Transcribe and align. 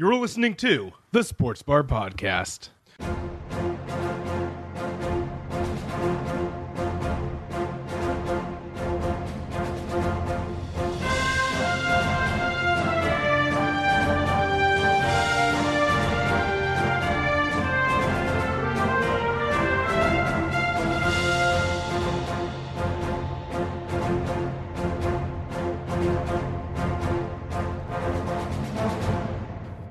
You're 0.00 0.14
listening 0.14 0.54
to 0.54 0.92
the 1.12 1.22
Sports 1.22 1.60
Bar 1.60 1.82
Podcast. 1.82 2.70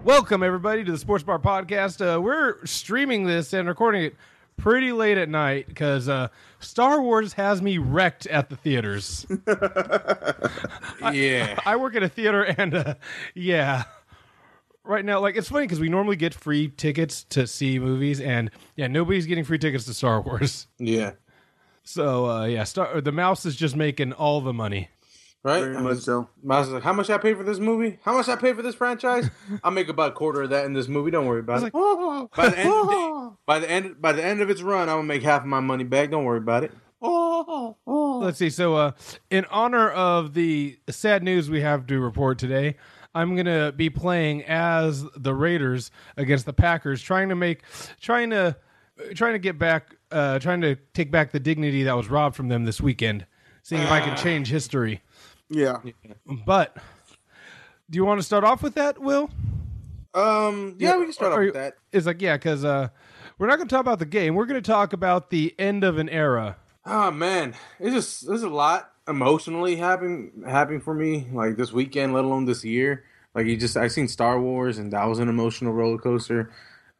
Welcome, 0.10 0.42
everybody, 0.42 0.84
to 0.84 0.92
the 0.92 0.98
Sports 0.98 1.24
Bar 1.24 1.38
Podcast. 1.38 2.02
Uh, 2.02 2.20
we're 2.20 2.66
streaming 2.66 3.28
this 3.28 3.54
and 3.54 3.68
recording 3.68 4.06
it 4.06 4.16
pretty 4.58 4.92
late 4.92 5.20
at 5.20 5.30
night 5.30 5.68
because 5.68 6.10
uh, 6.10 6.30
Star 6.58 7.00
Wars 7.00 7.34
has 7.34 7.62
me 7.62 7.78
wrecked 7.78 8.26
at 8.26 8.50
the 8.50 8.56
theaters. 8.56 9.28
Yeah. 11.14 11.60
I 11.64 11.76
work 11.76 11.96
at 11.96 12.02
a 12.02 12.10
theater, 12.10 12.42
and 12.42 12.74
uh, 12.74 12.96
yeah, 13.36 13.84
right 14.84 15.06
now, 15.06 15.20
like 15.20 15.36
it's 15.36 15.48
funny 15.48 15.66
because 15.66 15.80
we 15.80 15.90
normally 15.90 16.16
get 16.16 16.34
free 16.34 16.70
tickets 16.70 17.24
to 17.26 17.46
see 17.46 17.78
movies, 17.78 18.20
and 18.20 18.50
yeah, 18.76 18.88
nobody's 18.88 19.28
getting 19.28 19.44
free 19.44 19.60
tickets 19.60 19.86
to 19.86 19.94
Star 19.94 20.22
Wars. 20.22 20.66
yeah. 20.80 21.12
So 21.84 22.26
uh, 22.26 22.46
yeah, 22.46 22.64
Star 22.64 23.00
the 23.00 23.12
mouse 23.12 23.46
is 23.46 23.56
just 23.56 23.76
making 23.76 24.14
all 24.14 24.42
the 24.42 24.54
money. 24.54 24.90
Right? 25.42 25.62
Very 25.64 25.82
much 25.82 26.00
so. 26.00 26.28
Miles 26.44 26.68
is 26.68 26.74
like, 26.74 26.84
how 26.84 26.92
much 26.92 27.10
I 27.10 27.18
pay 27.18 27.34
for 27.34 27.44
this 27.44 27.60
movie? 27.60 27.98
How 28.04 28.14
much 28.14 28.28
I 28.28 28.36
pay 28.36 28.52
for 28.52 28.62
this 28.62 28.76
franchise? 28.76 29.30
I'll 29.64 29.72
make 29.72 29.88
about 29.88 30.12
a 30.12 30.14
quarter 30.14 30.42
of 30.42 30.50
that 30.50 30.66
in 30.66 30.74
this 30.74 30.90
movie. 30.90 31.12
Don't 31.12 31.26
worry 31.28 31.40
about 31.40 31.64
it. 31.64 31.72
by 32.36 32.50
the 32.50 32.60
end, 32.60 32.70
of 32.70 33.38
by 33.46 33.60
the 33.60 33.70
end, 33.70 34.02
by 34.02 34.12
the 34.12 34.24
end 34.24 34.42
of 34.42 34.50
its 34.50 34.62
run, 34.62 34.90
I'm 34.90 34.98
gonna 34.98 35.04
make 35.04 35.24
half 35.24 35.42
of 35.42 35.48
my 35.48 35.62
money 35.62 35.86
back. 35.86 36.12
Don't 36.12 36.26
worry 36.26 36.40
about 36.40 36.66
it. 36.66 36.74
Let's 38.22 38.38
see. 38.38 38.50
So, 38.50 38.76
uh, 38.76 38.92
in 39.30 39.46
honor 39.46 39.90
of 39.90 40.34
the 40.34 40.78
sad 40.90 41.24
news 41.24 41.50
we 41.50 41.62
have 41.62 41.88
to 41.88 42.00
report 42.02 42.38
today, 42.38 42.76
I'm 43.16 43.38
gonna 43.38 43.72
be 43.72 43.90
playing 43.90 44.44
as 44.44 45.06
the 45.16 45.34
Raiders 45.34 45.90
against 46.18 46.46
the 46.46 46.54
Packers, 46.54 47.02
trying 47.02 47.30
to 47.30 47.36
make, 47.36 47.62
trying 48.02 48.32
to, 48.32 48.58
trying 49.16 49.34
to 49.34 49.40
get 49.40 49.58
back, 49.58 49.96
uh, 50.12 50.40
trying 50.40 50.60
to 50.62 50.76
take 50.94 51.12
back 51.12 51.32
the 51.32 51.40
dignity 51.40 51.84
that 51.84 51.96
was 51.96 52.10
robbed 52.10 52.36
from 52.36 52.50
them 52.50 52.66
this 52.66 52.82
weekend. 52.82 53.26
Seeing 53.64 53.82
if 53.82 53.92
I 53.92 54.00
can 54.00 54.18
change 54.18 54.50
history. 54.50 55.02
Yeah. 55.50 55.78
But 56.46 56.78
do 57.90 57.98
you 57.98 58.06
want 58.06 58.20
to 58.20 58.24
start 58.24 58.44
off 58.44 58.62
with 58.62 58.76
that, 58.76 59.00
Will? 59.00 59.30
Um, 60.14 60.76
yeah, 60.80 60.98
we 60.98 61.06
can 61.06 61.14
start 61.14 61.34
off 61.34 61.40
with 61.40 61.54
that. 61.54 61.76
It's 61.92 62.06
like 62.06 62.22
yeah, 62.22 62.38
because 62.38 62.64
uh, 62.64 62.90
we're 63.38 63.48
not 63.48 63.58
going 63.58 63.68
to 63.68 63.74
talk 63.74 63.82
about 63.82 64.00
the 64.00 64.06
game. 64.06 64.36
We're 64.36 64.46
going 64.46 64.62
to 64.62 64.68
talk 64.72 64.94
about 64.94 65.30
the 65.30 65.56
end 65.60 65.84
of 65.84 65.98
an 65.98 66.10
era. 66.10 66.58
Oh 66.86 67.12
man, 67.12 67.56
it's 67.80 67.94
just 67.94 68.28
there's 68.28 68.44
a 68.44 68.50
lot 68.50 68.92
emotionally 69.08 69.76
happening 69.76 70.44
happening 70.48 70.82
for 70.82 70.94
me 70.94 71.28
like 71.34 71.56
this 71.56 71.72
weekend, 71.72 72.14
let 72.14 72.26
alone 72.26 72.46
this 72.46 72.64
year. 72.64 73.04
Like 73.36 73.46
you 73.46 73.58
just 73.58 73.78
I 73.78 73.88
seen 73.88 74.08
Star 74.08 74.40
Wars 74.40 74.78
and 74.78 74.92
that 74.94 75.06
was 75.06 75.20
an 75.20 75.30
emotional 75.30 75.74
roller 75.74 75.98
coaster. 75.98 76.52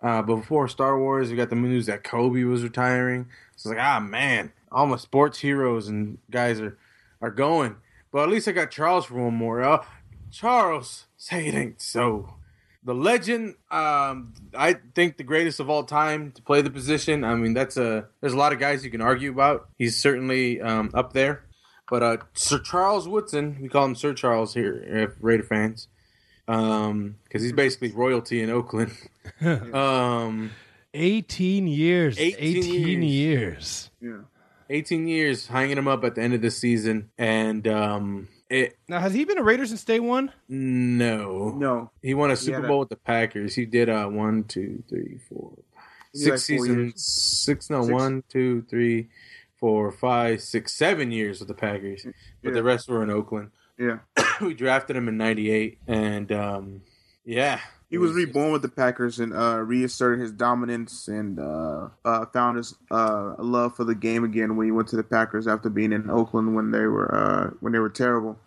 Uh, 0.02 0.22
but 0.22 0.38
before 0.38 0.68
Star 0.68 0.98
Wars, 0.98 1.30
we 1.30 1.36
got 1.36 1.50
the 1.50 1.56
news 1.56 1.88
that 1.88 2.04
Kobe 2.04 2.44
was 2.44 2.64
retiring. 2.64 3.28
So 3.56 3.72
it's 3.72 3.78
like 3.78 3.86
ah 3.86 4.00
man, 4.00 4.52
all 4.72 4.86
my 4.86 4.98
sports 4.98 5.40
heroes 5.40 5.88
and 5.88 6.20
guys 6.30 6.60
are 6.60 6.78
are 7.22 7.32
going. 7.32 7.76
But 8.12 8.24
at 8.24 8.30
least 8.30 8.48
I 8.48 8.52
got 8.52 8.72
Charles 8.72 9.06
for 9.06 9.16
one 9.16 9.36
more. 9.36 9.62
Uh, 9.62 9.86
Charles, 10.32 11.06
say 11.18 11.48
it 11.48 11.56
ain't 11.56 11.82
so. 11.82 12.36
The 12.84 12.96
legend, 12.96 13.56
um, 13.70 14.34
I 14.56 14.78
think 14.96 15.18
the 15.18 15.24
greatest 15.24 15.60
of 15.60 15.70
all 15.70 15.84
time 15.84 16.32
to 16.32 16.42
play 16.42 16.62
the 16.62 16.70
position. 16.70 17.24
I 17.24 17.36
mean, 17.36 17.54
that's 17.54 17.78
a 17.78 18.08
there's 18.22 18.34
a 18.34 18.38
lot 18.38 18.54
of 18.54 18.60
guys 18.60 18.86
you 18.86 18.92
can 18.92 19.02
argue 19.02 19.32
about. 19.32 19.70
He's 19.78 19.98
certainly 19.98 20.62
um, 20.62 20.90
up 20.94 21.14
there, 21.14 21.44
but 21.90 22.02
uh, 22.02 22.18
Sir 22.34 22.60
Charles 22.60 23.08
Woodson, 23.08 23.58
we 23.62 23.68
call 23.68 23.86
him 23.86 23.96
Sir 23.96 24.14
Charles 24.14 24.54
here, 24.54 24.82
if 24.88 25.16
Raider 25.20 25.44
fans, 25.44 25.90
um, 26.48 27.18
because 27.26 27.44
he's 27.44 27.52
basically 27.52 27.92
royalty 27.92 28.42
in 28.42 28.50
Oakland. 28.50 28.96
um, 29.42 30.52
18 30.94 31.68
years. 31.68 32.18
18 32.18 32.58
18, 32.58 33.02
years. 33.04 33.04
years. 33.04 33.92
Yeah. 34.02 34.39
18 34.70 35.08
years 35.08 35.48
hanging 35.48 35.78
him 35.78 35.88
up 35.88 36.04
at 36.04 36.16
the 36.16 36.22
end 36.22 36.34
of 36.34 36.42
the 36.42 36.52
season, 36.52 37.10
and 37.18 37.68
um, 37.68 38.28
it 38.50 38.78
Now, 38.88 39.00
has 39.00 39.14
he 39.14 39.26
been 39.26 39.38
a 39.38 39.44
Raider 39.44 39.66
since 39.66 39.84
day 39.84 40.00
one? 40.00 40.32
no, 40.48 41.50
No. 41.58 41.92
He 42.02 42.14
won 42.14 42.30
a 42.30 42.34
had 42.34 42.40
Super 42.40 42.66
a- 42.66 42.68
Bowl 42.68 42.80
with 42.80 42.90
the 42.90 42.96
Packers. 42.96 43.56
He 43.56 43.66
did 43.66 43.90
uh 43.90 44.08
one, 44.08 44.44
two, 44.44 44.84
three, 44.90 45.20
four, 45.30 45.54
He 46.14 46.20
six 46.20 46.26
had, 46.26 46.32
like, 46.32 46.40
seasons. 46.42 46.78
years. 46.78 47.04
Six 47.04 47.70
no 47.70 47.82
Six. 47.84 47.94
one, 47.94 48.24
two, 48.30 48.64
three, 48.70 49.10
four, 49.58 49.92
five, 49.92 50.42
six, 50.42 50.74
seven 50.74 51.12
years 51.12 51.40
with 51.40 51.48
the 51.48 51.54
Packers. 51.54 52.04
But 52.44 52.50
Yeah. 52.50 52.54
the 52.56 52.64
rest 52.64 52.88
were 52.90 53.04
in 53.04 53.10
Oakland. 53.10 53.52
Yeah. 53.78 54.00
we 54.42 54.54
drafted 54.54 54.96
him 54.96 55.08
in 55.08 55.18
'98, 55.18 55.78
and 55.88 56.32
um, 56.32 56.82
yeah, 57.26 57.60
He 57.90 57.98
was 57.98 58.12
reborn 58.14 58.52
with 58.52 58.62
the 58.62 58.70
Packers 58.70 59.20
and 59.20 59.34
uh, 59.34 59.58
reasserted 59.58 60.20
his 60.20 60.32
dominance 60.32 61.08
and 61.08 61.40
uh, 61.40 61.90
uh, 62.06 62.26
found 62.28 62.58
his 62.58 62.76
uh, 62.92 63.34
love 63.40 63.76
for 63.76 63.84
the 63.84 63.96
game 63.96 64.24
again 64.24 64.56
when 64.56 64.66
he 64.68 64.72
went 64.72 64.88
to 64.90 64.96
the 64.96 65.04
Packers 65.04 65.48
after 65.48 65.70
being 65.70 65.92
in 65.92 66.08
Oakland 66.10 66.56
when 66.56 66.70
they 66.70 66.86
were 66.86 67.14
uh, 67.16 67.50
when 67.62 67.74
they 67.74 67.80
were 67.80 67.90
terrible. 67.90 68.38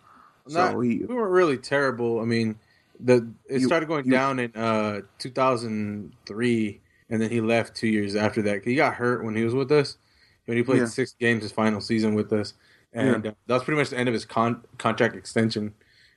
Not, 0.47 0.71
so 0.71 0.79
he 0.79 0.99
we 0.99 1.13
weren't 1.13 1.31
really 1.31 1.57
terrible. 1.57 2.21
I 2.21 2.25
mean, 2.25 2.57
the 2.99 3.27
it 3.49 3.61
You- 3.61 3.67
started 3.67 3.87
going 3.87 4.05
you- 4.05 4.11
down 4.11 4.39
in 4.39 4.55
uh 4.55 5.01
2003, 5.19 6.81
and 7.09 7.21
then 7.21 7.29
he 7.29 7.41
left 7.41 7.75
two 7.75 7.87
years 7.87 8.15
after 8.15 8.41
that. 8.43 8.63
He 8.63 8.75
got 8.75 8.93
hurt 8.95 9.23
when 9.25 9.35
he 9.35 9.43
was 9.43 9.53
with 9.53 9.71
us. 9.71 9.97
When 10.45 10.57
he 10.57 10.63
played 10.63 10.79
Yeah. 10.79 10.85
six 10.85 11.13
games 11.19 11.43
his 11.43 11.51
final 11.53 11.79
season 11.81 12.15
with 12.15 12.31
us, 12.33 12.53
and 12.93 13.27
uh, 13.27 13.31
that 13.47 13.53
was 13.53 13.63
pretty 13.63 13.79
much 13.79 13.89
the 13.89 13.97
end 13.97 14.09
of 14.09 14.13
his 14.13 14.25
con- 14.25 14.63
contract 14.77 15.15
extension. 15.15 15.73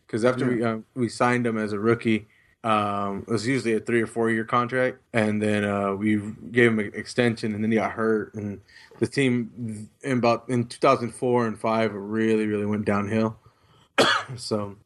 Because 0.07 0.25
after 0.25 0.49
we 0.49 0.63
uh, 0.63 0.79
we 0.95 1.09
signed 1.09 1.45
him 1.47 1.57
as 1.59 1.73
a 1.73 1.79
rookie, 1.79 2.27
um, 2.67 3.25
it 3.29 3.31
was 3.31 3.47
usually 3.47 3.75
a 3.75 3.81
three 3.81 4.03
or 4.03 4.09
four 4.09 4.29
year 4.29 4.45
contract, 4.45 4.99
and 5.13 5.41
then 5.41 5.65
uh, 5.65 5.93
we 5.95 6.17
gave 6.51 6.73
him 6.73 6.81
an 6.81 6.91
extension, 6.95 7.55
and 7.55 7.63
then 7.63 7.71
he 7.71 7.77
got 7.79 7.93
hurt, 7.93 8.35
and 8.35 8.61
the 8.99 9.07
team 9.07 9.89
in 10.03 10.19
about 10.19 10.49
in 10.49 10.67
2004 10.67 11.47
and 11.47 11.61
five 11.61 11.93
really 11.95 12.47
really 12.47 12.67
went 12.67 12.85
downhill. 12.85 13.37
so 14.37 14.77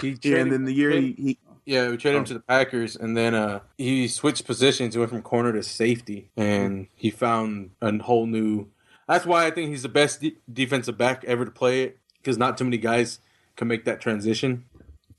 he 0.00 0.16
yeah, 0.22 0.36
and 0.38 0.52
then 0.52 0.64
the 0.64 0.72
year 0.72 0.90
he, 0.92 1.12
he 1.18 1.38
yeah, 1.64 1.88
we 1.88 1.96
traded 1.96 2.18
him 2.18 2.22
Oh. 2.22 2.26
to 2.26 2.34
the 2.34 2.40
Packers, 2.40 2.94
and 2.94 3.16
then 3.16 3.34
uh, 3.34 3.60
he 3.76 4.06
switched 4.06 4.46
positions. 4.46 4.94
He 4.94 4.98
went 5.00 5.10
from 5.10 5.22
corner 5.22 5.52
to 5.52 5.62
safety, 5.64 6.30
and 6.36 6.86
he 6.94 7.10
found 7.10 7.70
a 7.82 7.98
whole 7.98 8.26
new. 8.26 8.68
That's 9.08 9.26
why 9.26 9.46
I 9.46 9.50
think 9.50 9.70
he's 9.70 9.82
the 9.82 9.88
best 9.88 10.20
de- 10.20 10.36
defensive 10.52 10.96
back 10.96 11.24
ever 11.24 11.44
to 11.44 11.50
play 11.50 11.82
it, 11.82 11.98
because 12.18 12.38
not 12.38 12.56
too 12.56 12.64
many 12.64 12.78
guys 12.78 13.18
can 13.56 13.66
make 13.66 13.84
that 13.84 14.00
transition 14.00 14.64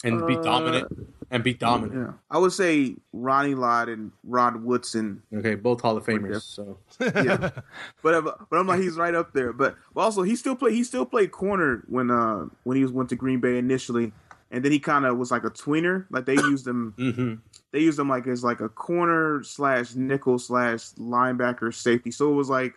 and 0.06 0.26
be 0.26 0.38
Uh, 0.38 0.42
dominant 0.42 0.88
and 1.32 1.44
be 1.44 1.54
dominant. 1.56 1.94
yeah 2.00 2.14
I 2.30 2.38
would 2.38 2.52
say 2.54 2.96
Ronnie 3.14 3.56
Lott 3.56 3.90
and 3.90 4.12
Rod 4.24 4.64
Woodson. 4.64 5.24
Okay, 5.34 5.56
both 5.56 5.82
Hall 5.82 5.98
of 5.98 6.08
Yeah. 6.08 6.16
Famers. 6.16 6.42
So 6.44 6.78
Yeah, 7.00 7.50
but 8.04 8.14
uh, 8.14 8.22
but 8.50 8.58
I'm 8.60 8.68
like 8.68 8.82
he's 8.82 8.98
right 8.98 9.16
up 9.16 9.34
there. 9.34 9.54
But 9.54 9.76
also 9.96 10.22
he 10.22 10.36
still 10.36 10.56
play 10.56 10.74
he 10.74 10.84
still 10.84 11.06
played 11.06 11.32
corner 11.32 11.84
when 11.88 12.12
uh 12.12 12.46
when 12.64 12.78
he 12.78 12.84
was 12.84 12.92
went 12.92 13.10
to 13.10 13.16
Green 13.16 13.40
Bay 13.40 13.58
initially, 13.58 14.12
and 14.52 14.64
then 14.64 14.72
he 14.72 14.80
kind 14.80 15.06
of 15.06 15.18
was 15.18 15.32
like 15.32 15.44
a 15.46 15.50
tweener. 15.50 16.06
Like 16.12 16.26
they 16.26 16.36
used 16.36 16.68
him 16.68 16.94
hmm 16.98 17.36
they 17.72 17.80
used 17.80 17.98
him 17.98 18.10
like 18.10 18.28
as 18.28 18.44
like 18.44 18.60
a 18.60 18.68
corner 18.68 19.42
slash 19.44 19.96
nickel 19.96 20.38
slash 20.38 20.90
linebacker 21.00 21.74
safety. 21.74 22.12
So 22.12 22.30
it 22.32 22.36
was 22.36 22.50
like 22.50 22.74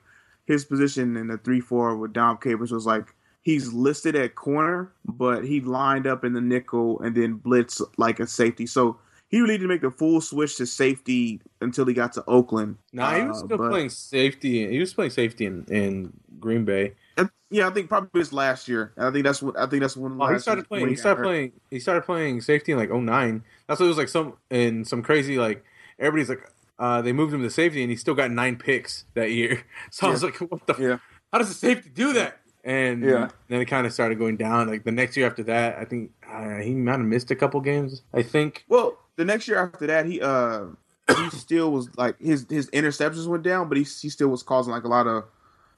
his 0.47 0.65
position 0.65 1.17
in 1.17 1.27
the 1.27 1.39
three 1.39 1.61
four 1.61 1.97
with 1.97 2.13
Dom 2.13 2.37
Capers 2.39 2.71
was 2.71 2.87
like 2.87 3.13
he's 3.45 3.73
listed 3.73 4.17
at 4.17 4.35
corner, 4.35 4.91
but 5.07 5.45
he 5.45 5.61
lined 5.61 6.07
up 6.07 6.25
in 6.25 6.33
the 6.33 6.41
nickel 6.41 7.01
and 7.01 7.15
then 7.15 7.35
blitz 7.35 7.81
like 7.97 8.19
a 8.19 8.27
safety. 8.27 8.67
So 8.67 8.99
he 9.29 9.41
really 9.41 9.55
didn't 9.55 9.69
make 9.69 9.81
the 9.83 9.91
full 9.91 10.21
switch 10.21 10.57
to 10.57 10.67
safety 10.67 11.41
until 11.61 11.85
he 11.87 11.95
got 11.95 12.13
to 12.15 12.25
Oakland. 12.27 12.77
nah, 12.93 13.15
he 13.15 13.23
was 13.23 13.43
Uh, 13.43 13.47
still 13.47 13.59
but- 13.59 13.71
playing 13.71 13.91
safety. 13.91 14.69
He 14.69 14.79
was 14.79 14.93
playing 14.93 15.11
safety 15.13 15.47
in, 15.47 15.65
in 15.69 16.13
Green 16.41 16.65
Bay. 16.65 16.95
And- 17.17 17.31
Yeah, 17.51 17.69
I 17.69 17.71
think 17.71 17.89
probably 17.89 18.11
this 18.21 18.33
last 18.33 18.67
year. 18.69 18.93
I 18.99 19.11
think 19.13 19.25
that's 19.25 19.41
what 19.43 19.57
I 19.57 19.67
think 19.67 19.83
that's 19.83 19.97
when 19.97 20.17
Oh, 20.21 20.27
he 20.33 20.39
started 20.41 20.67
playing. 20.67 20.89
He 20.89 20.97
started 20.97 21.19
hurt. 21.21 21.25
playing. 21.27 21.53
He 21.71 21.79
started 21.79 22.03
playing 22.03 22.41
safety 22.41 22.73
in 22.73 22.79
like 22.79 22.91
09. 22.91 23.45
That's 23.69 23.79
what 23.79 23.87
it 23.87 23.89
was 23.91 23.99
like. 23.99 24.09
Some 24.09 24.35
in 24.51 24.85
some 24.85 25.03
crazy 25.03 25.39
like 25.39 25.63
everybody's 25.99 26.29
like 26.31 26.51
uh, 26.81 27.01
they 27.03 27.13
moved 27.13 27.33
him 27.33 27.43
to 27.43 27.51
safety 27.51 27.83
and 27.83 27.91
he 27.91 27.97
still 27.97 28.15
got 28.15 28.31
nine 28.33 28.57
picks 28.57 29.05
that 29.15 29.31
year. 29.31 29.63
So 29.93 30.09
I 30.09 30.11
was 30.11 30.25
like, 30.25 30.37
what 30.39 30.67
the? 30.67 30.75
f- 30.95 31.01
How 31.33 31.39
does 31.39 31.49
the 31.49 31.55
safety 31.55 31.91
do 31.95 32.13
that? 32.15 32.41
And 32.65 33.03
Yeah. 33.05 33.29
then 33.49 33.61
it 33.61 33.67
kind 33.67 33.87
of 33.87 33.93
started 33.93 34.19
going 34.19 34.37
down. 34.37 34.69
Like 34.69 34.85
the 34.85 34.93
next 34.93 35.17
year 35.17 35.27
after 35.27 35.43
that, 35.45 35.79
I 35.79 35.85
think 35.85 36.11
uh, 36.29 36.57
he 36.57 36.75
might 36.75 36.93
have 36.93 37.01
missed 37.01 37.31
a 37.31 37.37
couple 37.37 37.61
games. 37.61 38.03
I 38.15 38.23
think. 38.23 38.65
Well, 38.69 38.99
the 39.17 39.25
next 39.25 39.47
year 39.47 39.59
after 39.59 39.87
that, 39.87 40.07
he 40.07 40.21
uh 40.21 40.67
he 41.17 41.31
still 41.31 41.71
was 41.71 41.89
like 41.97 42.19
his 42.19 42.47
his 42.49 42.71
interceptions 42.71 43.27
went 43.27 43.43
down, 43.43 43.69
but 43.69 43.77
he 43.77 43.85
he 43.85 44.09
still 44.09 44.29
was 44.29 44.43
causing 44.43 44.73
like 44.73 44.85
a 44.85 44.89
lot 44.89 45.07
of 45.07 45.25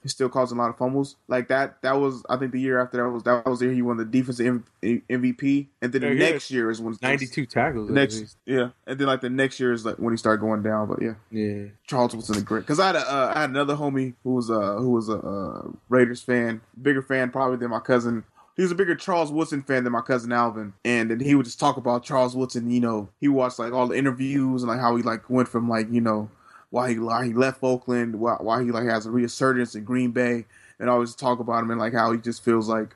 he's 0.07 0.13
still 0.13 0.29
causing 0.29 0.57
a 0.57 0.61
lot 0.61 0.69
of 0.69 0.77
fumbles. 0.77 1.17
Like 1.27 1.49
that, 1.49 1.81
that 1.81 1.99
was 1.99 2.23
I 2.29 2.37
think 2.37 2.53
the 2.53 2.61
year 2.61 2.81
after 2.81 2.97
that 2.97 3.09
was 3.09 3.23
that 3.23 3.45
was 3.45 3.59
the 3.59 3.65
year 3.65 3.73
he 3.73 3.81
won 3.81 3.97
the 3.97 4.05
defensive 4.05 4.63
MVP, 4.81 5.67
and 5.81 5.91
then 5.91 6.01
the 6.01 6.07
Yeah, 6.07 6.13
he 6.13 6.19
next 6.19 6.49
year 6.49 6.71
is 6.71 6.79
when 6.81 6.97
Ninety-two 7.01 7.45
tackles. 7.45 7.89
Next, 7.89 8.37
yeah, 8.45 8.69
and 8.85 8.97
then 8.97 9.07
like 9.07 9.21
the 9.21 9.29
next 9.29 9.59
year 9.59 9.73
is 9.73 9.85
like 9.85 9.97
when 9.97 10.13
he 10.13 10.17
started 10.17 10.39
going 10.39 10.63
down. 10.63 10.87
But 10.87 11.01
yeah, 11.01 11.15
Yeah. 11.29 11.65
Charles 11.85 12.15
wasn't 12.15 12.39
a 12.39 12.41
great 12.41 12.61
because 12.61 12.79
I 12.79 12.87
had 12.87 12.95
a, 12.95 12.99
uh, 12.99 13.33
I 13.35 13.41
had 13.41 13.49
another 13.49 13.75
homie 13.75 14.13
who 14.23 14.35
was 14.35 14.49
a 14.49 14.77
who 14.77 14.91
was 14.91 15.09
a 15.09 15.17
uh, 15.17 15.67
Raiders 15.89 16.21
fan, 16.21 16.61
bigger 16.81 17.01
fan 17.01 17.29
probably 17.29 17.57
than 17.57 17.69
my 17.69 17.79
cousin. 17.79 18.23
He 18.55 18.63
was 18.63 18.71
a 18.71 18.75
bigger 18.75 18.95
Charles 18.95 19.31
Woodson 19.31 19.61
fan 19.61 19.83
than 19.83 19.93
my 19.93 20.01
cousin 20.01 20.31
Alvin, 20.31 20.73
and 20.83 21.11
then 21.11 21.19
he 21.19 21.35
would 21.35 21.45
just 21.45 21.59
talk 21.59 21.77
about 21.77 22.03
Charles 22.03 22.35
Woodson. 22.35 22.71
You 22.71 22.79
know, 22.79 23.09
he 23.19 23.27
watched 23.27 23.59
like 23.59 23.73
all 23.73 23.87
the 23.87 23.97
interviews 23.97 24.63
and 24.63 24.69
like 24.69 24.79
how 24.79 24.95
he 24.95 25.03
like 25.03 25.29
went 25.29 25.47
from 25.47 25.69
like 25.69 25.91
you 25.91 26.01
know 26.01 26.29
why 26.69 26.91
he 26.91 26.99
why 26.99 27.25
he 27.25 27.33
left 27.33 27.59
Oakland, 27.61 28.19
why, 28.19 28.35
why 28.39 28.63
he 28.63 28.71
like 28.71 28.85
has 28.85 29.05
a 29.05 29.11
resurgence 29.11 29.75
in 29.75 29.83
Green 29.83 30.11
Bay, 30.11 30.45
and 30.79 30.89
always 30.89 31.15
talk 31.15 31.39
about 31.39 31.63
him 31.63 31.71
and 31.71 31.79
like 31.79 31.93
how 31.93 32.11
he 32.11 32.17
just 32.17 32.43
feels 32.43 32.67
like 32.67 32.95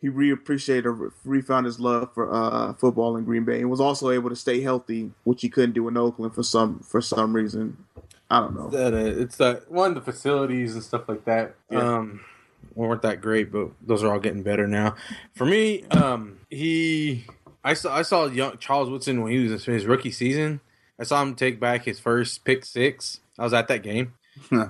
he 0.00 0.08
reappreciated 0.08 0.84
or 0.84 1.12
refound 1.24 1.64
his 1.64 1.78
love 1.78 2.12
for 2.12 2.32
uh, 2.32 2.74
football 2.74 3.16
in 3.16 3.24
Green 3.24 3.44
Bay 3.44 3.60
and 3.60 3.70
was 3.70 3.80
also 3.80 4.10
able 4.10 4.28
to 4.28 4.36
stay 4.36 4.60
healthy, 4.60 5.12
which 5.24 5.42
he 5.42 5.48
couldn't 5.48 5.72
do 5.72 5.86
in 5.86 5.96
Oakland 5.96 6.34
for 6.34 6.42
some 6.42 6.80
for 6.80 7.00
some 7.00 7.34
reason. 7.34 7.76
I 8.28 8.40
don't 8.40 8.54
know. 8.54 8.68
That, 8.68 8.94
uh, 8.94 9.20
it's 9.20 9.40
uh, 9.40 9.60
one 9.68 9.90
of 9.90 9.94
the 9.94 10.12
facilities 10.12 10.74
and 10.74 10.82
stuff 10.82 11.08
like 11.08 11.24
that. 11.26 11.54
Yeah. 11.70 11.80
Um, 11.80 12.20
weren't 12.74 13.02
that 13.02 13.20
great, 13.20 13.52
but 13.52 13.68
those 13.82 14.02
are 14.02 14.12
all 14.12 14.20
getting 14.20 14.42
better 14.42 14.66
now. 14.66 14.96
For 15.34 15.44
me, 15.44 15.84
um, 15.90 16.40
he, 16.48 17.26
I 17.62 17.74
saw, 17.74 17.94
I 17.94 18.02
saw 18.02 18.26
young 18.26 18.56
Charles 18.58 18.88
Woodson 18.88 19.22
when 19.22 19.32
he 19.32 19.46
was 19.46 19.68
in 19.68 19.74
his 19.74 19.86
rookie 19.86 20.10
season. 20.10 20.60
I 21.02 21.04
saw 21.04 21.20
him 21.20 21.34
take 21.34 21.58
back 21.58 21.84
his 21.84 21.98
first 21.98 22.44
pick 22.44 22.64
six. 22.64 23.18
I 23.36 23.42
was 23.42 23.52
at 23.52 23.66
that 23.66 23.82
game, 23.82 24.12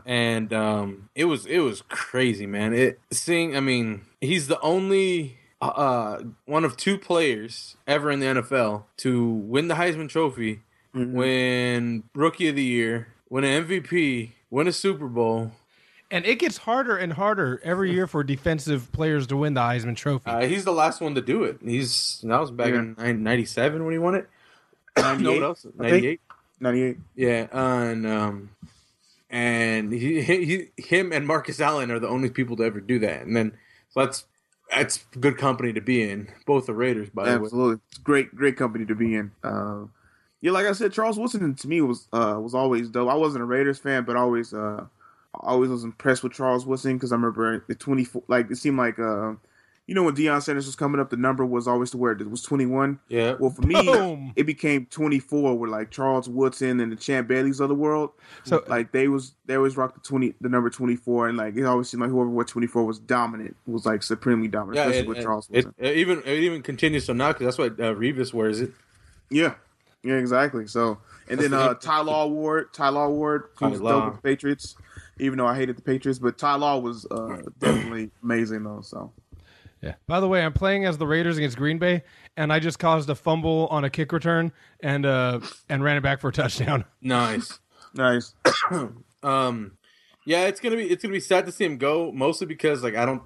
and 0.07 0.51
um, 0.53 1.11
it 1.15 1.27
was 1.27 1.45
it 1.45 1.59
was 1.59 1.83
crazy, 1.91 2.47
man. 2.47 2.73
It 2.73 2.99
seeing, 3.11 3.55
I 3.55 3.61
mean, 3.61 4.07
he's 4.21 4.49
the 4.49 4.59
only 4.61 5.37
uh 5.61 6.23
one 6.47 6.65
of 6.65 6.79
two 6.79 6.97
players 6.97 7.77
ever 7.87 8.11
in 8.11 8.21
the 8.21 8.27
NFL 8.27 8.85
to 8.97 9.29
win 9.29 9.69
the 9.69 9.75
Heisman 9.75 10.09
Trophy, 10.09 10.61
Mhm. 10.95 11.13
win 11.13 12.03
Rookie 12.15 12.49
of 12.49 12.57
the 12.57 12.65
Year, 12.65 13.09
win 13.29 13.45
an 13.45 13.65
MVP, 13.67 14.33
win 14.51 14.67
a 14.69 14.73
Super 14.73 15.09
Bowl. 15.09 15.53
And 16.11 16.25
it 16.27 16.39
gets 16.39 16.57
harder 16.59 16.97
and 16.97 17.13
harder 17.15 17.61
every 17.65 17.91
year 17.93 18.07
for 18.07 18.23
defensive 18.25 18.91
players 18.93 19.27
to 19.29 19.37
win 19.37 19.55
the 19.55 19.61
Heisman 19.61 19.97
Trophy. 19.97 20.31
Uh, 20.31 20.47
he's 20.47 20.65
the 20.65 20.73
last 20.73 21.01
one 21.03 21.15
to 21.15 21.21
do 21.23 21.45
it. 21.45 21.59
He's 21.63 22.21
that 22.25 22.41
was 22.41 22.51
back 22.51 22.73
in 22.73 22.95
'97 23.23 23.85
when 23.85 23.93
he 23.93 23.99
won 23.99 24.15
it. 24.15 24.29
No 24.97 25.03
98, 25.03 25.35
one 25.35 25.43
else. 25.43 25.67
'98. 25.77 26.21
98. 26.61 26.99
Yeah, 27.17 27.47
and 27.53 28.07
um, 28.07 28.51
and 29.31 29.93
he, 29.93 30.23
he, 30.23 30.69
him 30.77 31.13
and 31.13 31.27
Marcus 31.27 31.61
Allen 31.61 31.91
are 31.91 31.99
the 31.99 32.09
only 32.09 32.31
people 32.31 32.57
to 32.57 32.63
ever 32.63 32.81
do 32.81 32.99
that. 33.01 33.23
And 33.23 33.37
then 33.37 33.53
so 33.91 34.01
that's 34.01 34.25
that's 34.75 34.99
good 35.19 35.39
company 35.39 35.73
to 35.73 35.81
be 35.81 36.03
in. 36.09 36.29
Both 36.47 36.67
the 36.67 36.75
Raiders, 36.75 37.11
by 37.11 37.25
the 37.25 37.39
way. 37.39 37.45
Absolutely. 37.45 37.81
It's 37.91 37.99
great, 37.99 38.35
great 38.35 38.57
company 38.57 38.87
to 38.87 38.95
be 38.95 39.15
in. 39.15 39.33
Uh, 39.43 39.85
yeah, 40.41 40.51
like 40.51 40.67
I 40.67 40.73
said, 40.73 40.93
Charles 40.93 41.19
Woodson 41.19 41.55
to 41.55 41.69
me 41.69 41.81
was 41.81 42.09
uh, 42.13 42.39
was 42.41 42.55
always 42.55 42.89
dope. 42.89 43.09
I 43.09 43.15
wasn't 43.15 43.43
a 43.43 43.47
Raiders 43.47 43.79
fan, 43.79 44.05
but 44.05 44.17
always 44.17 44.53
uh, 44.53 44.85
always 45.35 45.71
was 45.71 45.85
impressed 45.85 46.23
with 46.23 46.33
Charles 46.33 46.67
Woodson 46.67 46.95
because 46.95 47.13
I 47.13 47.17
remember 47.17 47.65
the 47.69 47.75
twenty 47.75 48.05
four. 48.05 48.23
Like 48.29 48.51
it 48.51 48.57
seemed 48.57 48.77
like 48.77 48.99
uh, 48.99 49.35
you 49.87 49.95
know 49.97 50.05
when 50.05 50.15
Deion 50.15 50.41
Sanders 50.43 50.67
was 50.67 50.77
coming 50.77 51.01
up, 51.01 51.11
the 51.11 51.17
number 51.17 51.45
was 51.45 51.67
always 51.67 51.91
to 51.91 51.97
where 51.97 52.13
it 52.13 52.31
was 52.31 52.43
twenty 52.43 52.67
one. 52.67 53.01
Yeah, 53.09 53.35
Well, 53.39 53.51
for 53.51 53.63
me, 53.63 53.75
Boom. 53.75 54.33
it 54.37 54.45
became 54.45 54.87
twenty 54.87 55.19
four 55.19 55.59
with 55.59 55.71
like 55.71 55.91
Charles 55.91 56.29
Woodson 56.29 56.79
and 56.81 56.93
the 56.93 56.97
Champ 56.97 57.27
Baileys 57.29 57.59
of 57.61 57.69
the 57.69 57.75
world. 57.75 58.11
So 58.45 58.63
Like 58.69 58.93
they 58.93 59.09
was 59.09 59.35
they 59.47 59.57
always 59.57 59.77
rocked 59.77 59.95
the 59.95 60.01
twenty 60.09 60.35
the 60.41 60.49
number 60.49 60.71
twenty 60.71 60.95
four, 60.97 61.29
and 61.29 61.37
like 61.37 61.57
it 61.57 61.65
always 61.65 61.89
seemed 61.89 62.01
like 62.03 62.11
whoever 62.11 62.31
wore 62.31 62.45
twenty 62.45 62.69
four 62.69 62.85
was 62.85 62.99
dominant, 63.01 63.57
was 63.67 63.85
like 63.85 64.03
supremely 64.03 64.49
dominant, 64.49 64.77
yeah. 64.77 64.83
especially 64.85 65.01
It, 65.01 65.09
with 65.09 65.19
it- 65.19 65.23
Charles 65.23 65.49
it, 65.51 65.55
Woodson. 65.67 65.75
it 65.79 65.97
even 65.97 66.23
it 66.25 66.39
even 66.41 66.63
continues 66.63 67.07
to 67.07 67.15
now 67.15 67.33
because 67.33 67.57
that's 67.57 67.59
why 67.59 67.85
uh, 67.85 67.95
Revis 67.95 68.33
wears 68.33 68.61
it. 68.61 68.71
Yeah, 69.31 69.55
yeah, 70.05 70.15
exactly. 70.15 70.67
So, 70.67 70.99
and 71.29 71.39
That's 71.41 71.43
then 71.43 71.51
the- 71.53 71.71
uh, 71.71 71.75
Ty 71.75 72.03
Law 72.03 72.27
Ward, 72.29 72.73
Ty 72.73 72.91
Law 72.91 73.09
Ward, 73.09 73.45
he 73.59 73.67
was 73.67 73.81
Law. 73.81 73.91
dope 73.93 74.05
with 74.13 74.15
the 74.23 74.29
Patriots, 74.29 74.77
even 75.19 75.39
though 75.39 75.47
I 75.47 75.57
hated 75.57 75.77
the 75.77 75.83
Patriots. 75.83 76.19
But 76.19 76.39
Ty 76.39 76.55
Law 76.57 76.79
was 76.79 77.07
uh, 77.11 77.39
definitely 77.59 78.11
amazing 78.23 78.63
though. 78.65 78.81
So, 78.83 79.11
Yeah. 79.83 79.95
By 80.07 80.21
the 80.21 80.29
way, 80.29 80.45
I'm 80.45 80.53
playing 80.53 80.85
as 80.85 80.97
the 80.99 81.07
Raiders 81.07 81.37
against 81.39 81.57
Green 81.57 81.79
Bay, 81.79 82.05
and 82.37 82.53
I 82.53 82.61
just 82.61 82.79
caused 82.79 83.11
a 83.11 83.15
fumble 83.17 83.67
on 83.71 83.85
a 83.85 83.91
kick 83.91 84.13
return 84.13 84.53
and 84.81 85.05
uh 85.05 85.41
and 85.69 85.83
ran 85.83 85.97
it 85.97 86.03
back 86.03 86.21
for 86.21 86.29
a 86.29 86.33
touchdown. 86.33 86.85
Nice. 87.03 87.59
nice. 87.95 88.35
Um, 89.25 89.73
yeah, 90.25 90.47
it's 90.47 90.59
gonna 90.61 90.77
be 90.77 90.85
it's 90.91 91.03
gonna 91.03 91.13
be 91.13 91.21
sad 91.21 91.47
to 91.47 91.53
see 91.53 91.65
him 91.65 91.79
go, 91.79 92.11
mostly 92.13 92.47
because 92.47 92.83
like 92.83 92.97
I 92.97 93.05
don't 93.07 93.23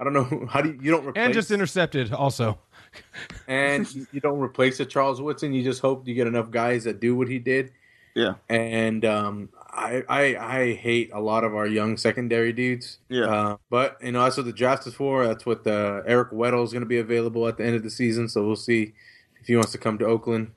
I 0.00 0.04
don't 0.04 0.12
know 0.12 0.46
how 0.50 0.60
do 0.60 0.70
you, 0.70 0.78
you 0.82 0.90
don't 0.90 1.06
replace 1.06 1.24
And 1.24 1.34
just 1.34 1.50
intercepted 1.52 2.12
also. 2.12 2.58
and 3.48 3.92
you- 3.94 4.06
you 4.12 4.20
don't 4.20 4.40
replace 4.40 4.80
a 4.80 4.84
Charles 4.86 5.20
Woodson. 5.20 5.52
You 5.52 5.62
just 5.62 5.80
hope 5.80 6.06
you 6.08 6.14
get 6.14 6.26
enough 6.26 6.50
guys 6.50 6.84
that 6.84 6.98
do 7.00 7.14
what 7.14 7.28
he 7.28 7.38
did. 7.38 7.72
Yeah, 8.16 8.34
And 8.48 9.04
um, 9.04 9.50
I, 9.72 10.02
I 10.08 10.36
I 10.58 10.72
hate 10.74 11.10
a 11.12 11.20
lot 11.20 11.44
of 11.44 11.54
our 11.54 11.66
young 11.66 11.96
secondary 11.96 12.52
dudes. 12.52 12.98
Yeah. 13.08 13.24
Uh, 13.26 13.56
but 13.70 13.96
you 14.02 14.12
know 14.12 14.24
that's 14.24 14.36
what 14.36 14.46
the 14.46 14.52
draft 14.52 14.86
is 14.86 14.94
for. 14.94 15.26
That's 15.26 15.46
what 15.46 15.64
the 15.64 16.02
Eric 16.06 16.30
Weddle 16.32 16.64
is 16.64 16.72
going 16.72 16.82
to 16.82 16.88
be 16.88 16.98
available 16.98 17.46
at 17.48 17.56
the 17.56 17.64
end 17.64 17.76
of 17.76 17.82
the 17.82 17.90
season. 17.90 18.28
So 18.28 18.44
we'll 18.46 18.56
see 18.56 18.92
if 19.40 19.46
he 19.46 19.54
wants 19.56 19.72
to 19.72 19.78
come 19.78 19.96
to 19.98 20.06
Oakland. 20.06 20.52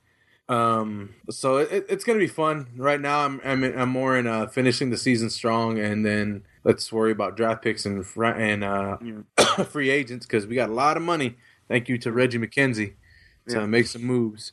Um, 0.50 1.16
so 1.30 1.58
it, 1.58 1.86
it's 1.88 2.04
going 2.04 2.20
to 2.20 2.24
be 2.24 2.30
fun. 2.32 2.68
Right 2.76 3.00
now, 3.00 3.20
I'm 3.26 3.40
I'm, 3.46 3.64
I'm 3.64 3.90
more 3.90 4.18
in 4.18 4.28
uh, 4.28 4.48
finishing 4.48 4.90
the 4.90 4.98
season 4.98 5.30
strong, 5.30 5.80
and 5.80 6.06
then 6.06 6.44
let's 6.64 6.92
worry 6.92 7.12
about 7.12 7.38
draft 7.38 7.62
picks 7.64 7.86
and 7.86 8.06
fr- 8.06 8.26
and 8.26 8.64
uh, 8.64 8.98
Yeah. 9.02 9.64
free 9.66 9.90
agents 9.90 10.26
because 10.26 10.46
we 10.48 10.56
got 10.56 10.70
a 10.70 10.74
lot 10.74 10.98
of 10.98 11.04
money. 11.04 11.38
Thank 11.70 11.88
you 11.88 11.98
to 12.00 12.12
Reggie 12.12 12.40
McKenzie 12.40 12.94
to 13.48 13.60
Yeah. 13.60 13.66
make 13.66 13.88
some 13.88 14.04
moves, 14.04 14.52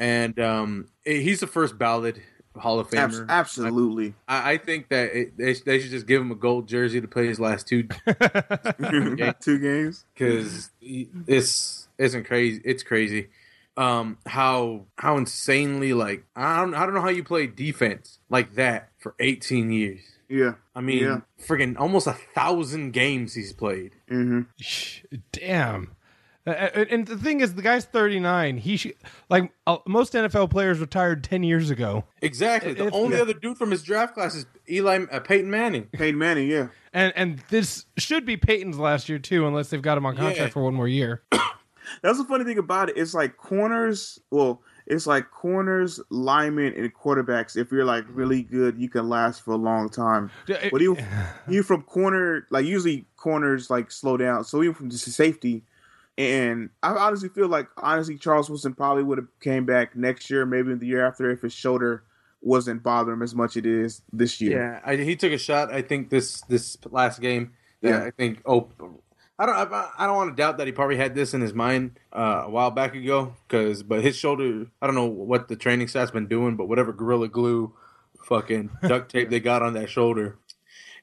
and 0.00 0.38
um, 0.40 0.88
he's 1.04 1.40
the 1.40 1.46
first 1.46 1.78
ballot 1.78 2.18
Hall 2.58 2.78
of 2.80 2.92
Abs- 2.94 3.20
Famer. 3.20 3.28
absolutely. 3.28 4.14
I, 4.26 4.52
I 4.52 4.56
think 4.58 4.88
that 4.88 5.14
it, 5.14 5.36
they, 5.36 5.54
they 5.54 5.78
should 5.80 5.90
just 5.90 6.06
give 6.06 6.20
him 6.22 6.30
a 6.30 6.34
gold 6.36 6.68
jersey 6.68 7.00
to 7.00 7.08
play 7.08 7.26
his 7.26 7.38
last 7.40 7.66
two 7.68 7.82
Two 9.40 9.58
games. 9.58 10.04
because 10.14 10.70
it's 10.80 11.88
isn't 11.98 12.24
crazy. 12.24 12.60
It's 12.64 12.82
crazy. 12.82 13.28
Um, 13.76 14.18
how 14.26 14.86
how 14.96 15.16
insanely 15.18 15.92
like 15.92 16.24
I 16.34 16.60
don't 16.60 16.74
I 16.74 16.84
don't 16.84 16.94
know 16.94 17.00
how 17.00 17.10
you 17.10 17.22
play 17.24 17.46
defense 17.46 18.18
like 18.28 18.54
that 18.54 18.90
for 18.98 19.14
18 19.20 19.70
years. 19.70 20.00
Yeah. 20.28 20.54
I 20.74 20.80
mean, 20.80 21.02
Yeah. 21.04 21.20
friggin' 21.46 21.78
almost 21.78 22.06
a 22.06 22.12
thousand 22.12 22.90
games 22.92 23.34
he's 23.34 23.52
played. 23.52 23.92
hmm 24.08 24.42
Damn. 25.32 25.92
And 26.52 26.88
and 26.90 27.06
the 27.06 27.16
thing 27.16 27.40
is, 27.40 27.54
the 27.54 27.62
guy's 27.62 27.84
39. 27.84 28.58
He 28.58 28.76
should, 28.76 28.94
like 29.28 29.52
uh, 29.66 29.78
most 29.86 30.12
NFL 30.14 30.50
players 30.50 30.78
retired 30.78 31.22
10 31.24 31.42
years 31.42 31.70
ago, 31.70 32.04
Exactly. 32.22 32.74
The 32.74 32.86
If- 32.86 32.94
only 32.94 33.16
yeah. 33.16 33.22
other 33.22 33.34
dude 33.34 33.58
from 33.58 33.70
his 33.70 33.82
draft 33.82 34.14
class 34.14 34.34
is 34.34 34.46
Eli 34.68 35.04
uh, 35.10 35.20
Peyton 35.20 35.50
Manning. 35.50 35.84
Peyton 35.92 36.18
Manning. 36.18 36.48
Yeah. 36.48 36.68
and 36.92 37.12
and 37.16 37.38
this 37.50 37.84
should 37.96 38.24
be 38.24 38.36
Peyton's 38.36 38.78
last 38.78 39.08
year 39.08 39.18
too, 39.18 39.46
unless 39.46 39.70
they've 39.70 39.82
got 39.82 39.98
him 39.98 40.06
on 40.06 40.14
contract 40.16 40.38
Yeah. 40.38 40.48
for 40.48 40.62
one 40.64 40.74
more 40.74 40.88
year. 40.88 41.22
That's 42.02 42.18
the 42.18 42.24
funny 42.24 42.44
thing 42.44 42.58
about 42.58 42.90
it. 42.90 42.96
It's 42.98 43.14
like 43.14 43.36
corners. 43.38 44.18
Well, 44.30 44.62
it's 44.86 45.06
like 45.06 45.30
corners, 45.30 46.00
linemen, 46.10 46.74
and 46.76 46.94
quarterbacks. 46.94 47.56
If 47.56 47.72
you're 47.72 47.84
like 47.84 48.04
really 48.08 48.42
good, 48.42 48.78
you 48.78 48.88
can 48.88 49.08
last 49.08 49.42
for 49.42 49.52
a 49.52 49.56
long 49.56 49.88
time. 49.88 50.30
But 50.46 50.80
you, 50.80 50.96
you 51.48 51.62
from 51.62 51.82
corner, 51.82 52.46
like 52.50 52.66
usually 52.66 53.06
corners 53.16 53.70
like 53.70 53.90
slow 53.90 54.16
down. 54.18 54.44
So 54.44 54.62
even 54.62 54.74
from 54.74 54.90
just 54.90 55.10
safety, 55.12 55.64
and 56.18 56.70
I 56.82 56.90
honestly 56.90 57.28
feel 57.28 57.48
like 57.48 57.68
honestly 57.78 58.18
Charles 58.18 58.50
Wilson 58.50 58.74
probably 58.74 59.04
would 59.04 59.18
have 59.18 59.28
came 59.40 59.64
back 59.64 59.96
next 59.96 60.28
year, 60.28 60.44
maybe 60.44 60.74
the 60.74 60.86
year 60.86 61.06
after, 61.06 61.30
if 61.30 61.42
his 61.42 61.52
shoulder 61.52 62.02
wasn't 62.40 62.82
bothering 62.82 63.18
him 63.18 63.22
as 63.22 63.34
much 63.34 63.52
as 63.52 63.58
it 63.58 63.66
is 63.66 64.02
this 64.12 64.40
year. 64.40 64.58
Yeah, 64.58 64.80
I, 64.84 64.96
he 64.96 65.14
took 65.14 65.32
a 65.32 65.38
shot. 65.38 65.72
I 65.72 65.80
think 65.80 66.10
this 66.10 66.42
this 66.42 66.76
last 66.90 67.20
game. 67.20 67.52
Yeah. 67.80 67.90
Yeah, 67.90 68.04
I 68.04 68.10
think. 68.10 68.42
Oh, 68.44 68.68
I 69.38 69.46
don't. 69.46 69.54
I, 69.54 69.90
I 69.96 70.06
don't 70.06 70.16
want 70.16 70.36
to 70.36 70.42
doubt 70.42 70.58
that 70.58 70.66
he 70.66 70.72
probably 70.72 70.96
had 70.96 71.14
this 71.14 71.34
in 71.34 71.40
his 71.40 71.54
mind 71.54 72.00
uh, 72.12 72.42
a 72.46 72.50
while 72.50 72.72
back 72.72 72.96
ago. 72.96 73.34
Because, 73.46 73.84
but 73.84 74.02
his 74.02 74.16
shoulder. 74.16 74.66
I 74.82 74.86
don't 74.86 74.96
know 74.96 75.06
what 75.06 75.46
the 75.46 75.54
training 75.54 75.86
staff's 75.86 76.10
been 76.10 76.26
doing, 76.26 76.56
but 76.56 76.68
whatever 76.68 76.92
gorilla 76.92 77.28
glue, 77.28 77.72
fucking 78.24 78.70
duct 78.82 79.12
tape 79.12 79.30
they 79.30 79.38
got 79.38 79.62
on 79.62 79.74
that 79.74 79.88
shoulder, 79.88 80.36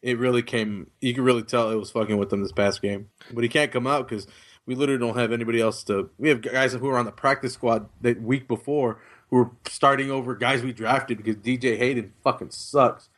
it 0.02 0.20
really 0.20 0.44
came. 0.44 0.92
You 1.00 1.14
could 1.14 1.24
really 1.24 1.44
tell 1.44 1.72
it 1.72 1.76
was 1.76 1.92
fucking 1.92 2.18
with 2.18 2.34
him 2.34 2.42
this 2.42 2.52
past 2.52 2.82
game. 2.82 3.10
But 3.32 3.46
he 3.46 3.50
can't 3.50 3.72
come 3.72 3.88
out 3.88 4.10
because 4.10 4.28
we 4.66 4.76
literally 4.76 5.00
don't 5.00 5.18
have 5.18 5.32
anybody 5.32 5.62
else 5.62 5.84
to. 5.84 6.10
We 6.18 6.30
have 6.30 6.42
guys 6.42 6.74
who 6.74 6.80
were 6.80 6.98
on 6.98 7.06
the 7.06 7.12
practice 7.12 7.54
squad 7.54 7.88
the 8.02 8.14
week 8.14 8.48
before 8.48 9.00
who 9.30 9.38
were 9.38 9.52
starting 9.68 10.12
over 10.12 10.36
guys 10.36 10.62
we 10.64 10.74
drafted 10.74 11.18
because 11.18 11.36
DJ 11.36 11.78
Hayden 11.78 12.14
fucking 12.24 12.52
sucks. 12.52 13.10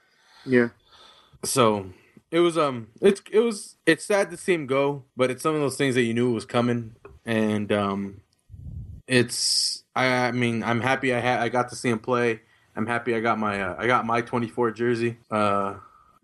Yeah. 0.45 0.69
So 1.43 1.91
it 2.31 2.39
was 2.39 2.57
um 2.57 2.87
it's 3.01 3.21
it 3.31 3.39
was 3.39 3.75
it's 3.85 4.05
sad 4.05 4.29
to 4.31 4.37
see 4.37 4.53
him 4.53 4.67
go, 4.67 5.03
but 5.15 5.31
it's 5.31 5.43
some 5.43 5.55
of 5.55 5.61
those 5.61 5.77
things 5.77 5.95
that 5.95 6.03
you 6.03 6.13
knew 6.13 6.31
was 6.31 6.45
coming, 6.45 6.95
and 7.25 7.71
um 7.71 8.21
it's 9.07 9.83
I, 9.95 10.07
I 10.07 10.31
mean 10.31 10.63
I'm 10.63 10.81
happy 10.81 11.13
I 11.13 11.19
had 11.19 11.39
I 11.39 11.49
got 11.49 11.69
to 11.69 11.75
see 11.75 11.89
him 11.89 11.99
play. 11.99 12.41
I'm 12.75 12.87
happy 12.87 13.15
I 13.15 13.21
got 13.21 13.39
my 13.39 13.61
uh, 13.61 13.75
I 13.77 13.87
got 13.87 14.05
my 14.05 14.21
24 14.21 14.71
jersey 14.71 15.17
uh 15.31 15.75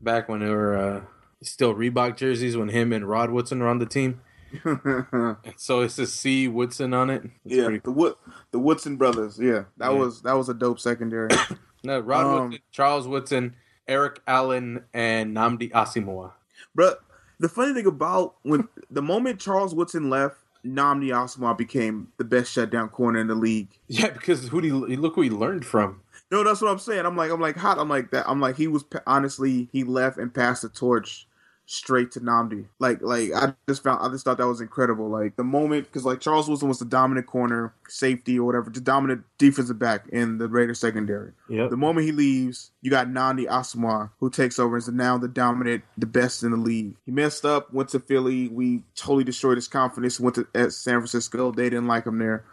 back 0.01 0.27
when 0.29 0.41
they 0.41 0.49
were 0.49 0.77
uh 0.77 1.01
still 1.41 1.73
Reebok 1.73 2.15
jerseys 2.17 2.55
when 2.55 2.69
him 2.69 2.93
and 2.93 3.07
Rod 3.07 3.29
Woodson 3.31 3.59
were 3.59 3.67
on 3.67 3.79
the 3.79 3.85
team. 3.85 4.21
so 5.57 5.81
it's 5.81 5.95
the 5.95 6.07
C 6.07 6.47
Woodson 6.47 6.93
on 6.93 7.09
it. 7.09 7.23
yeah. 7.45 7.65
pretty 7.65 7.79
the 7.79 7.91
Wood 7.91 8.15
the 8.51 8.59
Woodson 8.59 8.95
brothers. 8.97 9.39
Yeah, 9.39 9.63
that 9.77 9.91
Yeah. 9.91 9.97
was 9.99 10.21
that 10.23 10.33
was 10.33 10.49
a 10.49 10.53
dope 10.53 10.79
secondary. 10.79 11.29
No, 11.85 11.99
Rod 11.99 12.25
Um, 12.25 12.43
Woodson, 12.51 12.61
Charles 12.71 13.07
Woodson, 13.09 13.55
Eric 13.89 14.21
Allen, 14.25 14.85
and 14.93 15.35
Nnamdi 15.35 15.69
Asomugha. 15.71 16.31
But 16.73 17.01
the 17.41 17.49
funny 17.49 17.73
thing 17.73 17.85
about 17.87 18.35
when 18.43 18.69
the 18.89 19.01
moment 19.01 19.41
Charles 19.41 19.75
Woodson 19.75 20.09
left, 20.09 20.37
Nnamdi 20.65 21.09
Asomugha 21.09 21.57
became 21.57 22.07
the 22.17 22.23
best 22.23 22.53
shutdown 22.53 22.87
corner 22.87 23.19
in 23.19 23.27
the 23.27 23.35
league. 23.35 23.67
Yeah, 23.89 24.11
because 24.11 24.47
who 24.47 24.61
do 24.61 24.67
you 24.69 24.95
look 24.95 25.15
who 25.15 25.23
he 25.23 25.29
learned 25.29 25.65
from? 25.65 25.99
No, 26.31 26.41
that's 26.45 26.61
what 26.61 26.71
I'm 26.71 26.79
saying. 26.79 27.05
I'm 27.05 27.17
like, 27.17 27.31
I'm 27.31 27.41
like, 27.41 27.57
hot. 27.57 27.77
I'm 27.77 27.89
like 27.89 28.11
that. 28.11 28.29
I'm 28.29 28.39
like, 28.39 28.55
he 28.55 28.67
was 28.69 28.85
honestly, 29.05 29.67
he 29.73 29.83
left 29.83 30.17
and 30.17 30.33
passed 30.33 30.61
the 30.61 30.69
torch 30.69 31.27
straight 31.65 32.11
to 32.11 32.19
Nnamdi. 32.19 32.65
Like, 32.79 33.01
like 33.01 33.29
I 33.35 33.53
just 33.67 33.83
found, 33.83 34.05
I 34.05 34.09
just 34.09 34.25
thought 34.25 34.37
that 34.37 34.47
was 34.47 34.61
incredible. 34.61 35.07
Like 35.09 35.35
the 35.37 35.43
moment, 35.43 35.85
because 35.85 36.05
like 36.05 36.19
Charles 36.19 36.47
Wilson 36.47 36.67
was 36.67 36.79
the 36.79 36.85
dominant 36.85 37.25
corner, 37.27 37.73
safety 37.87 38.37
or 38.37 38.45
whatever, 38.45 38.69
the 38.69 38.81
dominant 38.81 39.23
defensive 39.37 39.79
back 39.79 40.07
in 40.09 40.37
the 40.37 40.47
Raiders 40.47 40.79
secondary. 40.79 41.31
Yep. 41.49 41.69
The 41.69 41.77
moment 41.77 42.05
he 42.05 42.11
leaves, 42.11 42.71
you 42.81 42.91
got 42.91 43.07
Nnamdi 43.07 43.47
Asomugha 43.47 44.09
who 44.19 44.29
takes 44.29 44.59
over 44.59 44.75
and 44.75 44.83
is 44.83 44.89
now 44.89 45.17
the 45.17 45.27
dominant, 45.29 45.83
the 45.97 46.05
best 46.05 46.43
in 46.43 46.51
the 46.51 46.57
league. 46.57 46.95
He 47.05 47.11
messed 47.11 47.45
up, 47.45 47.73
went 47.73 47.89
to 47.89 47.99
Philly. 47.99 48.49
We 48.49 48.83
totally 48.95 49.23
destroyed 49.23 49.57
his 49.57 49.67
confidence. 49.67 50.19
Went 50.19 50.35
to 50.35 50.47
at 50.53 50.73
San 50.73 50.95
Francisco. 50.95 51.51
They 51.51 51.69
didn't 51.69 51.87
like 51.87 52.05
him 52.05 52.17
there 52.19 52.43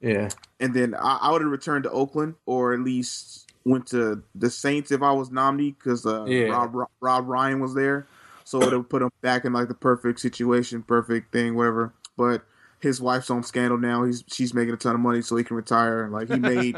Yeah. 0.00 0.28
and 0.60 0.72
then 0.74 0.94
I, 0.94 1.18
I 1.22 1.32
would 1.32 1.42
have 1.42 1.50
returned 1.50 1.84
to 1.84 1.90
Oakland 1.90 2.34
or 2.46 2.72
at 2.74 2.80
least 2.80 3.50
went 3.64 3.86
to 3.88 4.22
the 4.34 4.50
Saints 4.50 4.90
if 4.90 5.02
I 5.02 5.12
was 5.12 5.30
Nnamdi 5.30 5.76
because 5.78 6.04
uh, 6.06 6.24
Yeah. 6.24 6.44
Rob, 6.46 6.74
Rob 6.74 6.88
Rob 7.00 7.28
Ryan 7.28 7.60
was 7.60 7.74
there, 7.74 8.06
so 8.52 8.60
it 8.60 8.64
would 8.66 8.72
have 8.72 8.88
put 8.88 9.02
him 9.02 9.10
back 9.22 9.44
in 9.44 9.52
like 9.52 9.68
the 9.68 9.74
perfect 9.74 10.20
situation, 10.20 10.82
perfect 10.82 11.32
thing, 11.32 11.54
whatever. 11.54 11.92
But 12.16 12.44
his 12.80 13.00
wife's 13.00 13.30
on 13.30 13.42
scandal 13.42 13.78
now. 13.78 14.04
He's 14.04 14.22
she's 14.26 14.52
making 14.54 14.74
a 14.74 14.76
ton 14.76 14.94
of 14.94 15.00
money, 15.00 15.22
so 15.22 15.36
he 15.36 15.44
can 15.44 15.56
retire. 15.56 16.08
Like 16.08 16.28
he 16.28 16.38
made 16.38 16.76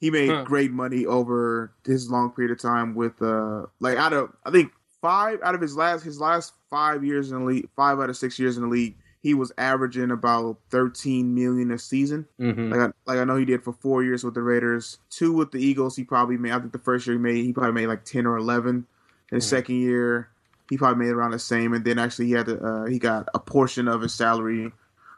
he 0.00 0.10
made 0.10 0.30
Huh. 0.30 0.44
great 0.44 0.70
money 0.70 1.06
over 1.06 1.72
his 1.84 2.10
long 2.10 2.30
period 2.30 2.52
of 2.52 2.60
time 2.60 2.94
with 2.94 3.20
uh 3.22 3.66
like 3.80 3.98
out 3.98 4.12
of 4.12 4.32
I 4.44 4.50
think 4.50 4.72
five 5.02 5.38
out 5.42 5.54
of 5.54 5.60
his 5.60 5.76
last 5.76 6.02
his 6.04 6.20
last 6.20 6.52
five 6.70 7.04
years 7.04 7.30
in 7.32 7.40
the 7.40 7.44
league, 7.44 7.68
five 7.76 7.98
out 8.00 8.10
of 8.10 8.16
six 8.16 8.38
years 8.38 8.56
in 8.56 8.62
the 8.62 8.68
league, 8.68 8.96
he 9.22 9.34
was 9.34 9.50
averaging 9.58 10.10
about 10.10 10.58
thirteen 10.70 11.34
million 11.34 11.70
a 11.72 11.78
season. 11.78 12.26
Mm-hmm. 12.38 12.70
Like 12.72 12.80
I, 12.80 13.10
like 13.10 13.18
I 13.18 13.24
know 13.24 13.36
he 13.36 13.44
did 13.46 13.62
for 13.64 13.72
four 13.72 14.04
years 14.04 14.22
with 14.22 14.34
the 14.34 14.42
Raiders, 14.42 14.98
two 15.10 15.32
with 15.32 15.50
the 15.52 15.58
Eagles. 15.58 15.96
He 15.96 16.04
probably 16.04 16.36
made. 16.36 16.52
I 16.52 16.58
think 16.60 16.72
the 16.72 16.78
first 16.78 17.06
year 17.06 17.16
he 17.16 17.20
made, 17.20 17.44
he 17.44 17.52
probably 17.52 17.72
made 17.72 17.86
like 17.88 18.04
ten 18.04 18.26
or 18.26 18.36
eleven. 18.36 18.86
In 19.32 19.38
the 19.38 19.44
Mhm. 19.44 19.48
second 19.48 19.76
year, 19.76 20.28
he 20.70 20.78
probably 20.78 21.04
made 21.04 21.12
around 21.12 21.32
the 21.32 21.38
same. 21.38 21.74
And 21.74 21.84
then 21.84 21.98
actually, 21.98 22.26
he 22.26 22.32
had 22.32 22.46
to, 22.46 22.58
uh, 22.58 22.84
he 22.86 22.98
got 22.98 23.28
a 23.34 23.38
portion 23.38 23.88
of 23.88 24.00
his 24.00 24.14
salary 24.14 24.72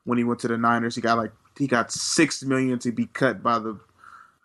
when 0.04 0.18
he 0.18 0.24
went 0.24 0.40
to 0.40 0.48
the 0.48 0.58
Niners. 0.58 0.96
He 0.96 1.00
got 1.00 1.18
like 1.18 1.32
he 1.58 1.66
got 1.66 1.92
six 1.92 2.42
million 2.42 2.78
to 2.80 2.90
be 2.90 3.06
cut 3.06 3.42
by 3.42 3.58
the 3.58 3.78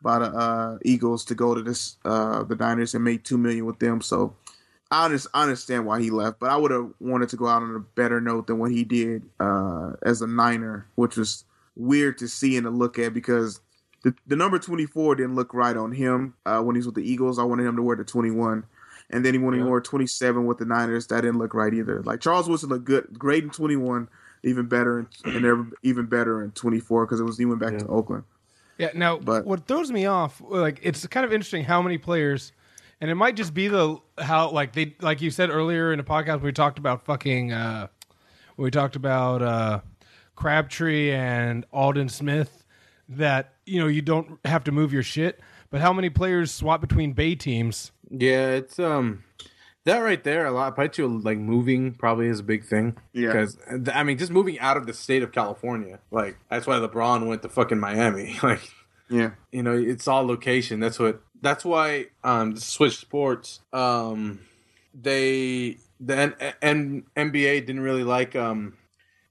by 0.01 0.19
the 0.19 0.25
uh, 0.25 0.77
Eagles 0.83 1.25
to 1.25 1.35
go 1.35 1.55
to 1.55 1.63
this 1.63 1.95
uh, 2.05 2.43
the 2.43 2.55
Niners 2.55 2.93
and 2.93 3.03
made 3.03 3.23
two 3.23 3.37
million 3.37 3.65
with 3.65 3.79
them. 3.79 4.01
So 4.01 4.35
I, 4.91 5.17
I 5.33 5.43
understand 5.43 5.85
why 5.85 6.01
he 6.01 6.11
left, 6.11 6.39
but 6.39 6.49
I 6.49 6.57
would 6.57 6.71
have 6.71 6.91
wanted 6.99 7.29
to 7.29 7.37
go 7.37 7.47
out 7.47 7.63
on 7.63 7.75
a 7.75 7.79
better 7.79 8.21
note 8.21 8.47
than 8.47 8.59
what 8.59 8.71
he 8.71 8.83
did 8.83 9.23
uh, 9.39 9.93
as 10.03 10.21
a 10.21 10.27
Niner, 10.27 10.87
which 10.95 11.17
was 11.17 11.45
weird 11.75 12.17
to 12.17 12.27
see 12.27 12.57
and 12.57 12.65
to 12.65 12.69
look 12.69 12.99
at 12.99 13.13
because 13.13 13.61
the, 14.03 14.13
the 14.27 14.35
number 14.35 14.59
24 14.59 15.15
didn't 15.15 15.35
look 15.35 15.53
right 15.53 15.75
on 15.75 15.91
him 15.91 16.33
uh, 16.45 16.61
when 16.61 16.75
he 16.75 16.79
was 16.79 16.87
with 16.87 16.95
the 16.95 17.09
Eagles. 17.09 17.39
I 17.39 17.43
wanted 17.43 17.65
him 17.65 17.75
to 17.77 17.81
wear 17.81 17.95
the 17.95 18.03
21. 18.03 18.63
And 19.09 19.23
then 19.25 19.33
he 19.33 19.37
went 19.39 19.55
he 19.55 19.61
Yeah. 19.61 19.67
wore 19.67 19.79
27 19.81 20.45
with 20.45 20.57
the 20.57 20.65
Niners, 20.65 21.07
that 21.07 21.21
didn't 21.21 21.37
look 21.39 21.53
right 21.53 21.73
either. 21.73 22.01
Like 22.03 22.19
Charles 22.19 22.49
Wilson 22.49 22.69
looked 22.69 22.85
good, 22.85 23.17
great 23.17 23.43
in 23.43 23.49
21, 23.49 24.09
even 24.43 24.65
better 24.67 24.99
in, 24.99 25.07
and 25.25 25.73
even 25.83 26.05
better 26.07 26.43
in 26.43 26.51
24 26.51 27.05
because 27.05 27.19
it 27.19 27.23
was 27.23 27.37
he 27.37 27.45
went 27.45 27.59
back 27.61 27.71
Yeah. 27.73 27.79
to 27.79 27.87
Oakland. 27.87 28.23
Yeah. 28.77 28.89
Now, 28.93 29.17
But- 29.17 29.45
what 29.45 29.65
throws 29.65 29.91
me 29.91 30.05
off, 30.05 30.41
like, 30.45 30.79
it's 30.83 31.07
kind 31.07 31.25
of 31.25 31.31
interesting 31.31 31.63
how 31.63 31.81
many 31.81 31.97
players, 31.97 32.51
and 33.01 33.09
it 33.09 33.15
might 33.15 33.35
just 33.35 33.53
be 33.53 33.67
the 33.69 33.97
how, 34.19 34.51
like 34.51 34.73
they, 34.73 34.95
like 35.01 35.21
you 35.21 35.31
said 35.31 35.49
earlier 35.49 35.91
in 35.93 35.97
the 35.97 36.03
podcast, 36.03 36.41
we 36.41 36.51
talked 36.51 36.77
about 36.77 37.05
fucking, 37.05 37.51
uh, 37.53 37.87
we 38.57 38.69
talked 38.71 38.95
about 38.95 39.41
uh, 39.41 39.79
Crabtree 40.35 41.11
and 41.11 41.65
Aldon 41.71 42.09
Smith, 42.09 42.65
that 43.09 43.53
you 43.65 43.79
know 43.79 43.87
you 43.87 44.01
don't 44.01 44.37
have 44.45 44.63
to 44.65 44.71
move 44.71 44.91
your 44.91 45.01
shit, 45.03 45.39
but 45.69 45.79
how 45.81 45.93
many 45.93 46.09
players 46.09 46.51
swap 46.51 46.81
between 46.81 47.13
Bay 47.13 47.35
teams? 47.35 47.91
Yeah, 48.09 48.49
it's 48.51 48.79
um 48.79 49.23
that 49.85 49.99
right 49.99 50.23
there. 50.23 50.45
A 50.45 50.51
lot. 50.51 50.75
Bet 50.75 50.97
you 50.97 51.07
like 51.07 51.37
moving 51.37 51.93
probably 51.93 52.27
is 52.27 52.39
a 52.39 52.43
big 52.43 52.65
thing. 52.65 52.97
Yeah. 53.13 53.27
Because 53.27 53.57
I 53.93 54.03
mean, 54.03 54.17
just 54.17 54.31
moving 54.31 54.59
out 54.59 54.77
of 54.77 54.85
the 54.85 54.93
state 54.93 55.23
of 55.23 55.31
California, 55.31 55.99
like 56.11 56.37
that's 56.49 56.67
why 56.67 56.75
LeBron 56.77 57.27
went 57.27 57.41
to 57.43 57.49
fucking 57.49 57.79
Miami. 57.79 58.37
Like 58.43 58.61
Yeah. 59.09 59.31
you 59.51 59.63
know, 59.63 59.77
it's 59.77 60.07
all 60.07 60.25
location. 60.25 60.79
That's 60.79 60.99
what. 60.99 61.21
That's 61.41 61.63
why 61.63 62.07
um 62.23 62.55
Switch 62.57 62.97
Sports 62.97 63.59
um 63.71 64.39
they 64.93 65.77
the 65.99 66.15
N- 66.15 66.53
N- 66.61 67.03
NBA 67.15 67.65
didn't 67.65 67.81
really 67.81 68.03
like 68.03 68.35
um 68.35 68.73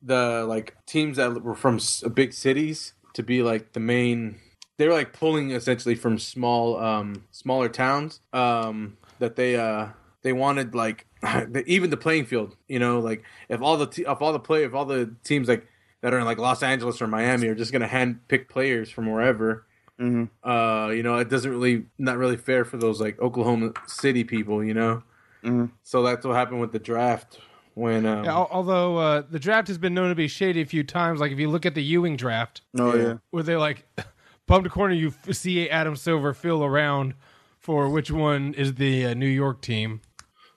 the 0.02 0.44
like 0.48 0.76
teams 0.86 1.16
that 1.16 1.42
were 1.42 1.54
from 1.54 1.76
s- 1.76 2.04
big 2.14 2.32
cities 2.32 2.92
to 3.14 3.22
be 3.22 3.42
like 3.42 3.72
the 3.72 3.80
main 3.80 4.38
they 4.78 4.86
were 4.86 4.94
like 4.94 5.12
pulling 5.12 5.50
essentially 5.52 5.94
from 5.94 6.18
small 6.18 6.78
um 6.78 7.24
smaller 7.30 7.68
towns 7.68 8.20
um 8.32 8.96
that 9.18 9.36
they 9.36 9.56
uh 9.56 9.88
they 10.22 10.32
wanted 10.32 10.74
like 10.74 11.06
the, 11.22 11.62
even 11.66 11.90
the 11.90 11.96
playing 11.96 12.24
field 12.26 12.56
you 12.68 12.78
know 12.78 12.98
like 13.00 13.22
if 13.48 13.60
all 13.62 13.76
the 13.76 13.86
te- 13.86 14.04
if 14.06 14.20
all 14.20 14.32
the 14.32 14.38
play 14.40 14.64
if 14.64 14.74
all 14.74 14.84
the 14.84 15.14
teams 15.24 15.48
like 15.48 15.66
that 16.02 16.12
are 16.12 16.18
in 16.18 16.24
like 16.24 16.38
Los 16.38 16.62
Angeles 16.62 17.00
or 17.00 17.06
Miami 17.06 17.48
are 17.48 17.54
just 17.54 17.72
gonna 17.72 17.86
hand 17.86 18.20
pick 18.28 18.48
players 18.48 18.90
from 18.90 19.10
wherever 19.10 19.66
hmm 19.98 20.24
uh 20.44 20.90
you 20.94 21.02
know 21.02 21.16
it 21.16 21.28
doesn't 21.30 21.50
really 21.50 21.86
not 21.98 22.18
really 22.18 22.36
fair 22.36 22.64
for 22.64 22.76
those 22.76 23.00
like 23.00 23.18
Oklahoma 23.20 23.72
City 23.86 24.24
people 24.24 24.62
you 24.62 24.74
know 24.74 25.02
Mhm. 25.44 25.70
so 25.84 26.02
that's 26.02 26.26
what 26.26 26.34
happened 26.34 26.60
with 26.60 26.72
the 26.72 26.78
draft 26.78 27.38
when 27.74 28.04
um, 28.04 28.24
Yeah, 28.24 28.34
although 28.36 28.96
uh, 28.96 29.22
the 29.30 29.38
draft 29.38 29.68
has 29.68 29.78
been 29.78 29.94
known 29.94 30.08
to 30.08 30.14
be 30.14 30.26
shady 30.28 30.62
a 30.62 30.66
few 30.66 30.82
times, 30.82 31.20
like 31.20 31.30
if 31.30 31.38
you 31.38 31.48
look 31.50 31.66
at 31.66 31.74
the 31.74 31.82
Ewing 31.84 32.16
draft, 32.16 32.62
Oh 32.76 32.94
Yeah. 32.94 33.02
yeah. 33.02 33.14
where 33.30 33.42
they 33.42 33.54
like 33.54 33.86
bump 34.46 34.64
to 34.64 34.70
corner, 34.70 34.94
you 34.94 35.08
f- 35.08 35.34
see 35.34 35.68
Adam 35.68 35.96
Silver 35.96 36.34
feel 36.34 36.64
around 36.64 37.14
for 37.58 37.88
which 37.88 38.10
one 38.10 38.54
is 38.54 38.74
the 38.74 39.06
uh, 39.06 39.14
New 39.14 39.26
York 39.26 39.60
team. 39.60 40.00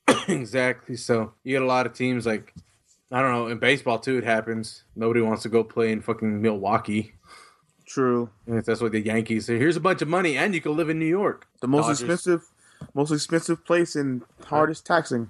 exactly. 0.28 0.96
So 0.96 1.34
you 1.44 1.56
get 1.56 1.62
a 1.62 1.66
lot 1.66 1.86
of 1.86 1.94
teams 1.94 2.26
like 2.26 2.54
I 3.12 3.22
don't 3.22 3.32
know 3.32 3.48
in 3.48 3.58
baseball 3.58 4.00
too. 4.00 4.18
It 4.18 4.24
happens. 4.24 4.84
Nobody 4.96 5.22
wants 5.22 5.44
to 5.44 5.50
go 5.50 5.64
play 5.64 5.92
in 5.92 6.02
fucking 6.02 6.42
Milwaukee. 6.42 7.14
True. 7.86 8.30
And 8.46 8.64
that's 8.64 8.82
what 8.82 8.92
the 8.92 9.02
Yankees 9.02 9.48
say. 9.48 9.58
Here's 9.58 9.76
a 9.76 9.80
bunch 9.80 10.04
of 10.04 10.08
money, 10.08 10.38
and 10.38 10.54
you 10.54 10.62
can 10.62 10.78
live 10.78 10.90
in 10.90 11.00
New 11.00 11.06
York. 11.06 11.48
The 11.62 11.68
most 11.68 11.86
Dodgers. 11.86 12.02
expensive, 12.02 12.48
most 12.94 13.12
expensive 13.12 13.66
place 13.66 13.96
and 13.96 14.22
hardest 14.46 14.86
taxing. 14.86 15.30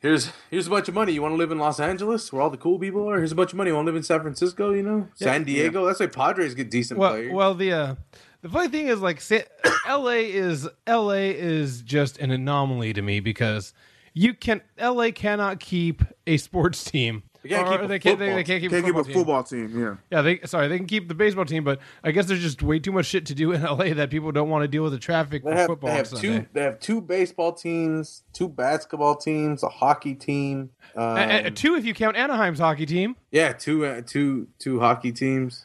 Here's 0.00 0.30
here's 0.50 0.66
a 0.66 0.70
bunch 0.70 0.88
of 0.88 0.94
money. 0.94 1.12
You 1.12 1.20
want 1.22 1.32
to 1.32 1.36
live 1.36 1.50
in 1.52 1.58
Los 1.58 1.78
Angeles, 1.78 2.32
where 2.32 2.40
all 2.40 2.48
the 2.50 2.56
cool 2.56 2.78
people 2.78 3.08
are. 3.08 3.18
Here's 3.18 3.32
a 3.32 3.34
bunch 3.34 3.52
of 3.52 3.56
money. 3.58 3.68
You 3.70 3.74
want 3.76 3.84
to 3.86 3.90
live 3.92 3.96
in 3.96 4.02
San 4.02 4.20
Francisco? 4.22 4.72
You 4.72 4.82
know, 4.82 5.08
San 5.14 5.44
Diego. 5.44 5.84
That's 5.86 6.00
why 6.00 6.06
Padres 6.06 6.54
get 6.54 6.70
decent 6.70 6.98
Well, 6.98 7.10
players. 7.12 7.32
well, 7.34 7.54
the 7.54 7.72
uh, 7.72 7.94
the 8.40 8.48
funny 8.48 8.68
thing 8.68 8.88
is 8.88 9.00
like 9.00 9.20
Sa- 9.20 9.40
L.A. 9.86 10.32
is 10.32 10.66
L.A. 10.86 11.30
is 11.36 11.82
just 11.82 12.16
an 12.18 12.30
anomaly 12.30 12.94
to 12.94 13.02
me 13.02 13.20
because 13.20 13.74
you 14.14 14.32
can 14.32 14.62
L.A. 14.78 15.12
cannot 15.12 15.60
keep 15.60 16.02
a 16.26 16.38
sports 16.38 16.82
team. 16.82 17.22
They 17.42 17.48
can't 17.48 17.66
Or 17.66 17.70
keep 17.72 17.80
a 17.82 17.86
they 17.88 17.98
can't. 17.98 18.18
They, 18.18 18.26
football 18.26 18.36
they 18.36 18.44
can't 18.44 18.60
keep 18.62 18.70
Can't 18.70 18.84
a 18.84 18.86
keep 18.88 18.96
a 18.96 19.04
team. 19.04 19.14
football 19.14 19.42
team. 19.44 19.80
Yeah. 19.80 19.96
Yeah, 20.10 20.22
they 20.22 20.40
sorry 20.44 20.68
they 20.68 20.76
can 20.76 20.86
keep 20.86 21.08
the 21.08 21.14
baseball 21.14 21.46
team, 21.46 21.64
but 21.64 21.78
I 22.04 22.10
guess 22.10 22.26
there's 22.26 22.42
just 22.42 22.62
way 22.62 22.78
too 22.78 22.92
much 22.92 23.06
shit 23.06 23.24
to 23.26 23.34
do 23.34 23.52
in 23.52 23.62
LA 23.64 23.94
that 23.94 24.10
people 24.10 24.30
don't 24.30 24.50
want 24.50 24.62
to 24.62 24.68
deal 24.68 24.82
with 24.82 24.92
the 24.92 24.98
traffic 24.98 25.42
they 25.42 25.50
for 25.50 25.56
have, 25.56 25.66
football. 25.68 25.90
they 25.90 25.96
have 25.96 26.10
two. 26.12 26.46
They 26.52 26.62
have 26.62 26.80
two 26.80 27.00
baseball 27.00 27.52
teams, 27.52 28.24
two 28.34 28.48
basketball 28.48 29.16
teams, 29.16 29.62
a 29.62 29.68
hockey 29.68 30.14
team. 30.14 30.70
Um, 30.94 31.02
Uh, 31.02 31.20
uh, 31.20 31.50
two 31.54 31.76
if 31.76 31.84
you 31.86 31.94
count 31.94 32.16
Anaheim's 32.16 32.58
hockey 32.58 32.84
team. 32.86 33.16
Yeah, 33.30 33.52
two 33.52 33.86
uh, 33.86 34.02
two 34.06 34.48
two 34.58 34.80
hockey 34.80 35.12
teams. 35.12 35.64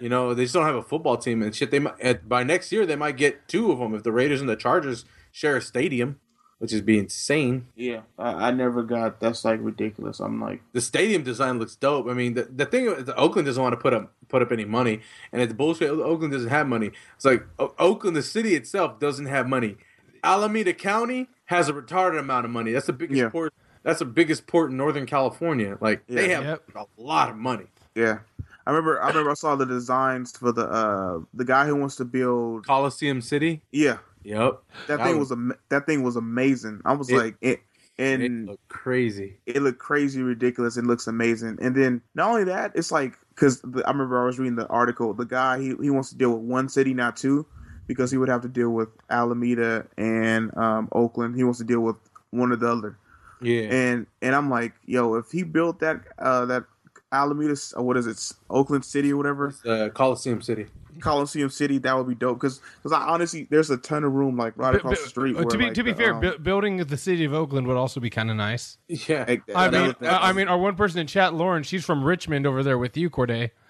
You 0.00 0.08
know, 0.08 0.32
they 0.34 0.44
just 0.44 0.54
don't 0.54 0.64
have 0.66 0.76
a 0.76 0.82
football 0.82 1.16
team 1.18 1.42
and 1.42 1.54
shit. 1.54 1.70
They 1.70 1.78
might 1.78 1.98
at, 2.00 2.28
by 2.28 2.42
next 2.42 2.72
year 2.72 2.84
they 2.86 2.96
might 2.96 3.16
get 3.16 3.48
two 3.48 3.70
of 3.72 3.78
them 3.78 3.94
if 3.94 4.02
the 4.02 4.12
Raiders 4.12 4.40
and 4.40 4.48
the 4.48 4.56
Chargers 4.56 5.04
share 5.32 5.56
a 5.56 5.62
stadium, 5.62 6.18
which 6.60 6.72
is 6.72 6.80
being 6.82 7.00
insane. 7.00 7.66
Yeah. 7.74 8.02
I, 8.18 8.48
I 8.48 8.50
never 8.52 8.82
got. 8.82 9.18
That's 9.18 9.44
like 9.44 9.58
ridiculous. 9.62 10.20
I'm 10.20 10.40
like. 10.40 10.60
The 10.72 10.80
stadium 10.80 11.22
design 11.24 11.58
looks 11.58 11.74
dope. 11.74 12.06
I 12.06 12.12
mean, 12.14 12.34
the, 12.34 12.44
the 12.44 12.66
thing 12.66 12.84
is, 12.86 13.04
the 13.06 13.16
Oakland 13.16 13.46
doesn't 13.46 13.62
want 13.62 13.72
to 13.72 13.76
put 13.78 13.92
up 13.94 14.12
put 14.28 14.42
up 14.42 14.52
any 14.52 14.64
money, 14.64 15.00
and 15.32 15.42
it's 15.42 15.52
bullshit. 15.52 15.90
Oakland 15.90 16.32
doesn't 16.32 16.50
have 16.50 16.68
money. 16.68 16.92
It's 17.16 17.24
like 17.24 17.44
O- 17.58 17.74
Oakland, 17.78 18.14
the 18.16 18.22
city 18.22 18.54
itself, 18.54 19.00
doesn't 19.00 19.26
have 19.26 19.48
money. 19.48 19.76
Alameda 20.22 20.72
County 20.74 21.28
has 21.46 21.68
a 21.68 21.72
retarded 21.72 22.18
amount 22.20 22.44
of 22.44 22.50
money. 22.50 22.72
That's 22.72 22.86
the 22.86 22.92
biggest 22.92 23.18
Yeah. 23.18 23.28
port. 23.30 23.52
That's 23.82 23.98
the 24.00 24.04
biggest 24.04 24.46
port 24.46 24.70
in 24.70 24.76
Northern 24.76 25.06
California. 25.06 25.78
Like 25.80 26.06
they 26.06 26.28
have 26.28 26.44
Yep. 26.44 26.62
a 26.76 26.84
lot 26.98 27.30
of 27.30 27.36
money. 27.36 27.66
Yeah. 27.94 28.18
I 28.66 28.70
remember. 28.72 29.00
I 29.02 29.08
remember. 29.08 29.30
I 29.30 29.34
saw 29.34 29.56
the 29.56 29.64
designs 29.64 30.36
for 30.36 30.52
the 30.52 30.68
uh 30.68 31.20
the 31.32 31.46
guy 31.46 31.66
who 31.66 31.74
wants 31.74 31.96
to 31.96 32.04
build. 32.04 32.66
Coliseum 32.66 33.22
City. 33.22 33.62
Yeah. 33.72 33.98
Yep. 34.24 34.62
That 34.88 34.98
That 34.98 35.06
thing 35.06 35.18
was- 35.18 35.30
was 35.30 35.52
that 35.70 35.86
thing 35.86 36.02
was 36.02 36.16
amazing. 36.16 36.80
I 36.84 36.92
was 36.94 37.08
It- 37.10 37.16
like, 37.16 37.36
it, 37.40 37.60
and 37.98 38.22
It 38.22 38.32
looked 38.46 38.68
crazy. 38.68 39.38
it 39.46 39.62
looked 39.62 39.78
crazy 39.78 40.22
ridiculous 40.22 40.76
and 40.78 40.86
looks 40.86 41.06
amazing 41.06 41.58
and 41.60 41.74
then 41.76 42.00
not 42.14 42.30
only 42.30 42.44
that 42.44 42.72
it's 42.74 42.90
like 42.90 43.18
because 43.34 43.62
i 43.84 43.90
remember 43.90 44.22
i 44.22 44.24
was 44.24 44.38
reading 44.38 44.56
the 44.56 44.66
article 44.68 45.12
the 45.12 45.26
guy 45.26 45.58
he, 45.60 45.74
he 45.82 45.90
wants 45.90 46.08
to 46.08 46.16
deal 46.16 46.30
with 46.32 46.40
one 46.48 46.66
city 46.66 46.94
not 46.94 47.14
two 47.14 47.44
because 47.86 48.10
he 48.10 48.16
would 48.16 48.30
have 48.30 48.40
to 48.40 48.48
deal 48.48 48.70
with 48.70 48.88
alameda 49.10 49.84
and 49.98 50.56
um, 50.56 50.88
oakland 50.92 51.36
he 51.36 51.44
wants 51.44 51.58
to 51.58 51.64
deal 51.64 51.80
with 51.80 51.96
one 52.30 52.50
or 52.52 52.56
the 52.56 52.68
other 52.70 52.96
Yeah. 53.42 53.62
and 53.64 54.06
and 54.22 54.34
i'm 54.34 54.48
like 54.48 54.72
yo 54.86 55.16
if 55.16 55.30
he 55.30 55.42
built 55.42 55.80
that 55.80 56.00
uh 56.18 56.46
that 56.46 56.64
alameda 57.12 57.54
what 57.76 57.98
is 57.98 58.06
it 58.06 58.32
oakland 58.48 58.84
city 58.84 59.12
or 59.12 59.18
whatever 59.18 59.52
uh, 59.66 59.90
Coliseum 59.90 60.40
City. 60.40 60.66
Coliseum 61.00 61.50
city 61.50 61.78
that 61.78 61.96
would 61.96 62.06
be 62.08 62.14
dope 62.14 62.38
because 62.40 62.60
because 62.82 62.92
i 62.92 63.00
honestly 63.06 63.46
there's 63.50 63.70
a 63.70 63.76
ton 63.78 64.04
of 64.04 64.12
room 64.12 64.36
like 64.36 64.56
right 64.56 64.72
Bu- 64.72 64.78
across 64.78 64.98
bu- 64.98 65.02
the 65.04 65.08
street 65.08 65.36
uh, 65.36 65.44
to 65.44 65.58
be 65.58 65.64
like, 65.64 65.74
to 65.74 65.82
be 65.82 65.92
the, 65.92 65.96
fair, 65.98 66.14
um, 66.14 66.20
bu- 66.20 66.38
building 66.38 66.76
the 66.78 66.96
city 66.96 67.24
of 67.24 67.32
Oakland 67.34 67.66
would 67.66 67.76
also 67.76 68.00
be 68.00 68.10
kind 68.10 68.30
of 68.30 68.36
nice. 68.36 68.78
Yeah. 68.88 69.24
like, 69.28 69.42
I 69.54 69.68
mean, 69.70 69.94
that- 70.00 70.22
I 70.22 70.32
mean, 70.32 70.48
our 70.48 70.58
one 70.58 70.76
person 70.76 71.00
in 71.00 71.06
chat, 71.06 71.34
Lauren, 71.34 71.62
she's 71.62 71.84
from 71.84 72.04
Richmond 72.04 72.46
over 72.46 72.62
there 72.62 72.78
with 72.78 72.96
you, 72.96 73.10
Corde. 73.10 73.50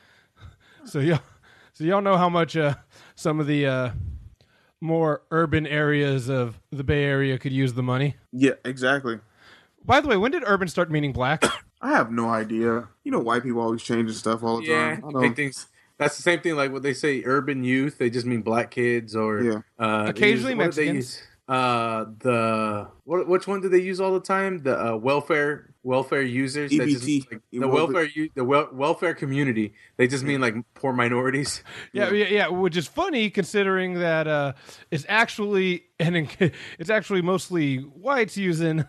So 0.85 0.99
y'all, 0.99 1.21
so 1.75 1.85
y'all 1.85 2.01
know 2.01 2.17
how 2.17 2.29
much 2.31 2.57
uh, 2.57 2.75
some 3.15 3.39
of 3.39 3.47
the 3.47 3.67
uh, 3.67 3.91
more 4.81 5.23
urban 5.31 5.67
areas 5.67 6.29
of 6.31 6.59
the 6.71 6.83
Bay 6.85 7.05
Area 7.05 7.39
could 7.39 7.53
use 7.53 7.75
the 7.75 7.83
money. 7.83 8.17
yeah 8.33 8.53
exactly 8.65 9.19
By 9.85 10.01
the 10.01 10.09
way, 10.09 10.17
when 10.17 10.33
did 10.33 10.43
urban 10.47 10.69
start 10.69 10.91
meaning 10.91 11.13
black? 11.13 11.45
I 11.83 11.93
have 11.93 12.11
no 12.13 12.29
idea. 12.29 12.89
You 13.05 13.11
know, 13.13 13.21
white 13.21 13.43
people 13.43 13.61
always 13.63 13.83
changing 13.83 14.15
stuff 14.15 14.43
all 14.43 14.59
the 14.61 14.67
Yeah. 14.67 14.97
time. 14.97 15.05
I 15.05 15.07
They 15.21 15.27
don't- 15.29 15.35
things. 15.35 15.67
That's 16.01 16.17
the 16.17 16.23
same 16.23 16.41
thing. 16.41 16.57
Like 16.57 16.73
what 16.73 16.83
they 16.83 16.95
say, 16.95 17.23
urban 17.25 17.63
youth. 17.63 17.99
They 17.99 18.11
just 18.11 18.27
mean 18.27 18.43
black 18.43 18.71
kids 18.73 19.15
or 19.15 19.43
Yeah. 19.43 19.59
uh, 19.79 20.07
Occasionally 20.09 20.55
use- 20.55 20.59
what 20.59 20.71
do 20.75 20.77
they 20.83 20.93
Mexicans. 20.93 20.95
use? 20.97 21.23
Uh, 21.47 22.05
the 22.21 22.89
what? 23.05 23.27
Which 23.29 23.47
one 23.49 23.61
do 23.61 23.69
they 23.69 23.81
use 23.81 24.01
all 24.01 24.13
the 24.15 24.21
time? 24.21 24.59
The 24.63 24.93
uh, 24.93 24.97
welfare 24.97 25.75
welfare 25.83 26.23
users. 26.23 26.71
that 26.71 26.87
just- 26.89 27.03
EBT. 27.05 27.27
like, 27.33 27.41
the 27.53 27.59
Welfare- 27.69 27.95
welfare 27.95 28.29
the 28.37 28.45
wel- 28.45 28.69
welfare 28.73 29.15
community. 29.15 29.75
They 29.97 30.07
just 30.07 30.23
mean 30.25 30.41
like 30.41 30.55
poor 30.75 30.93
minorities. 30.93 31.63
yeah, 31.93 32.11
yeah, 32.13 32.27
yeah. 32.27 32.49
Which 32.49 32.77
is 32.77 32.87
funny 32.87 33.31
considering 33.31 33.95
that 33.95 34.29
uh, 34.29 34.53
it's 34.93 35.05
actually 35.09 35.85
and 35.99 36.29
it's 36.79 36.89
actually 36.91 37.23
mostly 37.23 37.79
whites 37.79 38.37
using. 38.37 38.85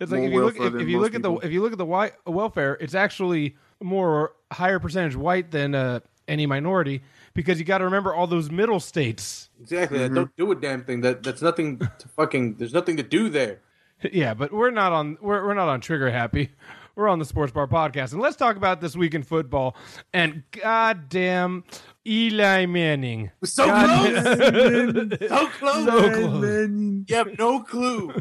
It's 0.00 0.10
like 0.10 0.22
More 0.22 0.28
if 0.28 0.32
you 0.34 0.44
look 0.44 0.56
if, 0.74 0.80
if 0.82 0.88
you 0.88 0.96
most 0.96 1.02
look 1.04 1.14
at 1.14 1.22
the 1.22 1.32
if 1.46 1.52
you 1.52 1.62
look 1.62 1.72
at 1.72 1.78
the 1.78 1.86
white 1.86 2.14
welfare, 2.26 2.76
it's 2.80 2.94
actually 2.96 3.56
more 3.80 4.32
higher 4.52 4.78
percentage 4.80 5.14
white 5.14 5.52
than 5.52 5.74
uh, 5.76 6.00
any 6.30 6.46
minority 6.46 7.02
because 7.34 7.58
you 7.58 7.64
got 7.64 7.78
to 7.78 7.84
remember 7.84 8.14
all 8.14 8.26
those 8.26 8.50
middle 8.50 8.80
states. 8.80 9.50
Exactly. 9.60 9.98
Mm-hmm. 9.98 10.14
Don't 10.14 10.36
do 10.36 10.50
a 10.52 10.54
damn 10.54 10.84
thing. 10.84 11.00
That 11.02 11.22
that's 11.22 11.42
nothing 11.42 11.78
to 11.78 12.08
fucking. 12.16 12.54
There's 12.56 12.72
nothing 12.74 12.96
to 12.96 13.02
do 13.02 13.28
there. 13.28 13.60
Yeah, 14.12 14.32
but 14.32 14.50
we're 14.50 14.70
not 14.70 14.92
on 14.92 15.18
we're 15.20 15.44
we're 15.44 15.52
not 15.52 15.68
on 15.68 15.82
Trigger 15.82 16.10
Happy. 16.10 16.48
We're 16.96 17.08
on 17.08 17.18
the 17.18 17.24
Sports 17.24 17.52
Bar 17.52 17.66
podcast, 17.68 18.12
and 18.12 18.20
let's 18.20 18.36
talk 18.36 18.56
about 18.56 18.80
this 18.82 18.94
week 18.96 19.14
in 19.14 19.22
football. 19.22 19.74
And 20.12 20.42
goddamn, 20.50 21.64
Eli 22.06 22.66
Manning, 22.66 23.30
So 23.44 23.64
God- 23.64 24.12
close. 24.24 25.18
so 25.28 25.46
close. 25.48 25.84
So 25.86 26.10
close. 26.10 26.42
Man, 26.42 27.06
You 27.08 27.14
have 27.16 27.38
no 27.38 27.60
clue. 27.60 28.12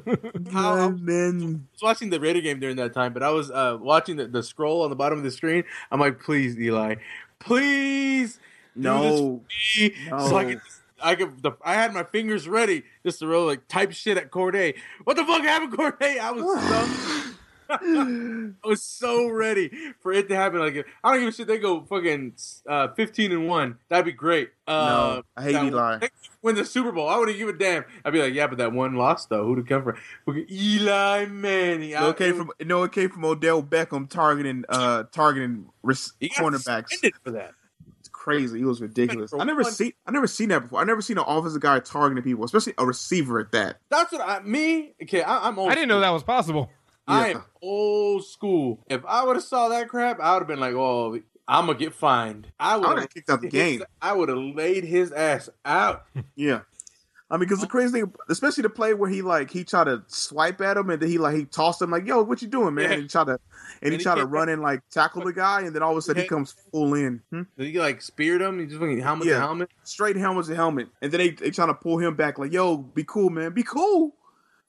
How, 0.53 0.75
I 0.75 0.89
man. 0.91 1.67
was 1.73 1.81
watching 1.81 2.09
the 2.09 2.19
Raider 2.19 2.41
game 2.41 2.59
during 2.59 2.75
that 2.77 2.93
time, 2.93 3.11
but 3.11 3.23
I 3.23 3.31
was 3.31 3.49
uh, 3.51 3.77
watching 3.81 4.15
the, 4.17 4.27
the 4.27 4.43
scroll 4.43 4.83
on 4.83 4.91
the 4.91 4.95
bottom 4.95 5.17
of 5.17 5.23
the 5.23 5.31
screen. 5.31 5.63
I'm 5.91 5.99
like, 5.99 6.21
please, 6.21 6.57
Eli, 6.57 6.95
please, 7.39 8.39
No, 8.75 9.41
me. 9.77 9.95
So 10.09 10.37
I 10.37 10.45
could, 10.45 10.61
I 11.01 11.15
could, 11.15 11.41
the, 11.41 11.51
I 11.63 11.73
had 11.73 11.93
my 11.93 12.03
fingers 12.03 12.47
ready 12.47 12.83
just 13.05 13.19
to 13.19 13.27
really 13.27 13.45
like 13.45 13.67
type 13.67 13.91
shit 13.91 14.17
at 14.17 14.31
Corde. 14.31 14.75
What 15.03 15.15
the 15.17 15.25
fuck 15.25 15.41
happened, 15.43 15.75
Corde? 15.75 15.95
I 16.01 16.31
was 16.31 16.43
so, 16.69 17.18
I 18.63 18.67
was 18.67 18.81
so 18.81 19.27
ready 19.29 19.71
for 20.01 20.11
it 20.11 20.27
to 20.29 20.35
happen. 20.35 20.59
Like, 20.59 20.85
I 21.03 21.11
don't 21.11 21.19
give 21.21 21.29
a 21.29 21.31
shit. 21.31 21.47
They 21.47 21.57
go 21.59 21.81
fucking 21.83 22.33
uh, 22.67 22.89
15 22.89 23.31
and 23.31 23.47
one. 23.47 23.77
That'd 23.89 24.05
be 24.05 24.11
great. 24.11 24.49
Uh, 24.67 24.71
No, 24.71 25.23
I 25.37 25.43
hate 25.43 25.53
that- 25.53 25.65
Eli. 25.65 25.97
they 25.99 26.09
Win 26.41 26.55
the 26.55 26.63
Super 26.65 26.91
Bowl. 26.91 27.09
I 27.09 27.17
wouldn't 27.17 27.37
give 27.37 27.49
a 27.49 27.53
damn. 27.53 27.83
I'd 28.05 28.13
be 28.13 28.21
like, 28.21 28.33
yeah, 28.33 28.47
but 28.47 28.57
that 28.59 28.71
one 28.71 28.95
loss 28.95 29.25
though. 29.25 29.45
Who'd 29.45 29.59
it 29.59 29.67
come 29.67 29.83
from? 29.83 29.97
Fucking 30.25 30.45
Eli 30.49 31.25
Manning. 31.25 31.91
no, 31.91 32.09
it 32.09 32.17
came 32.17 32.35
from 32.37 32.51
no, 32.65 32.83
it 32.83 32.91
came 32.93 33.09
from 33.09 33.25
Odell 33.25 33.61
Beckham 33.61 34.09
targeting 34.09 34.63
uh 34.69 35.03
targeting 35.11 35.65
res- 35.83 36.13
He 36.19 36.29
got 36.29 36.37
cornerbacks. 36.37 36.89
suspended 36.91 37.13
for 37.23 37.31
that. 37.31 37.51
It's 37.99 38.07
crazy. 38.07 38.61
It 38.61 38.65
was 38.65 38.79
ridiculous. 38.81 39.33
I 39.33 39.43
never 39.43 39.63
one- 39.63 39.71
see 39.73 39.95
I 40.07 40.11
never 40.11 40.27
seen 40.27 40.47
that 40.49 40.61
before. 40.61 40.79
I 40.79 40.85
never 40.85 41.01
seen 41.01 41.17
an 41.17 41.25
offensive 41.27 41.59
guy 41.61 41.79
targeting 41.81 42.23
people, 42.23 42.45
especially 42.45 42.73
a 42.77 42.85
receiver 42.85 43.41
at 43.41 43.51
that. 43.51 43.77
That's 43.89 44.11
what 44.13 44.21
I 44.21 44.39
me. 44.39 44.93
Okay, 45.03 45.21
I, 45.21 45.49
I'm 45.49 45.59
old. 45.59 45.69
I 45.71 45.75
didn't 45.75 45.89
know 45.89 45.99
that 45.99 46.09
was 46.11 46.23
possible. 46.23 46.69
I 47.09 47.29
Yeah. 47.29 47.35
am 47.37 47.43
old 47.61 48.25
school. 48.25 48.79
If 48.89 49.03
I 49.05 49.25
would 49.25 49.35
have 49.35 49.43
saw 49.43 49.67
that 49.69 49.89
crap, 49.89 50.19
I 50.19 50.33
would 50.33 50.39
have 50.41 50.47
been 50.47 50.59
like, 50.59 50.75
"Oh, 50.75 51.19
I'm 51.47 51.65
gonna 51.65 51.77
get 51.77 51.93
fined." 51.93 52.47
I 52.59 52.73
I 52.73 52.77
would 52.77 52.87
would 52.89 52.99
have 52.99 53.13
kicked 53.13 53.29
out 53.29 53.41
the 53.41 53.47
game. 53.49 53.83
I 54.01 54.13
would 54.13 54.29
have 54.29 54.37
laid 54.37 54.83
his 54.83 55.11
ass 55.11 55.49
out. 55.65 56.05
Yeah. 56.35 56.61
I 57.31 57.35
mean, 57.37 57.41
because 57.47 57.61
the 57.61 57.67
crazy 57.67 57.91
thing, 57.93 58.11
especially 58.27 58.63
the 58.63 58.71
play 58.71 58.95
where 58.95 59.07
he 59.07 59.21
like 59.21 59.51
he 59.51 59.63
tried 59.63 59.83
to 59.83 60.01
swipe 60.07 60.61
at 60.61 60.77
him 60.77 60.89
and 60.89 60.99
then 60.99 61.09
he 61.09 61.19
like 61.19 61.35
he 61.35 61.45
tossed 61.45 61.79
him 61.79 61.91
like, 61.91 62.07
"Yo, 62.07 62.23
what 62.23 62.41
you 62.41 62.47
doing, 62.47 62.73
man?" 62.73 62.85
Yeah. 62.85 62.93
And 62.93 63.01
he 63.03 63.07
tried 63.07 63.25
to 63.25 63.31
and, 63.33 63.39
And 63.83 63.91
he 63.93 63.97
he 63.99 64.03
tried 64.03 64.15
to 64.15 64.25
run 64.25 64.49
in 64.49 64.61
like 64.63 64.81
tackle 64.89 65.23
the 65.23 65.31
guy, 65.31 65.61
and 65.61 65.75
then 65.75 65.83
all 65.83 65.91
of 65.91 65.97
a 65.97 66.01
sudden 66.01 66.23
he 66.23 66.27
comes 66.27 66.55
full 66.71 66.95
in, 66.95 67.21
Hmm? 67.31 67.43
Did 67.55 67.67
he 67.67 67.79
like 67.79 68.01
speared 68.01 68.41
him? 68.41 68.57
He 68.59 68.65
just 68.65 68.79
fucking 68.79 68.97
helmet 68.99 69.27
Yeah. 69.27 69.35
to 69.35 69.39
helmet. 69.41 69.69
straight 69.83 70.15
helmet 70.15 70.47
to 70.47 70.55
helmet, 70.55 70.87
and 71.03 71.11
then 71.11 71.19
they 71.19 71.29
they 71.29 71.51
trying 71.51 71.67
to 71.67 71.75
pull 71.75 71.99
him 71.99 72.15
back 72.15 72.39
like, 72.39 72.51
"Yo, 72.51 72.77
be 72.77 73.03
cool, 73.03 73.29
man, 73.29 73.51
be 73.51 73.61
cool." 73.63 74.15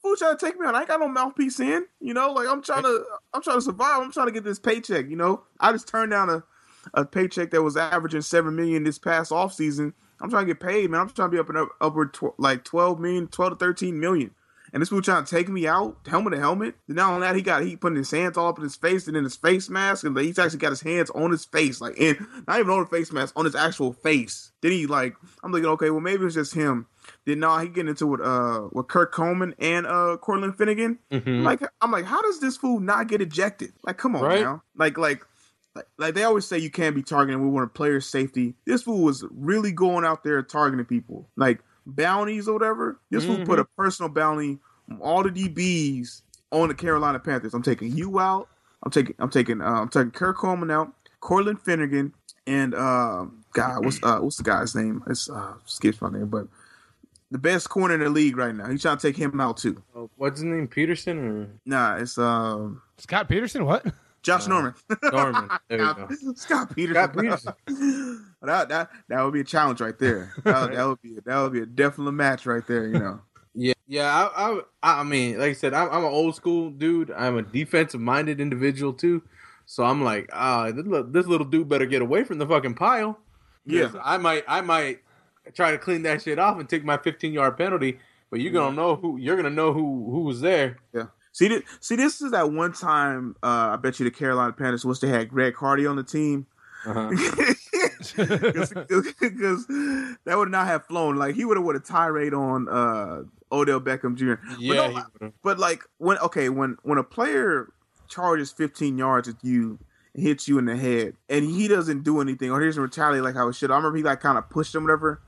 Fool 0.02 0.16
trying 0.16 0.36
to 0.36 0.46
take 0.46 0.58
me 0.58 0.66
out. 0.66 0.74
I 0.74 0.80
ain't 0.80 0.88
got 0.88 1.00
no 1.00 1.08
mouthpiece 1.08 1.60
in, 1.60 1.86
you 2.00 2.14
know. 2.14 2.32
Like 2.32 2.48
I'm 2.48 2.62
trying 2.62 2.82
to, 2.82 3.04
I'm 3.34 3.42
trying 3.42 3.58
to 3.58 3.62
survive. 3.62 4.02
I'm 4.02 4.12
trying 4.12 4.28
to 4.28 4.32
get 4.32 4.44
this 4.44 4.58
paycheck, 4.58 5.08
you 5.08 5.16
know. 5.16 5.42
I 5.58 5.72
just 5.72 5.88
turned 5.88 6.10
down 6.10 6.30
a, 6.30 6.42
a 6.94 7.04
paycheck 7.04 7.50
that 7.50 7.62
was 7.62 7.76
averaging 7.76 8.22
seven 8.22 8.56
million 8.56 8.84
this 8.84 8.98
past 8.98 9.30
off 9.30 9.52
season. 9.52 9.92
I'm 10.20 10.30
trying 10.30 10.46
to 10.46 10.54
get 10.54 10.60
paid, 10.60 10.90
man. 10.90 11.00
I'm 11.02 11.10
trying 11.10 11.30
to 11.30 11.34
be 11.34 11.38
up 11.38 11.48
and 11.48 11.58
up, 11.58 11.68
upward 11.80 12.14
tw- 12.14 12.38
like 12.38 12.64
12 12.64 12.98
million, 12.98 13.28
12 13.28 13.58
to 13.58 13.64
13 13.64 13.98
million. 13.98 14.32
And 14.72 14.80
this 14.80 14.90
fool 14.90 15.02
trying 15.02 15.24
to 15.24 15.30
take 15.30 15.48
me 15.48 15.66
out, 15.66 15.96
helmet 16.06 16.34
to 16.34 16.38
helmet. 16.38 16.76
Then 16.86 16.96
not 16.96 17.12
only 17.12 17.26
that, 17.26 17.34
he 17.34 17.42
got 17.42 17.64
he 17.64 17.76
putting 17.76 17.96
his 17.96 18.10
hands 18.10 18.36
all 18.36 18.48
up 18.48 18.58
in 18.58 18.62
his 18.62 18.76
face 18.76 19.08
and 19.08 19.16
in 19.16 19.24
his 19.24 19.36
face 19.36 19.68
mask, 19.68 20.04
and 20.04 20.16
he's 20.18 20.38
actually 20.38 20.60
got 20.60 20.70
his 20.70 20.82
hands 20.82 21.10
on 21.10 21.32
his 21.32 21.44
face, 21.44 21.80
like 21.80 21.96
in 21.98 22.24
not 22.46 22.60
even 22.60 22.70
on 22.70 22.80
the 22.80 22.86
face 22.86 23.10
mask, 23.12 23.32
on 23.36 23.46
his 23.46 23.56
actual 23.56 23.92
face. 23.92 24.52
Then 24.60 24.72
he 24.72 24.86
like, 24.86 25.16
I'm 25.42 25.52
thinking, 25.52 25.70
okay, 25.70 25.90
well 25.90 26.00
maybe 26.00 26.24
it's 26.24 26.36
just 26.36 26.54
him. 26.54 26.86
Then 27.26 27.40
now 27.40 27.58
he 27.58 27.68
getting 27.68 27.88
into 27.90 28.06
with 28.06 28.20
uh 28.20 28.68
with 28.72 28.88
Kurt 28.88 29.12
Coleman 29.12 29.54
and 29.58 29.86
uh 29.86 30.16
Cortland 30.20 30.56
Finnegan. 30.56 30.98
Mhm. 31.12 31.42
Like 31.42 31.60
I'm 31.80 31.90
like, 31.90 32.04
how 32.06 32.22
does 32.22 32.40
this 32.40 32.56
fool 32.56 32.80
not 32.80 33.08
get 33.08 33.20
ejected? 33.20 33.72
Like, 33.84 33.98
come 33.98 34.16
on 34.16 34.22
Right. 34.22 34.42
now. 34.42 34.62
Like 34.76 34.96
like 34.98 35.24
like, 35.76 35.86
like 35.98 36.14
they 36.14 36.24
always 36.24 36.46
say 36.46 36.58
you 36.58 36.70
can't 36.70 36.96
be 36.96 37.02
targeting. 37.02 37.40
We 37.42 37.48
want 37.48 37.72
player 37.74 38.00
safety. 38.00 38.54
This 38.66 38.82
fool 38.82 39.02
was 39.02 39.24
really 39.30 39.70
going 39.70 40.04
out 40.04 40.24
there 40.24 40.42
targeting 40.42 40.84
people, 40.86 41.28
like 41.36 41.60
bounties 41.86 42.48
or 42.48 42.54
whatever. 42.54 42.98
This 43.10 43.24
fool 43.24 43.36
Mhm. 43.38 43.46
put 43.46 43.58
a 43.60 43.64
personal 43.76 44.08
bounty 44.10 44.58
on 44.90 44.98
all 45.00 45.22
the 45.22 45.30
DBs 45.30 46.22
on 46.50 46.68
the 46.68 46.74
Carolina 46.74 47.18
Panthers. 47.20 47.54
I'm 47.54 47.62
taking 47.62 47.96
you 47.96 48.18
out. 48.18 48.48
I'm 48.82 48.90
taking 48.90 49.14
I'm 49.18 49.30
taking 49.30 49.60
uh, 49.60 49.82
I'm 49.82 49.88
taking 49.88 50.10
Kurt 50.10 50.36
Coleman 50.36 50.70
out, 50.70 50.92
Cortland 51.20 51.60
Finnegan, 51.60 52.14
and 52.46 52.74
uh, 52.74 53.26
God, 53.52 53.84
what's 53.84 54.00
uh, 54.02 54.18
what's 54.20 54.38
the 54.38 54.42
guy's 54.42 54.74
name? 54.74 55.02
It's 55.06 55.28
uh, 55.28 55.52
skips 55.66 56.00
my 56.00 56.08
name, 56.10 56.26
but 56.28 56.48
the 57.30 57.38
best 57.38 57.68
corner 57.68 57.94
in 57.94 58.00
the 58.00 58.10
league 58.10 58.36
right 58.36 58.54
now. 58.54 58.68
He's 58.68 58.82
trying 58.82 58.96
to 58.98 59.02
take 59.06 59.16
him 59.16 59.40
out 59.40 59.56
too. 59.56 59.82
Oh, 59.94 60.10
what's 60.16 60.40
his 60.40 60.44
name? 60.44 60.66
Peterson 60.68 61.18
or 61.18 61.48
Nah, 61.66 61.96
it's 61.96 62.18
um 62.18 62.82
Scott 62.98 63.28
Peterson, 63.28 63.64
what? 63.64 63.86
Josh 64.22 64.46
Uh, 64.46 64.48
Norman. 64.50 64.74
Norman? 65.12 65.48
There 65.68 65.78
you 65.80 65.94
go. 65.94 66.08
Scott 66.34 66.74
Peterson. 66.74 66.94
Scott 67.02 67.16
Peterson. 67.16 67.54
that, 68.42 68.68
that 68.68 68.90
that 69.08 69.22
would 69.22 69.32
be 69.32 69.40
a 69.40 69.44
challenge 69.44 69.80
right 69.80 69.98
there. 69.98 70.32
That, 70.44 70.62
would- 70.68 70.76
that 70.76 70.86
would 70.88 71.02
be 71.02 71.18
that 71.24 71.40
would 71.42 71.52
be 71.52 71.60
a 71.62 71.66
definite 71.66 72.12
match 72.12 72.46
right 72.46 72.66
there. 72.66 72.86
You 72.86 72.98
know. 72.98 73.20
Yeah, 73.54 73.72
yeah. 73.88 74.28
I, 74.36 74.60
I, 74.82 75.00
I 75.00 75.02
mean, 75.02 75.38
like 75.38 75.50
I 75.50 75.52
said, 75.54 75.74
I'm, 75.74 75.88
I'm 75.90 76.04
an 76.04 76.10
old 76.12 76.36
school 76.36 76.70
dude. 76.70 77.10
I'm 77.10 77.36
a 77.36 77.42
defensive 77.42 78.00
minded 78.00 78.40
individual 78.40 78.92
too. 78.92 79.22
So 79.66 79.82
I'm 79.84 80.04
like, 80.04 80.28
ah, 80.32 80.70
this, 80.70 80.86
little, 80.86 81.06
this 81.06 81.26
little 81.26 81.46
dude 81.46 81.68
better 81.68 81.84
get 81.86 82.00
away 82.00 82.22
from 82.24 82.38
the 82.38 82.46
fucking 82.46 82.74
pile. 82.74 83.18
Yeah. 83.66 83.86
'Cause 83.88 84.00
I 84.04 84.18
might, 84.18 84.44
I 84.46 84.60
might 84.60 85.00
try 85.54 85.70
to 85.72 85.78
clean 85.78 86.02
that 86.02 86.22
shit 86.22 86.38
off 86.38 86.58
and 86.58 86.68
take 86.68 86.84
my 86.84 86.96
15 86.96 87.32
yard 87.32 87.56
penalty. 87.56 87.98
But 88.30 88.40
you're 88.40 88.52
gonna 88.52 88.76
know 88.76 88.94
who 88.96 89.16
you're 89.16 89.36
gonna 89.36 89.50
know 89.50 89.72
who 89.72 90.10
who 90.10 90.20
was 90.20 90.40
there. 90.40 90.76
Yeah. 90.92 91.06
See, 91.32 91.48
this, 91.48 91.62
see, 91.80 91.96
this 91.96 92.20
is 92.20 92.32
that 92.32 92.50
one 92.52 92.72
time. 92.72 93.36
Uh, 93.42 93.70
I 93.72 93.76
bet 93.76 93.98
you 94.00 94.04
the 94.04 94.10
Carolina 94.10 94.52
Panthers 94.52 94.84
wish 94.84 94.98
they 94.98 95.08
had 95.08 95.28
Greg 95.28 95.54
Hardy 95.56 95.86
on 95.86 95.96
the 95.96 96.02
team 96.02 96.46
Uh-huh. 96.86 97.10
because 98.16 99.66
that 100.24 100.34
would 100.36 100.50
not 100.50 100.66
have 100.66 100.86
flown. 100.86 101.16
Like 101.16 101.34
he 101.34 101.44
would 101.44 101.56
have 101.56 101.64
would 101.64 101.76
a 101.76 101.80
tirade 101.80 102.34
on 102.34 102.68
uh, 102.68 103.22
Odell 103.52 103.80
Beckham 103.80 104.16
Jr. 104.16 104.34
Yeah, 104.58 105.02
no. 105.20 105.32
But 105.42 105.58
like 105.58 105.82
when 105.98 106.18
okay, 106.18 106.48
when 106.48 106.76
when 106.82 106.98
a 106.98 107.04
player 107.04 107.72
charges 108.08 108.50
15 108.52 108.98
yards 108.98 109.28
at 109.28 109.36
you 109.42 109.78
and 110.14 110.22
hits 110.24 110.48
you 110.48 110.58
in 110.58 110.64
the 110.64 110.76
head, 110.76 111.14
and 111.28 111.44
he 111.44 111.68
doesn't 111.68 112.02
do 112.02 112.20
anything, 112.20 112.50
or 112.50 112.60
he 112.60 112.66
doesn't 112.66 112.82
retaliate 112.82 113.22
like 113.22 113.34
how 113.34 113.48
it 113.48 113.54
should. 113.54 113.70
I 113.70 113.76
remember 113.76 113.96
he 113.98 114.02
like 114.02 114.20
kind 114.20 114.38
of 114.38 114.48
pushed 114.50 114.74
him, 114.74 114.82
whatever. 114.84 115.22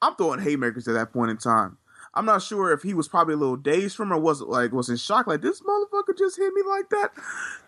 I'm 0.00 0.14
throwing 0.16 0.40
haymakers 0.40 0.88
at 0.88 0.94
that 0.94 1.12
point 1.12 1.30
in 1.30 1.36
time. 1.36 1.78
I'm 2.14 2.24
not 2.24 2.42
sure 2.42 2.72
if 2.72 2.82
he 2.82 2.94
was 2.94 3.08
probably 3.08 3.34
a 3.34 3.36
little 3.36 3.56
dazed 3.56 3.96
from 3.96 4.12
or 4.12 4.18
was 4.18 4.40
like 4.40 4.72
was 4.72 4.88
in 4.88 4.96
shock, 4.96 5.26
like 5.26 5.42
this 5.42 5.60
motherfucker 5.60 6.16
just 6.16 6.36
hit 6.36 6.52
me 6.52 6.62
like 6.68 6.88
that. 6.90 7.10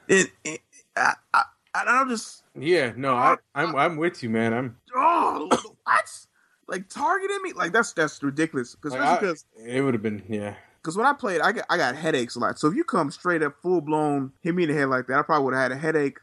And, 0.09 0.31
and 0.45 0.59
I, 0.97 1.13
I, 1.35 1.43
I'm 1.75 2.09
just 2.09 2.43
yeah, 2.59 2.93
no, 2.97 3.15
I, 3.15 3.37
I'm 3.55 3.77
I'm 3.77 3.97
with 3.97 4.23
you, 4.23 4.31
man. 4.31 4.53
I'm 4.53 4.77
oh 4.95 5.49
what 5.85 6.27
like 6.67 6.89
targeting 6.89 7.43
me 7.43 7.53
like 7.53 7.73
that's 7.73 7.93
that's 7.93 8.23
ridiculous 8.23 8.75
because 8.75 8.93
like 8.93 9.23
it 9.67 9.83
would 9.83 9.95
have 9.95 10.03
been 10.03 10.23
yeah. 10.29 10.55
Because 10.81 10.97
when 10.97 11.05
I 11.05 11.13
played, 11.13 11.43
I 11.43 11.53
got 11.53 11.67
I 11.69 11.77
got 11.77 11.95
headaches 11.95 12.37
a 12.37 12.39
lot. 12.39 12.59
So 12.59 12.69
if 12.69 12.75
you 12.75 12.85
come 12.85 13.11
straight 13.11 13.43
up 13.43 13.55
full 13.61 13.81
blown 13.81 14.33
hit 14.41 14.55
me 14.55 14.63
in 14.63 14.71
the 14.71 14.75
head 14.75 14.89
like 14.89 15.07
that, 15.09 15.19
I 15.19 15.23
probably 15.23 15.45
would 15.45 15.55
have 15.55 15.65
had 15.65 15.73
a 15.73 15.77
headache 15.77 16.19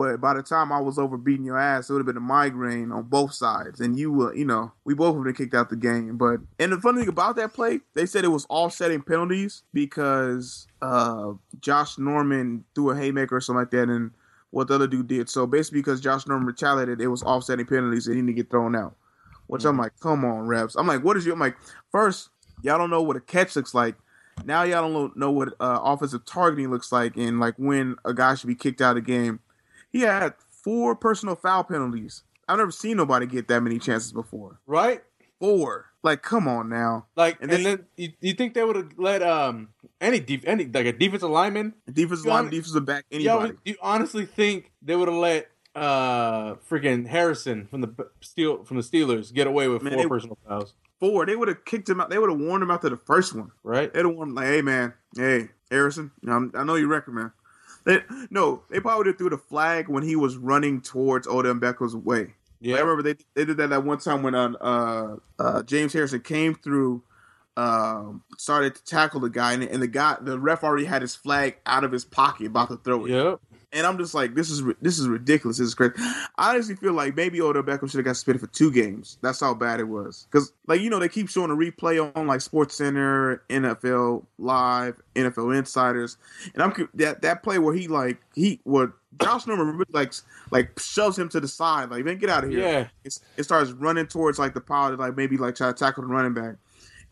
but 0.00 0.18
by 0.18 0.32
the 0.32 0.42
time 0.42 0.72
I 0.72 0.80
was 0.80 0.98
over 0.98 1.18
beating 1.18 1.44
your 1.44 1.58
ass, 1.58 1.90
it 1.90 1.92
would 1.92 1.98
have 1.98 2.06
been 2.06 2.16
a 2.16 2.20
migraine 2.20 2.90
on 2.90 3.02
both 3.02 3.34
sides. 3.34 3.80
And 3.80 3.98
you, 3.98 4.28
uh, 4.28 4.32
you 4.32 4.46
know, 4.46 4.72
we 4.86 4.94
both 4.94 5.14
would 5.14 5.26
have 5.26 5.36
kicked 5.36 5.52
out 5.52 5.68
the 5.68 5.76
game. 5.76 6.16
But 6.16 6.40
and 6.58 6.72
the 6.72 6.80
funny 6.80 7.00
thing 7.00 7.10
about 7.10 7.36
that 7.36 7.52
play, 7.52 7.80
they 7.92 8.06
said 8.06 8.24
it 8.24 8.28
was 8.28 8.46
offsetting 8.48 9.02
penalties 9.02 9.62
because 9.74 10.66
uh, 10.80 11.32
Josh 11.60 11.98
Norman 11.98 12.64
threw 12.74 12.88
a 12.88 12.96
haymaker 12.96 13.36
or 13.36 13.42
something 13.42 13.60
like 13.60 13.72
that, 13.72 13.90
and 13.90 14.12
what 14.52 14.68
the 14.68 14.76
other 14.76 14.86
dude 14.86 15.06
did. 15.06 15.28
So 15.28 15.46
basically, 15.46 15.80
because 15.80 16.00
Josh 16.00 16.26
Norman 16.26 16.46
retaliated, 16.46 17.02
it 17.02 17.08
was 17.08 17.22
offsetting 17.22 17.66
penalties, 17.66 18.06
and 18.06 18.16
he 18.16 18.22
didn't 18.22 18.36
get 18.36 18.48
thrown 18.48 18.74
out. 18.74 18.96
Which. 19.48 19.66
I'm 19.66 19.76
like, 19.76 19.92
come 20.00 20.24
on, 20.24 20.46
refs. 20.46 20.76
I'm 20.78 20.86
like, 20.86 21.04
what 21.04 21.18
is 21.18 21.26
your 21.26 21.34
I'm 21.34 21.40
like, 21.40 21.58
first, 21.92 22.30
y'all 22.62 22.78
don't 22.78 22.88
know 22.88 23.02
what 23.02 23.18
a 23.18 23.20
catch 23.20 23.54
looks 23.54 23.74
like. 23.74 23.96
Now 24.46 24.62
y'all 24.62 24.90
don't 24.90 25.14
know 25.18 25.30
what 25.30 25.48
uh, 25.60 25.80
offensive 25.82 26.24
targeting 26.24 26.70
looks 26.70 26.90
like, 26.90 27.18
and 27.18 27.38
like 27.38 27.56
when 27.58 27.96
a 28.06 28.14
guy 28.14 28.34
should 28.34 28.46
be 28.46 28.54
kicked 28.54 28.80
out 28.80 28.96
of 28.96 29.04
the 29.04 29.12
game 29.12 29.40
he 29.90 30.00
had 30.00 30.34
four 30.50 30.94
personal 30.94 31.36
foul 31.36 31.64
penalties. 31.64 32.22
I've 32.48 32.58
never 32.58 32.72
seen 32.72 32.96
nobody 32.96 33.26
get 33.26 33.48
that 33.48 33.62
many 33.62 33.78
chances 33.78 34.12
before. 34.12 34.60
Right? 34.66 35.02
Four. 35.38 35.86
Like, 36.02 36.22
come 36.22 36.48
on 36.48 36.68
now. 36.68 37.06
Like, 37.14 37.38
and 37.40 37.50
then, 37.50 37.58
and 37.58 37.66
then 37.66 37.86
you, 37.96 38.12
you 38.20 38.34
think 38.34 38.54
they 38.54 38.64
would 38.64 38.76
have 38.76 38.92
let 38.96 39.22
um 39.22 39.68
any 40.00 40.18
def- 40.18 40.46
any 40.46 40.64
like 40.64 40.86
a 40.86 40.92
defensive 40.92 41.30
lineman, 41.30 41.74
defensive 41.92 42.26
lineman, 42.26 42.52
defensive 42.52 42.84
back, 42.86 43.04
anybody? 43.12 43.50
Yo, 43.50 43.56
you 43.64 43.76
honestly 43.82 44.24
think 44.24 44.72
they 44.82 44.96
would 44.96 45.08
have 45.08 45.16
let 45.16 45.50
uh 45.74 46.54
freaking 46.68 47.06
Harrison 47.06 47.66
from 47.66 47.82
the 47.82 48.08
steel 48.20 48.64
from 48.64 48.78
the 48.78 48.82
Steelers 48.82 49.32
get 49.32 49.46
away 49.46 49.68
with 49.68 49.82
man, 49.82 49.94
four 49.94 50.02
they, 50.02 50.08
personal 50.08 50.38
fouls? 50.48 50.74
Four. 50.98 51.26
They 51.26 51.36
would 51.36 51.48
have 51.48 51.64
kicked 51.64 51.88
him 51.88 52.00
out. 52.00 52.10
They 52.10 52.18
would 52.18 52.30
have 52.30 52.40
warned 52.40 52.62
him 52.62 52.70
after 52.70 52.88
the 52.88 52.96
first 52.96 53.34
one. 53.34 53.50
Right. 53.62 53.92
They'd 53.92 54.04
have 54.04 54.14
warned 54.14 54.30
him 54.30 54.34
like, 54.36 54.46
hey 54.46 54.62
man, 54.62 54.94
hey 55.16 55.48
Harrison, 55.70 56.10
I 56.26 56.64
know 56.64 56.74
you 56.74 56.88
record 56.88 57.14
man. 57.14 57.32
They, 57.86 58.02
no, 58.28 58.62
they 58.68 58.78
probably 58.78 59.14
threw 59.14 59.30
the 59.30 59.38
flag 59.38 59.88
when 59.88 60.02
he 60.02 60.14
was 60.14 60.36
running 60.36 60.82
towards 60.82 61.26
Odell 61.26 61.54
Beckham's 61.54 61.96
way. 61.96 62.34
Yeah, 62.60 62.76
I 62.76 62.80
remember 62.80 63.02
they 63.02 63.14
they 63.34 63.46
did 63.46 63.56
that 63.56 63.70
that 63.70 63.84
one 63.84 63.98
time 63.98 64.22
when 64.22 64.34
uh, 64.34 64.52
uh, 64.60 65.16
uh 65.38 65.62
James 65.62 65.94
Harrison 65.94 66.20
came 66.20 66.54
through, 66.54 67.02
um, 67.56 68.22
started 68.36 68.74
to 68.74 68.84
tackle 68.84 69.20
the 69.20 69.30
guy, 69.30 69.54
and, 69.54 69.62
and, 69.62 69.82
the 69.82 69.88
guy 69.88 70.18
the 70.20 70.38
ref 70.38 70.62
already 70.62 70.84
had 70.84 71.00
his 71.00 71.14
flag 71.14 71.56
out 71.64 71.84
of 71.84 71.90
his 71.90 72.04
pocket 72.04 72.48
about 72.48 72.68
to 72.68 72.76
throw 72.76 73.06
it. 73.06 73.12
Yep 73.12 73.40
and 73.72 73.86
I'm 73.86 73.98
just 73.98 74.14
like, 74.14 74.34
this 74.34 74.50
is 74.50 74.62
this 74.80 74.98
is 74.98 75.08
ridiculous. 75.08 75.58
This 75.58 75.68
is 75.68 75.74
crazy. 75.74 75.94
I 76.36 76.50
honestly 76.50 76.74
feel 76.74 76.92
like 76.92 77.14
maybe 77.14 77.40
Odell 77.40 77.62
Beckham 77.62 77.90
should 77.90 77.98
have 77.98 78.04
got 78.04 78.16
suspended 78.16 78.40
for 78.40 78.48
two 78.48 78.72
games. 78.72 79.18
That's 79.22 79.40
how 79.40 79.54
bad 79.54 79.80
it 79.80 79.84
was. 79.84 80.26
Because 80.30 80.52
like 80.66 80.80
you 80.80 80.90
know 80.90 80.98
they 80.98 81.08
keep 81.08 81.28
showing 81.28 81.50
a 81.50 81.54
replay 81.54 82.10
on 82.16 82.26
like 82.26 82.40
Sports 82.40 82.76
Center, 82.76 83.42
NFL 83.48 84.24
Live, 84.38 85.00
NFL 85.14 85.56
Insiders, 85.56 86.16
and 86.54 86.62
I'm 86.62 86.88
that 86.94 87.22
that 87.22 87.42
play 87.42 87.58
where 87.58 87.74
he 87.74 87.86
like 87.86 88.20
he 88.34 88.60
what 88.64 88.92
Josh 89.22 89.46
Norman 89.46 89.84
like 89.92 90.14
like 90.50 90.78
shoves 90.78 91.18
him 91.18 91.28
to 91.28 91.40
the 91.40 91.48
side 91.48 91.90
like 91.90 92.04
man 92.04 92.18
get 92.18 92.30
out 92.30 92.44
of 92.44 92.50
here. 92.50 92.60
Yeah, 92.60 92.88
it's, 93.04 93.20
it 93.36 93.44
starts 93.44 93.70
running 93.70 94.06
towards 94.06 94.38
like 94.38 94.54
the 94.54 94.60
pile 94.60 94.90
to 94.90 94.96
like 94.96 95.16
maybe 95.16 95.36
like 95.36 95.54
try 95.54 95.68
to 95.68 95.74
tackle 95.74 96.02
the 96.02 96.08
running 96.08 96.34
back 96.34 96.56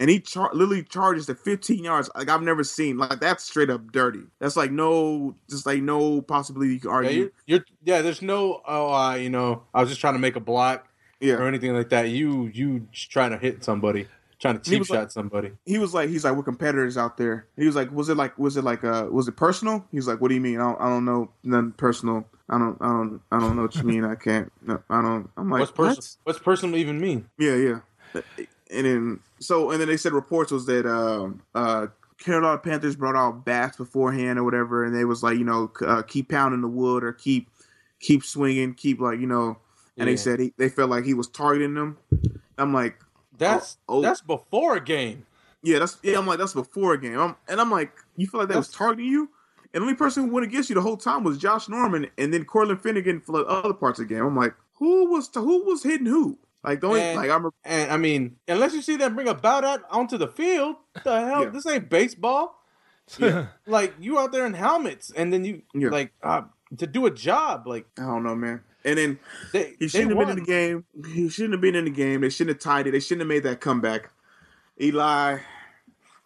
and 0.01 0.09
he 0.11 0.21
char- 0.21 0.51
literally 0.53 0.83
charges 0.83 1.27
to 1.27 1.35
15 1.35 1.85
yards. 1.85 2.11
Like 2.15 2.29
I've 2.29 2.43
never 2.43 2.65
seen. 2.65 2.99
Like 2.99 3.21
that's 3.21 3.45
straight 3.45 3.71
up 3.71 3.93
dirty. 3.93 4.23
That's 4.39 4.57
like 4.57 4.71
no, 4.71 5.35
just 5.49 5.67
like 5.67 5.83
no 5.83 6.23
possibility 6.23 6.75
you 6.75 6.81
can 6.81 6.91
argue. 6.91 7.11
Yeah, 7.11 7.17
you're, 7.17 7.31
you're 7.47 7.65
yeah. 7.85 8.03
There's 8.03 8.23
no 8.23 8.63
oh, 8.67 8.93
uh, 8.93 9.15
you 9.15 9.31
know, 9.31 9.63
I 9.75 9.81
was 9.81 9.89
just 9.89 10.01
trying 10.01 10.15
to 10.15 10.21
make 10.21 10.37
a 10.37 10.41
block, 10.41 10.87
yeah, 11.21 11.35
or 11.35 11.49
anything 11.49 11.75
like 11.75 11.91
that. 11.91 12.09
You 12.11 12.47
you 12.53 12.87
just 12.93 13.11
trying 13.11 13.31
to 13.31 13.39
hit 13.39 13.65
somebody, 13.65 14.07
trying 14.39 14.59
to 14.59 14.71
cheap 14.71 14.87
shot 14.87 14.97
like, 14.97 15.11
somebody. 15.11 15.53
He 15.67 15.79
was 15.79 15.95
like, 15.95 16.09
he's 16.09 16.25
like, 16.25 16.37
we're 16.37 16.43
competitors 16.43 16.97
out 16.97 17.17
there. 17.17 17.47
he 17.57 17.67
was 17.67 17.75
like, 17.75 17.91
was 17.91 18.09
it 18.09 18.17
like, 18.17 18.39
was 18.39 18.57
it 18.57 18.65
like, 18.65 18.85
uh, 18.85 19.09
was 19.11 19.27
it 19.27 19.37
personal? 19.37 19.85
He's 19.91 20.07
like, 20.07 20.21
what 20.21 20.29
do 20.29 20.35
you 20.35 20.41
mean? 20.41 20.61
I 20.61 20.65
don't, 20.65 20.81
I 20.81 20.89
don't 20.89 21.05
know, 21.05 21.31
nothing 21.43 21.73
personal. 21.73 22.25
I 22.51 22.57
don't, 22.57 22.79
I 22.81 22.87
don't, 22.87 23.21
I 23.31 23.41
don't 23.41 23.57
know 23.57 23.63
what 23.63 23.77
you 23.77 23.83
mean. 23.83 24.05
I 24.05 24.15
can't. 24.15 24.51
No, 24.63 24.83
I 24.89 25.03
don't. 25.03 25.29
I'm 25.37 25.51
like, 25.51 25.61
what's 25.61 25.73
personal? 25.73 25.97
What? 25.97 26.17
What's 26.23 26.39
personal 26.39 26.77
even 26.77 26.99
mean? 26.99 27.29
Yeah, 27.39 27.57
yeah 27.57 27.81
and 28.71 28.87
then 28.87 29.21
so 29.39 29.71
and 29.71 29.81
then 29.81 29.89
they 29.89 29.97
said 29.97 30.13
reports 30.13 30.51
was 30.53 30.67
that 30.67 30.87
um, 30.87 31.43
uh, 31.55 31.87
Carolina 32.19 32.59
Panthers 32.59 32.97
brought 32.97 33.17
out 33.17 33.45
bats 33.45 33.77
beforehand 33.77 34.39
or 34.39 34.45
whatever, 34.45 34.85
and 34.85 34.95
they 34.95 35.05
was 35.05 35.23
like 35.23 35.39
you 35.39 35.45
know 35.45 35.71
uh, 35.87 36.03
keep 36.03 36.29
pounding 36.31 36.61
the 36.61 36.69
wood 36.69 37.05
or 37.05 37.13
keep 37.13 37.49
keep 38.01 38.25
swinging, 38.25 38.75
keep 38.75 39.01
like 39.01 39.21
you 39.21 39.27
know, 39.27 39.59
and 39.97 39.99
yeah. 39.99 40.05
they 40.07 40.17
said 40.17 40.41
he, 40.41 40.53
they 40.57 40.69
felt 40.69 40.91
like 40.91 41.05
he 41.05 41.15
was 41.15 41.29
targeting 41.29 41.75
them. 41.75 41.99
I'm 42.59 42.75
like, 42.75 42.99
that's 43.37 43.79
oh, 43.89 43.99
oh. 43.99 44.03
that's 44.03 44.21
before 44.21 44.77
a 44.77 44.85
game. 44.85 45.27
Yeah, 45.63 45.79
that's 45.79 45.99
yeah. 46.03 46.19
I'm 46.19 46.27
like 46.27 46.39
that's 46.39 46.55
before 46.55 46.95
a 46.95 47.01
game. 47.01 47.19
I'm, 47.19 47.37
and 47.49 47.61
I'm 47.61 47.71
like, 47.71 47.93
you 48.17 48.27
feel 48.27 48.41
like 48.41 48.49
that 48.49 48.55
that's, 48.55 48.69
was 48.69 48.77
targeting 48.77 49.07
you? 49.07 49.31
And 49.75 49.83
the 49.83 49.87
only 49.87 49.95
person 49.95 50.25
who 50.25 50.35
went 50.35 50.47
against 50.47 50.71
you 50.71 50.75
the 50.75 50.81
whole 50.81 50.97
time 50.97 51.25
was 51.25 51.39
Josh 51.39 51.69
Norman, 51.69 52.09
and 52.17 52.33
then 52.33 52.45
Corlin 52.45 52.81
Finnegan 52.81 53.21
for 53.21 53.33
the 53.33 53.45
other 53.45 53.75
parts 53.75 53.99
of 53.99 54.09
the 54.09 54.15
game. 54.15 54.25
I'm 54.25 54.37
like, 54.37 54.55
who 54.75 55.11
was 55.11 55.31
who 55.35 55.65
was 55.65 55.83
hitting 55.83 56.07
who? 56.07 56.39
Like 56.69 56.83
the 56.83 56.89
only 56.89 57.01
and, 57.01 57.17
like 57.17 57.31
I'm 57.31 57.49
and 57.65 57.91
I 57.91 57.97
mean, 57.97 58.37
unless 58.47 58.75
you 58.75 58.83
see 58.83 58.97
them 58.97 59.15
bring 59.15 59.27
a 59.27 59.33
bout 59.33 59.65
out 59.65 59.85
onto 59.91 60.19
the 60.19 60.29
field, 60.29 60.77
the 61.03 61.19
hell, 61.19 61.45
yeah. 61.45 61.49
this 61.49 61.67
ain't 61.67 61.89
baseball. 61.89 62.55
Yeah. 63.19 63.47
like 63.67 63.95
you 63.99 64.19
out 64.19 64.33
there 64.33 64.45
in 64.45 64.53
helmets, 64.53 65.11
and 65.17 65.33
then 65.33 65.43
you 65.43 65.63
yeah. 65.73 65.89
like 65.89 66.13
uh, 66.23 66.43
to 66.77 66.87
do 66.87 67.07
a 67.07 67.11
job. 67.11 67.67
Like 67.67 67.87
I 67.99 68.03
don't 68.03 68.23
know, 68.23 68.35
man. 68.35 68.61
And 68.85 68.99
then 68.99 69.19
they, 69.55 69.77
he 69.79 69.89
shouldn't 69.89 70.11
have 70.11 70.19
been 70.19 70.29
in 70.29 70.37
the 70.37 70.45
game. 70.45 70.85
He 71.15 71.31
shouldn't 71.31 71.55
have 71.55 71.63
been 71.63 71.75
in 71.75 71.87
the 71.87 71.91
game. 71.91 72.21
They 72.21 72.29
shouldn't 72.29 72.57
have 72.57 72.63
tied 72.63 72.87
it. 72.87 72.91
They 72.91 73.01
shouldn't 73.01 73.23
have 73.23 73.29
made 73.29 73.45
that 73.45 73.63
comeback. 73.63 74.11
Eli, 74.79 75.39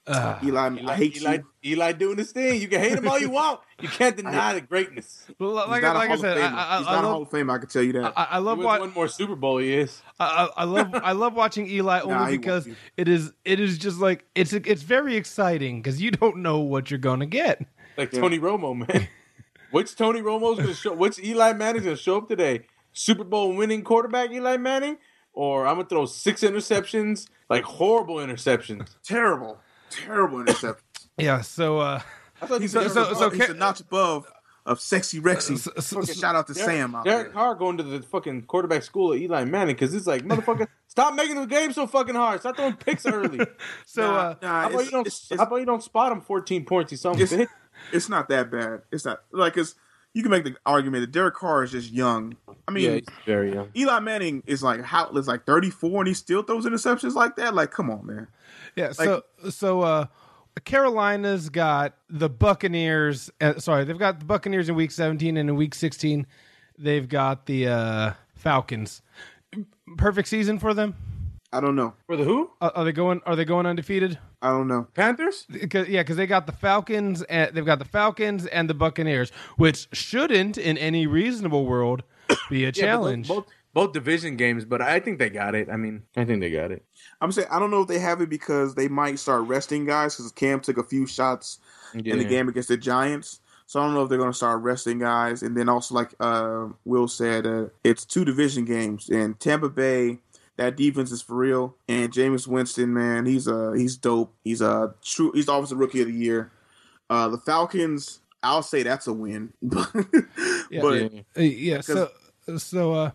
uh, 0.06 0.38
Eli, 0.42 0.78
Eli, 0.78 0.92
I 0.92 0.96
hate 0.96 1.16
Eli, 1.16 1.38
you. 1.62 1.74
Eli 1.74 1.92
doing 1.92 2.18
his 2.18 2.32
thing. 2.32 2.60
You 2.60 2.66
can 2.66 2.80
hate 2.80 2.98
him 2.98 3.06
all 3.06 3.20
you 3.20 3.30
want. 3.30 3.60
You 3.80 3.88
can't 3.88 4.16
deny 4.16 4.54
the 4.54 4.60
greatness. 4.60 5.26
Well, 5.38 5.52
like, 5.52 5.82
like 5.82 6.10
I 6.10 6.16
said, 6.16 6.38
I, 6.38 6.40
I, 6.40 6.78
he's 6.78 6.86
not 6.86 6.92
I 6.92 6.94
love, 6.94 7.04
a 7.04 7.08
Hall 7.08 7.22
of 7.22 7.30
Fame. 7.30 7.50
I 7.50 7.58
can 7.58 7.68
tell 7.68 7.82
you 7.82 7.92
that. 7.92 8.12
I, 8.16 8.24
I 8.30 8.38
love 8.38 8.58
what 8.58 8.80
one 8.80 8.92
more 8.92 9.06
Super 9.06 9.36
Bowl 9.36 9.58
he 9.58 9.72
is. 9.72 10.02
I, 10.18 10.48
I 10.56 10.64
love 10.64 10.90
I 10.94 11.12
love 11.12 11.34
watching 11.34 11.68
Eli 11.68 12.00
only 12.02 12.14
nah, 12.14 12.30
because 12.30 12.68
it 12.96 13.08
is 13.08 13.32
it 13.44 13.60
is 13.60 13.78
just 13.78 14.00
like 14.00 14.24
it's 14.34 14.52
it's 14.52 14.82
very 14.82 15.14
exciting 15.14 15.80
because 15.80 16.02
you 16.02 16.10
don't 16.10 16.38
know 16.38 16.58
what 16.58 16.90
you're 16.90 16.98
gonna 16.98 17.26
get. 17.26 17.64
Like 17.96 18.12
yeah. 18.12 18.20
Tony 18.20 18.40
Romo, 18.40 18.76
man. 18.76 19.08
which 19.70 19.94
Tony 19.94 20.20
Romo's 20.20 20.58
gonna 20.58 20.74
show? 20.74 20.94
Which 20.94 21.20
Eli 21.20 21.52
Manning's 21.52 21.84
gonna 21.84 21.96
show 21.96 22.18
up 22.18 22.28
today? 22.28 22.62
Super 22.92 23.24
Bowl 23.24 23.54
winning 23.54 23.82
quarterback 23.82 24.32
Eli 24.32 24.56
Manning, 24.56 24.98
or 25.32 25.66
I'm 25.66 25.76
gonna 25.76 25.88
throw 25.88 26.06
six 26.06 26.42
interceptions, 26.42 27.28
like 27.48 27.62
horrible 27.62 28.16
interceptions, 28.16 28.96
terrible 29.04 29.60
terrible 29.92 30.38
interceptions. 30.38 31.06
yeah, 31.18 31.40
so 31.40 31.78
uh, 31.78 32.00
I 32.40 32.46
thought 32.46 32.60
he's, 32.60 32.72
so, 32.72 32.86
so, 32.88 33.14
so, 33.14 33.30
he's 33.30 33.48
a 33.48 33.54
notch 33.54 33.80
above 33.80 34.26
of 34.64 34.80
sexy 34.80 35.20
Rexy. 35.20 35.58
So, 35.58 35.72
so, 35.80 36.02
shout 36.12 36.36
out 36.36 36.46
to 36.46 36.54
Derek, 36.54 36.70
Sam 36.70 36.94
out 36.94 37.04
Derek 37.04 37.26
there. 37.26 37.32
Carr 37.32 37.54
going 37.54 37.76
to 37.78 37.82
the 37.82 38.02
fucking 38.02 38.42
quarterback 38.42 38.82
school 38.82 39.12
of 39.12 39.20
Eli 39.20 39.44
Manning 39.44 39.74
because 39.74 39.94
it's 39.94 40.06
like 40.06 40.22
motherfucker, 40.22 40.68
stop 40.88 41.14
making 41.14 41.36
the 41.36 41.46
game 41.46 41.72
so 41.72 41.86
fucking 41.86 42.14
hard. 42.14 42.40
Stop 42.40 42.56
throwing 42.56 42.74
picks 42.74 43.06
early. 43.06 43.44
so 43.86 44.02
nah, 44.02 44.18
uh, 44.18 44.34
nah, 44.42 44.60
how, 44.62 44.70
about 44.70 44.84
you 44.84 44.90
don't, 44.90 45.06
it's, 45.06 45.30
it's, 45.30 45.40
how 45.40 45.46
about 45.46 45.56
you 45.56 45.66
don't 45.66 45.82
spot 45.82 46.12
him 46.12 46.20
14 46.20 46.64
points? 46.64 46.90
He's 46.90 47.00
something. 47.00 47.22
It's, 47.22 47.52
it's 47.92 48.08
not 48.08 48.28
that 48.28 48.50
bad. 48.50 48.82
It's 48.90 49.04
not 49.04 49.22
like 49.32 49.56
it's. 49.56 49.74
You 50.14 50.20
can 50.20 50.30
make 50.30 50.44
the 50.44 50.54
argument 50.66 51.00
that 51.04 51.10
Derek 51.10 51.34
Carr 51.34 51.62
is 51.62 51.72
just 51.72 51.90
young. 51.90 52.36
I 52.68 52.70
mean, 52.70 52.96
yeah, 52.96 53.00
very 53.24 53.54
young. 53.54 53.70
Eli 53.74 53.98
Manning 54.00 54.42
is 54.44 54.62
like 54.62 54.82
how 54.82 55.08
is 55.12 55.26
like 55.26 55.46
34 55.46 56.02
and 56.02 56.08
he 56.08 56.12
still 56.12 56.42
throws 56.42 56.66
interceptions 56.66 57.14
like 57.14 57.36
that. 57.36 57.54
Like, 57.54 57.70
come 57.70 57.90
on, 57.90 58.06
man. 58.06 58.28
Yeah. 58.76 58.86
Like, 58.86 58.94
so 58.96 59.22
so 59.50 59.80
uh 59.82 60.06
Carolina's 60.64 61.48
got 61.48 61.94
the 62.10 62.28
Buccaneers. 62.28 63.30
Uh, 63.40 63.58
sorry, 63.58 63.84
they've 63.84 63.98
got 63.98 64.18
the 64.18 64.26
Buccaneers 64.26 64.68
in 64.68 64.74
Week 64.74 64.90
17, 64.90 65.36
and 65.36 65.48
in 65.48 65.56
Week 65.56 65.74
16, 65.74 66.26
they've 66.78 67.08
got 67.08 67.46
the 67.46 67.68
uh, 67.68 68.12
Falcons. 68.34 69.02
Perfect 69.96 70.28
season 70.28 70.58
for 70.58 70.74
them. 70.74 70.94
I 71.54 71.60
don't 71.60 71.76
know 71.76 71.94
for 72.06 72.16
the 72.16 72.24
who. 72.24 72.50
Uh, 72.60 72.70
are 72.74 72.84
they 72.84 72.92
going? 72.92 73.20
Are 73.26 73.36
they 73.36 73.44
going 73.44 73.66
undefeated? 73.66 74.18
I 74.40 74.48
don't 74.48 74.68
know. 74.68 74.88
Panthers? 74.94 75.46
Cause, 75.70 75.86
yeah, 75.86 76.00
because 76.00 76.16
they 76.16 76.26
got 76.26 76.46
the 76.46 76.52
Falcons 76.52 77.22
and 77.24 77.54
they've 77.54 77.66
got 77.66 77.78
the 77.78 77.84
Falcons 77.84 78.46
and 78.46 78.70
the 78.70 78.74
Buccaneers, 78.74 79.30
which 79.56 79.86
shouldn't, 79.92 80.56
in 80.56 80.78
any 80.78 81.06
reasonable 81.06 81.66
world, 81.66 82.04
be 82.48 82.64
a 82.64 82.66
yeah, 82.66 82.70
challenge. 82.70 83.28
Both, 83.28 83.44
both, 83.44 83.54
both 83.74 83.92
division 83.92 84.36
games, 84.36 84.64
but 84.64 84.82
I 84.82 85.00
think 85.00 85.18
they 85.18 85.30
got 85.30 85.54
it. 85.54 85.68
I 85.70 85.76
mean, 85.76 86.02
I 86.16 86.24
think 86.24 86.40
they 86.40 86.50
got 86.50 86.72
it. 86.72 86.84
I'm 87.20 87.32
saying 87.32 87.48
I 87.50 87.58
don't 87.58 87.70
know 87.70 87.82
if 87.82 87.88
they 87.88 87.98
have 87.98 88.20
it 88.20 88.28
because 88.28 88.74
they 88.74 88.88
might 88.88 89.18
start 89.18 89.42
resting 89.46 89.86
guys 89.86 90.16
because 90.16 90.32
Cam 90.32 90.60
took 90.60 90.78
a 90.78 90.84
few 90.84 91.06
shots 91.06 91.58
yeah. 91.94 92.12
in 92.12 92.18
the 92.18 92.24
game 92.24 92.48
against 92.48 92.68
the 92.68 92.76
Giants. 92.76 93.40
So 93.66 93.80
I 93.80 93.84
don't 93.84 93.94
know 93.94 94.02
if 94.02 94.10
they're 94.10 94.18
going 94.18 94.30
to 94.30 94.36
start 94.36 94.60
resting 94.60 94.98
guys. 94.98 95.42
And 95.42 95.56
then 95.56 95.68
also, 95.68 95.94
like 95.94 96.12
uh, 96.20 96.68
Will 96.84 97.08
said, 97.08 97.46
uh, 97.46 97.66
it's 97.82 98.04
two 98.04 98.24
division 98.24 98.66
games, 98.66 99.08
and 99.08 99.38
Tampa 99.40 99.70
Bay 99.70 100.18
That 100.58 100.76
defense 100.76 101.10
is 101.10 101.22
for 101.22 101.36
real. 101.36 101.74
And 101.88 102.12
Jameis 102.12 102.46
Winston, 102.46 102.92
man, 102.92 103.24
he's 103.24 103.48
uh 103.48 103.72
he's 103.72 103.96
dope. 103.96 104.34
He's 104.44 104.60
a 104.60 104.94
true. 105.02 105.32
He's 105.32 105.48
obviously 105.48 105.78
rookie 105.78 106.02
of 106.02 106.08
the 106.08 106.12
year. 106.12 106.52
Uh, 107.08 107.28
the 107.28 107.38
Falcons, 107.38 108.20
I'll 108.42 108.62
say 108.62 108.82
that's 108.82 109.06
a 109.06 109.12
win. 109.12 109.52
but 109.62 109.90
Yeah. 110.70 110.80
but 110.82 111.12
Yeah. 111.12 111.20
Uh, 111.36 111.40
yeah. 111.40 111.80
So, 111.80 112.10
so 112.58 112.92
uh, 112.92 113.10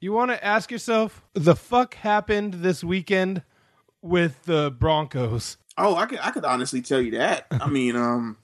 you 0.00 0.12
want 0.12 0.30
to 0.30 0.44
ask 0.44 0.70
yourself 0.70 1.22
the 1.34 1.54
fuck 1.56 1.94
happened 1.94 2.54
this 2.54 2.82
weekend 2.84 3.42
with 4.02 4.44
the 4.44 4.70
Broncos? 4.70 5.56
oh, 5.78 5.94
I 5.96 6.06
could 6.06 6.18
I 6.22 6.30
could 6.30 6.44
honestly 6.44 6.82
tell 6.82 7.00
you 7.00 7.12
that. 7.12 7.46
I 7.50 7.66
mean, 7.70 7.96
um, 7.96 8.36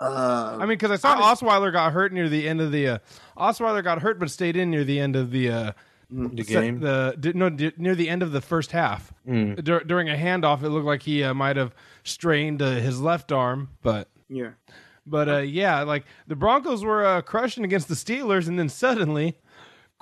uh, 0.00 0.56
I 0.56 0.60
mean, 0.60 0.68
because 0.70 0.90
I 0.90 0.96
saw 0.96 1.16
Osweiler 1.34 1.72
got 1.72 1.92
hurt 1.92 2.12
near 2.12 2.28
the 2.28 2.48
end 2.48 2.60
of 2.60 2.72
the. 2.72 2.88
Uh, 2.88 2.98
Osweiler 3.36 3.82
got 3.82 4.02
hurt, 4.02 4.18
but 4.18 4.30
stayed 4.30 4.56
in 4.56 4.70
near 4.70 4.84
the 4.84 4.98
end 5.00 5.16
of 5.16 5.30
the. 5.30 5.50
Uh, 5.50 5.72
The 6.10 6.44
game. 6.44 6.80
the 6.80 7.32
no 7.34 7.48
near 7.48 7.94
the 7.94 8.08
end 8.08 8.22
of 8.22 8.30
the 8.32 8.40
first 8.40 8.72
half 8.72 9.12
Dur- 9.26 9.84
during 9.84 10.08
a 10.10 10.14
handoff, 10.14 10.62
it 10.62 10.68
looked 10.68 10.86
like 10.86 11.02
he 11.02 11.24
uh, 11.24 11.32
might 11.34 11.56
have 11.56 11.74
strained 12.04 12.60
uh, 12.60 12.72
his 12.72 13.00
left 13.00 13.32
arm, 13.32 13.70
but 13.82 14.08
yeah. 14.28 14.50
but 15.06 15.28
uh, 15.28 15.38
yeah, 15.38 15.80
like 15.82 16.04
the 16.28 16.36
Broncos 16.36 16.84
were 16.84 17.04
uh, 17.04 17.22
crushing 17.22 17.64
against 17.64 17.88
the 17.88 17.94
Steelers, 17.94 18.46
and 18.48 18.58
then 18.58 18.68
suddenly, 18.68 19.38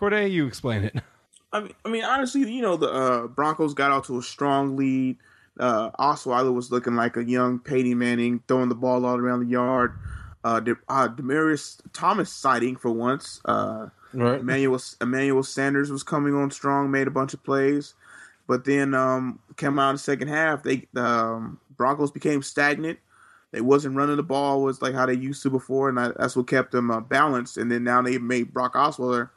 Corde, 0.02 0.32
you 0.32 0.48
explain 0.48 0.82
it. 0.82 0.96
I 1.52 1.60
mean, 1.60 1.74
I 1.84 1.88
mean, 1.88 2.02
honestly, 2.02 2.40
you 2.50 2.60
know, 2.60 2.76
the 2.76 2.90
uh, 2.90 3.26
Broncos 3.28 3.72
got 3.72 3.92
out 3.92 4.04
to 4.06 4.18
a 4.18 4.22
strong 4.22 4.76
lead. 4.76 5.16
Uh, 5.60 5.90
Osweiler 5.92 6.52
was 6.52 6.72
looking 6.72 6.96
like 6.96 7.16
a 7.16 7.22
young 7.22 7.60
Peyton 7.60 7.96
Manning, 7.98 8.42
throwing 8.48 8.68
the 8.68 8.74
ball 8.74 9.04
all 9.04 9.16
around 9.16 9.40
the 9.40 9.50
yard. 9.50 9.92
Uh, 10.42 10.58
De- 10.58 10.76
uh, 10.88 11.06
Demaryius 11.08 11.80
Thomas 11.92 12.32
sighting 12.32 12.76
for 12.76 12.90
once. 12.90 13.40
Uh, 13.44 13.88
Right. 14.14 14.40
Emmanuel 14.40 14.78
Emmanuel 15.00 15.42
Sanders 15.42 15.90
was 15.90 16.02
coming 16.02 16.34
on 16.34 16.50
strong, 16.50 16.90
made 16.90 17.06
a 17.06 17.10
bunch 17.10 17.32
of 17.32 17.42
plays, 17.42 17.94
but 18.46 18.66
then 18.66 18.92
um, 18.92 19.38
came 19.56 19.78
out 19.78 19.88
in 19.88 19.94
the 19.94 20.00
second 20.00 20.28
half. 20.28 20.62
They 20.62 20.86
the 20.92 21.02
um, 21.02 21.60
Broncos 21.78 22.10
became 22.10 22.42
stagnant. 22.42 22.98
They 23.52 23.62
wasn't 23.62 23.96
running 23.96 24.16
the 24.16 24.22
ball 24.22 24.62
was 24.62 24.82
like 24.82 24.92
how 24.92 25.06
they 25.06 25.14
used 25.14 25.42
to 25.44 25.50
before, 25.50 25.88
and 25.88 25.96
that, 25.96 26.18
that's 26.18 26.36
what 26.36 26.46
kept 26.46 26.72
them 26.72 26.90
uh, 26.90 27.00
balanced. 27.00 27.56
And 27.56 27.72
then 27.72 27.84
now 27.84 28.02
they 28.02 28.18
made 28.18 28.52
Brock 28.52 28.74
Osweiler 28.74 29.30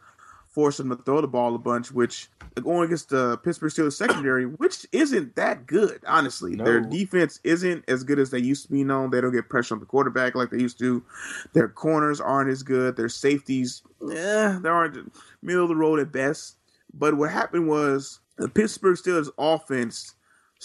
force 0.55 0.79
him 0.79 0.89
to 0.89 0.95
throw 0.95 1.19
the 1.19 1.27
ball 1.27 1.53
a 1.53 1.59
bunch, 1.59 1.91
which 1.91 2.29
going 2.63 2.85
against 2.85 3.09
the 3.09 3.37
Pittsburgh 3.39 3.71
Steelers 3.71 3.93
secondary, 3.93 4.45
which 4.45 4.87
isn't 4.93 5.35
that 5.35 5.67
good, 5.67 5.99
honestly. 6.07 6.55
No. 6.55 6.63
Their 6.63 6.79
defense 6.79 7.41
isn't 7.43 7.83
as 7.89 8.05
good 8.05 8.17
as 8.17 8.31
they 8.31 8.39
used 8.39 8.65
to 8.65 8.71
be 8.71 8.85
known. 8.85 9.11
They 9.11 9.19
don't 9.19 9.33
get 9.33 9.49
pressure 9.49 9.75
on 9.75 9.81
the 9.81 9.85
quarterback 9.85 10.33
like 10.33 10.49
they 10.49 10.59
used 10.59 10.79
to. 10.79 11.03
Their 11.51 11.67
corners 11.67 12.21
aren't 12.21 12.49
as 12.49 12.63
good. 12.63 12.95
Their 12.95 13.09
safeties, 13.09 13.83
eh, 14.01 14.57
they 14.59 14.69
aren't 14.69 15.13
middle 15.43 15.63
of 15.63 15.69
the 15.69 15.75
road 15.75 15.99
at 15.99 16.13
best. 16.13 16.55
But 16.93 17.17
what 17.17 17.31
happened 17.31 17.67
was 17.67 18.21
the 18.37 18.47
Pittsburgh 18.47 18.95
Steelers 18.95 19.29
offense 19.37 20.14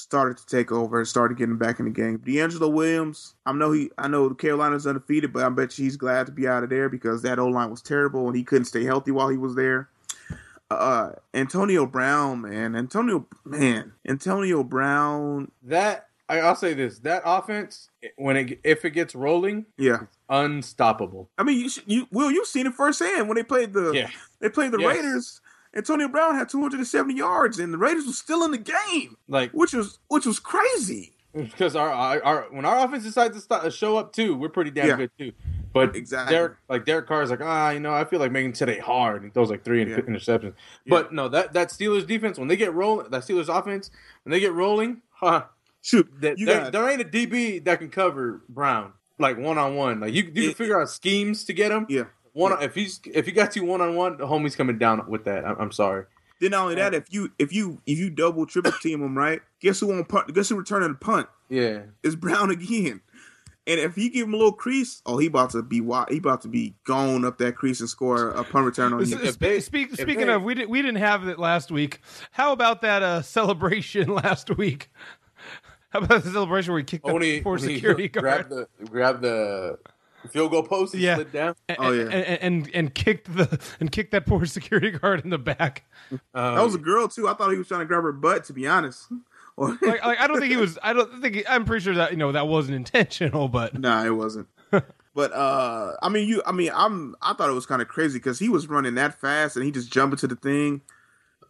started 0.01 0.37
to 0.39 0.47
take 0.47 0.73
over 0.73 0.99
and 0.99 1.09
started 1.09 1.37
getting 1.39 1.57
back 1.57 1.79
in 1.79 1.85
the 1.87 1.91
game. 1.91 2.19
DeAngelo 2.19 2.73
Williams, 2.73 3.35
I 3.47 3.53
know 3.53 3.73
he 3.73 3.91
I 3.99 4.09
know 4.09 4.31
Carolina's 4.35 4.87
undefeated, 4.87 5.33
but 5.33 5.45
I 5.45 5.49
bet 5.49 5.79
you 5.79 5.85
he's 5.85 5.97
glad 5.97 6.27
to 6.27 6.33
be 6.33 6.49
out 6.49 6.63
of 6.65 6.71
there 6.71 6.89
because 6.89 7.23
that 7.23 7.39
O 7.39 7.47
line 7.47 7.71
was 7.71 7.83
terrible 7.83 8.27
and 8.27 8.37
he 8.37 8.43
couldn't 8.45 8.65
stay 8.67 8.85
healthy 8.85 9.11
while 9.11 9.29
he 9.29 9.37
was 9.39 9.55
there. 9.55 9.89
Uh 10.71 11.13
Antonio 11.35 11.85
Brown, 11.87 12.43
man. 12.43 12.77
Antonio 12.77 13.27
man. 13.45 13.93
Antonio 14.07 14.63
Brown, 14.63 15.51
That 15.65 16.07
I, 16.29 16.39
I'll 16.41 16.55
say 16.55 16.75
this: 16.75 17.01
that 17.01 17.23
offense, 17.25 17.91
when 18.17 18.37
it 18.37 18.61
if 18.63 18.85
it 18.85 18.91
gets 18.91 19.17
rolling, 19.17 19.67
yeah. 19.77 20.03
unstoppable. 20.29 21.29
I 21.37 21.43
mean, 21.43 21.59
you 21.59 21.69
should, 21.69 21.83
you 21.87 22.07
Will 22.13 22.31
you've 22.31 22.47
seen 22.47 22.67
it 22.69 22.75
firsthand 22.75 23.29
when 23.29 23.35
they 23.37 23.43
played 23.43 23.73
the 23.73 23.91
Yeah. 23.93 24.11
they 24.39 24.49
played 24.49 24.71
the 24.71 24.79
Yes. 24.79 24.97
Raiders. 24.97 25.41
Antonio 25.75 26.09
Brown 26.09 26.35
had 26.35 26.49
270 26.49 27.15
yards 27.15 27.59
and 27.59 27.73
the 27.73 27.79
Raiders 27.79 28.07
were 28.07 28.13
still 28.13 28.45
in 28.45 28.51
the 28.51 28.59
game, 28.59 29.17
Like 29.29 29.51
which 29.53 29.73
was 29.73 29.99
which 30.09 30.27
was 30.27 30.41
crazy. 30.41 31.15
because 31.33 31.77
our, 31.77 31.89
our 31.91 32.23
our 32.25 32.47
when 32.51 32.65
our 32.65 32.85
offense 32.85 33.05
decides 33.05 33.37
to 33.37 33.41
start, 33.41 33.73
show 33.73 33.97
up 33.97 34.13
too, 34.13 34.35
we're 34.37 34.49
pretty 34.49 34.71
damn 34.73 34.89
Yeah. 34.89 34.97
good 34.97 35.11
too. 35.19 35.33
But 35.73 35.95
Exactly. 35.95 36.35
Derek, 36.35 36.57
like 36.69 36.85
Derek 36.85 37.07
Carr 37.07 37.23
is 37.23 37.31
like, 37.31 37.41
ah, 37.41 37.71
you 37.71 37.79
know, 37.79 37.95
I 37.95 38.05
feel 38.05 38.19
like 38.19 38.33
making 38.33 38.55
today 38.55 38.79
hard. 38.81 39.23
He 39.23 39.31
throws 39.31 39.51
like 39.51 39.63
three 39.63 39.89
Yeah. 39.89 39.99
interceptions. 39.99 40.55
But 40.89 41.13
no, 41.13 41.29
that 41.29 41.53
that 41.53 41.69
Steelers 41.69 42.07
defense 42.07 42.39
when 42.39 42.49
they 42.49 42.57
get 42.57 42.75
rolling, 42.75 43.09
that 43.11 43.23
Steelers 43.23 43.49
offense 43.49 43.91
when 44.25 44.33
they 44.33 44.41
get 44.41 44.53
rolling, 44.53 45.03
huh? 45.13 45.45
Shoot, 45.83 46.11
That, 46.21 46.39
you 46.39 46.45
there, 46.47 46.71
there 46.71 46.91
ain't 46.91 47.01
a 47.01 47.05
DB 47.05 47.65
that 47.65 47.79
can 47.79 47.89
cover 47.89 48.43
Brown 48.49 48.93
like 49.19 49.39
one 49.39 49.57
on 49.57 49.77
one. 49.77 50.01
Like 50.01 50.13
you, 50.13 50.25
you 50.25 50.31
can 50.33 50.51
It- 50.51 50.57
figure 50.57 50.81
out 50.81 50.91
schemes 50.91 51.45
to 51.45 51.53
get 51.53 51.71
him. 51.71 51.87
yeah. 51.89 52.05
One 52.33 52.63
if 52.63 52.75
he's 52.75 53.01
if 53.05 53.27
he 53.27 53.33
got 53.33 53.57
you 53.57 53.65
one 53.65 53.81
on 53.81 53.95
one, 53.97 54.17
the 54.17 54.27
homie's 54.27 54.57
coming 54.57 54.79
down 54.79 55.05
with 55.09 55.25
that. 55.25 55.45
I'm, 55.45 55.57
I'm 55.59 55.73
sorry. 55.73 56.05
Then 56.41 56.53
not 56.53 56.63
only 56.63 56.75
that, 56.77 56.95
if 56.95 57.13
you 57.13 57.31
if 57.39 57.53
you 57.53 57.81
if 57.87 57.99
you 57.99 58.09
double 58.11 58.47
triple 58.47 58.73
team 58.73 59.03
him, 59.03 59.17
right? 59.19 59.41
Guess 59.61 59.81
who 59.81 59.89
won't 59.89 60.09
punt? 60.09 60.33
Guess 60.35 60.49
who 60.49 60.57
returning 60.57 60.89
the 60.89 60.95
punt? 60.95 61.27
Yeah, 61.49 61.81
It's 62.03 62.15
Brown 62.15 62.51
again. 62.51 63.01
And 63.67 63.79
if 63.79 63.95
he 63.95 64.09
give 64.09 64.27
him 64.27 64.33
a 64.35 64.37
little 64.37 64.53
crease, 64.55 65.03
oh, 65.05 65.19
he 65.19 65.27
about 65.27 65.51
to 65.51 65.63
be 65.63 65.81
wi- 65.81 66.07
he 66.09 66.17
about 66.17 66.41
to 66.43 66.49
be 66.49 66.75
gone 66.87 67.25
up 67.27 67.37
that 67.39 67.57
crease 67.57 67.81
and 67.81 67.89
score 67.89 68.31
a 68.31 68.43
punt 68.43 68.65
return 68.65 68.93
on 68.95 69.05
you. 69.07 69.19
if 69.23 69.39
they- 69.39 69.61
speak, 69.61 69.93
speaking 69.95 70.27
they- 70.29 70.33
of, 70.33 70.43
we 70.43 70.55
didn't 70.55 70.71
we 70.71 70.81
didn't 70.81 70.97
have 70.99 71.29
it 71.29 71.39
last 71.39 71.71
week. 71.71 72.01
How 72.31 72.53
about 72.53 72.81
that 72.83 73.03
uh, 73.03 73.21
celebration 73.23 74.09
last 74.15 74.57
week? 74.57 74.91
How 75.91 76.01
about 76.01 76.23
the 76.25 76.31
celebration 76.31 76.73
where 76.73 76.77
we 76.81 76.85
kicked 76.85 77.05
the 77.05 77.13
only 77.13 77.43
poor 77.43 77.59
only 77.59 77.75
security 77.75 78.09
grab 78.09 78.49
guard 78.49 78.69
the 78.81 78.87
grab 78.87 79.21
the 79.21 79.79
field 80.29 80.51
goal 80.51 80.63
post 80.63 80.95
and 80.95 81.03
Yeah. 81.03 81.15
slid 81.17 81.33
down. 81.33 81.55
and, 81.69 81.79
Oh, 81.81 81.93
yeah. 81.93 82.03
and, 82.05 82.39
and 82.43 82.71
and 82.75 82.95
kicked 82.95 83.35
the 83.35 83.59
and 83.81 83.91
kicked 83.91 84.13
that 84.13 84.27
poor 84.27 84.45
security 84.47 84.91
guard 84.91 85.23
in 85.25 85.31
the 85.31 85.39
back? 85.39 85.85
Um, 86.13 86.19
That 86.33 86.63
was 86.65 86.75
a 86.75 86.79
girl 86.79 87.09
too. 87.09 87.27
I 87.29 87.35
thought 87.35 87.51
he 87.51 87.59
was 87.59 87.69
trying 87.69 87.81
to 87.81 87.87
grab 87.87 88.03
her 88.03 88.13
butt. 88.13 88.45
To 88.45 88.53
be 88.53 88.67
honest, 88.67 89.07
Like, 89.57 89.83
like 89.83 90.21
I 90.21 90.27
don't 90.27 90.39
think 90.41 90.51
he 90.53 90.57
was. 90.57 90.79
I 90.83 90.93
don't 90.93 91.21
think. 91.21 91.35
He, 91.37 91.47
I'm 91.47 91.65
pretty 91.65 91.85
sure 91.85 91.95
that 91.95 92.11
you 92.13 92.17
know 92.17 92.33
that 92.33 92.49
wasn't 92.49 92.77
intentional, 92.77 93.49
but 93.49 93.79
nah, 93.79 94.05
it 94.05 94.11
wasn't. 94.17 94.49
but 94.71 95.33
uh, 95.33 95.93
I 96.03 96.09
mean, 96.09 96.27
you. 96.29 96.43
I 96.47 96.53
mean, 96.53 96.71
I'm. 96.75 97.15
I 97.21 97.35
thought 97.35 97.51
it 97.51 97.55
was 97.55 97.67
kind 97.67 97.83
of 97.83 97.89
crazy 97.89 98.19
because 98.19 98.39
he 98.39 98.49
was 98.49 98.69
running 98.69 98.95
that 98.95 99.21
fast 99.21 99.57
and 99.57 99.65
he 99.65 99.71
just 99.71 99.93
jumped 99.93 100.15
into 100.15 100.29
the 100.29 100.37
thing. 100.37 100.81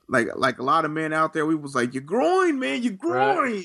Like, 0.09 0.26
like 0.35 0.59
a 0.59 0.64
lot 0.64 0.85
of 0.85 0.90
men 0.90 1.12
out 1.12 1.35
there, 1.35 1.46
we 1.46 1.54
was 1.54 1.76
like, 1.76 1.94
"You're 1.94 2.02
groin, 2.02 2.59
man. 2.59 2.83
You're 2.83 2.94
groin. 2.94 3.62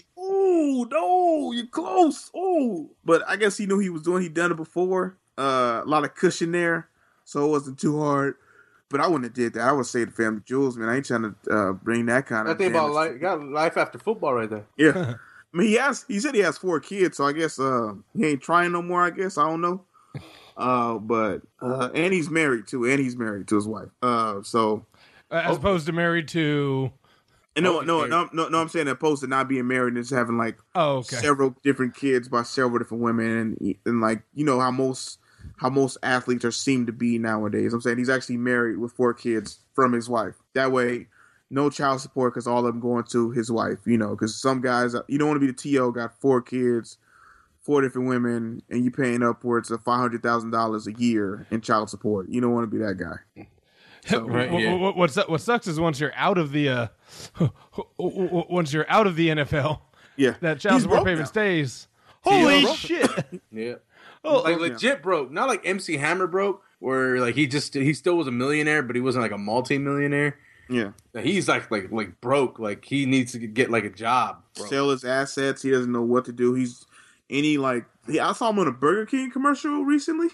Oh 0.56 0.88
no, 0.90 1.52
you're 1.52 1.68
close. 1.68 2.32
Oh." 2.34 2.90
But 3.04 3.24
I 3.28 3.36
guess 3.36 3.58
he 3.58 3.66
knew 3.66 3.80
he 3.80 3.90
was 3.90 4.02
doing. 4.02 4.24
He 4.24 4.30
done 4.30 4.52
it 4.52 4.58
before. 4.58 5.18
Uh, 5.38 5.82
a 5.84 5.88
lot 5.88 6.06
of 6.06 6.16
cushion 6.16 6.52
there, 6.52 6.88
so 7.26 7.46
it 7.46 7.50
wasn't 7.50 7.80
too 7.80 8.00
hard. 8.00 8.36
But 8.90 9.02
I 9.02 9.08
wouldn't 9.08 9.26
have 9.26 9.34
did 9.34 9.54
that. 9.54 9.68
I 9.68 9.72
would 9.72 9.86
say 9.86 10.06
the 10.06 10.12
family 10.12 10.42
jewels, 10.46 10.78
man. 10.78 10.90
I 10.90 10.98
ain't 10.98 11.06
trying 11.06 11.24
to 11.24 11.52
uh, 11.52 11.74
bring 11.74 12.06
that 12.06 12.28
kind 12.28 12.48
that 12.48 12.54
of. 12.54 12.58
thing 12.58 12.72
about 12.72 12.94
damage. 12.94 12.96
life, 12.96 13.22
got 13.22 13.44
life 13.44 13.78
after 13.78 14.00
football 14.00 14.34
right 14.34 14.50
there. 14.50 14.66
Yeah. 14.78 15.16
I 15.54 15.58
mean, 15.58 15.68
he 15.68 15.74
has. 15.76 16.06
He 16.08 16.20
said 16.20 16.36
he 16.36 16.42
has 16.42 16.58
four 16.58 16.80
kids, 16.80 17.18
so 17.18 17.26
I 17.26 17.34
guess 17.34 17.60
uh, 17.60 17.94
he 18.16 18.26
ain't 18.26 18.42
trying 18.42 18.72
no 18.72 18.82
more. 18.82 19.02
I 19.02 19.10
guess 19.10 19.38
I 19.38 19.50
don't 19.50 19.62
know. 19.62 19.84
Uh, 20.58 20.98
but 21.00 21.42
uh, 21.62 21.90
and 21.94 22.14
he's 22.14 22.30
married 22.30 22.66
too, 22.66 22.86
and 22.86 22.98
he's 22.98 23.18
married 23.18 23.46
to 23.46 23.56
his 23.56 23.68
wife. 23.68 23.90
Uh, 24.02 24.42
so 24.42 24.86
as 25.30 25.58
opposed 25.58 25.86
to 25.88 25.92
married 25.92 26.30
to. 26.30 26.94
And 27.56 27.64
no, 27.64 27.82
no, 27.82 28.06
no, 28.06 28.30
no, 28.34 28.48
no. 28.50 28.60
I'm 28.60 28.70
saying 28.70 28.88
opposed 28.88 29.22
to 29.22 29.28
not 29.28 29.48
being 29.48 29.68
married 29.68 29.94
and 29.94 30.04
just 30.04 30.14
having 30.14 30.38
like 30.38 30.58
Oh, 30.76 30.98
okay. 30.98 31.16
several 31.18 31.56
different 31.64 31.96
kids 31.96 32.28
by 32.28 32.44
several 32.44 32.80
different 32.80 33.04
women, 33.04 33.58
and 33.62 33.76
and 33.86 34.02
like 34.02 34.24
you 34.34 34.44
know 34.46 34.60
how 34.60 34.72
most 34.72 35.20
how 35.58 35.70
most 35.70 35.98
athletes 36.04 36.44
are 36.44 36.52
seem 36.52 36.86
to 36.88 36.92
be 36.92 37.18
nowadays. 37.20 37.74
I'm 37.74 37.82
saying 37.82 37.98
he's 37.98 38.10
actually 38.10 38.38
married 38.38 38.78
with 38.78 38.92
four 38.94 39.14
kids 39.14 39.60
from 39.74 39.94
his 39.94 40.10
wife. 40.10 40.36
That 40.54 40.72
way. 40.72 41.08
No 41.52 41.70
child 41.70 42.02
support 42.02 42.34
because 42.34 42.48
all 42.48 42.58
of 42.66 42.66
them 42.66 42.80
going 42.80 43.04
to 43.12 43.30
his 43.30 43.52
wife, 43.52 43.78
you 43.86 44.00
know. 44.00 44.10
Because 44.10 44.36
some 44.36 44.62
guys, 44.62 44.96
uh, 44.96 45.04
you 45.08 45.20
don't 45.20 45.28
want 45.28 45.40
to 45.40 45.46
be 45.46 45.52
the 45.52 45.78
TO, 45.78 45.92
got 45.92 46.20
four 46.20 46.42
kids, 46.42 46.98
four 47.62 47.82
different 47.84 48.08
women, 48.10 48.64
and 48.68 48.84
you 48.84 48.90
paying 48.90 49.22
upwards 49.22 49.70
of 49.70 49.84
five 49.84 50.00
hundred 50.00 50.24
thousand 50.24 50.50
dollars 50.50 50.88
a 50.88 50.94
year 50.94 51.46
in 51.52 51.62
child 51.62 51.92
support. 51.92 52.28
You 52.30 52.42
don't 52.42 52.52
want 52.52 52.70
to 52.70 52.78
be 52.78 52.84
that 52.84 52.96
guy. 52.96 53.46
Right, 54.12 54.52
What- 54.52 54.62
yeah. 54.62 54.74
what, 54.76 54.96
what's 54.98 55.16
what 55.16 55.42
sucks 55.42 55.68
is 55.68 55.80
once 55.80 56.00
you're 56.00 56.14
out 56.16 56.38
of 56.38 56.52
the 56.52 56.70
uh, 56.70 56.88
once 57.98 58.74
you're 58.74 58.86
out 58.90 59.08
of 59.08 59.16
the 59.16 59.30
NFL, 59.30 59.80
Yeah, 60.16 60.36
that 60.42 60.60
child 60.60 60.76
He's 60.76 60.84
support 60.84 61.00
payment 61.06 61.20
now. 61.22 61.26
stays. 61.26 61.88
Holy 62.22 62.66
shit! 62.76 63.10
Yeah, 63.52 63.76
Oh, 64.24 64.42
like 64.42 64.58
broke 64.58 64.72
legit 64.72 65.04
broke. 65.04 65.32
Not 65.32 65.48
like 65.48 65.66
MC 65.66 65.98
Hammer 65.98 66.28
broke, 66.28 66.62
where 66.80 67.20
like 67.20 67.36
he 67.36 67.48
just 67.48 67.74
he 67.74 67.94
still 67.94 68.16
was 68.18 68.28
a 68.28 68.32
millionaire, 68.32 68.82
but 68.82 68.96
he 68.96 69.02
wasn't 69.02 69.22
like 69.24 69.32
a 69.32 69.38
multi-millionaire. 69.38 70.38
Yeah, 70.68 70.92
He's 71.14 71.48
like 71.48 71.70
like 71.70 71.92
like 71.92 72.20
broke. 72.22 72.58
Like 72.58 72.84
he 72.86 73.06
needs 73.06 73.34
to 73.34 73.40
get 73.40 73.70
like 73.70 73.84
a 73.84 73.90
job. 73.92 74.42
Bro. 74.56 74.66
sell 74.68 74.90
his 74.90 75.04
assets. 75.04 75.62
He 75.62 75.70
doesn't 75.70 75.92
know 75.92 76.02
what 76.02 76.26
to 76.26 76.32
do. 76.32 76.56
He's 76.56 76.84
any 77.30 77.58
like 77.58 77.86
he, 78.08 78.20
I 78.20 78.32
saw 78.34 78.50
him 78.50 78.58
on 78.58 78.68
a 78.68 78.72
Burger 78.72 79.06
King 79.06 79.30
commercial 79.30 79.86
recently. 79.86 80.30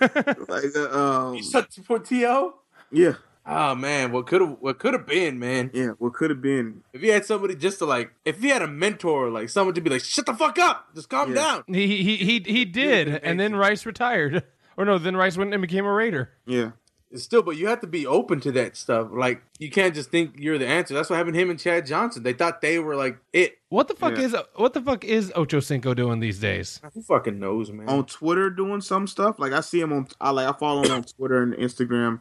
like, 0.00 0.76
uh, 0.76 0.90
um, 1.28 1.34
You 1.36 1.42
such 1.44 1.78
for 1.84 2.00
To. 2.00 2.54
Yeah, 2.90 3.14
Oh 3.48 3.74
man, 3.76 4.10
what 4.10 4.26
could 4.26 4.40
have 4.40 4.56
what 4.60 4.78
could 4.80 4.92
have 4.92 5.06
been, 5.06 5.38
man? 5.38 5.70
yeah. 5.72 5.90
What 5.98 6.14
could 6.14 6.30
have 6.30 6.42
been? 6.42 6.82
If 6.92 7.00
he 7.00 7.08
had 7.08 7.24
somebody 7.24 7.54
just 7.54 7.78
to 7.78 7.84
like, 7.86 8.10
if 8.24 8.40
he 8.40 8.48
had 8.48 8.60
a 8.62 8.66
mentor, 8.66 9.30
like 9.30 9.48
someone 9.50 9.74
to 9.76 9.80
be 9.80 9.88
like, 9.90 10.02
shut 10.02 10.26
the 10.26 10.34
fuck 10.34 10.58
up, 10.58 10.88
just 10.96 11.08
calm 11.08 11.30
Yeah. 11.34 11.34
down. 11.42 11.64
he 11.68 12.02
he 12.02 12.16
he 12.16 12.40
he 12.44 12.64
did, 12.64 13.08
and 13.08 13.38
then 13.38 13.54
Rice 13.56 13.86
retired. 13.86 14.42
Or 14.78 14.84
no, 14.84 14.98
then 14.98 15.16
Rice 15.16 15.38
went 15.38 15.54
and 15.54 15.62
became 15.62 15.86
a 15.86 15.90
Raider. 15.90 16.28
Yeah, 16.44 16.72
still, 17.14 17.40
but 17.42 17.56
you 17.56 17.66
have 17.68 17.80
to 17.80 17.86
be 17.86 18.06
open 18.06 18.40
to 18.40 18.52
that 18.52 18.76
stuff. 18.76 19.08
Like 19.10 19.40
you 19.58 19.70
can't 19.70 19.94
just 19.94 20.10
think 20.10 20.34
you're 20.36 20.58
the 20.58 20.66
answer. 20.66 20.92
That's 20.92 21.08
what 21.08 21.16
happened 21.16 21.32
to 21.32 21.40
him 21.40 21.48
and 21.48 21.58
Chad 21.58 21.86
Johnson. 21.86 22.22
They 22.24 22.34
thought 22.34 22.60
they 22.60 22.78
were 22.78 22.94
like 22.94 23.16
it. 23.32 23.56
What 23.70 23.88
the 23.88 23.94
fuck 23.94 24.18
Yeah. 24.18 24.24
is 24.24 24.36
what 24.56 24.74
the 24.74 24.82
fuck 24.82 25.02
is 25.02 25.32
Ocho 25.34 25.60
Cinco 25.60 25.94
doing 25.94 26.20
these 26.20 26.38
days? 26.40 26.78
Who 26.92 27.00
fucking 27.00 27.38
knows, 27.38 27.72
man? 27.72 27.88
on 27.88 28.04
Twitter 28.04 28.50
doing 28.50 28.82
some 28.82 29.06
stuff. 29.06 29.38
Like 29.38 29.52
I 29.54 29.60
see 29.60 29.80
him 29.80 29.94
on, 29.94 30.08
I 30.20 30.28
like 30.30 30.46
I 30.46 30.52
follow 30.58 30.82
him 30.82 30.92
on 30.92 31.04
Twitter 31.04 31.42
and 31.42 31.54
Instagram, 31.54 32.20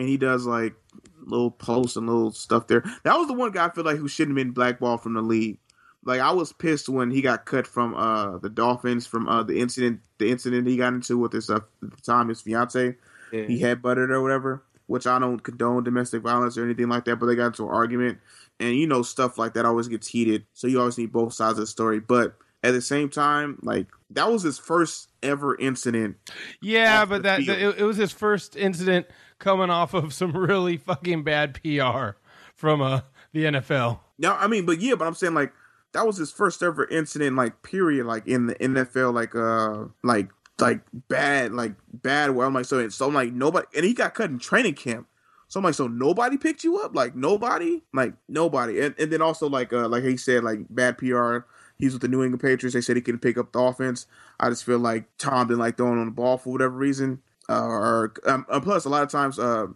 and 0.00 0.08
he 0.08 0.16
does 0.16 0.46
like 0.46 0.74
little 1.22 1.50
posts 1.50 1.96
and 1.96 2.06
little 2.06 2.32
stuff 2.32 2.66
there. 2.66 2.82
That 3.04 3.16
was 3.18 3.28
the 3.28 3.34
one 3.34 3.52
guy 3.52 3.66
I 3.66 3.70
feel 3.70 3.84
like 3.84 3.98
who 3.98 4.08
shouldn't 4.08 4.36
have 4.36 4.44
been 4.46 4.54
blackballed 4.54 5.02
from 5.02 5.12
the 5.14 5.22
league. 5.22 5.58
Like 6.02 6.20
I 6.20 6.32
was 6.32 6.52
pissed 6.52 6.88
when 6.88 7.10
he 7.10 7.20
got 7.20 7.44
cut 7.44 7.66
from 7.66 7.94
uh 7.94 8.38
the 8.38 8.48
Dolphins 8.48 9.06
from 9.06 9.28
uh 9.28 9.42
the 9.42 9.60
incident 9.60 10.00
the 10.18 10.30
incident 10.30 10.66
he 10.66 10.76
got 10.78 10.94
into 10.94 11.18
with 11.18 11.32
his 11.32 11.50
uh, 11.50 11.60
time 12.04 12.28
his 12.30 12.40
fiance 12.40 12.96
Yeah. 13.32 13.44
he 13.44 13.58
had 13.60 13.82
buttered 13.82 14.10
or 14.10 14.22
whatever. 14.22 14.62
Which 14.86 15.06
I 15.06 15.20
don't 15.20 15.38
condone 15.38 15.84
domestic 15.84 16.22
violence 16.22 16.58
or 16.58 16.64
anything 16.64 16.88
like 16.88 17.04
that, 17.04 17.16
but 17.16 17.26
they 17.26 17.36
got 17.36 17.46
into 17.48 17.62
an 17.62 17.68
argument, 17.72 18.18
and 18.58 18.74
you 18.74 18.88
know 18.88 19.02
stuff 19.02 19.38
like 19.38 19.54
that 19.54 19.64
always 19.64 19.86
gets 19.86 20.08
heated. 20.08 20.46
So 20.52 20.66
you 20.66 20.80
always 20.80 20.98
need 20.98 21.12
both 21.12 21.32
sides 21.32 21.58
of 21.58 21.62
the 21.62 21.66
story. 21.68 22.00
But 22.00 22.34
at 22.64 22.72
the 22.72 22.80
same 22.82 23.08
time, 23.08 23.60
like 23.62 23.86
that 24.10 24.28
was 24.32 24.42
his 24.42 24.58
first 24.58 25.08
ever 25.22 25.54
incident. 25.56 26.16
Yeah, 26.60 27.04
but 27.04 27.22
that 27.22 27.38
it, 27.38 27.78
it 27.78 27.84
was 27.84 27.98
his 27.98 28.10
first 28.10 28.56
incident 28.56 29.06
coming 29.40 29.70
off 29.70 29.92
of 29.94 30.14
some 30.14 30.36
really 30.36 30.76
fucking 30.76 31.24
bad 31.24 31.54
PR 31.54 32.10
from 32.54 32.80
uh 32.80 33.00
the 33.32 33.44
NFL. 33.44 34.00
Now, 34.18 34.36
I 34.36 34.46
mean, 34.46 34.66
but 34.66 34.80
yeah, 34.80 34.94
but 34.94 35.06
I'm 35.06 35.14
saying 35.14 35.34
like 35.34 35.52
that 35.92 36.06
was 36.06 36.16
his 36.16 36.30
first 36.30 36.62
ever 36.62 36.86
incident, 36.86 37.36
like 37.36 37.62
period, 37.62 38.06
like 38.06 38.26
in 38.26 38.46
the 38.46 38.54
NFL, 38.56 39.14
like 39.14 39.34
uh, 39.34 39.90
like 40.02 40.30
like 40.60 40.80
bad, 41.08 41.52
like 41.52 41.72
bad. 41.92 42.30
Where 42.30 42.46
I'm 42.46 42.54
like, 42.54 42.66
so 42.66 42.88
so 42.88 43.08
I'm 43.08 43.14
like 43.14 43.32
nobody, 43.32 43.66
and 43.74 43.84
he 43.84 43.94
got 43.94 44.14
cut 44.14 44.30
in 44.30 44.38
training 44.38 44.74
camp. 44.74 45.06
So 45.48 45.58
I'm 45.58 45.64
like, 45.64 45.74
so 45.74 45.88
nobody 45.88 46.38
picked 46.38 46.62
you 46.62 46.78
up, 46.78 46.94
like 46.94 47.16
nobody, 47.16 47.82
like 47.92 48.14
nobody, 48.28 48.80
and 48.80 48.94
and 48.98 49.12
then 49.12 49.22
also 49.22 49.48
like 49.48 49.72
uh, 49.72 49.88
like 49.88 50.04
he 50.04 50.16
said, 50.16 50.44
like 50.44 50.60
bad 50.70 50.98
PR. 50.98 51.38
He's 51.76 51.94
with 51.94 52.02
the 52.02 52.08
New 52.08 52.22
England 52.22 52.42
Patriots. 52.42 52.74
They 52.74 52.82
said 52.82 52.96
he 52.96 53.02
couldn't 53.02 53.20
pick 53.20 53.38
up 53.38 53.52
the 53.52 53.58
offense. 53.58 54.06
I 54.38 54.50
just 54.50 54.64
feel 54.64 54.78
like 54.78 55.04
Tom 55.16 55.48
didn't 55.48 55.60
like 55.60 55.78
throwing 55.78 55.98
on 55.98 56.04
the 56.04 56.12
ball 56.12 56.36
for 56.36 56.52
whatever 56.52 56.76
reason. 56.76 57.22
Uh, 57.50 57.64
or 57.66 58.12
um, 58.26 58.46
and 58.48 58.62
plus, 58.62 58.84
a 58.84 58.88
lot 58.88 59.02
of 59.02 59.10
times, 59.10 59.38
uh, 59.38 59.66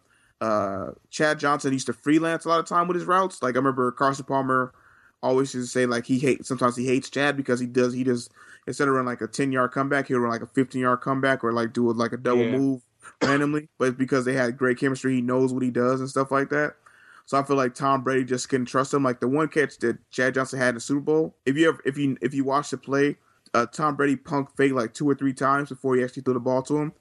uh, 0.41 0.93
Chad 1.11 1.39
Johnson 1.41 1.73
used 1.73 1.87
to 1.87 1.93
freelance 1.93 2.45
a 2.45 2.49
lot 2.49 2.61
of 2.61 2.67
time 2.67 2.87
with 2.87 2.95
his 2.97 3.05
routes. 3.05 3.43
Like 3.43 3.57
I 3.57 3.59
remember 3.59 3.91
Carson 3.91 4.25
Palmer 4.25 4.73
always 5.23 5.55
used 5.55 5.69
to 5.69 5.73
say 5.73 5.87
like 5.87 6.05
he 6.07 6.19
hates 6.19 6.47
sometimes 6.47 6.77
he 6.77 6.87
hates 6.87 7.09
Chad 7.11 7.37
because 7.37 7.59
he 7.59 7.67
does 7.67 7.95
he 7.95 8.05
does 8.05 8.29
instead 8.67 8.87
of 8.89 8.95
run 8.95 9.07
like 9.07 9.21
a 9.23 9.27
ten 9.27 9.51
yard 9.51 9.73
comeback, 9.73 10.07
he'll 10.09 10.21
run 10.21 10.31
like 10.31 10.43
a 10.43 10.47
fifteen 10.47 10.83
yard 10.83 11.01
comeback 11.01 11.43
or 11.43 11.53
like 11.53 11.73
do 11.73 11.91
like 11.93 12.13
a 12.13 12.17
double 12.17 12.45
Yeah. 12.45 12.59
move 12.59 12.83
randomly. 13.23 13.69
But 13.79 13.89
it's 13.89 13.99
because 13.99 14.25
they 14.25 14.35
had 14.35 14.57
great 14.57 14.79
chemistry, 14.79 15.15
he 15.17 15.21
knows 15.23 15.53
what 15.53 15.63
he 15.63 15.71
does 15.71 16.01
and 16.01 16.09
stuff 16.09 16.31
like 16.31 16.51
that. 16.51 16.77
So 17.27 17.39
I 17.39 17.43
feel 17.43 17.57
like 17.57 17.75
Tom 17.75 18.03
Brady 18.05 18.25
just 18.25 18.49
couldn't 18.51 18.67
trust 18.67 18.93
him. 18.93 19.03
Like 19.03 19.19
the 19.21 19.29
one 19.29 19.49
catch 19.49 19.79
that 19.79 19.99
Chad 20.11 20.35
Johnson 20.35 20.59
had 20.59 20.71
in 20.71 20.75
the 20.77 20.81
Super 20.81 21.01
Bowl. 21.01 21.35
If 21.47 21.57
you 21.57 21.69
ever 21.71 21.81
if 21.85 21.97
you 21.99 22.17
if 22.21 22.35
you 22.35 22.45
watch 22.45 22.71
the 22.71 22.77
play, 22.77 23.17
uh, 23.55 23.67
Tom 23.67 23.97
Brady 23.97 24.17
punk 24.17 24.55
fake 24.57 24.73
like 24.75 24.93
two 24.95 25.09
or 25.09 25.15
three 25.15 25.33
times 25.33 25.71
before 25.71 25.97
he 25.97 26.05
actually 26.05 26.23
threw 26.23 26.35
the 26.35 26.41
ball 26.41 26.63
to 26.65 26.77
him 26.79 26.93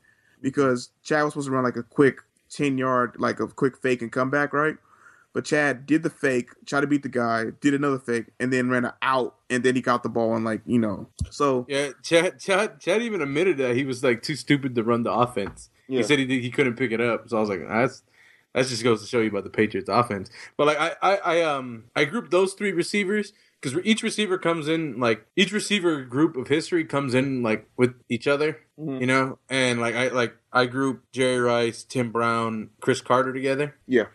because 0.44 0.90
Chad 1.02 1.24
was 1.24 1.34
supposed 1.34 1.48
to 1.48 1.52
run 1.52 1.64
like 1.64 1.78
a 1.78 1.84
quick 1.84 2.20
ten 2.52 2.78
yard 2.78 3.16
like 3.18 3.40
a 3.40 3.48
quick 3.48 3.76
fake 3.78 4.04
and 4.04 4.12
come 4.12 4.30
back, 4.30 4.54
right? 4.54 4.76
But 5.34 5.46
Chad 5.46 5.88
did 5.88 6.04
the 6.04 6.12
fake, 6.12 6.50
tried 6.68 6.82
to 6.82 6.88
beat 6.88 7.02
the 7.02 7.10
guy, 7.10 7.46
did 7.60 7.74
another 7.74 7.98
fake, 7.98 8.28
and 8.40 8.54
then 8.54 8.70
ran 8.70 8.94
out, 9.02 9.34
and 9.50 9.64
then 9.64 9.76
he 9.76 9.82
got 9.82 10.04
the 10.04 10.10
ball 10.10 10.36
and 10.36 10.46
like 10.46 10.62
you 10.68 10.78
know. 10.78 11.08
So 11.32 11.66
Yeah, 11.68 11.90
Chad, 12.04 12.40
Chad, 12.40 12.80
Chad 12.80 13.02
even 13.02 13.22
admitted 13.22 13.58
that 13.58 13.76
he 13.76 13.84
was 13.84 14.04
like 14.04 14.22
too 14.22 14.36
stupid 14.36 14.76
to 14.76 14.84
run 14.84 15.02
the 15.02 15.12
offense. 15.12 15.72
Yeah. 15.88 15.98
He 15.98 16.04
said 16.04 16.20
he 16.20 16.26
did, 16.26 16.44
he 16.44 16.52
couldn't 16.52 16.76
pick 16.76 16.92
it 16.92 17.02
up. 17.02 17.28
So 17.30 17.38
I 17.38 17.40
was 17.40 17.50
like, 17.50 17.68
that's 17.68 18.04
that 18.54 18.68
just 18.68 18.84
goes 18.84 19.02
to 19.02 19.08
show 19.08 19.22
you 19.22 19.30
about 19.30 19.44
the 19.44 19.50
Patriots 19.50 19.90
offense. 19.90 20.30
But 20.56 20.68
like 20.68 20.80
I, 20.80 20.96
I, 21.02 21.16
I 21.18 21.42
um 21.42 21.86
I 21.96 22.06
grouped 22.06 22.30
those 22.30 22.54
three 22.54 22.72
receivers 22.72 23.34
because 23.64 23.80
each 23.86 24.04
receiver 24.04 24.38
comes 24.38 24.68
in 24.68 25.00
like 25.00 25.26
each 25.38 25.54
receiver 25.54 26.02
group 26.04 26.36
of 26.36 26.50
history 26.50 26.84
comes 26.84 27.14
in 27.16 27.42
like 27.44 27.66
with 27.78 27.94
each 28.10 28.28
other, 28.28 28.58
Mhm. 28.78 29.00
you 29.00 29.08
know, 29.08 29.40
and 29.50 29.80
like 29.80 29.96
I 29.96 30.10
like 30.10 30.36
I 30.52 30.66
group 30.66 31.04
Jerry 31.14 31.40
Rice, 31.40 31.84
Tim 31.84 32.12
Brown, 32.12 32.72
Cris 32.82 33.00
Carter 33.02 33.32
together. 33.32 33.76
yeah, 33.88 34.08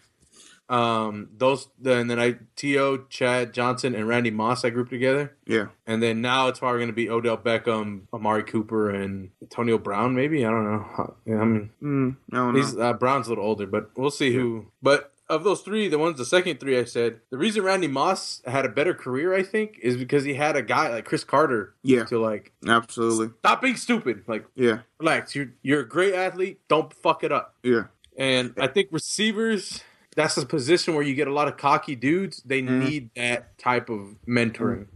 Um, 0.68 1.30
those 1.34 1.68
then 1.80 2.08
then 2.08 2.20
I 2.20 2.37
T.O. 2.56 3.06
Chad 3.08 3.54
Johnson 3.54 3.94
and 3.94 4.06
Randy 4.06 4.30
Moss 4.30 4.66
I 4.66 4.70
grouped 4.70 4.90
together. 4.90 5.34
yeah, 5.46 5.68
And 5.87 6.02
then 6.02 6.20
now 6.20 6.48
it's 6.48 6.58
probably 6.58 6.80
going 6.80 6.88
to 6.90 6.92
be 6.94 7.08
Odell 7.08 7.38
Beckham, 7.38 8.02
Amari 8.12 8.42
Cooper, 8.42 8.90
and 8.90 9.30
Antonio 9.40 9.78
Brown. 9.78 10.14
Maybe 10.14 10.44
I 10.44 10.50
don't 10.50 10.64
know. 10.64 11.14
Yeah, 11.24 11.40
I 11.40 11.44
mean, 11.46 11.70
mm, 11.82 12.16
I 12.32 12.37
don't 12.37 12.54
know. 12.76 12.82
uh, 12.82 12.92
Brown's 12.92 13.28
a 13.28 13.30
little 13.30 13.44
older, 13.46 13.66
but 13.66 13.90
we'll 13.96 14.11
see 14.11 14.32
who. 14.34 14.66
But 14.82 15.11
of 15.31 15.45
those 15.45 15.61
three, 15.61 15.88
the 15.88 15.99
ones, 15.99 16.17
the 16.19 16.25
second 16.25 16.59
three, 16.61 16.79
I 16.79 16.85
said 16.85 17.21
the 17.31 17.38
reason 17.38 17.62
Randy 17.62 17.87
Moss 17.88 18.41
had 18.47 18.64
a 18.64 18.69
better 18.69 18.95
career, 18.95 19.35
I 19.35 19.43
think, 19.43 19.79
is 19.83 19.97
because 19.97 20.25
he 20.25 20.35
had 20.35 20.57
a 20.57 20.62
guy 20.62 20.88
like 20.91 21.05
Cris 21.05 21.25
Carter 21.25 21.75
yeah, 21.83 22.05
to 22.05 22.19
like 22.19 22.53
absolutely, 22.67 23.31
stop 23.41 23.61
being 23.62 23.77
stupid. 23.77 24.25
Like, 24.27 24.45
yeah, 24.55 24.81
relax. 24.99 25.35
You're 25.35 25.53
you're 25.62 25.81
a 25.81 25.88
great 25.88 26.14
athlete. 26.14 26.61
Don't 26.69 26.93
fuck 26.93 27.23
it 27.25 27.33
up. 27.33 27.55
yeah, 27.62 27.85
And 28.17 28.55
I 28.59 28.67
think 28.69 28.88
receivers. 28.91 29.83
That's 30.17 30.37
a 30.37 30.45
position 30.45 30.95
where 30.95 31.05
you 31.05 31.14
get 31.14 31.29
a 31.29 31.33
lot 31.33 31.47
of 31.47 31.57
cocky 31.59 31.95
dudes. 31.95 32.43
They 32.45 32.61
Mhm. 32.61 32.85
need 32.88 33.11
that 33.14 33.57
type 33.57 33.88
of 33.88 34.17
mentoring. 34.27 34.87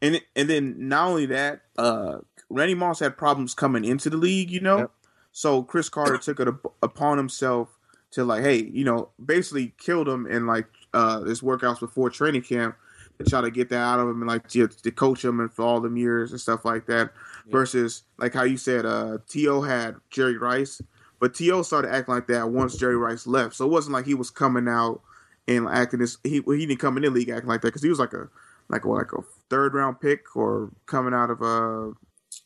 and 0.00 0.20
and 0.36 0.48
then 0.48 0.76
not 0.88 1.08
only 1.08 1.26
that, 1.26 1.62
uh, 1.76 2.18
Randy 2.48 2.74
Moss 2.76 3.00
had 3.00 3.16
problems 3.16 3.52
coming 3.54 3.84
into 3.84 4.08
the 4.10 4.16
league, 4.16 4.48
you 4.50 4.60
know. 4.60 4.78
Yep. 4.78 4.90
So 5.32 5.62
Cris 5.64 5.88
Carter 5.88 6.18
took 6.18 6.38
it 6.38 6.46
upon 6.82 7.16
himself 7.18 7.79
to 8.12 8.24
like, 8.24 8.42
hey, 8.42 8.62
you 8.72 8.84
know, 8.84 9.10
basically 9.24 9.74
killed 9.78 10.08
him 10.08 10.26
in 10.26 10.46
like 10.46 10.66
uh 10.92 11.22
his 11.22 11.40
workouts 11.40 11.80
before 11.80 12.10
training 12.10 12.42
camp 12.42 12.76
to 13.18 13.24
try 13.28 13.40
to 13.40 13.50
get 13.50 13.68
that 13.68 13.78
out 13.78 14.00
of 14.00 14.08
him 14.08 14.22
and 14.22 14.28
like 14.28 14.48
to, 14.48 14.66
to 14.66 14.90
coach 14.90 15.24
him 15.24 15.40
and 15.40 15.52
for 15.52 15.62
all 15.62 15.80
them 15.80 15.96
years 15.96 16.30
and 16.30 16.40
stuff 16.40 16.64
like 16.64 16.86
that. 16.86 17.12
Yeah. 17.46 17.52
Versus 17.52 18.02
like 18.18 18.32
how 18.32 18.44
you 18.44 18.56
said, 18.56 18.86
uh, 18.86 19.18
T.O. 19.28 19.60
had 19.62 19.96
Jerry 20.10 20.38
Rice, 20.38 20.80
but 21.18 21.34
T.O. 21.34 21.62
started 21.62 21.92
acting 21.92 22.14
like 22.14 22.26
that 22.28 22.50
once 22.50 22.76
Jerry 22.76 22.96
Rice 22.96 23.26
left. 23.26 23.54
So 23.54 23.66
it 23.66 23.70
wasn't 23.70 23.94
like 23.94 24.06
he 24.06 24.14
was 24.14 24.30
coming 24.30 24.68
out 24.68 25.02
and 25.46 25.68
acting 25.68 26.00
this. 26.00 26.16
He 26.24 26.40
he 26.46 26.66
didn't 26.66 26.80
come 26.80 26.96
in 26.96 27.02
the 27.02 27.10
league 27.10 27.28
acting 27.28 27.48
like 27.48 27.60
that 27.60 27.68
because 27.68 27.82
he 27.82 27.88
was 27.88 27.98
like 27.98 28.14
a 28.14 28.28
like 28.68 28.84
what, 28.84 28.98
like 28.98 29.12
a 29.12 29.22
third 29.50 29.74
round 29.74 30.00
pick 30.00 30.34
or 30.36 30.70
coming 30.86 31.12
out 31.12 31.30
of 31.30 31.42
uh 31.42 31.92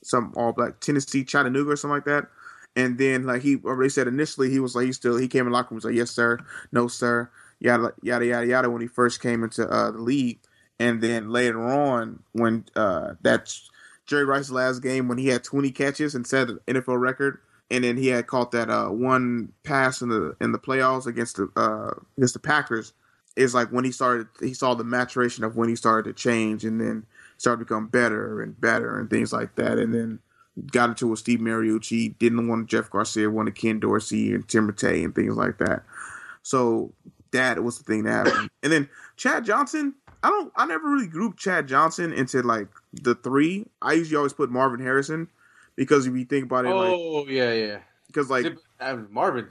some 0.03 0.33
all 0.37 0.53
black 0.53 0.81
Tennessee 0.81 1.25
Chattanooga 1.25 1.71
or 1.71 1.77
something 1.77 1.95
like 1.95 2.05
that. 2.05 2.27
And 2.77 2.99
then 2.99 3.25
like 3.25 3.43
he 3.43 3.57
they 3.57 3.89
said 3.89 4.09
initially 4.09 4.51
he 4.51 4.61
was 4.61 4.75
like 4.75 4.87
he 4.87 4.93
still 4.93 5.17
he 5.17 5.29
came 5.29 5.47
in 5.47 5.53
locker 5.53 5.71
room 5.71 5.77
was 5.77 5.85
like 5.85 5.95
yes 5.95 6.11
sir 6.11 6.39
no 6.73 6.89
sir 6.89 7.31
yada 7.61 7.93
yada 8.03 8.27
yada 8.27 8.47
yada 8.47 8.71
when 8.71 8.83
he 8.83 8.89
first 8.89 9.21
came 9.21 9.45
into 9.45 9.67
uh, 9.69 9.91
the 9.91 9.99
league. 9.99 10.41
And 10.81 11.01
then 11.01 11.31
later 11.31 11.63
on 11.63 12.23
when 12.33 12.65
uh 12.75 13.15
that's 13.23 13.71
Jerry 14.07 14.25
Rice's 14.25 14.53
last 14.53 14.81
game 14.81 15.09
when 15.09 15.19
he 15.19 15.29
had 15.29 15.45
20 15.45 15.71
catches 15.71 16.15
and 16.15 16.27
set 16.27 16.51
an 16.51 16.61
NFL 16.67 17.01
record. 17.01 17.39
And 17.71 17.83
then 17.85 17.97
he 17.97 18.09
had 18.09 18.27
caught 18.27 18.51
that 18.51 18.69
uh, 18.69 18.89
one 18.89 19.53
pass 19.63 20.03
in 20.03 20.11
the 20.11 20.37
in 20.41 20.53
the 20.53 20.59
playoffs 20.59 21.07
against 21.07 21.37
the 21.37 21.49
uh, 21.57 21.99
against 22.19 22.35
the 22.35 22.41
Packers 22.41 22.93
is 23.37 23.55
like 23.55 23.69
when 23.71 23.85
he 23.85 23.91
started 23.91 24.29
he 24.41 24.55
saw 24.55 24.75
the 24.75 24.85
maturation 24.85 25.45
of 25.45 25.57
when 25.57 25.69
he 25.69 25.77
started 25.77 26.09
to 26.09 26.13
change 26.13 26.65
and 26.65 26.81
then 26.81 27.05
started 27.37 27.61
to 27.61 27.65
become 27.65 27.89
better 27.89 28.41
and 28.43 28.61
better 28.61 28.99
and 28.99 29.11
things 29.11 29.33
like 29.33 29.55
that 29.57 29.79
and 29.79 29.93
then 29.93 30.19
got 30.73 30.91
into 30.91 31.07
with 31.09 31.19
Steve 31.19 31.41
Mariucci 31.41 32.17
didn't 32.19 32.49
want 32.49 32.69
Jeff 32.69 32.91
Garcia 32.91 33.29
wanted 33.31 33.55
Ken 33.57 33.81
Dorsey 33.81 34.35
and 34.35 34.47
Tim 34.49 34.71
Rattay 34.71 35.05
and 35.05 35.15
things 35.15 35.37
like 35.37 35.59
that 35.59 35.83
so 36.43 36.93
that 37.33 37.63
was 37.63 37.79
the 37.79 37.85
thing 37.85 38.05
that 38.05 38.27
happened 38.27 38.51
and 38.63 38.73
then 38.73 38.89
Chad 39.17 39.45
Johnson 39.45 39.95
I 40.23 40.31
don't 40.31 40.53
I 40.57 40.67
never 40.67 40.89
really 40.89 41.07
grouped 41.09 41.39
Chad 41.39 41.67
Johnson 41.67 42.13
into 42.13 42.43
like 42.43 42.69
the 42.93 43.15
three 43.15 43.67
I 43.83 43.95
usually 43.95 44.17
always 44.17 44.33
put 44.33 44.51
Marvin 44.51 44.81
Harrison 44.81 45.29
because 45.77 46.07
if 46.07 46.15
you 46.15 46.25
think 46.25 46.45
about 46.45 46.67
it 46.67 46.71
like 46.71 46.93
Oh 46.93 47.27
yeah, 47.27 47.53
yeah. 47.53 47.79
because 48.07 48.31
like 48.31 48.47
uh, 48.81 48.97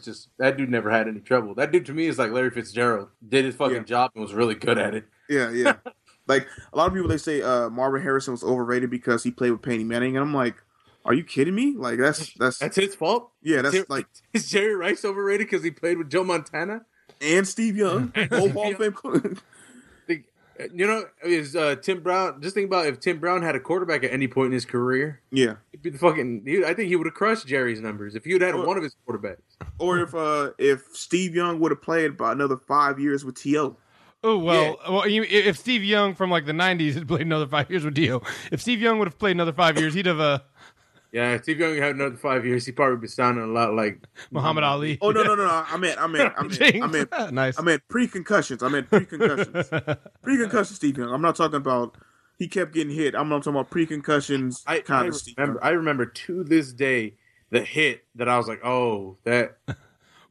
just 0.02 0.30
that 0.38 0.58
dude 0.58 0.70
never 0.70 0.90
had 0.90 1.08
any 1.08 1.20
trouble. 1.20 1.56
That 1.56 1.72
dude 1.72 1.86
to 1.88 1.94
me 1.94 2.08
is 2.08 2.20
like 2.20 2.32
Larry 2.32 2.52
Fitzgerald. 2.52 3.10
Did 3.28 3.46
his 3.46 3.56
fucking 3.56 3.78
Yeah. 3.78 3.84
job 3.84 4.12
and 4.16 4.22
was 4.24 4.34
really 4.34 4.56
good 4.56 4.78
at 4.78 4.94
it. 4.94 5.06
Yeah, 5.30 5.50
yeah. 5.52 5.76
like 6.28 6.48
a 6.72 6.78
lot 6.78 6.88
of 6.88 6.94
people, 6.94 7.10
they 7.10 7.18
say 7.18 7.42
uh, 7.42 7.70
Marvin 7.70 8.02
Harrison 8.02 8.34
was 8.34 8.44
overrated 8.44 8.90
because 8.90 9.24
he 9.24 9.32
played 9.32 9.52
with 9.52 9.62
Peyton 9.62 9.88
Manning, 9.88 10.16
and 10.16 10.24
I'm 10.26 10.34
like, 10.34 10.63
are 11.06 11.14
you 11.14 11.24
kidding 11.24 11.56
me? 11.56 11.76
Like 11.78 12.00
that's 12.00 12.34
that's 12.36 12.60
That's 12.60 12.76
his 12.76 12.96
fault. 12.96 13.32
yeah, 13.42 13.62
that's 13.62 13.76
Jer- 13.76 13.86
like 13.90 14.08
is 14.34 14.50
Jerry 14.50 14.76
Rice 14.76 15.04
overrated 15.06 15.48
because 15.48 15.64
he 15.64 15.72
played 15.72 15.98
with 15.98 16.10
Joe 16.10 16.24
Montana? 16.24 16.86
and 17.22 17.48
Steve 17.48 17.78
Young, 17.78 18.08
both 18.30 18.52
Hall 18.54 18.72
of 18.72 18.78
Fame. 18.78 19.38
You 20.72 20.86
know, 20.86 21.04
is 21.26 21.56
uh, 21.56 21.76
Tim 21.78 22.02
Brown? 22.04 22.40
Just 22.40 22.54
think 22.54 22.68
about 22.68 22.86
if 22.86 23.00
Tim 23.00 23.18
Brown 23.20 23.42
had 23.42 23.56
a 23.56 23.60
quarterback 23.60 24.04
at 24.04 24.12
any 24.14 24.28
point 24.28 24.48
in 24.48 24.52
his 24.52 24.66
career, 24.66 25.20
yeah, 25.32 25.56
he'd 25.72 25.82
be 25.82 25.90
the 25.90 25.98
fucking. 25.98 26.44
He, 26.46 26.64
I 26.64 26.76
think 26.76 26.90
he 26.90 26.96
would 26.96 27.08
have 27.08 27.16
crushed 27.16 27.48
Jerry's 27.48 27.82
numbers 27.82 28.14
if 28.14 28.24
he 28.24 28.34
would 28.34 28.44
had 28.44 28.54
Well- 28.54 28.68
one 28.68 28.78
of 28.78 28.84
his 28.84 28.96
quarterbacks. 29.08 29.42
or 29.80 30.00
if 30.02 30.14
uh 30.14 30.52
if 30.60 30.84
Steve 30.94 31.34
Young 31.34 31.60
would 31.60 31.72
have 31.72 31.82
played 31.82 32.12
about 32.12 32.34
another 32.36 32.58
five 32.58 33.00
years 33.00 33.26
with 33.26 33.36
T.O., 33.36 33.76
Oh 34.26 34.38
well, 34.38 34.78
well, 34.88 35.08
you, 35.08 35.24
if 35.24 35.58
Steve 35.58 35.84
Young 35.84 36.14
from 36.14 36.30
like 36.30 36.46
the 36.46 36.52
'90s 36.54 36.94
had 36.94 37.08
played 37.08 37.22
another 37.22 37.48
five 37.48 37.70
years 37.72 37.84
with 37.84 37.96
Dio, 37.96 38.22
if 38.52 38.62
Steve 38.62 38.80
Young 38.80 39.00
would 39.00 39.08
have 39.08 39.18
played 39.18 39.32
another 39.36 39.54
five 39.54 39.78
years, 39.80 39.96
he'd 39.96 40.06
have 40.06 40.20
uh, 40.20 40.40
Yeah, 41.14 41.40
Steve 41.40 41.60
Young 41.60 41.78
had 41.78 41.94
another 41.94 42.18
five 42.18 42.44
years. 42.44 42.66
He 42.66 42.72
probably 42.72 42.98
be 42.98 43.08
sounding 43.08 43.44
a 43.44 43.48
lot 43.48 43.76
like 43.76 44.02
Muhammad 44.32 44.64
Ali. 44.64 44.98
Oh 45.00 45.12
no 45.12 45.22
no 45.22 45.36
no 45.36 45.46
no! 45.46 45.64
I 45.68 45.78
meant 45.78 46.02
I 46.02 46.08
meant 46.08 46.34
I 46.36 46.42
meant 46.42 46.84
I 46.84 46.88
meant 46.88 47.12
nice. 47.34 47.60
I 47.60 47.62
meant 47.62 47.84
pre 47.88 48.08
concussions. 48.08 48.64
I 48.64 48.68
meant 48.68 48.90
pre 48.90 49.06
concussions. 49.06 49.70
pre 50.24 50.38
concussions, 50.38 50.76
Steve 50.76 50.98
Young. 50.98 51.14
I'm 51.14 51.22
not 51.22 51.36
talking 51.36 51.58
about 51.58 51.96
he 52.40 52.48
kept 52.48 52.74
getting 52.74 52.96
hit. 52.96 53.14
I'm 53.14 53.30
not 53.30 53.44
talking 53.44 53.60
about 53.60 53.70
pre 53.70 53.86
concussions 53.86 54.64
I, 54.66 54.80
kind 54.80 55.06
I 55.06 55.08
of 55.10 55.22
remember. 55.38 55.60
Young. 55.60 55.70
I 55.70 55.70
remember 55.76 56.06
to 56.08 56.44
this 56.44 56.74
day 56.74 57.14
the 57.52 57.62
hit 57.62 58.06
that 58.16 58.28
I 58.28 58.38
was 58.38 58.48
like, 58.48 58.66
oh, 58.66 59.18
that 59.24 59.58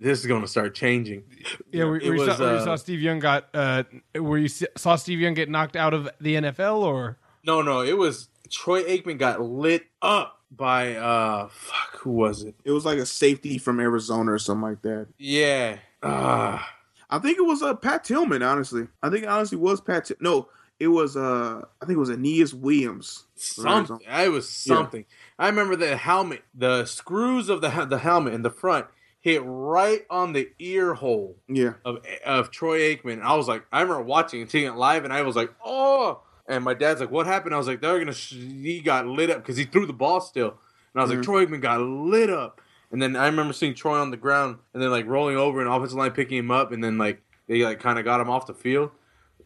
this 0.01 0.19
is 0.19 0.27
going 0.27 0.43
to 0.43 0.49
start 0.49 0.75
changing. 0.75 1.23
yeah, 1.71 1.85
where, 1.85 1.97
it 1.97 2.03
where 2.03 2.15
you, 2.15 2.21
was, 2.23 2.37
saw, 2.37 2.45
where 2.45 2.55
you 2.55 2.59
uh, 2.59 2.65
saw 2.65 2.75
Steve 2.75 3.01
Young 3.01 3.21
got 3.21 3.49
uh, 3.55 3.85
where 4.17 4.39
you 4.39 4.49
saw 4.49 4.97
Steve 4.97 5.21
Young 5.21 5.35
get 5.35 5.49
knocked 5.49 5.77
out 5.77 5.95
of 5.95 6.11
the 6.21 6.35
NFL, 6.35 6.79
or 6.79 7.19
No, 7.45 7.63
no, 7.63 7.83
it 7.83 7.97
was 7.97 8.31
Troy 8.51 8.83
Aikman 8.83 9.19
got 9.19 9.41
lit 9.41 9.87
up 10.03 10.42
by 10.57 10.95
uh, 10.97 11.49
fuck, 11.49 12.01
who 12.01 12.11
was 12.11 12.43
it? 12.43 12.55
It 12.65 12.71
was 12.73 12.85
like 12.85 12.99
a 12.99 13.07
safety 13.07 13.59
from 13.59 13.81
Arizona 13.81 14.33
or 14.33 14.39
something 14.39 14.63
like 14.63 14.83
that. 14.83 15.09
Yeah, 15.19 15.79
ah, 16.03 16.69
I 17.11 17.19
think 17.19 17.39
it 17.39 17.43
was 17.47 17.63
uh, 17.63 17.75
Pat 17.75 18.05
Tillman. 18.05 18.43
Honestly, 18.43 18.87
I 19.03 19.11
think 19.11 19.25
it 19.25 19.29
honestly 19.29 19.59
was 19.59 19.81
Pat. 19.81 20.11
No, 20.21 20.49
it 20.79 20.89
was 20.89 21.17
uh 21.17 21.63
I 21.81 21.87
think 21.87 21.97
it 21.97 22.01
was 22.01 22.11
Aeneas 22.11 22.53
Williams. 22.55 23.25
something. 23.37 23.99
It 24.07 24.31
was 24.31 24.49
something. 24.49 25.05
I 25.39 25.49
remember 25.49 25.77
the 25.77 25.97
helmet, 25.97 26.43
the 26.55 26.85
screws 26.85 27.49
of 27.49 27.61
the 27.61 27.87
the 27.87 27.99
helmet 27.99 28.35
in 28.35 28.43
the 28.43 28.51
front 28.51 28.87
hit 29.21 29.41
right 29.45 30.03
on 30.11 30.33
the 30.33 30.51
ear 30.59 30.95
hole 30.95 31.37
Yeah, 31.49 31.75
of 31.85 31.99
of 32.27 32.51
Troy 32.51 32.81
Aikman. 32.95 33.23
I 33.23 33.37
was 33.37 33.47
like, 33.49 33.65
I 33.73 33.81
remember 33.83 34.03
watching 34.03 34.43
and 34.43 34.51
seeing 34.51 34.67
it 34.67 34.75
live, 34.77 35.05
and 35.05 35.13
I 35.13 35.23
was 35.23 35.37
like, 35.37 35.51
oh. 35.65 36.23
And 36.53 36.63
my 36.65 36.75
dad's 36.75 37.01
like, 37.01 37.11
what 37.11 37.27
happened? 37.27 37.55
I 37.55 37.59
was 37.59 37.67
like, 37.67 37.81
they're 37.81 37.99
gonna. 37.99 38.13
Sh-. 38.13 38.35
He 38.35 38.81
got 38.81 39.07
lit 39.07 39.31
up 39.31 39.39
because 39.39 39.57
he 39.57 39.65
threw 39.65 39.87
the 39.87 39.93
ball 39.95 40.21
still, 40.21 40.49
and 40.51 41.01
I 41.01 41.03
was 41.03 41.11
like, 41.11 41.21
Mhm. 41.21 41.25
Troy 41.25 41.47
Aikman 41.47 41.61
got 41.63 41.81
lit 41.81 42.29
up. 42.29 42.61
And 42.91 43.01
then 43.01 43.17
I 43.17 43.25
remember 43.27 43.55
seeing 43.55 43.75
Troy 43.75 43.99
on 43.99 44.11
the 44.11 44.19
ground, 44.19 44.59
and 44.75 44.83
then 44.83 44.91
like 44.91 45.07
rolling 45.07 45.37
over, 45.37 45.61
and 45.63 45.69
offensive 45.71 45.97
line 45.97 46.11
picking 46.11 46.37
him 46.37 46.51
up, 46.51 46.71
and 46.73 46.85
then 46.85 46.99
like 46.99 47.23
they 47.49 47.63
like 47.65 47.81
kind 47.81 47.99
of 47.99 48.05
got 48.05 48.21
him 48.21 48.29
off 48.29 48.47
the 48.47 48.53
field. 48.55 48.91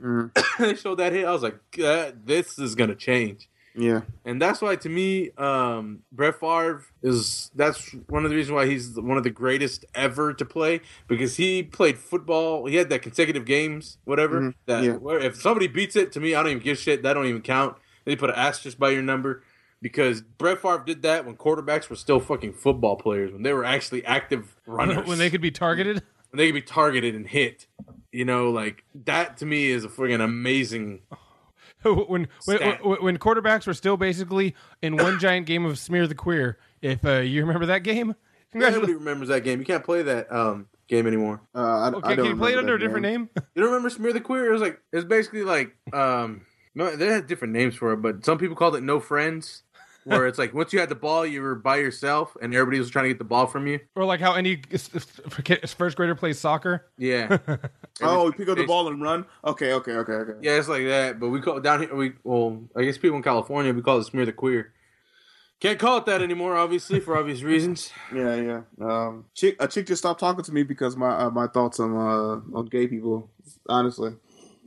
Mhm. 0.02 0.30
they 0.58 0.74
showed 0.74 0.96
that 0.98 1.12
hit. 1.12 1.26
I 1.26 1.32
was 1.32 1.42
like, 1.44 1.60
this 2.24 2.58
is 2.58 2.74
gonna 2.74 2.96
change. 2.96 3.48
Yeah, 3.76 4.00
And 4.24 4.40
that's 4.40 4.60
why, 4.62 4.76
to 4.76 4.88
me, 4.88 5.30
um, 5.38 6.00
Brett 6.10 6.40
Favre 6.40 6.82
is 7.02 7.50
that's 7.54 7.92
one 8.08 8.24
of 8.24 8.30
the 8.30 8.36
reasons 8.36 8.54
why 8.54 8.66
he's 8.66 8.98
one 8.98 9.18
of 9.18 9.24
the 9.24 9.30
greatest 9.30 9.84
ever 9.94 10.32
to 10.34 10.44
play 10.44 10.80
because 11.08 11.36
he 11.36 11.62
played 11.62 11.98
football. 11.98 12.66
He 12.66 12.76
had 12.76 12.88
that 12.88 13.02
consecutive 13.02 13.44
games, 13.44 13.98
whatever. 14.04 14.40
Mhm. 14.40 14.54
That 14.66 14.82
Yeah. 14.84 14.92
where 14.94 15.18
if 15.18 15.36
somebody 15.36 15.66
beats 15.68 15.94
it, 15.96 16.10
to 16.12 16.20
me, 16.20 16.34
I 16.34 16.42
don't 16.42 16.52
even 16.52 16.62
give 16.62 16.78
shit. 16.78 17.02
That 17.02 17.14
don't 17.14 17.26
even 17.26 17.42
count. 17.42 17.76
They 18.04 18.16
put 18.16 18.30
an 18.30 18.36
asterisk 18.36 18.78
by 18.78 18.90
your 18.90 19.02
number 19.02 19.42
because 19.82 20.22
Brett 20.22 20.60
Favre 20.62 20.82
did 20.86 21.02
that 21.02 21.26
when 21.26 21.36
quarterbacks 21.36 21.90
were 21.90 21.96
still 21.96 22.18
fucking 22.20 22.54
football 22.54 22.96
players 22.96 23.32
when 23.32 23.42
they 23.42 23.52
were 23.52 23.64
actually 23.64 24.04
active 24.06 24.56
runners 24.66 25.06
when 25.06 25.18
they 25.18 25.28
could 25.30 25.40
be 25.42 25.50
targeted. 25.50 26.02
when 26.30 26.38
they 26.38 26.46
could 26.46 26.54
be 26.54 26.62
targeted 26.62 27.14
and 27.14 27.26
hit. 27.26 27.66
You 28.12 28.24
know, 28.24 28.50
like 28.50 28.84
that 29.04 29.36
to 29.38 29.46
me 29.46 29.66
is 29.70 29.84
a 29.84 29.88
friggin' 29.88 30.22
amazing. 30.22 31.00
when 32.08 32.28
when, 32.44 32.58
when 32.58 33.02
when 33.02 33.18
quarterbacks 33.18 33.66
were 33.66 33.74
still 33.74 33.96
basically 33.96 34.54
in 34.82 34.96
one 34.96 35.18
giant 35.20 35.46
game 35.46 35.64
of 35.64 35.78
smear 35.78 36.06
the 36.06 36.14
queer. 36.14 36.58
If 36.82 37.04
uh, 37.04 37.18
you 37.18 37.40
remember 37.40 37.66
that 37.66 37.82
game, 37.82 38.14
Nobody 38.54 38.94
remembers 38.94 39.28
that 39.28 39.44
game. 39.44 39.58
You 39.58 39.66
can't 39.66 39.84
play 39.84 40.02
that 40.02 40.32
um, 40.32 40.68
game 40.88 41.06
anymore. 41.06 41.42
uh, 41.54 41.58
I, 41.58 41.88
Okay, 41.88 42.12
I 42.12 42.16
can 42.16 42.24
you 42.24 42.36
play 42.36 42.52
it 42.52 42.58
under 42.58 42.74
a 42.74 42.78
that 42.78 42.84
different 42.84 43.02
name? 43.02 43.28
You 43.34 43.62
don't 43.62 43.66
remember 43.66 43.90
Smear 43.90 44.12
the 44.12 44.20
Queer? 44.20 44.48
It 44.48 44.52
was 44.52 44.62
like 44.62 44.80
it 44.92 44.96
was 44.96 45.04
basically 45.04 45.42
like 45.42 45.76
um 45.92 46.46
no 46.74 46.94
they 46.94 47.06
had 47.06 47.26
different 47.26 47.52
names 47.52 47.74
for 47.74 47.92
it, 47.92 47.98
but 47.98 48.24
some 48.24 48.38
people 48.38 48.56
called 48.56 48.76
it 48.76 48.82
No 48.82 49.00
Friends. 49.00 49.62
Where 50.08 50.28
it's 50.28 50.38
like 50.38 50.54
once 50.54 50.72
you 50.72 50.78
had 50.78 50.88
the 50.88 50.94
ball, 50.94 51.26
you 51.26 51.42
were 51.42 51.56
by 51.56 51.78
yourself, 51.78 52.36
and 52.40 52.54
everybody 52.54 52.78
was 52.78 52.90
trying 52.90 53.06
to 53.06 53.08
get 53.08 53.18
the 53.18 53.24
ball 53.24 53.48
from 53.48 53.66
you. 53.66 53.80
or 53.96 54.04
like 54.04 54.20
how 54.20 54.34
any 54.34 54.62
first 55.66 55.96
grader 55.96 56.14
plays 56.14 56.38
soccer? 56.38 56.86
Yeah, 56.96 57.38
Oh, 58.02 58.26
we 58.26 58.32
pick 58.32 58.48
up 58.48 58.56
the 58.56 58.66
ball 58.66 58.86
and 58.86 59.02
run. 59.02 59.24
Okay, 59.44 59.72
okay, 59.72 59.92
okay, 59.94 60.12
okay. 60.12 60.32
yeah, 60.42 60.58
it's 60.58 60.68
like 60.68 60.84
that. 60.84 61.18
But 61.18 61.30
we 61.30 61.40
call 61.40 61.58
down 61.58 61.80
here. 61.80 61.94
We 61.94 62.12
well, 62.22 62.62
I 62.76 62.84
guess 62.84 62.98
people 62.98 63.16
in 63.16 63.22
California 63.24 63.72
we 63.72 63.82
call 63.82 63.98
it 63.98 64.04
Smear 64.04 64.26
the 64.26 64.32
Queer. 64.32 64.72
Can't 65.58 65.78
call 65.78 65.96
it 65.98 66.06
that 66.06 66.22
anymore, 66.22 66.56
obviously 66.56 67.00
for 67.00 67.16
obvious 67.16 67.42
reasons. 67.52 67.90
Yeah, 68.14 68.34
yeah. 68.36 68.60
Um, 68.80 69.24
chick, 69.34 69.56
a 69.58 69.66
chick 69.66 69.86
just 69.86 70.02
stopped 70.02 70.20
talking 70.20 70.44
to 70.44 70.52
me 70.52 70.62
because 70.62 70.96
my 70.96 71.16
uh, 71.16 71.30
my 71.30 71.48
thoughts 71.48 71.80
on 71.80 71.96
uh, 71.96 72.56
on 72.56 72.66
gay 72.66 72.86
people. 72.86 73.28
Honestly, 73.68 74.12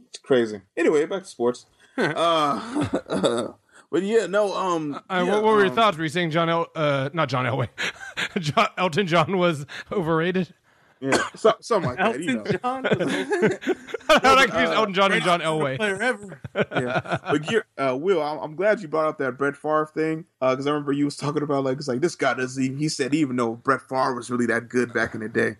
it's 0.10 0.18
crazy. 0.20 0.62
Anyway, 0.76 1.06
back 1.06 1.24
to 1.24 1.30
sports. 1.30 1.66
uh, 1.98 3.50
but 3.92 4.04
yeah, 4.04 4.28
no. 4.28 4.54
Um, 4.56 4.96
Uh, 4.96 5.02
yeah, 5.10 5.24
what, 5.24 5.44
what 5.44 5.54
were 5.54 5.60
your 5.60 5.70
um, 5.70 5.76
thoughts? 5.76 5.98
Were 5.98 6.04
you 6.04 6.10
saying 6.10 6.32
John 6.32 6.50
El, 6.50 6.68
uh, 6.76 7.10
not 7.14 7.30
John 7.30 7.46
Elway, 7.46 7.70
John, 8.40 8.68
Elton 8.78 9.08
John 9.08 9.38
was 9.38 9.66
overrated? 9.92 10.54
Yeah, 11.02 11.18
so, 11.34 11.54
something 11.62 11.92
like 11.92 11.98
that. 11.98 12.20
You 12.22 12.34
know. 12.34 12.44
John, 12.44 12.84
How 14.08 14.20
did 14.20 14.38
I 14.38 14.48
confuse 14.48 14.70
Elton 14.70 14.94
John 14.94 15.14
and 15.14 15.24
John 15.24 15.40
Elway? 15.40 15.78
player 15.78 16.02
ever. 16.02 16.42
yeah. 16.56 17.18
But 17.24 17.50
you're, 17.50 17.66
uh, 17.78 17.96
Will, 17.96 18.22
I'm, 18.22 18.38
I'm 18.40 18.56
glad 18.56 18.82
you 18.82 18.90
brought 18.90 19.08
up 19.08 19.18
that 19.20 19.38
Brett 19.38 19.56
Favre 19.56 19.90
thing 19.94 20.26
because 20.42 20.68
I 20.68 20.72
remember 20.72 20.92
you 20.92 21.06
was 21.06 21.16
talking 21.16 21.42
about 21.42 21.64
like 21.64 21.78
it's 21.78 21.88
like 21.88 22.02
this 22.02 22.16
guy 22.16 22.34
doesn't. 22.34 22.62
Even, 22.62 22.78
he 22.78 22.90
said 22.90 23.14
even 23.14 23.38
though 23.38 23.56
Brett 23.56 23.82
Favre 23.82 24.14
was 24.14 24.30
really 24.30 24.46
that 24.48 24.68
good 24.68 24.92
back 24.94 25.14
in 25.16 25.22
the 25.22 25.30
day. 25.30 25.56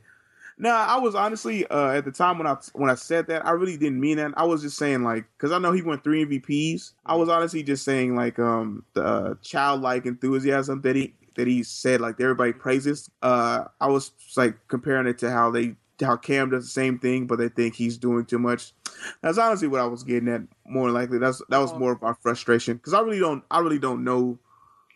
Nah, 0.62 0.86
I 0.88 0.99
was 0.99 1.16
honestly 1.16 1.66
uh, 1.68 1.91
at 1.91 2.03
the 2.03 2.12
time 2.12 2.38
when 2.38 2.45
I 2.45 2.57
when 2.74 2.89
I 2.89 2.95
said 2.95 3.28
that 3.28 3.45
I 3.45 3.51
really 3.51 3.78
didn't 3.78 3.99
mean 3.99 4.18
that. 4.18 4.34
I 4.36 4.43
was 4.43 4.62
just 4.62 4.78
saying 4.78 5.03
like 5.03 5.24
because 5.38 5.53
I 5.53 5.57
know 5.57 5.72
he 5.72 5.82
won 5.82 6.01
three 6.01 6.26
MVPs. 6.26 6.91
I 7.05 7.16
was 7.16 7.30
honestly 7.30 7.64
just 7.64 7.86
saying 7.86 8.16
like 8.16 8.38
um 8.39 8.84
the 8.93 9.03
uh, 9.03 9.34
childlike 9.41 10.05
enthusiasm 10.05 10.82
that 10.82 10.97
he 10.97 11.14
that 11.38 11.47
he 11.47 11.64
said 11.64 12.01
like 12.01 12.20
everybody 12.20 12.51
praises. 12.51 13.10
Uh, 13.22 13.66
I 13.80 13.88
was 13.88 14.12
like 14.36 14.55
comparing 14.68 15.07
it 15.07 15.18
to 15.20 15.32
how 15.32 15.49
they 15.49 15.76
how 16.01 16.18
Cam 16.18 16.49
does 16.49 16.66
the 16.66 16.70
same 16.70 16.99
thing, 16.99 17.26
but 17.26 17.39
they 17.39 17.47
think 17.47 17.76
he's 17.76 17.97
doing 17.97 18.26
too 18.26 18.39
much. 18.39 18.74
That's 19.22 19.38
honestly 19.38 19.70
what 19.70 19.80
I 19.80 19.86
was 19.86 20.03
getting 20.03 20.28
at. 20.28 20.41
More 20.66 20.91
likely, 20.91 21.20
that's 21.20 21.41
that 21.47 21.57
was 21.60 21.74
more 21.74 21.93
of 21.93 22.03
our 22.03 22.16
frustration 22.16 22.76
because 22.76 22.93
I 22.93 22.99
really 22.99 23.20
don't, 23.20 23.45
I 23.49 23.60
really 23.60 23.80
don't 23.80 24.03
know. 24.03 24.38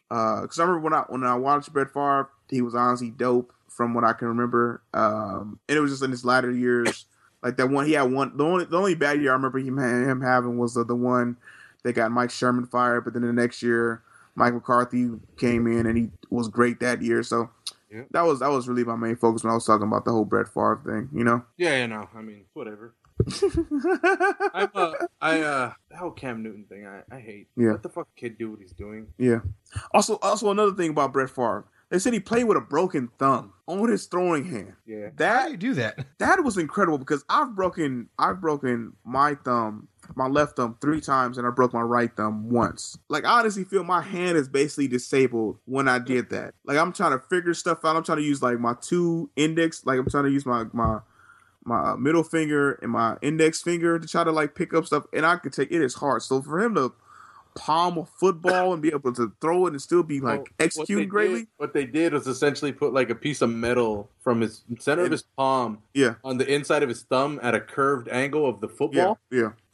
Because 0.09 0.59
I 0.59 0.63
remember 0.63 0.83
when 0.83 0.93
I 0.93 1.05
when 1.07 1.23
I 1.23 1.35
watched 1.35 1.71
Brett 1.71 1.93
Favre, 1.93 2.29
he 2.49 2.61
was 2.61 2.75
honestly 2.75 3.11
dope 3.11 3.53
from 3.75 3.93
what 3.93 4.03
I 4.03 4.13
can 4.13 4.27
remember. 4.27 4.81
Um, 4.93 5.59
and 5.67 5.77
it 5.77 5.81
was 5.81 5.91
just 5.91 6.03
in 6.03 6.11
his 6.11 6.25
latter 6.25 6.51
years, 6.51 7.05
like 7.41 7.57
that 7.57 7.69
one 7.69 7.85
he 7.85 7.93
had 7.93 8.11
one. 8.11 8.35
The 8.37 8.43
only 8.43 8.65
the 8.65 8.77
only 8.77 8.95
bad 8.95 9.21
year 9.21 9.31
I 9.31 9.35
remember 9.35 9.59
him 9.59 9.77
him 9.77 10.21
having 10.21 10.57
was 10.57 10.75
the, 10.75 10.83
the 10.83 10.95
one 10.95 11.37
that 11.83 11.93
got 11.93 12.11
Mike 12.11 12.31
Sherman 12.31 12.65
fired. 12.67 13.03
But 13.03 13.13
then 13.13 13.23
the 13.23 13.33
next 13.33 13.61
year, 13.61 14.03
Mike 14.35 14.53
McCarthy 14.53 15.09
came 15.37 15.67
in 15.67 15.85
and 15.85 15.97
he 15.97 16.09
was 16.29 16.47
great 16.47 16.79
that 16.79 17.01
year. 17.01 17.23
So. 17.23 17.49
Yeah. 17.91 18.05
That 18.09 18.21
was 18.23 18.39
that 18.39 18.49
was 18.49 18.67
really 18.67 18.83
my 18.83 18.95
main 18.95 19.15
focus 19.15 19.43
when 19.43 19.51
I 19.51 19.53
was 19.53 19.67
talking 19.67 19.85
about 19.85 20.03
the 20.03 20.11
whole 20.11 20.25
Brett 20.25 20.47
Favre 20.47 20.81
thing, 20.83 21.09
you 21.13 21.23
know. 21.23 21.43
Yeah, 21.57 21.77
you 21.77 21.87
know. 21.87 22.09
I 22.15 22.23
mean, 22.23 22.45
whatever. 22.53 22.95
I'm, 24.53 24.69
uh, 24.73 24.93
I 25.21 25.41
uh, 25.41 25.73
the 25.89 25.97
whole 25.97 26.11
Cam 26.11 26.43
Newton 26.43 26.65
thing, 26.67 26.85
I, 26.87 27.01
I 27.11 27.19
hate. 27.19 27.47
Yeah. 27.55 27.71
Let 27.71 27.83
the 27.83 27.89
fuck 27.89 28.07
kid 28.15 28.37
do 28.37 28.51
what 28.51 28.59
he's 28.59 28.73
doing. 28.73 29.07
Yeah. 29.17 29.39
Also, 29.93 30.17
also 30.21 30.51
another 30.51 30.73
thing 30.73 30.91
about 30.91 31.13
Brett 31.13 31.29
Favre, 31.29 31.65
they 31.93 31.99
said 31.99 32.11
he 32.11 32.19
played 32.19 32.45
with 32.45 32.57
a 32.57 32.61
broken 32.61 33.11
thumb 33.19 33.53
on 33.67 33.87
his 33.87 34.07
throwing 34.07 34.45
hand. 34.45 34.73
Yeah. 34.83 35.09
That 35.15 35.41
How 35.41 35.45
do 35.45 35.51
you 35.51 35.57
do 35.57 35.73
that? 35.75 36.03
that 36.17 36.43
was 36.43 36.57
incredible 36.57 36.97
because 36.97 37.23
I've 37.29 37.55
broken 37.55 38.09
I've 38.17 38.41
broken 38.41 38.93
my 39.05 39.35
thumb, 39.35 39.87
my 40.15 40.25
left 40.25 40.55
thumb 40.55 40.75
three 40.81 41.01
times, 41.01 41.37
and 41.37 41.45
I 41.45 41.51
broke 41.51 41.71
my 41.71 41.83
right 41.83 42.09
thumb 42.11 42.49
once. 42.49 42.97
Like 43.09 43.25
I 43.25 43.39
honestly 43.39 43.63
feel 43.63 43.83
my 43.83 44.01
hand 44.01 44.39
is 44.39 44.49
basically 44.49 44.87
disabled 44.87 45.59
when 45.65 45.87
I 45.87 45.99
did 45.99 46.31
that. 46.31 46.55
Like 46.65 46.77
I'm 46.77 46.93
trying 46.93 47.11
to 47.11 47.23
figure 47.27 47.53
stuff 47.53 47.85
out. 47.85 47.95
I'm 47.95 48.03
trying 48.03 48.17
to 48.17 48.23
use 48.23 48.41
like 48.41 48.59
my 48.59 48.73
two 48.81 49.29
index, 49.35 49.85
like 49.85 49.99
I'm 49.99 50.09
trying 50.09 50.23
to 50.23 50.31
use 50.31 50.47
my 50.47 50.65
my 50.73 50.97
my 51.63 51.91
uh, 51.91 51.95
middle 51.95 52.23
finger 52.23 52.73
and 52.81 52.91
my 52.91 53.17
index 53.21 53.61
finger 53.61 53.99
to 53.99 54.07
try 54.07 54.23
to 54.23 54.31
like 54.31 54.55
pick 54.55 54.73
up 54.73 54.87
stuff, 54.87 55.05
and 55.13 55.27
I 55.27 55.35
could 55.35 55.53
take 55.53 55.71
it 55.71 55.79
is 55.79 55.93
hard. 55.93 56.23
So 56.23 56.41
for 56.41 56.59
him 56.59 56.73
to 56.73 56.91
palm 57.55 57.97
a 57.97 58.05
football 58.05 58.73
and 58.73 58.81
be 58.81 58.89
able 58.89 59.13
to 59.13 59.31
throw 59.41 59.67
it 59.67 59.71
and 59.71 59.81
still 59.81 60.03
be 60.03 60.19
like 60.19 60.39
Well, 60.39 60.47
they 60.97 61.05
greatly, 61.05 61.39
Did, 61.41 61.47
what 61.57 61.73
they 61.73 61.85
did 61.85 62.13
was 62.13 62.27
essentially 62.27 62.71
put 62.71 62.93
like 62.93 63.09
a 63.09 63.15
piece 63.15 63.41
of 63.41 63.49
metal 63.49 64.09
from 64.23 64.41
his 64.41 64.63
center 64.79 65.03
of 65.03 65.11
his 65.11 65.23
palm 65.37 65.79
yeah, 65.93 66.15
on 66.23 66.37
the 66.37 66.47
inside 66.51 66.81
of 66.81 66.89
his 66.89 67.03
thumb 67.03 67.39
at 67.43 67.53
a 67.53 67.59
curved 67.59 68.07
angle 68.07 68.47
of 68.47 68.61
the 68.61 68.69
football, 68.69 69.19
yeah, 69.29 69.51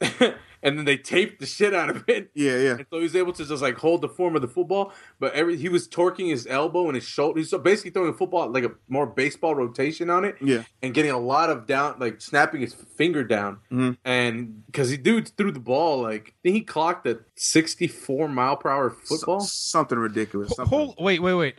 and 0.62 0.76
then 0.78 0.84
they 0.84 0.96
taped 0.96 1.38
the 1.40 1.46
shit 1.46 1.72
out 1.72 1.88
of 1.88 2.04
it. 2.08 2.30
yeah, 2.34 2.56
yeah. 2.56 2.70
And 2.72 2.86
so 2.90 2.96
he 2.98 3.04
was 3.04 3.14
able 3.16 3.32
to 3.34 3.44
just 3.46 3.62
like 3.62 3.76
hold 3.78 4.02
the 4.02 4.08
form 4.08 4.34
of 4.36 4.42
the 4.42 4.48
football, 4.48 4.92
but 5.20 5.32
every 5.34 5.56
he 5.56 5.68
was 5.68 5.86
torquing 5.88 6.28
his 6.30 6.46
elbow 6.48 6.86
and 6.86 6.96
his 6.96 7.04
shoulder. 7.04 7.38
He's 7.38 7.48
so 7.50 7.58
basically 7.58 7.92
throwing 7.92 8.10
a 8.10 8.12
football 8.16 8.50
like 8.50 8.64
a 8.64 8.72
more 8.88 9.06
baseball 9.06 9.54
rotation 9.54 10.10
on 10.10 10.24
it, 10.24 10.36
Yeah. 10.40 10.64
and 10.82 10.92
getting 10.92 11.12
a 11.12 11.18
lot 11.18 11.48
of 11.48 11.66
down, 11.66 11.96
like 12.00 12.20
snapping 12.20 12.60
his 12.60 12.74
finger 12.74 13.22
down. 13.24 13.58
Mhm. 13.70 13.96
And 14.04 14.66
because 14.66 14.90
he 14.90 14.96
dude 14.96 15.28
threw 15.36 15.52
the 15.52 15.60
ball, 15.60 16.02
like 16.02 16.30
I 16.30 16.34
think 16.42 16.56
he 16.56 16.62
clocked 16.62 17.06
a 17.06 17.20
sixty-four 17.36 18.28
mile 18.28 18.56
per 18.56 18.68
hour 18.68 18.90
football. 18.90 19.42
S- 19.42 19.52
something 19.52 19.98
ridiculous. 19.98 20.50
Something. 20.56 20.76
Hold, 20.78 20.96
wait, 20.98 21.20
wait, 21.22 21.34
wait. 21.34 21.54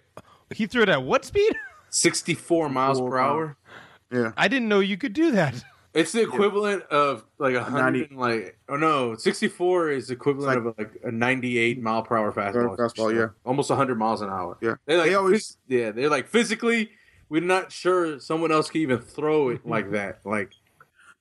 He 0.54 0.68
threw 0.68 0.82
it 0.84 0.90
at 0.90 1.02
what 1.04 1.24
speed? 1.24 1.56
Sixty-four 1.92 2.70
miles 2.70 3.00
per 3.00 3.06
64 3.06 3.20
hour. 3.20 3.58
yeah. 4.12 4.32
I 4.36 4.48
didn't 4.48 4.70
know 4.70 4.80
you 4.80 4.98
could 4.98 5.14
do 5.14 5.32
that. 5.32 5.64
It's 5.94 6.14
the 6.14 6.22
equivalent 6.22 6.84
of 6.84 7.26
like 7.38 7.54
a 7.54 7.64
hundred, 7.64 8.14
like 8.14 8.58
oh 8.70 8.78
no, 8.78 9.16
sixty 9.18 9.50
four 9.50 9.90
is 9.90 10.10
equivalent 10.10 10.48
like, 10.48 10.58
of 10.58 10.78
like 10.78 11.02
a 11.04 11.12
ninety 11.12 11.58
eight 11.58 11.82
mile 11.82 12.02
per 12.02 12.16
hour 12.18 12.32
fastball. 12.32 12.78
Fastball, 12.78 13.14
yeah, 13.14 13.24
uh, 13.24 13.30
almost 13.44 13.70
hundred 13.70 13.98
miles 13.98 14.22
an 14.22 14.30
hour. 14.30 14.58
Yeah, 14.62 14.76
they 14.86 14.96
like 14.96 15.08
they 15.08 15.16
always, 15.16 15.58
yeah, 15.68 15.92
they're 15.92 16.10
like 16.10 16.28
physically, 16.28 16.92
we're 17.28 17.42
not 17.42 17.74
sure 17.74 18.20
someone 18.20 18.54
else 18.54 18.70
can 18.70 18.82
even 18.82 19.00
throw 19.00 19.50
it 19.50 19.60
mm-hmm. 19.60 19.70
like 19.70 19.92
that. 19.92 20.20
Like 20.24 20.54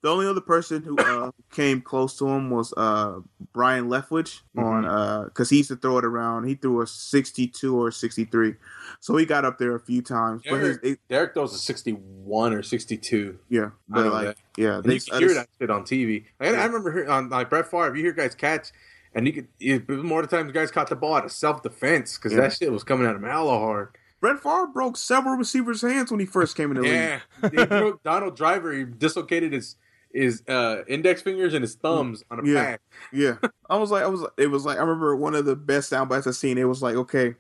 the 0.03 0.09
only 0.09 0.27
other 0.27 0.41
person 0.41 0.83
who 0.83 0.97
uh, 0.97 1.31
came 1.51 1.81
close 1.83 2.17
to 2.19 2.27
him 2.27 2.51
was 2.51 2.73
uh, 2.77 3.21
Byron 3.53 3.89
Leftwich 3.89 4.41
mm-hmm. 4.57 4.61
on 4.61 5.25
because 5.27 5.49
uh, 5.49 5.51
he 5.51 5.59
used 5.59 5.69
to 5.69 5.77
throw 5.77 5.99
it 5.99 6.05
around. 6.05 6.45
He 6.45 6.55
threw 6.55 6.81
a 6.81 6.87
sixty-two 6.87 7.79
or 7.79 7.91
sixty-three, 7.91 8.55
so 9.01 9.17
he 9.17 9.27
got 9.27 9.45
up 9.45 9.59
there 9.59 9.75
a 9.75 9.81
few 9.81 10.03
times. 10.03 10.43
Derek, 10.43 10.61
but 10.61 10.67
his, 10.67 10.93
it, 10.95 11.01
Derek 11.09 11.35
throws 11.35 11.55
a 11.55 11.59
sixty-one 11.59 12.53
or 12.53 12.63
sixty-two. 12.63 13.39
Yeah, 13.49 13.71
but 13.89 14.07
like 14.13 14.27
that. 14.27 14.37
yeah, 14.57 14.81
they 14.83 14.95
you 14.95 15.19
hear 15.19 15.35
that 15.35 15.49
shit 15.59 15.71
on 15.71 15.83
TV. 15.83 16.25
I, 16.41 16.49
I 16.49 16.65
remember 16.65 16.93
hearing, 16.93 17.11
on 17.11 17.29
like 17.29 17.51
Brett 17.51 17.71
Favre, 17.71 17.95
you 17.95 18.03
hear 18.03 18.13
guys 18.13 18.35
catch. 18.35 18.73
And 19.13 19.27
you 19.27 19.33
could 19.33 19.49
you, 19.59 19.85
more 19.89 20.23
of 20.23 20.31
the 20.31 20.51
guys 20.53 20.71
caught 20.71 20.89
the 20.89 20.95
ball 20.95 21.17
out 21.17 21.25
of 21.25 21.33
self 21.33 21.65
defense 21.65 22.17
because 22.17 22.33
yeah. 22.33 22.43
that 22.43 22.53
shit 22.53 22.71
was 22.71 22.85
coming 22.85 23.09
out 23.09 23.17
of 23.17 23.23
hard. 23.23 23.89
Brett 24.21 24.41
Favre 24.41 24.69
broke 24.69 24.97
several 24.97 25.35
receivers' 25.37 25.83
hands 25.83 26.11
when 26.13 26.21
he 26.21 26.27
first 26.27 26.57
came 26.57 26.71
in 26.71 26.81
the 26.81 26.89
yeah. 26.89 27.21
league. 27.43 27.53
Yeah, 27.55 27.65
broke 27.65 28.03
Donald 28.05 28.37
Driver. 28.37 28.73
He 28.73 28.85
dislocated 28.85 29.53
his 29.53 29.77
his 30.13 30.43
uh, 30.49 30.83
index 30.89 31.23
fingers 31.23 31.55
and 31.55 31.63
his 31.63 31.75
thumbs 31.75 32.25
on 32.31 32.41
a 32.41 32.49
yeah. 32.49 32.65
pad. 32.65 32.81
yeah, 33.13 33.37
I 33.69 33.77
was 33.77 33.91
like, 33.91 34.03
I 34.03 34.09
was, 34.09 34.27
it 34.37 34.49
was 34.49 34.65
like, 34.65 34.79
I 34.79 34.81
remember 34.81 35.15
one 35.17 35.35
of 35.35 35.45
the 35.45 35.57
best 35.57 35.89
sound 35.89 36.09
bites 36.09 36.27
I've 36.27 36.37
seen. 36.37 36.59
It 36.59 36.65
was 36.65 36.83
like, 36.83 36.97
okay, 36.97 37.35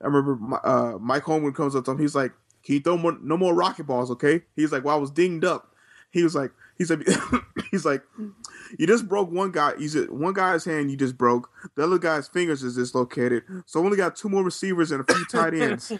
I 0.00 0.06
remember 0.06 0.36
my, 0.36 0.56
uh, 0.58 0.98
Mike 1.00 1.24
Holmgren 1.24 1.54
comes 1.54 1.76
up 1.76 1.84
to 1.86 1.92
him. 1.92 1.98
He's 1.98 2.14
like, 2.14 2.32
"Can 2.64 2.76
you 2.76 2.80
throw 2.80 2.96
more, 2.96 3.16
no 3.22 3.36
more 3.36 3.54
rocket 3.54 3.84
balls?" 3.84 4.10
Okay. 4.10 4.42
He's 4.56 4.72
like, 4.72 4.84
"Well, 4.84 4.96
I 4.96 5.00
was 5.00 5.10
dinged 5.10 5.44
up." 5.44 5.74
He 6.10 6.22
was 6.22 6.34
like, 6.34 6.50
he 6.76 6.84
said, 6.84 7.02
he's 7.70 7.84
like, 7.84 8.02
you 8.78 8.86
just 8.86 9.08
broke 9.08 9.30
one 9.30 9.50
guy. 9.50 9.72
You 9.78 9.88
said 9.88 10.10
one 10.10 10.34
guy's 10.34 10.64
hand 10.64 10.90
you 10.90 10.96
just 10.96 11.16
broke. 11.16 11.50
The 11.74 11.84
other 11.84 11.98
guy's 11.98 12.28
fingers 12.28 12.62
is 12.62 12.76
dislocated. 12.76 13.42
So 13.66 13.80
only 13.80 13.96
got 13.96 14.16
two 14.16 14.28
more 14.28 14.42
receivers 14.42 14.90
and 14.90 15.04
a 15.06 15.12
few 15.12 15.24
tight 15.26 15.54
ends. 15.54 15.88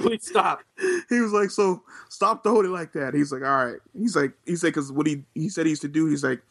Please 0.00 0.26
stop. 0.26 0.62
He 1.08 1.20
was 1.20 1.32
like, 1.32 1.50
so 1.50 1.82
stop 2.08 2.42
throwing 2.42 2.66
it 2.66 2.70
like 2.70 2.92
that. 2.92 3.14
He's 3.14 3.32
like, 3.32 3.42
all 3.42 3.64
right. 3.64 3.78
He's 3.96 4.16
like, 4.16 4.32
he 4.46 4.56
said, 4.56 4.68
because 4.68 4.92
what 4.92 5.06
he 5.06 5.24
he 5.34 5.48
said 5.48 5.66
he 5.66 5.70
used 5.70 5.82
to 5.82 5.88
do. 5.88 6.06
He's 6.06 6.24
like, 6.24 6.42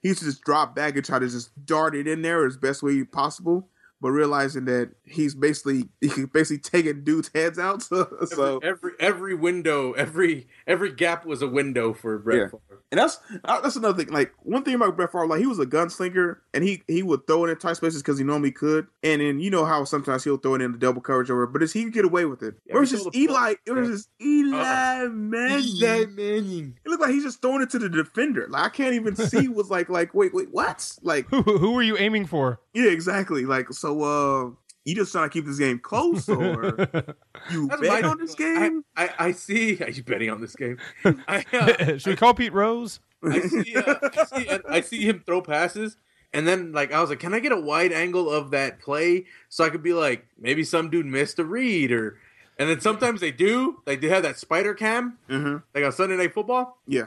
he 0.00 0.08
used 0.08 0.20
to 0.20 0.26
just 0.26 0.42
drop 0.42 0.74
back 0.74 0.96
and 0.96 1.04
try 1.04 1.18
to 1.18 1.28
just 1.28 1.50
dart 1.66 1.94
it 1.94 2.06
in 2.06 2.22
there 2.22 2.46
as 2.46 2.56
best 2.56 2.82
way 2.82 3.02
possible 3.04 3.68
but 4.04 4.10
realizing 4.10 4.66
that 4.66 4.90
he's 5.06 5.34
basically 5.34 5.88
he 6.02 6.26
basically 6.26 6.58
taking 6.58 7.04
dudes' 7.04 7.30
heads 7.34 7.58
out. 7.58 7.82
So, 7.94 8.26
so 8.26 8.58
every, 8.58 8.92
every 9.00 9.34
window, 9.34 9.92
every 9.92 10.46
every 10.66 10.92
gap 10.92 11.24
was 11.24 11.42
a 11.42 11.48
window 11.48 11.92
for 11.92 12.18
Brett 12.18 12.38
yeah. 12.38 12.46
Favre. 12.46 12.82
And 12.90 13.00
that's 13.00 13.18
uh, 13.44 13.60
that's 13.60 13.76
another 13.76 14.04
thing. 14.04 14.12
Like 14.12 14.32
one 14.42 14.62
thing 14.62 14.74
about 14.74 14.96
Brett 14.96 15.12
Favre, 15.12 15.26
like 15.26 15.40
he 15.40 15.46
was 15.46 15.58
a 15.58 15.66
gunslinger, 15.66 16.38
and 16.52 16.62
he 16.62 16.82
he 16.86 17.02
would 17.02 17.26
throw 17.26 17.44
it 17.44 17.50
in 17.50 17.56
tight 17.56 17.76
spaces 17.76 18.02
because 18.02 18.18
he 18.18 18.24
normally 18.24 18.52
could. 18.52 18.86
And 19.02 19.20
then 19.20 19.40
you 19.40 19.50
know 19.50 19.64
how 19.64 19.84
sometimes 19.84 20.24
he'll 20.24 20.36
throw 20.36 20.54
it 20.54 20.62
in 20.62 20.72
the 20.72 20.78
double 20.78 21.00
coverage 21.00 21.30
over, 21.30 21.46
but 21.46 21.62
he 21.62 21.82
can 21.82 21.90
get 21.90 22.04
away 22.04 22.24
with 22.24 22.42
it. 22.42 22.54
Yeah, 22.66 22.74
versus 22.74 23.08
Eli, 23.14 23.54
it 23.66 23.72
was 23.72 23.88
just 23.88 24.08
Eli 24.22 25.04
uh, 25.04 25.08
Manning. 25.08 25.64
Eli 25.64 26.06
Manning. 26.06 26.78
It 26.84 26.88
looked 26.88 27.02
like 27.02 27.12
he's 27.12 27.24
just 27.24 27.42
throwing 27.42 27.62
it 27.62 27.70
to 27.70 27.78
the 27.78 27.88
defender. 27.88 28.46
Like 28.48 28.64
I 28.64 28.68
can't 28.68 28.94
even 28.94 29.16
see. 29.16 29.48
was 29.54 29.70
like 29.70 29.88
like 29.88 30.14
wait 30.14 30.34
wait 30.34 30.50
what? 30.50 30.96
Like 31.02 31.26
who 31.28 31.42
who 31.42 31.72
were 31.72 31.82
you 31.82 31.96
aiming 31.96 32.26
for? 32.26 32.60
Yeah, 32.72 32.90
exactly. 32.90 33.44
Like 33.44 33.72
so 33.72 34.02
uh 34.02 34.50
you 34.84 34.94
just 34.94 35.12
trying 35.12 35.28
to 35.28 35.32
keep 35.32 35.46
this 35.46 35.58
game 35.58 35.78
close 35.78 36.28
or 36.28 36.76
you 37.50 37.68
That's 37.68 37.80
bet 37.80 38.04
on 38.04 38.18
this 38.18 38.34
game? 38.34 38.84
I, 38.96 39.06
I, 39.06 39.10
I, 39.18 39.32
see. 39.32 39.78
Are 39.82 39.90
you 39.90 40.02
betting 40.02 40.30
on 40.30 40.40
this 40.40 40.54
game? 40.54 40.78
I, 41.04 41.44
uh, 41.52 41.98
Should 41.98 42.06
we 42.06 42.16
call 42.16 42.34
Pete 42.34 42.52
Rose? 42.52 43.00
I 43.22 43.40
see, 43.40 43.74
uh, 43.74 43.94
I 44.02 44.24
see, 44.24 44.58
I 44.68 44.80
see 44.82 45.08
him 45.08 45.22
throw 45.24 45.40
passes, 45.40 45.96
and 46.34 46.46
then 46.46 46.72
like 46.72 46.92
I 46.92 47.00
was 47.00 47.08
like, 47.08 47.20
can 47.20 47.32
I 47.32 47.40
get 47.40 47.52
a 47.52 47.60
wide 47.60 47.92
angle 47.92 48.30
of 48.30 48.50
that 48.50 48.80
play 48.80 49.24
so 49.48 49.64
I 49.64 49.70
could 49.70 49.82
be 49.82 49.94
like, 49.94 50.26
maybe 50.38 50.62
some 50.62 50.90
dude 50.90 51.06
missed 51.06 51.38
a 51.38 51.44
read 51.44 51.92
or. 51.92 52.18
And 52.56 52.70
then 52.70 52.78
sometimes 52.78 53.20
they 53.20 53.32
do, 53.32 53.82
like 53.84 54.00
they 54.00 54.08
have 54.10 54.22
that 54.22 54.38
spider 54.38 54.74
cam, 54.74 55.18
mm-hmm. 55.28 55.56
like 55.74 55.84
on 55.84 55.90
Sunday 55.90 56.16
Night 56.16 56.34
Football. 56.34 56.78
Yeah, 56.86 57.06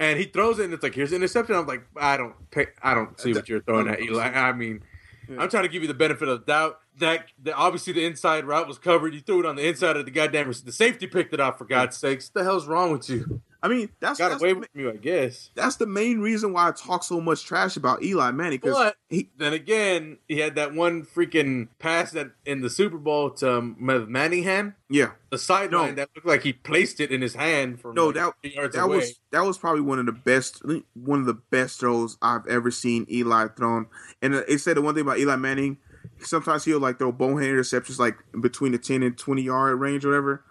and 0.00 0.18
he 0.18 0.24
throws 0.24 0.58
it, 0.58 0.64
and 0.64 0.74
it's 0.74 0.82
like, 0.82 0.94
here's 0.94 1.12
an 1.12 1.16
interception. 1.16 1.54
I'm 1.54 1.66
like, 1.66 1.86
I 1.94 2.16
don't, 2.16 2.34
pay, 2.50 2.68
I 2.82 2.94
don't 2.94 3.20
see 3.20 3.34
what 3.34 3.48
you're 3.48 3.60
throwing 3.60 3.86
at 3.86 4.00
Eli. 4.00 4.24
I 4.24 4.52
mean, 4.52 4.82
yeah. 4.82 4.89
I'm 5.38 5.48
trying 5.48 5.62
to 5.62 5.68
give 5.68 5.82
you 5.82 5.88
the 5.88 5.94
benefit 5.94 6.28
of 6.28 6.40
the 6.40 6.46
doubt. 6.46 6.80
That, 6.98 7.26
that 7.42 7.54
obviously 7.54 7.92
the 7.92 8.04
inside 8.04 8.44
route 8.44 8.66
was 8.68 8.78
covered. 8.78 9.14
You 9.14 9.20
threw 9.20 9.40
it 9.40 9.46
on 9.46 9.56
the 9.56 9.66
inside 9.66 9.96
of 9.96 10.04
the 10.04 10.10
goddamn. 10.10 10.52
The 10.64 10.72
safety 10.72 11.06
picked 11.06 11.32
it 11.32 11.40
off 11.40 11.58
for 11.58 11.64
God's 11.64 11.96
sakes. 11.96 12.30
What 12.32 12.40
the 12.40 12.44
hell's 12.44 12.66
wrong 12.66 12.92
with 12.92 13.08
you? 13.08 13.40
I 13.62 13.68
mean, 13.68 13.90
that's 14.00 14.18
got 14.18 14.30
that's 14.30 14.42
away 14.42 14.54
with 14.54 14.68
you, 14.74 14.90
I 14.90 14.96
guess. 14.96 15.50
That's 15.54 15.76
the 15.76 15.86
main 15.86 16.20
reason 16.20 16.52
why 16.52 16.68
I 16.68 16.72
talk 16.72 17.04
so 17.04 17.20
much 17.20 17.44
trash 17.44 17.76
about 17.76 18.02
Eli 18.02 18.30
Manning. 18.30 18.60
Because 18.62 18.92
then 19.36 19.52
again, 19.52 20.18
he 20.28 20.38
had 20.38 20.54
that 20.54 20.74
one 20.74 21.04
freaking 21.04 21.68
pass 21.78 22.12
that 22.12 22.32
in 22.46 22.62
the 22.62 22.70
Super 22.70 22.96
Bowl 22.96 23.30
to 23.32 23.58
um, 23.58 23.76
Manningham. 23.78 24.76
Yeah, 24.88 25.12
the 25.30 25.38
sideline 25.38 25.90
no. 25.90 25.94
that 25.96 26.08
looked 26.14 26.26
like 26.26 26.42
he 26.42 26.52
placed 26.52 27.00
it 27.00 27.10
in 27.10 27.20
his 27.20 27.34
hand 27.34 27.80
from 27.80 27.94
no 27.94 28.06
like 28.06 28.14
that 28.14 28.54
yards 28.54 28.74
that 28.76 28.84
away. 28.84 28.96
was 28.96 29.20
that 29.30 29.44
was 29.44 29.58
probably 29.58 29.82
one 29.82 29.98
of 29.98 30.06
the 30.06 30.12
best 30.12 30.62
one 30.94 31.20
of 31.20 31.26
the 31.26 31.34
best 31.34 31.80
throws 31.80 32.16
I've 32.22 32.46
ever 32.46 32.70
seen 32.70 33.06
Eli 33.10 33.48
thrown. 33.48 33.86
And 34.22 34.34
they 34.34 34.56
said 34.56 34.76
the 34.76 34.82
one 34.82 34.94
thing 34.94 35.02
about 35.02 35.18
Eli 35.18 35.36
Manning 35.36 35.78
sometimes 36.18 36.64
he'll 36.64 36.80
like 36.80 36.98
throw 36.98 37.12
bonehead 37.12 37.48
interceptions 37.48 37.98
like 37.98 38.16
between 38.40 38.72
the 38.72 38.78
10 38.78 39.02
and 39.02 39.16
20 39.16 39.42
yard 39.42 39.80
range 39.80 40.04
or 40.04 40.08
whatever. 40.08 40.44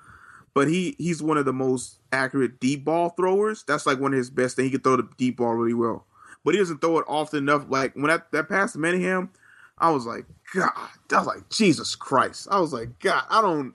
But 0.59 0.67
he 0.67 0.93
he's 0.97 1.23
one 1.23 1.37
of 1.37 1.45
the 1.45 1.53
most 1.53 2.01
accurate 2.11 2.59
deep 2.59 2.83
ball 2.83 3.11
throwers. 3.11 3.63
That's 3.65 3.85
like 3.85 3.97
one 3.97 4.11
of 4.11 4.17
his 4.17 4.29
best 4.29 4.57
things. 4.57 4.65
He 4.65 4.71
can 4.71 4.81
throw 4.81 4.97
the 4.97 5.07
deep 5.15 5.37
ball 5.37 5.53
really 5.53 5.73
well. 5.73 6.05
But 6.43 6.53
he 6.53 6.59
doesn't 6.59 6.81
throw 6.81 6.99
it 6.99 7.05
often 7.07 7.39
enough. 7.39 7.67
Like 7.69 7.95
when 7.95 8.07
that, 8.07 8.29
that 8.33 8.49
pass 8.49 8.73
to 8.73 8.77
Manningham, 8.77 9.29
I 9.77 9.89
was 9.91 10.05
like, 10.05 10.25
God, 10.53 10.73
that 11.07 11.19
was 11.19 11.27
like 11.27 11.47
Jesus 11.47 11.95
Christ. 11.95 12.49
I 12.51 12.59
was 12.59 12.73
like, 12.73 12.99
God, 12.99 13.23
I 13.29 13.41
don't 13.41 13.73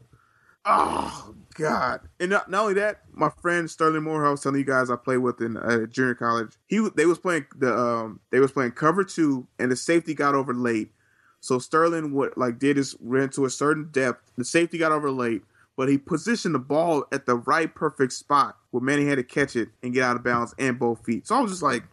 Oh 0.66 1.35
God! 1.55 2.01
And 2.20 2.28
not, 2.28 2.51
not, 2.51 2.62
only 2.62 2.74
that, 2.74 3.01
my 3.12 3.30
friend 3.30 3.70
Sterling 3.70 4.03
Moore, 4.03 4.26
I 4.26 4.30
was 4.30 4.43
telling 4.43 4.59
you 4.59 4.66
guys 4.66 4.91
I 4.91 4.97
played 4.97 5.18
with 5.18 5.41
in 5.41 5.57
uh, 5.57 5.87
junior 5.87 6.14
college. 6.14 6.53
He 6.66 6.87
they 6.95 7.07
was 7.07 7.18
playing 7.18 7.47
the 7.57 7.74
um 7.74 8.20
they 8.30 8.41
was 8.41 8.53
playing 8.53 8.72
cover 8.72 9.05
two, 9.05 9.47
and 9.59 9.72
the 9.72 9.76
safety 9.76 10.12
got 10.12 10.35
over 10.35 10.53
late, 10.53 10.93
so 11.41 11.59
Sterling 11.59 12.12
what 12.12 12.37
like 12.37 12.59
did 12.59 12.76
is 12.76 12.95
ran 13.01 13.30
to 13.30 13.47
a 13.47 13.51
certain 13.51 13.89
depth. 13.91 14.32
The 14.37 14.45
safety 14.45 14.76
got 14.76 14.93
over 14.93 15.11
late, 15.11 15.45
but 15.77 15.89
he 15.89 15.99
positioned 15.99 16.55
the 16.55 16.61
ball 16.61 17.05
at 17.12 17.27
the 17.27 17.37
right 17.37 17.72
perfect 17.75 18.12
spot 18.12 18.57
where 18.70 18.83
Manny 18.83 19.07
had 19.07 19.16
to 19.16 19.25
catch 19.25 19.57
it 19.57 19.68
and 19.83 19.93
get 19.93 20.03
out 20.03 20.16
of 20.16 20.25
bounds 20.25 20.55
and 20.59 20.79
both 20.79 21.05
feet. 21.05 21.27
So 21.27 21.37
I 21.37 21.41
was 21.41 21.51
just 21.51 21.62
like, 21.62 21.85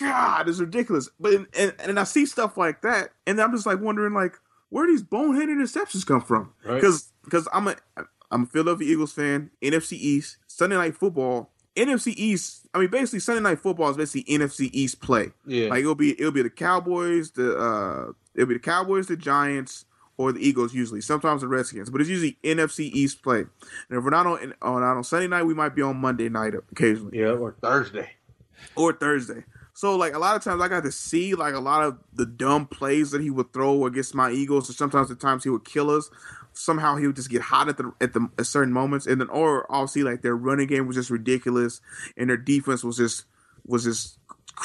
God, 0.00 0.48
it's 0.48 0.58
ridiculous. 0.58 1.08
But 1.18 1.46
and, 1.56 1.74
and 1.78 2.00
I 2.00 2.04
see 2.04 2.26
stuff 2.26 2.56
like 2.56 2.82
that, 2.82 3.10
and 3.26 3.40
I'm 3.40 3.52
just 3.52 3.66
like 3.66 3.80
wondering 3.80 4.14
like 4.14 4.34
where 4.70 4.86
these 4.86 5.02
bonehead 5.02 5.48
interceptions 5.48 6.06
come 6.06 6.20
from? 6.20 6.52
Because 6.62 7.12
right. 7.12 7.24
because 7.24 7.48
I'm 7.52 7.68
a 7.68 7.76
I'm 8.30 8.42
a 8.42 8.46
Philadelphia 8.46 8.92
Eagles 8.92 9.12
fan, 9.12 9.50
NFC 9.62 9.92
East, 9.92 10.38
Sunday 10.46 10.76
Night 10.76 10.96
Football. 10.96 11.50
NFC 11.76 12.14
East, 12.16 12.68
I 12.72 12.78
mean, 12.78 12.88
basically 12.88 13.18
Sunday 13.18 13.42
Night 13.42 13.58
Football 13.58 13.90
is 13.90 13.96
basically 13.96 14.32
NFC 14.32 14.70
East 14.72 15.00
play. 15.00 15.32
Yeah, 15.44 15.70
like 15.70 15.80
it'll 15.80 15.96
be 15.96 16.12
it'll 16.12 16.30
be 16.30 16.42
the 16.42 16.50
Cowboys, 16.50 17.32
the 17.32 17.56
uh, 17.56 18.12
It'll 18.34 18.48
be 18.48 18.54
the 18.54 18.60
Cowboys, 18.60 19.06
the 19.06 19.16
Giants, 19.16 19.84
or 20.16 20.32
the 20.32 20.46
Eagles 20.46 20.74
usually. 20.74 21.00
Sometimes 21.00 21.40
the 21.40 21.48
Redskins, 21.48 21.90
but 21.90 22.00
it's 22.00 22.10
usually 22.10 22.38
NFC 22.42 22.90
East 22.92 23.22
play. 23.22 23.40
And 23.40 23.98
if 23.98 24.04
we're 24.04 24.10
not 24.10 24.26
on 24.26 24.54
on, 24.62 24.82
on 24.82 25.04
Sunday 25.04 25.28
night, 25.28 25.44
we 25.44 25.54
might 25.54 25.74
be 25.74 25.82
on 25.82 25.96
Monday 25.96 26.28
night 26.28 26.54
occasionally. 26.72 27.18
Yeah, 27.18 27.32
or 27.32 27.56
Thursday. 27.60 28.10
Or 28.76 28.92
Thursday. 28.92 29.44
So 29.74 29.96
like 29.96 30.14
a 30.14 30.18
lot 30.18 30.36
of 30.36 30.44
times 30.44 30.62
I 30.62 30.68
got 30.68 30.84
to 30.84 30.92
see 30.92 31.34
like 31.34 31.54
a 31.54 31.60
lot 31.60 31.82
of 31.82 31.98
the 32.12 32.26
dumb 32.26 32.66
plays 32.66 33.10
that 33.10 33.20
he 33.20 33.30
would 33.30 33.52
throw 33.52 33.86
against 33.86 34.14
my 34.14 34.30
Eagles, 34.30 34.68
and 34.68 34.76
sometimes 34.76 35.08
the 35.08 35.16
times 35.16 35.44
he 35.44 35.50
would 35.50 35.64
kill 35.64 35.90
us. 35.90 36.10
Somehow 36.52 36.94
he 36.94 37.08
would 37.08 37.16
just 37.16 37.30
get 37.30 37.42
hot 37.42 37.68
at 37.68 37.76
the 37.76 37.92
at 38.00 38.12
the 38.12 38.28
at 38.38 38.46
certain 38.46 38.72
moments, 38.72 39.06
and 39.06 39.20
then 39.20 39.28
or 39.28 39.66
obviously 39.70 40.04
like 40.04 40.22
their 40.22 40.36
running 40.36 40.68
game 40.68 40.86
was 40.86 40.94
just 40.94 41.10
ridiculous, 41.10 41.80
and 42.16 42.30
their 42.30 42.36
defense 42.36 42.84
was 42.84 42.96
just 42.96 43.24
was 43.66 43.82
just 43.82 44.18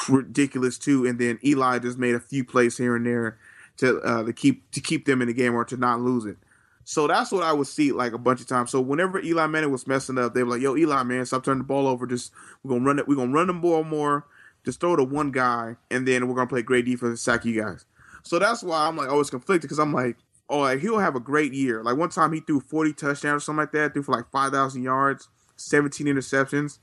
ridiculous 0.08 0.78
too. 0.78 1.04
And 1.04 1.18
then 1.18 1.40
Eli 1.44 1.80
just 1.80 1.98
made 1.98 2.14
a 2.14 2.20
few 2.20 2.44
plays 2.44 2.76
here 2.76 2.94
and 2.94 3.04
there 3.04 3.38
to 3.78 4.00
uh, 4.00 4.22
to 4.24 4.32
keep 4.32 4.70
to 4.72 4.80
keep 4.80 5.06
them 5.06 5.22
in 5.22 5.28
the 5.28 5.34
game 5.34 5.54
or 5.54 5.64
to 5.64 5.76
not 5.76 6.00
lose 6.00 6.24
it. 6.24 6.36
So 6.84 7.06
that's 7.06 7.30
what 7.30 7.44
I 7.44 7.52
would 7.52 7.66
see 7.66 7.92
like 7.92 8.12
a 8.12 8.18
bunch 8.18 8.40
of 8.40 8.48
times. 8.48 8.70
So 8.70 8.80
whenever 8.80 9.20
Eli 9.20 9.46
Manning 9.46 9.70
was 9.70 9.86
messing 9.86 10.18
up, 10.18 10.34
they 10.34 10.42
were 10.42 10.50
like, 10.50 10.62
"Yo, 10.62 10.76
Eli, 10.76 11.02
man, 11.04 11.24
stop 11.26 11.44
turning 11.44 11.58
the 11.58 11.64
ball 11.64 11.86
over. 11.86 12.06
Just 12.06 12.32
we're 12.62 12.70
gonna 12.70 12.84
run 12.84 12.98
it. 12.98 13.06
We're 13.06 13.16
gonna 13.16 13.32
run 13.32 13.46
the 13.46 13.52
ball 13.52 13.84
more. 13.84 14.26
Just 14.64 14.80
throw 14.80 14.96
to 14.96 15.04
one 15.04 15.30
guy, 15.30 15.76
and 15.90 16.06
then 16.06 16.28
we're 16.28 16.34
gonna 16.34 16.48
play 16.48 16.62
great 16.62 16.84
defense 16.84 17.10
and 17.10 17.18
sack 17.18 17.44
you 17.44 17.60
guys." 17.60 17.84
So 18.22 18.38
that's 18.38 18.62
why 18.62 18.86
I'm 18.86 18.96
like 18.96 19.08
always 19.08 19.30
conflicted 19.30 19.62
because 19.62 19.78
I'm 19.78 19.92
like, 19.92 20.16
oh, 20.48 20.58
like, 20.58 20.80
he'll 20.80 20.98
have 20.98 21.16
a 21.16 21.20
great 21.20 21.52
year. 21.52 21.82
Like 21.82 21.96
one 21.96 22.10
time 22.10 22.32
he 22.32 22.40
threw 22.40 22.60
40 22.60 22.92
touchdowns 22.92 23.42
or 23.42 23.44
something 23.44 23.60
like 23.60 23.72
that, 23.72 23.94
threw 23.94 24.02
for 24.02 24.12
like 24.12 24.30
5,000 24.30 24.82
yards, 24.82 25.28
17 25.56 26.06
interceptions. 26.06 26.78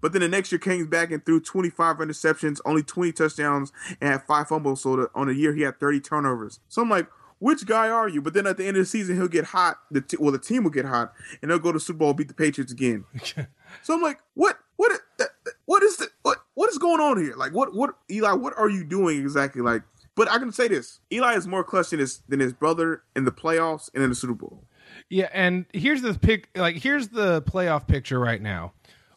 But 0.00 0.12
then 0.12 0.22
the 0.22 0.28
next 0.28 0.52
year 0.52 0.58
came 0.58 0.86
back 0.86 1.10
and 1.10 1.24
threw 1.24 1.40
25 1.40 1.96
interceptions, 1.98 2.60
only 2.64 2.82
20 2.82 3.12
touchdowns, 3.12 3.72
and 4.00 4.10
had 4.10 4.22
five 4.24 4.48
fumbles. 4.48 4.82
So 4.82 4.96
the, 4.96 5.10
on 5.14 5.28
a 5.28 5.32
year 5.32 5.54
he 5.54 5.62
had 5.62 5.80
30 5.80 6.00
turnovers. 6.00 6.60
So 6.68 6.82
I'm 6.82 6.90
like, 6.90 7.08
which 7.38 7.66
guy 7.66 7.88
are 7.88 8.08
you? 8.08 8.22
But 8.22 8.34
then 8.34 8.46
at 8.46 8.56
the 8.56 8.66
end 8.66 8.76
of 8.76 8.82
the 8.82 8.86
season 8.86 9.16
he'll 9.16 9.28
get 9.28 9.46
hot. 9.46 9.78
The 9.90 10.00
t- 10.00 10.16
well, 10.18 10.32
the 10.32 10.38
team 10.38 10.64
will 10.64 10.70
get 10.70 10.86
hot, 10.86 11.12
and 11.42 11.50
they'll 11.50 11.58
go 11.58 11.72
to 11.72 11.80
Super 11.80 11.98
Bowl, 11.98 12.14
beat 12.14 12.28
the 12.28 12.34
Patriots 12.34 12.72
again. 12.72 13.04
so 13.82 13.94
I'm 13.94 14.02
like, 14.02 14.18
what? 14.34 14.58
What? 14.76 14.92
What 15.66 15.82
is 15.82 15.96
the 15.96 16.08
what 16.22 16.38
what 16.54 16.70
is 16.70 16.78
going 16.78 17.00
on 17.00 17.18
here? 17.22 17.34
Like 17.36 17.52
what 17.52 17.74
what 17.74 17.96
Eli, 18.10 18.32
what 18.32 18.56
are 18.56 18.68
you 18.68 18.84
doing 18.84 19.20
exactly? 19.20 19.62
Like, 19.62 19.82
but 20.14 20.30
I 20.30 20.38
can 20.38 20.52
say 20.52 20.68
this: 20.68 21.00
Eli 21.12 21.34
is 21.34 21.46
more 21.46 21.64
clutch 21.64 21.90
than 21.90 21.98
his 21.98 22.20
than 22.28 22.40
his 22.40 22.52
brother 22.52 23.02
in 23.14 23.24
the 23.24 23.32
playoffs 23.32 23.90
and 23.94 24.02
in 24.02 24.10
the 24.10 24.16
Super 24.16 24.34
Bowl. 24.34 24.64
Yeah, 25.08 25.28
and 25.32 25.66
here's 25.72 26.02
the 26.02 26.14
pick. 26.14 26.48
Like, 26.56 26.76
here's 26.76 27.08
the 27.08 27.42
playoff 27.42 27.86
picture 27.86 28.18
right 28.18 28.40
now. 28.40 28.72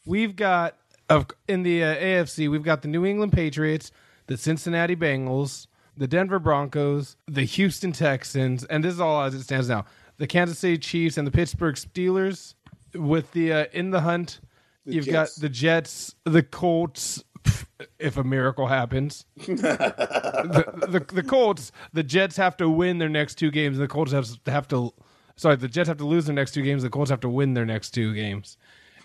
We've 0.05 0.35
got 0.35 0.75
of 1.09 1.27
in 1.47 1.63
the 1.63 1.83
uh, 1.83 1.95
AFC, 1.95 2.49
we've 2.49 2.63
got 2.63 2.81
the 2.81 2.87
New 2.87 3.05
England 3.05 3.33
Patriots, 3.33 3.91
the 4.27 4.37
Cincinnati 4.37 4.95
Bengals, 4.95 5.67
the 5.97 6.07
Denver 6.07 6.39
Broncos, 6.39 7.15
the 7.27 7.43
Houston 7.43 7.91
Texans, 7.91 8.63
and 8.65 8.83
this 8.83 8.93
is 8.93 8.99
all 8.99 9.23
as 9.23 9.33
it 9.33 9.43
stands 9.43 9.69
now. 9.69 9.85
The 10.17 10.27
Kansas 10.27 10.59
City 10.59 10.77
Chiefs 10.77 11.17
and 11.17 11.25
the 11.25 11.31
Pittsburgh 11.31 11.75
Steelers. 11.75 12.53
With 12.95 13.31
the 13.33 13.53
uh, 13.53 13.65
in 13.71 13.91
the 13.91 14.01
hunt, 14.01 14.39
The 14.85 14.93
you've 14.95 15.05
Jets. 15.05 15.35
got 15.37 15.41
the 15.41 15.49
Jets, 15.49 16.15
the 16.25 16.43
Colts. 16.43 17.23
If 17.97 18.17
a 18.17 18.25
miracle 18.25 18.67
happens, 18.67 19.25
the, 19.37 20.73
the 20.89 21.13
the 21.13 21.23
Colts, 21.23 21.71
the 21.93 22.03
Jets 22.03 22.35
have 22.35 22.57
to 22.57 22.69
win 22.69 22.97
their 22.97 23.07
next 23.07 23.35
two 23.35 23.51
games, 23.51 23.77
and 23.77 23.83
the 23.83 23.87
Colts 23.87 24.11
have 24.11 24.27
have 24.47 24.67
to. 24.69 24.93
Sorry, 25.37 25.55
the 25.55 25.69
Jets 25.69 25.87
have 25.87 25.97
to 25.97 26.05
lose 26.05 26.25
their 26.25 26.35
next 26.35 26.51
two 26.51 26.61
games. 26.61 26.83
The 26.83 26.89
Colts 26.89 27.09
have 27.09 27.21
to 27.21 27.29
win 27.29 27.53
their 27.53 27.65
next 27.65 27.91
two 27.91 28.13
games, 28.13 28.57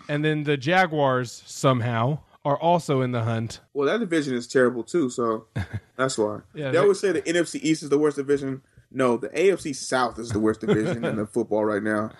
and 0.09 0.23
then 0.23 0.43
the 0.43 0.57
Jaguars 0.57 1.43
somehow 1.45 2.19
are 2.43 2.57
also 2.59 3.01
in 3.01 3.11
the 3.11 3.23
hunt. 3.23 3.59
Well, 3.73 3.87
that 3.87 3.99
division 3.99 4.35
is 4.35 4.47
terrible 4.47 4.83
too, 4.83 5.09
so 5.09 5.47
that's 5.97 6.17
why. 6.17 6.39
Yeah, 6.53 6.71
they 6.71 6.77
always 6.77 6.99
say 6.99 7.11
the 7.11 7.21
NFC 7.21 7.59
East 7.61 7.83
is 7.83 7.89
the 7.89 7.97
worst 7.97 8.17
division. 8.17 8.61
No, 8.91 9.17
the 9.17 9.29
AFC 9.29 9.75
South 9.75 10.19
is 10.19 10.29
the 10.29 10.39
worst 10.39 10.61
division 10.61 11.03
in 11.03 11.15
the 11.17 11.25
football 11.33 11.65
right 11.65 11.83
now. 11.83 12.11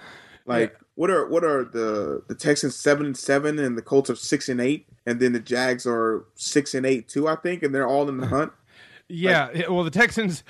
Like, 0.48 0.78
what 0.96 1.10
are 1.10 1.28
what 1.28 1.44
are 1.44 1.64
the 1.64 2.24
the 2.28 2.36
Texans 2.36 2.76
seven 2.76 3.06
and 3.06 3.18
seven, 3.18 3.58
and 3.60 3.78
the 3.78 3.82
Colts 3.82 4.10
are 4.10 4.16
six 4.16 4.50
and 4.50 4.60
eight, 4.62 4.88
and 5.06 5.20
then 5.20 5.34
the 5.34 5.40
Jags 5.40 5.86
are 5.88 6.26
six 6.36 6.74
and 6.74 6.86
eight 6.86 7.08
too, 7.08 7.28
I 7.28 7.36
think, 7.36 7.64
and 7.64 7.74
they're 7.74 7.88
all 7.88 8.10
in 8.10 8.18
the 8.18 8.28
hunt. 8.28 8.52
Yeah, 9.08 9.50
yeah, 9.54 9.68
well, 9.68 9.84
the 9.84 9.92
Texans, 9.92 10.44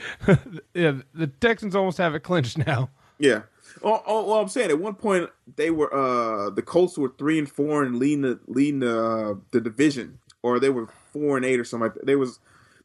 yeah, 0.73 0.93
the 1.13 1.27
Texans 1.27 1.75
almost 1.75 1.97
have 1.97 2.15
it 2.15 2.21
clinched 2.21 2.57
now. 2.57 2.89
Yeah. 3.19 3.41
Oh, 3.83 4.01
oh, 4.05 4.25
well, 4.25 4.39
I'm 4.39 4.47
saying 4.47 4.69
at 4.69 4.79
one 4.79 4.95
point 4.95 5.29
they 5.55 5.69
were 5.69 5.93
uh 5.93 6.49
the 6.49 6.61
Colts 6.61 6.97
were 6.97 7.13
three 7.17 7.37
and 7.37 7.49
four 7.49 7.83
and 7.83 7.97
leading 7.97 8.21
the 8.21 8.39
leading 8.47 8.79
the 8.79 9.05
uh, 9.05 9.35
the 9.51 9.61
division, 9.61 10.19
or 10.41 10.59
they 10.59 10.69
were 10.69 10.87
four 11.11 11.37
and 11.37 11.45
eight 11.45 11.59
or 11.59 11.63
something 11.63 11.87
like 11.87 11.95
that. 11.95 12.05
They 12.05 12.15
was 12.15 12.39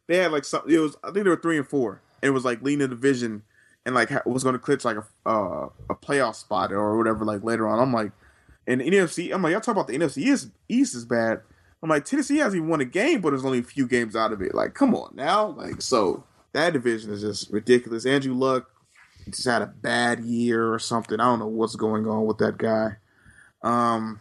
they 0.06 0.16
had 0.16 0.32
like 0.32 0.44
some. 0.44 0.62
It 0.68 0.78
was 0.78 0.96
I 1.04 1.12
think 1.12 1.24
they 1.24 1.30
were 1.30 1.36
three 1.36 1.56
and 1.56 1.66
four, 1.66 2.02
and 2.22 2.28
it 2.28 2.32
was 2.32 2.44
like 2.44 2.62
leading 2.62 2.80
the 2.80 2.88
division, 2.88 3.42
and 3.86 3.94
like 3.94 4.10
was 4.26 4.42
going 4.42 4.54
to 4.54 4.58
clinch 4.58 4.84
like 4.84 4.96
a 4.96 5.28
uh, 5.28 5.68
a 5.88 5.94
playoff 5.94 6.34
spot 6.34 6.72
or 6.72 6.98
whatever. 6.98 7.24
Like 7.24 7.44
later 7.44 7.68
on, 7.68 7.78
I'm 7.78 7.92
like, 7.92 8.12
and 8.66 8.80
NFC. 8.80 9.32
I'm 9.32 9.42
like, 9.42 9.52
y'all 9.52 9.60
talk 9.60 9.74
about 9.74 9.86
the 9.86 9.96
NFC 9.96 10.18
East, 10.18 10.50
East 10.68 10.94
is 10.94 11.04
bad. 11.04 11.40
I'm 11.82 11.88
like 11.88 12.04
Tennessee 12.04 12.38
hasn't 12.38 12.56
even 12.56 12.68
won 12.68 12.80
a 12.80 12.84
game, 12.84 13.20
but 13.20 13.30
there's 13.30 13.44
only 13.44 13.60
a 13.60 13.62
few 13.62 13.86
games 13.86 14.14
out 14.14 14.32
of 14.32 14.42
it. 14.42 14.54
Like, 14.54 14.74
come 14.74 14.94
on 14.94 15.12
now, 15.14 15.46
like 15.46 15.80
so 15.80 16.24
that 16.52 16.72
division 16.72 17.12
is 17.12 17.22
just 17.22 17.50
ridiculous. 17.50 18.04
Andrew 18.04 18.34
Luck 18.34 18.68
just 19.30 19.46
had 19.46 19.62
a 19.62 19.66
bad 19.66 20.20
year 20.20 20.72
or 20.72 20.78
something. 20.78 21.20
I 21.20 21.24
don't 21.24 21.38
know 21.38 21.46
what's 21.46 21.76
going 21.76 22.06
on 22.06 22.26
with 22.26 22.38
that 22.38 22.58
guy. 22.58 22.96
Um, 23.62 24.20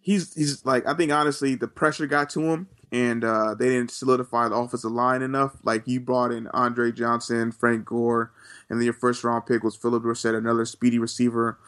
he's 0.00 0.34
he's 0.34 0.64
like 0.64 0.86
I 0.86 0.94
think 0.94 1.12
honestly 1.12 1.54
the 1.54 1.68
pressure 1.68 2.06
got 2.06 2.30
to 2.30 2.40
him, 2.40 2.68
and 2.92 3.24
uh, 3.24 3.54
they 3.54 3.68
didn't 3.68 3.90
solidify 3.90 4.48
the 4.48 4.54
offensive 4.54 4.92
line 4.92 5.22
enough. 5.22 5.56
Like 5.64 5.86
you 5.86 6.00
brought 6.00 6.30
in 6.30 6.46
Andre 6.48 6.92
Johnson, 6.92 7.50
Frank 7.50 7.86
Gore, 7.86 8.30
and 8.68 8.78
then 8.78 8.84
your 8.84 8.94
first 8.94 9.24
round 9.24 9.46
pick 9.46 9.64
was 9.64 9.76
Philip 9.76 10.02
Dorsett, 10.02 10.34
another 10.34 10.64
speedy 10.64 10.98
receiver. 10.98 11.58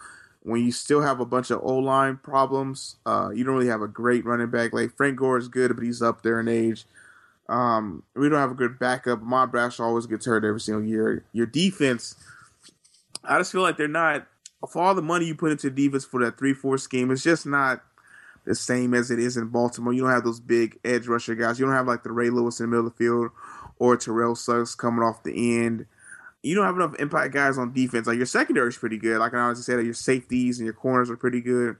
When 0.42 0.64
you 0.64 0.70
still 0.70 1.02
have 1.02 1.18
a 1.18 1.26
bunch 1.26 1.50
of 1.50 1.60
O 1.64 1.78
line 1.78 2.18
problems, 2.18 2.96
uh, 3.04 3.30
you 3.34 3.42
don't 3.42 3.56
really 3.56 3.66
have 3.66 3.82
a 3.82 3.88
great 3.88 4.24
running 4.24 4.50
back. 4.50 4.72
Like 4.72 4.96
Frank 4.96 5.16
Gore 5.16 5.38
is 5.38 5.48
good, 5.48 5.74
but 5.74 5.84
he's 5.84 6.02
up 6.02 6.22
there 6.22 6.38
in 6.38 6.46
age. 6.46 6.84
Um, 7.48 8.02
we 8.14 8.28
don't 8.28 8.38
have 8.38 8.50
a 8.50 8.54
good 8.54 8.78
backup. 8.78 9.22
Mon 9.22 9.50
Brash 9.50 9.78
always 9.78 10.06
gets 10.06 10.26
hurt 10.26 10.44
every 10.44 10.60
single 10.60 10.84
year. 10.84 11.24
Your 11.32 11.46
defense, 11.46 12.16
I 13.24 13.38
just 13.38 13.52
feel 13.52 13.62
like 13.62 13.76
they're 13.76 13.88
not 13.88 14.26
for 14.68 14.82
all 14.82 14.94
the 14.94 15.02
money 15.02 15.26
you 15.26 15.34
put 15.34 15.52
into 15.52 15.70
defense 15.70 16.04
for 16.04 16.24
that 16.24 16.38
three 16.38 16.54
four 16.54 16.78
scheme. 16.78 17.10
It's 17.10 17.22
just 17.22 17.46
not 17.46 17.82
the 18.44 18.54
same 18.54 18.94
as 18.94 19.10
it 19.10 19.18
is 19.18 19.36
in 19.36 19.48
Baltimore. 19.48 19.92
You 19.92 20.02
don't 20.02 20.12
have 20.12 20.24
those 20.24 20.40
big 20.40 20.78
edge 20.84 21.06
rusher 21.06 21.34
guys. 21.34 21.58
You 21.58 21.66
don't 21.66 21.74
have 21.74 21.86
like 21.86 22.02
the 22.02 22.12
Ray 22.12 22.30
Lewis 22.30 22.60
in 22.60 22.64
the 22.66 22.70
middle 22.70 22.86
of 22.86 22.92
the 22.92 23.04
field 23.04 23.30
or 23.78 23.96
Terrell 23.96 24.34
Suggs 24.34 24.74
coming 24.74 25.04
off 25.04 25.22
the 25.22 25.58
end. 25.58 25.86
You 26.42 26.54
don't 26.54 26.66
have 26.66 26.76
enough 26.76 26.94
impact 26.98 27.34
guys 27.34 27.58
on 27.58 27.72
defense. 27.72 28.06
Like 28.06 28.16
your 28.16 28.26
secondary 28.26 28.68
is 28.68 28.76
pretty 28.76 28.98
good. 28.98 29.18
Like 29.18 29.34
I 29.34 29.42
always 29.42 29.64
said, 29.64 29.84
your 29.84 29.94
safeties 29.94 30.58
and 30.58 30.64
your 30.64 30.74
corners 30.74 31.10
are 31.10 31.16
pretty 31.16 31.40
good, 31.40 31.76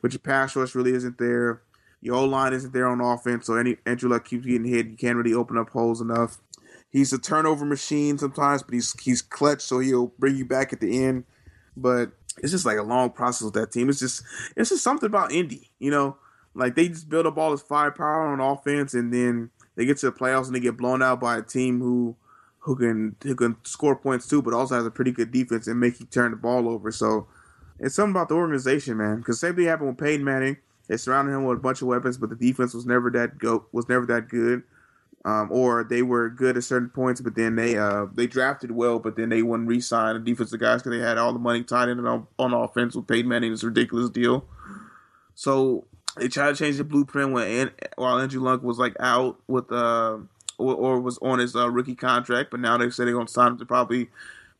but 0.00 0.12
your 0.12 0.20
pass 0.20 0.56
rush 0.56 0.74
really 0.74 0.94
isn't 0.94 1.18
there. 1.18 1.60
Your 2.06 2.14
O 2.14 2.24
line 2.24 2.52
isn't 2.52 2.72
there 2.72 2.86
on 2.86 3.00
offense, 3.00 3.46
so 3.46 3.56
any 3.56 3.78
Andrew 3.84 4.08
Luck 4.08 4.24
keeps 4.24 4.46
getting 4.46 4.64
hit. 4.64 4.86
You 4.86 4.96
can't 4.96 5.16
really 5.16 5.34
open 5.34 5.58
up 5.58 5.70
holes 5.70 6.00
enough. 6.00 6.38
He's 6.88 7.12
a 7.12 7.18
turnover 7.18 7.64
machine 7.64 8.16
sometimes, 8.16 8.62
but 8.62 8.74
he's 8.74 8.94
he's 9.00 9.20
clutch, 9.20 9.60
so 9.60 9.80
he'll 9.80 10.12
bring 10.16 10.36
you 10.36 10.44
back 10.44 10.72
at 10.72 10.78
the 10.78 11.04
end. 11.04 11.24
But 11.76 12.12
it's 12.38 12.52
just 12.52 12.64
like 12.64 12.78
a 12.78 12.84
long 12.84 13.10
process 13.10 13.44
with 13.44 13.54
that 13.54 13.72
team. 13.72 13.88
It's 13.88 13.98
just 13.98 14.22
it's 14.56 14.70
just 14.70 14.84
something 14.84 15.08
about 15.08 15.32
Indy, 15.32 15.72
you 15.80 15.90
know, 15.90 16.16
like 16.54 16.76
they 16.76 16.88
just 16.88 17.08
build 17.08 17.26
up 17.26 17.36
all 17.38 17.50
this 17.50 17.60
firepower 17.62 18.28
on 18.28 18.38
offense, 18.38 18.94
and 18.94 19.12
then 19.12 19.50
they 19.74 19.84
get 19.84 19.98
to 19.98 20.06
the 20.06 20.16
playoffs 20.16 20.46
and 20.46 20.54
they 20.54 20.60
get 20.60 20.76
blown 20.76 21.02
out 21.02 21.20
by 21.20 21.36
a 21.36 21.42
team 21.42 21.80
who 21.80 22.14
who 22.60 22.76
can 22.76 23.16
who 23.24 23.34
can 23.34 23.56
score 23.64 23.96
points 23.96 24.28
too, 24.28 24.42
but 24.42 24.54
also 24.54 24.76
has 24.76 24.86
a 24.86 24.92
pretty 24.92 25.10
good 25.10 25.32
defense 25.32 25.66
and 25.66 25.80
make 25.80 25.98
you 25.98 26.06
turn 26.06 26.30
the 26.30 26.36
ball 26.36 26.68
over. 26.68 26.92
So 26.92 27.26
it's 27.80 27.96
something 27.96 28.12
about 28.12 28.28
the 28.28 28.36
organization, 28.36 28.96
man. 28.96 29.16
Because 29.16 29.40
same 29.40 29.56
thing 29.56 29.66
happened 29.66 29.88
with 29.88 29.98
Peyton 29.98 30.24
Manning. 30.24 30.58
They 30.88 30.96
surrounded 30.96 31.32
him 31.32 31.44
with 31.44 31.58
a 31.58 31.60
bunch 31.60 31.82
of 31.82 31.88
weapons, 31.88 32.16
but 32.16 32.30
the 32.30 32.36
defense 32.36 32.74
was 32.74 32.86
never 32.86 33.10
that 33.10 33.38
go 33.38 33.66
was 33.72 33.88
never 33.88 34.06
that 34.06 34.28
good. 34.28 34.62
Um, 35.24 35.48
or 35.50 35.82
they 35.82 36.02
were 36.02 36.30
good 36.30 36.56
at 36.56 36.62
certain 36.62 36.88
points, 36.88 37.20
but 37.20 37.34
then 37.34 37.56
they 37.56 37.76
uh, 37.76 38.06
they 38.14 38.28
drafted 38.28 38.70
well, 38.70 39.00
but 39.00 39.16
then 39.16 39.28
they 39.28 39.42
wouldn't 39.42 39.68
re-sign 39.68 40.14
the 40.14 40.20
defensive 40.20 40.60
guys 40.60 40.82
because 40.82 40.96
they 40.96 41.04
had 41.04 41.18
all 41.18 41.32
the 41.32 41.40
money 41.40 41.64
tied 41.64 41.88
in 41.88 41.98
on, 42.06 42.28
on 42.38 42.54
offense 42.54 42.94
with 42.94 43.08
Peyton 43.08 43.28
Manning. 43.28 43.50
This 43.50 43.64
ridiculous 43.64 44.08
deal. 44.08 44.44
So 45.34 45.86
they 46.16 46.28
tried 46.28 46.50
to 46.50 46.56
change 46.56 46.76
the 46.76 46.84
blueprint 46.84 47.32
when 47.32 47.48
An- 47.48 47.72
while 47.96 48.20
Andrew 48.20 48.40
Luck 48.40 48.62
was 48.62 48.78
like 48.78 48.94
out 49.00 49.40
with 49.48 49.72
uh 49.72 50.18
or, 50.58 50.74
or 50.74 51.00
was 51.00 51.18
on 51.20 51.40
his 51.40 51.56
uh, 51.56 51.70
rookie 51.70 51.96
contract, 51.96 52.50
but 52.50 52.60
now 52.60 52.76
they 52.78 52.88
say 52.90 53.04
they're 53.04 53.12
going 53.12 53.26
to 53.26 53.32
sign 53.32 53.52
him 53.52 53.58
to 53.58 53.66
probably 53.66 54.08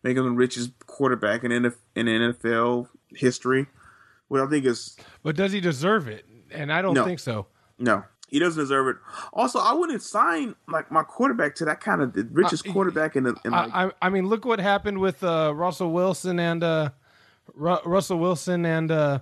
make 0.03 0.17
him 0.17 0.25
the 0.25 0.31
richest 0.31 0.73
quarterback 0.87 1.45
in 1.45 1.53
in 1.53 1.73
NFL 1.95 2.89
history. 3.15 3.67
What 4.29 4.41
I 4.41 4.47
think 4.47 4.65
is 4.65 4.97
But 5.23 5.37
does 5.37 5.53
he 5.53 5.61
deserve 5.61 6.09
it? 6.09 6.25
And 6.51 6.73
I 6.73 6.83
don't 6.83 6.95
No. 6.95 7.05
think 7.05 7.19
so. 7.21 7.47
no, 7.79 8.05
he 8.29 8.39
doesn't 8.39 8.61
deserve 8.61 8.89
it. 8.89 8.97
Also, 9.33 9.59
I 9.59 9.73
wouldn't 9.73 10.03
sign 10.03 10.55
like 10.69 10.91
my 10.91 11.03
quarterback 11.03 11.55
to 11.57 11.65
that 11.67 11.81
kind 11.81 12.01
of 12.03 12.13
the 12.13 12.27
richest 12.33 12.67
Uh, 12.69 12.73
quarterback 12.73 13.15
in 13.17 13.25
the. 13.25 13.37
In, 13.45 13.53
like, 13.53 13.71
I, 13.75 13.91
I, 14.03 14.09
mean, 14.11 14.27
look 14.29 14.45
what 14.45 14.59
happened 14.61 14.99
with 14.99 15.23
uh, 15.23 15.53
Russell 15.55 15.93
Wilson 15.93 16.39
and 16.41 16.63
uh, 16.65 16.91
Ru- 17.55 17.79
Russell 17.85 18.19
Wilson 18.19 18.65
and 18.67 18.91
uh, 18.91 19.19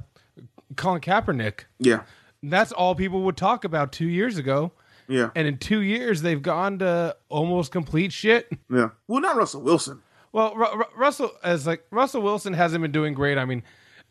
Colin 0.76 1.00
Kaepernick. 1.00 1.61
yeah, 1.78 2.02
That's 2.42 2.72
all 2.72 2.94
people 2.94 3.22
would 3.24 3.36
talk 3.36 3.64
about 3.64 3.92
two 3.92 4.07
years 4.09 4.38
ago. 4.38 4.72
yeah, 5.09 5.30
And 5.36 5.46
in 5.46 5.59
two 5.59 5.80
years, 5.80 6.22
they've 6.22 6.40
gone 6.42 6.78
to 6.78 7.14
almost 7.28 7.72
complete 7.72 8.12
shit. 8.12 8.50
yeah. 8.70 8.90
Well, 9.07 9.20
not 9.20 9.36
Russell 9.36 9.61
Wilson. 9.62 10.00
Well, 10.32 10.55
Ru- 10.57 10.76
Ru- 10.78 10.84
Russell 10.96 11.30
as 11.42 11.66
like 11.66 11.84
Russell 11.90 12.22
Wilson 12.22 12.55
hasn't 12.55 12.80
been 12.82 12.92
doing 12.92 13.12
great. 13.14 13.36
I 13.38 13.44
mean, 13.44 13.62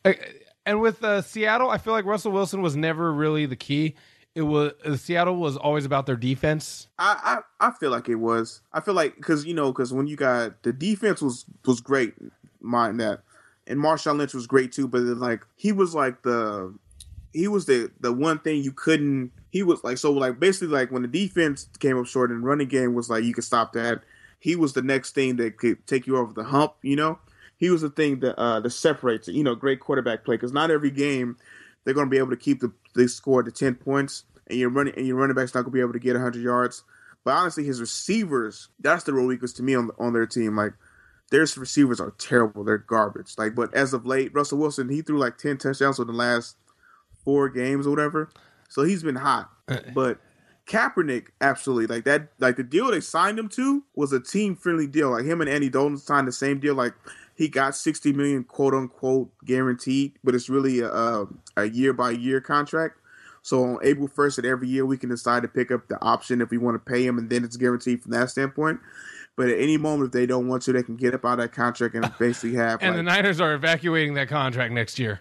uh, 0.06 0.14
and 0.66 0.82
with 0.82 1.04
uh, 1.04 1.22
Seattle, 1.22 1.70
I 1.70 1.78
feel 1.78 1.94
like 1.94 2.06
Russell 2.06 2.32
Wilson 2.32 2.62
was 2.62 2.76
never 2.76 3.12
really 3.12 3.46
the 3.46 3.56
key. 3.56 3.96
It 4.36 4.42
was 4.42 4.74
uh, 4.84 4.96
Seattle 4.96 5.36
was 5.36 5.58
always 5.58 5.86
about 5.86 6.06
their 6.06 6.16
defense. 6.16 6.88
I, 6.98 7.42
I 7.60 7.68
I 7.68 7.72
feel 7.72 7.92
like 7.92 8.10
it 8.10 8.16
was. 8.16 8.62
I 8.72 8.80
feel 8.80 8.96
like 8.96 9.16
because 9.16 9.46
you 9.46 9.54
know 9.54 9.72
because 9.72 9.94
when 9.94 10.08
you 10.08 10.16
got 10.16 10.64
the 10.64 10.74
defense 10.74 11.22
was 11.22 11.46
was 11.66 11.82
great, 11.82 12.16
mind 12.60 13.00
that, 13.00 13.22
and 13.68 13.80
Marshawn 13.80 14.18
Lynch 14.18 14.34
was 14.34 14.48
great 14.48 14.72
too. 14.72 14.88
But 14.88 15.02
like 15.02 15.46
he 15.56 15.72
was 15.72 15.94
like 15.94 16.24
the 16.24 16.74
he 17.32 17.48
was 17.48 17.66
the 17.66 17.92
the 18.00 18.12
one 18.12 18.40
thing 18.40 18.64
you 18.64 18.72
couldn't. 18.72 19.32
He 19.52 19.62
was 19.62 19.84
like 19.84 20.00
so 20.00 20.12
like 20.12 20.40
basically 20.40 20.70
like 20.70 20.92
when 20.92 21.04
the 21.04 21.08
defense 21.08 21.70
came 21.80 22.00
up 22.00 22.08
short 22.08 22.32
and 22.32 22.44
running 22.44 22.68
game 22.68 22.96
was 22.96 23.10
like 23.12 23.24
you 23.24 23.34
could 23.36 23.44
stop 23.44 23.74
that. 23.74 24.02
He 24.40 24.56
was 24.56 24.74
the 24.74 24.82
next 24.82 25.14
thing 25.14 25.36
that 25.38 25.58
could 25.58 25.86
take 25.86 26.08
you 26.08 26.18
over 26.18 26.34
the 26.34 26.44
hump. 26.44 26.74
You 26.82 26.96
know, 26.96 27.20
he 27.64 27.70
was 27.70 27.82
the 27.82 27.90
thing 27.90 28.20
that 28.20 28.38
uh 28.38 28.60
that 28.60 28.72
separates 28.72 29.30
it. 29.30 29.36
You 29.36 29.44
know, 29.44 29.56
great 29.56 29.80
quarterback 29.80 30.26
play 30.26 30.36
because 30.36 30.52
not 30.52 30.70
every 30.70 30.92
game 30.92 31.38
they're 31.84 31.94
going 31.94 32.08
to 32.08 32.12
be 32.12 32.18
able 32.18 32.32
to 32.32 32.38
keep 32.38 32.60
the 32.60 32.74
they 32.94 33.08
score 33.08 33.42
to 33.42 33.52
ten 33.52 33.76
points, 33.76 34.26
and 34.48 34.60
your 34.60 34.70
running 34.70 34.94
and 34.98 35.08
your 35.08 35.16
running 35.16 35.34
back's 35.34 35.56
not 35.56 35.62
going 35.62 35.72
to 35.72 35.76
be 35.76 35.80
able 35.80 35.94
to 35.94 36.00
get 36.00 36.18
hundred 36.18 36.44
yards. 36.44 36.84
But 37.24 37.36
honestly, 37.36 37.64
his 37.64 37.80
receivers, 37.80 38.68
that's 38.82 39.06
the 39.06 39.14
real 39.14 39.28
weakness 39.28 39.54
to 39.54 39.64
me 39.64 39.76
on 39.76 39.92
on 39.98 40.12
their 40.12 40.26
team. 40.26 40.58
Like 40.58 40.74
their 41.32 41.48
receivers 41.56 42.02
are 42.02 42.12
terrible. 42.18 42.66
They're 42.66 42.78
garbage. 42.78 43.36
Like, 43.38 43.56
but 43.56 43.74
as 43.74 43.94
of 43.94 44.06
late, 44.06 44.36
Russell 44.36 44.58
Wilson, 44.58 44.90
he 44.90 45.02
threw 45.02 45.18
like 45.18 45.38
ten 45.38 45.58
touchdowns 45.58 46.00
in 46.00 46.08
the 46.08 46.14
last 46.14 46.58
four 47.24 47.48
games 47.48 47.88
or 47.88 47.92
whatever. 47.92 48.30
So 48.68 48.84
he's 48.84 49.04
been 49.04 49.16
hot. 49.16 49.50
But 49.94 50.20
Kaepernick, 50.66 51.28
absolutely. 51.42 51.94
Like 51.94 52.06
that 52.06 52.30
like 52.40 52.56
the 52.56 52.64
deal 52.64 52.90
they 52.92 53.02
signed 53.02 53.38
him 53.38 53.50
to 53.50 53.84
was 53.96 54.14
a 54.14 54.20
team 54.20 54.56
friendly 54.56 54.88
deal. 54.88 55.12
Like 55.12 55.26
him 55.26 55.42
and 55.42 55.50
Andy 55.50 55.70
Dalton 55.70 55.98
signed 55.98 56.28
the 56.28 56.32
same 56.32 56.60
deal. 56.60 56.76
Like 56.76 56.94
he 57.36 57.48
got 57.48 57.76
sixty 57.76 58.14
million 58.14 58.44
quote 58.44 58.74
unquote 58.74 59.30
guaranteed, 59.46 60.14
but 60.24 60.36
it's 60.36 60.50
really 60.50 60.80
a 60.82 61.26
a 61.58 61.66
year 61.66 61.94
by 61.94 62.12
year 62.12 62.42
contract. 62.42 63.00
So 63.42 63.64
on 63.64 63.78
April 63.84 64.08
first 64.08 64.38
of 64.40 64.46
every 64.46 64.68
year, 64.70 64.86
we 64.86 64.98
can 64.98 65.10
decide 65.10 65.42
to 65.44 65.50
pick 65.50 65.70
up 65.72 65.88
the 65.90 66.02
option 66.02 66.40
if 66.42 66.50
we 66.50 66.58
want 66.58 66.76
to 66.76 66.92
pay 66.92 67.06
him, 67.06 67.18
and 67.18 67.30
then 67.30 67.44
it's 67.44 67.58
guaranteed 67.58 68.02
from 68.02 68.12
that 68.12 68.30
standpoint. 68.30 68.80
But 69.36 69.50
at 69.50 69.60
any 69.60 69.78
moment, 69.78 70.08
if 70.08 70.12
they 70.14 70.26
don't 70.28 70.48
want 70.48 70.62
to, 70.64 70.74
they 70.74 70.84
can 70.84 70.96
get 70.96 71.14
up 71.16 71.26
out 71.26 71.34
of 71.34 71.38
that 71.40 71.52
contract 71.54 71.96
and 71.96 72.10
basically 72.20 72.56
have. 72.56 72.80
And 72.82 72.92
like, 72.92 72.98
the 72.98 73.04
Niners 73.04 73.42
are 73.42 73.54
evacuating 73.54 74.14
that 74.14 74.30
contract 74.30 74.72
next 74.74 75.00
year. 75.00 75.20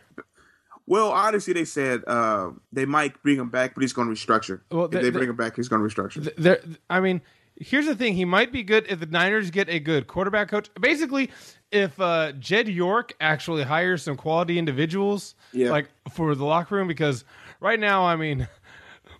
well, 0.87 1.11
honestly, 1.11 1.53
they 1.55 1.65
said 1.65 2.03
uh, 2.07 2.51
they 2.73 2.85
might 2.85 3.21
bring 3.23 3.39
him 3.39 3.49
back, 3.49 3.75
but 3.75 3.81
he's 3.83 3.93
going 3.95 4.09
to 4.09 4.15
restructure. 4.15 4.61
Well, 4.71 4.85
if 4.85 4.91
the- 4.91 4.99
they 4.99 5.05
the- 5.05 5.13
bring 5.19 5.31
him 5.31 5.37
back, 5.37 5.57
he's 5.57 5.69
going 5.69 5.83
to 5.83 5.89
restructure. 5.95 6.23
Th- 6.25 6.37
There, 6.37 6.61
I 6.91 7.01
mean, 7.01 7.23
here's 7.57 7.87
the 7.87 7.95
thing: 7.97 8.15
he 8.15 8.25
might 8.25 8.53
be 8.53 8.63
good 8.63 8.87
if 8.89 9.01
the 9.01 9.07
Niners 9.07 9.51
get 9.51 9.69
a 9.69 9.81
good 9.81 10.07
quarterback 10.07 10.49
coach. 10.49 10.69
Basically, 10.81 11.31
if 11.73 11.99
uh, 12.01 12.33
Jed 12.33 12.69
York 12.69 13.15
actually 13.21 13.65
hires 13.65 14.03
some 14.05 14.17
quality 14.17 14.59
individuals, 14.59 15.35
Yeah. 15.53 15.71
like 15.71 15.89
for 16.13 16.35
the 16.35 16.45
locker 16.45 16.77
room, 16.77 16.87
because 16.87 17.25
right 17.61 17.81
now, 17.81 18.05
I 18.05 18.17
mean. 18.17 18.47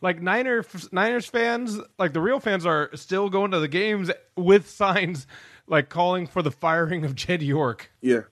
Like 0.01 0.21
Niner 0.21 0.65
Niners 0.91 1.27
fans, 1.27 1.79
like 1.97 2.13
the 2.13 2.21
real 2.21 2.41
fans, 2.41 2.67
are 2.67 2.91
still 2.95 3.31
going 3.31 3.53
to 3.53 3.61
the 3.61 3.69
games 3.69 4.11
with 4.37 4.69
signs 4.69 5.29
like 5.69 5.91
calling 5.91 6.27
for 6.27 6.43
the 6.43 6.51
firing 6.51 7.05
of 7.05 7.15
Jed 7.15 7.41
York, 7.41 7.89
yeah, 8.01 8.23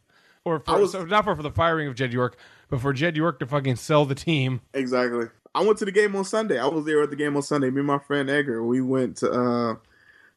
or 0.45 0.59
for, 0.59 0.81
was- 0.81 0.91
so 0.91 1.05
not 1.05 1.23
for, 1.23 1.37
for 1.37 1.45
the 1.45 1.51
firing 1.53 1.87
of 1.87 1.95
Jed 1.95 2.13
York, 2.13 2.37
but 2.71 2.81
for 2.81 2.93
Jed 2.93 3.17
York 3.17 3.39
to 3.39 3.47
fucking 3.47 3.77
sell 3.77 4.05
the 4.05 4.17
team. 4.17 4.63
exactly. 4.75 5.27
I 5.55 5.63
went 5.63 5.79
to 5.79 5.85
the 5.85 5.93
game 5.93 6.17
on 6.17 6.25
Sunday. 6.25 6.59
I 6.59 6.67
was 6.67 6.85
there 6.87 7.01
at 7.05 7.11
the 7.11 7.15
game 7.17 7.37
on 7.37 7.43
Sunday. 7.43 7.71
Me 7.71 7.79
and 7.79 7.87
my 7.87 7.99
friend 8.01 8.29
Edgar, 8.29 8.65
we 8.65 8.81
went 8.81 9.19
to 9.19 9.31
uh, 9.31 9.75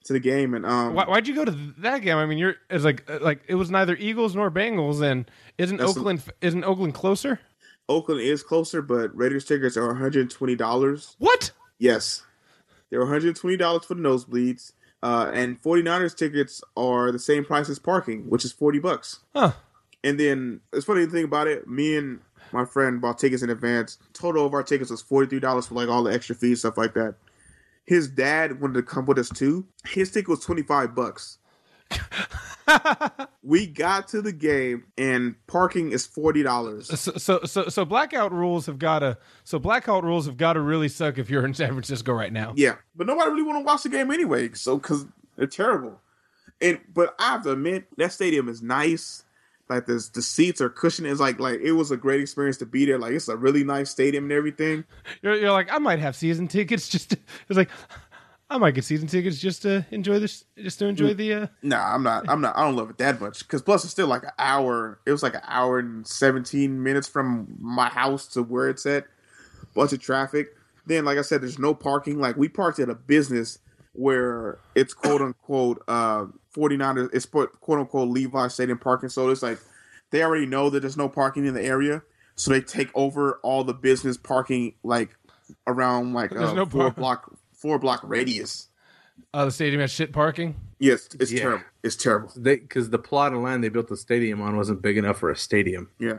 to 0.05 0.13
the 0.13 0.19
game, 0.19 0.53
and 0.53 0.65
um, 0.65 0.93
Why, 0.93 1.05
why'd 1.05 1.27
you 1.27 1.35
go 1.35 1.45
to 1.45 1.51
that 1.79 1.99
game? 1.99 2.17
I 2.17 2.25
mean, 2.25 2.37
you're 2.37 2.55
it's 2.69 2.83
like 2.83 3.09
uh, 3.09 3.19
like 3.21 3.41
it 3.47 3.55
was 3.55 3.69
neither 3.71 3.95
Eagles 3.95 4.35
nor 4.35 4.49
Bengals, 4.51 5.01
and 5.01 5.29
isn't 5.57 5.77
That's 5.77 5.95
a- 5.95 5.99
Oakland 5.99 6.23
isn't 6.41 6.63
Oakland 6.63 6.93
closer? 6.93 7.39
Oakland 7.89 8.21
is 8.21 8.43
closer, 8.43 8.81
but 8.81 9.15
Raiders 9.15 9.45
tickets 9.45 9.75
are 9.77 9.87
one 9.87 9.97
hundred 9.97 10.29
twenty 10.29 10.55
dollars. 10.55 11.15
What? 11.19 11.51
Yes. 11.79 12.23
They're 12.89 13.03
$120 13.05 13.83
for 13.85 13.95
the 13.95 14.01
nosebleeds. 14.01 14.73
Uh, 15.01 15.31
and 15.33 15.59
49ers 15.61 16.15
tickets 16.15 16.61
are 16.77 17.11
the 17.11 17.17
same 17.17 17.43
price 17.43 17.67
as 17.67 17.79
parking, 17.79 18.29
which 18.29 18.45
is 18.45 18.51
40 18.51 18.77
bucks. 18.79 19.19
Huh? 19.35 19.53
And 20.03 20.19
then 20.19 20.61
it's 20.71 20.85
funny 20.85 21.03
to 21.05 21.11
think 21.11 21.25
about 21.25 21.47
it. 21.47 21.67
Me 21.67 21.97
and 21.97 22.19
my 22.51 22.65
friend 22.65 23.01
bought 23.01 23.17
tickets 23.17 23.41
in 23.41 23.49
advance. 23.49 23.97
Total 24.13 24.45
of 24.45 24.53
our 24.53 24.61
tickets 24.61 24.91
was 24.91 25.01
$43 25.01 25.67
for 25.67 25.73
like 25.73 25.89
all 25.89 26.03
the 26.03 26.13
extra 26.13 26.35
fees, 26.35 26.59
stuff 26.59 26.77
like 26.77 26.93
that. 26.93 27.15
His 27.86 28.07
dad 28.07 28.61
wanted 28.61 28.75
to 28.75 28.84
come 28.84 29.05
with 29.05 29.19
us 29.19 29.29
too. 29.29 29.65
His 29.86 30.11
ticket 30.11 30.29
was 30.29 30.39
25 30.41 30.95
bucks. 30.95 31.39
we 33.43 33.67
got 33.67 34.07
to 34.07 34.21
the 34.21 34.31
game 34.31 34.86
and 34.97 35.36
parking 35.47 35.91
is 35.91 36.07
$40. 36.07 36.86
So 36.86 37.11
so 37.17 37.39
so, 37.43 37.69
so 37.69 37.86
blackout 37.86 38.31
rules 38.31 38.65
have 38.65 38.79
got 38.79 38.99
to 38.99 39.17
so 39.43 39.59
blackout 39.59 40.03
rules 40.03 40.25
have 40.25 40.38
got 40.38 40.53
to 40.53 40.61
really 40.61 40.88
suck 40.88 41.17
if 41.17 41.29
you're 41.29 41.45
in 41.45 41.53
San 41.53 41.69
Francisco 41.69 42.13
right 42.13 42.31
now. 42.31 42.53
Yeah, 42.55 42.75
but 42.95 43.07
nobody 43.07 43.31
really 43.31 43.43
want 43.43 43.59
to 43.59 43.65
watch 43.65 43.84
the 43.84 43.89
game 43.89 44.11
anyway. 44.11 44.51
So 44.53 44.77
because 44.77 45.05
they're 45.36 45.47
terrible. 45.47 45.99
And 46.61 46.79
but 46.93 47.15
I 47.19 47.31
have 47.34 47.43
to 47.43 47.51
admit 47.51 47.88
that 47.97 48.11
stadium 48.13 48.47
is 48.47 48.61
nice. 48.61 49.22
Like 49.74 49.88
the 49.88 50.07
the 50.13 50.21
seats 50.21 50.61
are 50.61 50.69
cushioned. 50.69 51.07
It's 51.07 51.19
like 51.19 51.39
like 51.39 51.59
it 51.61 51.71
was 51.71 51.91
a 51.91 51.97
great 51.97 52.21
experience 52.21 52.57
to 52.57 52.65
be 52.65 52.86
there. 52.86 52.99
Like 52.99 53.13
it's 53.13 53.28
a 53.28 53.36
really 53.36 53.63
nice 53.63 53.89
stadium 53.89 54.26
and 54.26 54.34
everything. 54.34 54.84
You're, 55.21 55.36
you're 55.36 55.51
like 55.51 55.71
I 55.71 55.80
might 55.80 55.99
have 55.99 56.15
season 56.15 56.47
tickets 56.47 56.88
just 56.88 57.09
to, 57.11 57.19
it's 57.49 57.57
like 57.57 57.69
I 58.49 58.57
might 58.59 58.76
get 58.76 58.84
season 58.84 59.07
tickets 59.07 59.39
just 59.39 59.63
to 59.63 59.84
enjoy 59.89 60.19
this 60.19 60.45
just 60.57 60.78
to 60.80 60.86
enjoy 60.86 61.15
the 61.15 61.34
uh 61.34 61.47
Nah, 61.63 61.95
I'm 61.95 62.03
not. 62.03 62.30
I'm 62.30 62.39
not. 62.39 62.55
I 62.55 62.63
don't 62.63 62.76
love 62.76 62.91
it 62.91 62.99
that 62.99 63.19
much. 63.19 63.39
Because 63.39 63.63
plus 63.63 63.84
it's 63.84 63.91
still 63.91 64.07
like 64.07 64.24
an 64.24 64.32
hour. 64.38 64.99
It 65.07 65.11
was 65.11 65.24
like 65.24 65.34
an 65.34 65.41
hour 65.47 65.80
and 65.80 66.05
seventeen 66.05 66.84
minutes 66.84 67.07
from 67.07 67.55
my 67.59 67.89
house 67.89 68.28
to 68.34 68.43
where 68.43 68.69
it's 68.69 68.86
at. 68.86 69.05
Bunch 69.74 69.91
of 69.91 69.99
traffic. 69.99 70.49
Then, 70.86 71.03
like 71.05 71.17
I 71.17 71.21
said, 71.21 71.41
there's 71.41 71.57
no 71.57 71.74
parking. 71.74 72.19
Like 72.19 72.38
we 72.38 72.47
parked 72.47 72.78
at 72.78 72.89
a 72.89 72.95
business 72.95 73.57
where 73.93 74.59
it's 74.75 74.93
quote 74.93 75.21
unquote 75.21 75.81
uh 75.87 76.25
49 76.51 77.09
it's 77.13 77.25
put 77.25 77.59
quote 77.61 77.79
unquote 77.79 78.09
Levi 78.09 78.47
Stadium 78.47 78.77
parking. 78.77 79.09
So 79.09 79.29
it's 79.29 79.41
like 79.43 79.59
they 80.11 80.23
already 80.23 80.45
know 80.45 80.69
that 80.69 80.81
there's 80.81 80.97
no 80.97 81.09
parking 81.09 81.45
in 81.45 81.53
the 81.53 81.63
area, 81.63 82.03
so 82.35 82.51
they 82.51 82.61
take 82.61 82.89
over 82.95 83.39
all 83.43 83.63
the 83.63 83.73
business 83.73 84.17
parking 84.17 84.73
like 84.83 85.15
around 85.67 86.13
like 86.13 86.31
There's 86.31 86.51
a 86.51 86.55
no 86.55 86.65
four 86.65 86.83
par- 86.85 86.91
block 86.91 87.37
four 87.53 87.79
block 87.79 88.01
radius. 88.03 88.67
uh 89.33 89.45
the 89.45 89.51
stadium 89.51 89.81
has 89.81 89.91
shit 89.91 90.11
parking. 90.13 90.55
Yes, 90.79 91.07
it's 91.19 91.31
Yeah. 91.31 91.41
terrible. 91.41 91.63
It's 91.83 91.95
terrible. 91.95 92.31
Because 92.41 92.89
the 92.89 92.99
plot 92.99 93.33
of 93.33 93.39
land 93.39 93.63
they 93.63 93.69
built 93.69 93.87
the 93.87 93.97
stadium 93.97 94.41
on 94.41 94.57
wasn't 94.57 94.81
big 94.81 94.97
enough 94.97 95.17
for 95.19 95.29
a 95.29 95.35
stadium. 95.35 95.89
Yeah. 95.99 96.17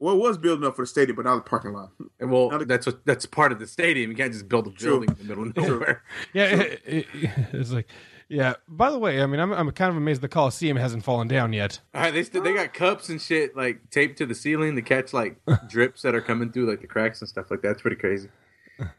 Well, 0.00 0.14
it 0.14 0.18
was 0.18 0.38
building 0.38 0.66
up 0.66 0.76
for 0.76 0.82
the 0.82 0.86
stadium, 0.86 1.16
but 1.16 1.24
not 1.24 1.36
the 1.36 1.48
parking 1.48 1.72
lot. 1.72 1.90
And 2.20 2.30
well, 2.32 2.50
Not 2.50 2.62
a- 2.62 2.64
that's 2.64 2.86
what 2.86 3.04
that's 3.04 3.26
part 3.26 3.52
of 3.52 3.58
the 3.58 3.66
stadium. 3.66 4.10
You 4.10 4.16
can't 4.16 4.32
just 4.32 4.48
build 4.48 4.66
a 4.66 4.70
True. 4.70 4.90
building 5.00 5.10
in 5.10 5.16
the 5.16 5.24
middle 5.24 5.44
of 5.48 5.56
nowhere. 5.56 6.02
Yeah, 6.32 6.44
it- 6.46 6.82
it- 6.86 7.06
it's 7.52 7.70
like 7.72 7.88
yeah. 8.28 8.54
By 8.68 8.90
the 8.90 8.98
way, 8.98 9.22
I 9.22 9.26
mean 9.26 9.40
I'm 9.40 9.52
I'm 9.52 9.70
kind 9.72 9.90
of 9.90 9.96
amazed 9.96 10.20
the 10.20 10.28
Coliseum 10.28 10.76
hasn't 10.76 11.02
fallen 11.04 11.28
down 11.28 11.52
yet. 11.52 11.80
All 11.94 12.02
right, 12.02 12.12
they 12.14 12.22
st- 12.22 12.44
they 12.44 12.52
got 12.54 12.74
cups 12.74 13.08
and 13.08 13.20
shit 13.20 13.56
like 13.56 13.90
taped 13.90 14.18
to 14.18 14.26
the 14.26 14.34
ceiling 14.34 14.76
to 14.76 14.82
catch 14.82 15.12
like 15.12 15.40
drips 15.68 16.02
that 16.02 16.14
are 16.14 16.20
coming 16.20 16.52
through 16.52 16.68
like 16.70 16.80
the 16.80 16.86
cracks 16.86 17.20
and 17.20 17.28
stuff 17.28 17.50
like 17.50 17.62
that. 17.62 17.70
It's 17.72 17.82
pretty 17.82 17.96
crazy. 17.96 18.28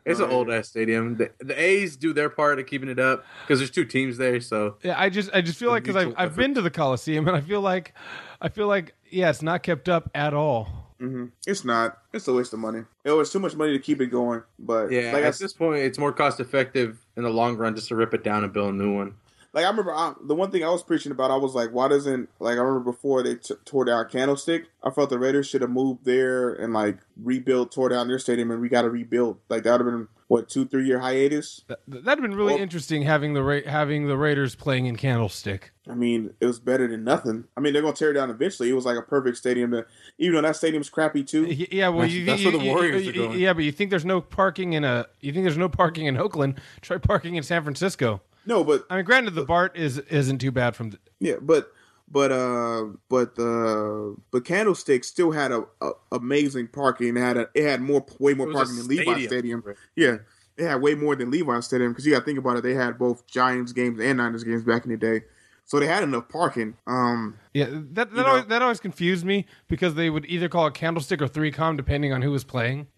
It's 0.06 0.20
an 0.20 0.30
old 0.30 0.52
ass 0.52 0.68
stadium. 0.68 1.16
The, 1.16 1.32
the 1.39 1.58
A's 1.58 1.95
do 1.95 2.12
their 2.12 2.30
part 2.30 2.60
of 2.60 2.66
keeping 2.66 2.89
it 2.89 3.00
up 3.00 3.24
because 3.43 3.60
there's 3.60 3.72
two 3.72 3.86
teams 3.86 4.18
there. 4.18 4.41
So 4.41 4.76
Yeah, 4.84 5.00
I 5.00 5.10
just 5.10 5.30
I 5.34 5.39
just 5.39 5.58
feel 5.58 5.70
like 5.70 5.84
because 5.84 5.95
I've 5.95 6.14
I've 6.18 6.36
been 6.36 6.54
to 6.56 6.62
the 6.62 6.70
Coliseum 6.70 7.26
and 7.30 7.38
I 7.38 7.39
feel 7.39 7.62
like 7.62 7.93
I 8.41 8.50
feel 8.50 8.68
like 8.68 8.93
yeah, 9.10 9.30
it's 9.30 9.41
not 9.41 9.64
kept 9.64 9.88
up 9.88 10.10
at 10.14 10.34
all. 10.34 10.68
Hmm 11.00 11.26
It's 11.47 11.64
not. 11.64 12.00
It's 12.14 12.28
a 12.28 12.34
waste 12.34 12.54
of 12.54 12.60
money. 12.60 12.84
It 13.04 13.12
was 13.12 13.32
too 13.32 13.39
much 13.39 13.56
money 13.56 13.72
to 13.74 13.80
keep 13.80 14.02
it 14.02 14.08
going. 14.08 14.43
But 14.60 14.91
yeah, 14.91 15.14
like 15.14 15.24
I, 15.24 15.28
at 15.28 15.39
this 15.39 15.54
point, 15.54 15.80
it's 15.80 15.97
more 15.97 16.12
cost 16.12 16.39
effective 16.39 17.00
in 17.16 17.24
the 17.24 17.30
long 17.30 17.58
run 17.58 17.76
just 17.76 17.88
to 17.89 17.95
rip 17.95 18.14
it 18.14 18.24
down 18.24 18.43
and 18.43 18.52
build 18.54 18.74
a 18.74 18.78
new 18.78 18.93
one. 18.93 19.16
Like 19.54 19.66
I 19.66 19.70
remember 19.70 19.93
I, 19.93 20.14
the 20.24 20.36
one 20.36 20.52
thing 20.52 20.64
I 20.64 20.70
was 20.70 20.84
preaching 20.84 21.12
about. 21.12 21.32
I 21.32 21.36
was 21.38 21.54
like, 21.56 21.72
why 21.72 21.88
doesn't 21.88 22.30
like 22.39 22.58
I 22.58 22.62
remember 22.62 22.91
before 22.91 23.24
they 23.24 23.36
t- 23.36 23.56
tore 23.66 23.86
down 23.86 24.08
Candlestick. 24.10 24.66
I 24.84 24.89
felt 24.91 25.10
the 25.10 25.20
Raiders 25.20 25.47
should 25.47 25.62
have 25.62 25.72
moved 25.72 26.06
there 26.06 26.54
and 26.54 26.74
like 26.74 27.00
rebuilt, 27.22 27.72
tore 27.72 27.89
down 27.89 28.08
their 28.08 28.20
stadium, 28.20 28.52
and 28.52 28.62
we 28.62 28.70
got 28.70 28.84
to 28.84 28.89
rebuild. 28.89 29.39
Like 29.50 29.64
that 29.64 29.72
would 29.72 29.82
have 29.86 29.93
been 29.93 30.08
what 30.28 30.47
two, 30.47 30.66
three 30.68 30.86
year 30.86 31.00
hiatus. 31.00 31.64
That, 31.68 31.80
that'd 31.88 32.06
have 32.08 32.22
been 32.22 32.36
really 32.36 32.54
Well- 32.54 32.62
interesting 32.62 33.02
having 33.02 33.34
the 33.34 33.41
Ra- 33.43 33.62
having 33.66 34.08
the 34.08 34.16
Raiders 34.18 34.54
playing 34.56 34.86
in 34.86 34.95
Candlestick. 34.95 35.72
I 35.89 35.95
mean, 35.95 36.36
it 36.39 36.45
was 36.45 36.60
better 36.60 36.88
than 36.88 37.04
nothing. 37.04 37.45
I 37.58 37.62
mean, 37.62 37.74
they're 37.74 37.82
gonna 37.82 37.95
tear 37.95 38.12
it 38.12 38.14
down 38.14 38.30
eventually. 38.30 38.70
It 38.70 38.74
was 38.74 38.86
like 38.86 38.97
a 38.97 39.02
perfect 39.02 39.38
stadium. 39.38 39.72
To, 39.72 39.86
even 40.20 40.36
though 40.36 40.41
that 40.43 40.56
stadium's 40.56 40.89
crappy 40.91 41.24
too. 41.24 41.45
Yeah, 41.72 41.89
well, 41.89 42.02
That's- 42.02 42.14
you, 42.14 42.26
that's 42.26 42.41
you- 42.43 42.52
where 42.52 42.60
the 42.60 42.64
you- 42.66 42.72
Warriors 42.72 43.04
you- 43.06 43.10
are 43.10 43.28
going. 43.28 43.39
Yeah, 43.39 43.54
but 43.54 43.64
you 43.64 43.72
think 43.72 43.89
there's 43.89 44.06
no 44.06 44.22
parking 44.22 44.74
in 44.74 44.84
a 44.84 45.08
you 45.20 45.34
think 45.34 45.45
there's 45.45 45.58
no 45.58 45.68
parking 45.70 46.06
in 46.06 46.16
Oakland? 46.18 46.62
Try 46.82 47.00
parking 47.00 47.34
in 47.36 47.41
San 47.43 47.64
Francisco. 47.64 48.22
No, 48.50 48.64
but 48.64 48.84
I 48.89 48.95
mean, 48.95 49.06
granted, 49.06 49.36
the 49.36 49.45
BART 49.45 49.78
is 49.78 50.00
isn't 50.00 50.39
too 50.39 50.52
bad 50.52 50.76
from. 50.76 50.89
The, 50.89 51.00
Yeah, 51.20 51.36
but 51.39 51.72
but 52.12 52.32
uh 52.32 52.86
but 53.08 53.36
the 53.36 54.16
but 54.32 54.43
Candlestick 54.43 55.04
still 55.04 55.30
had 55.30 55.52
a, 55.52 55.66
a 55.80 55.91
amazing 56.12 56.70
parking. 56.70 57.16
It 57.16 57.20
had 57.20 57.38
a, 57.38 57.47
it 57.54 57.70
had 57.70 57.80
more 57.80 58.04
way 58.18 58.34
more 58.34 58.47
It 58.47 58.54
was 58.54 58.56
a 58.56 58.58
parking 58.58 58.76
than 58.78 58.88
Levi 58.88 59.04
stadium. 59.04 59.30
Stadium. 59.30 59.64
Yeah, 59.95 60.18
it 60.58 60.68
had 60.68 60.82
way 60.82 60.95
more 60.95 61.16
than 61.16 61.30
Levi 61.30 61.60
Stadium 61.60 61.91
because 61.91 62.08
you 62.08 62.12
got 62.12 62.22
to 62.22 62.26
think 62.26 62.39
about 62.39 62.58
it. 62.58 62.64
They 62.64 62.74
had 62.74 62.97
both 62.97 63.28
Giants 63.28 63.72
games 63.72 64.00
and 64.00 64.18
Niners 64.18 64.43
games 64.43 64.64
back 64.64 64.84
in 64.84 64.89
the 64.89 64.97
day, 64.97 65.22
so 65.66 65.80
they 65.80 65.86
had 65.86 66.02
enough 66.02 66.28
parking. 66.28 66.76
Um, 66.88 67.38
yeah, 67.54 67.68
that 67.70 68.16
that 68.16 68.26
always, 68.26 68.45
that 68.47 68.64
always 68.64 68.80
confused 68.80 69.26
me 69.26 69.45
because 69.68 69.93
they 69.93 70.10
would 70.10 70.26
either 70.26 70.50
call 70.50 70.66
it 70.66 70.74
Candlestick 70.74 71.22
or 71.22 71.28
3Com 71.28 71.78
depending 71.78 72.14
on 72.14 72.24
who 72.24 72.32
was 72.32 72.43
playing. 72.43 72.88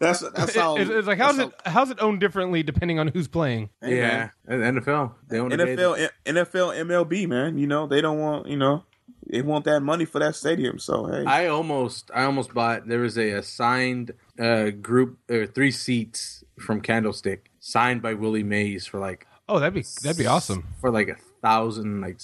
that's 0.00 0.20
that's 0.30 0.54
how 0.56 0.76
It- 0.76 0.90
it's 0.90 1.06
like 1.06 1.18
how's 1.18 1.36
that's 1.36 1.50
it 1.50 1.68
how's 1.70 1.90
it 1.90 1.98
owned 2.00 2.18
differently 2.20 2.62
depending 2.62 2.98
on 2.98 3.08
who's 3.08 3.28
playing? 3.28 3.70
yeah, 3.82 4.30
and 4.48 4.62
NFL. 4.80 5.12
They 5.28 5.38
own 5.38 5.50
man. 5.50 5.60
a 5.60 5.64
NFL 5.66 6.08
NFL 6.26 6.74
MLB 6.86 7.28
man. 7.28 7.58
You 7.58 7.66
know 7.68 7.86
they 7.86 8.00
don't 8.00 8.18
want 8.18 8.48
you 8.48 8.56
know 8.56 8.84
they 9.30 9.42
want 9.42 9.64
that 9.66 9.80
money 9.80 10.04
for 10.06 10.18
that 10.18 10.34
stadium. 10.34 10.78
So 10.78 11.06
hey, 11.06 11.24
I 11.24 11.46
almost, 11.46 12.10
I 12.12 12.24
almost 12.24 12.52
bought. 12.54 12.88
There 12.88 12.98
was 13.00 13.16
a 13.18 13.30
assigned 13.32 14.12
uh, 14.40 14.70
group, 14.70 15.18
uh, 15.30 15.46
three 15.54 15.70
seats 15.70 16.42
from 16.58 16.80
Candlestick, 16.80 17.50
signed 17.60 18.02
by 18.02 18.14
Willie 18.14 18.42
Mays 18.42 18.86
for 18.86 18.98
like 18.98 19.26
Oh, 19.48 19.58
that'd 19.58 19.74
be 19.74 19.84
that'd 20.02 20.16
be 20.18 20.26
awesome. 20.26 20.64
for 20.80 20.90
like 20.90 21.08
a 21.08 21.16
thousand, 21.42 22.00
like 22.00 22.20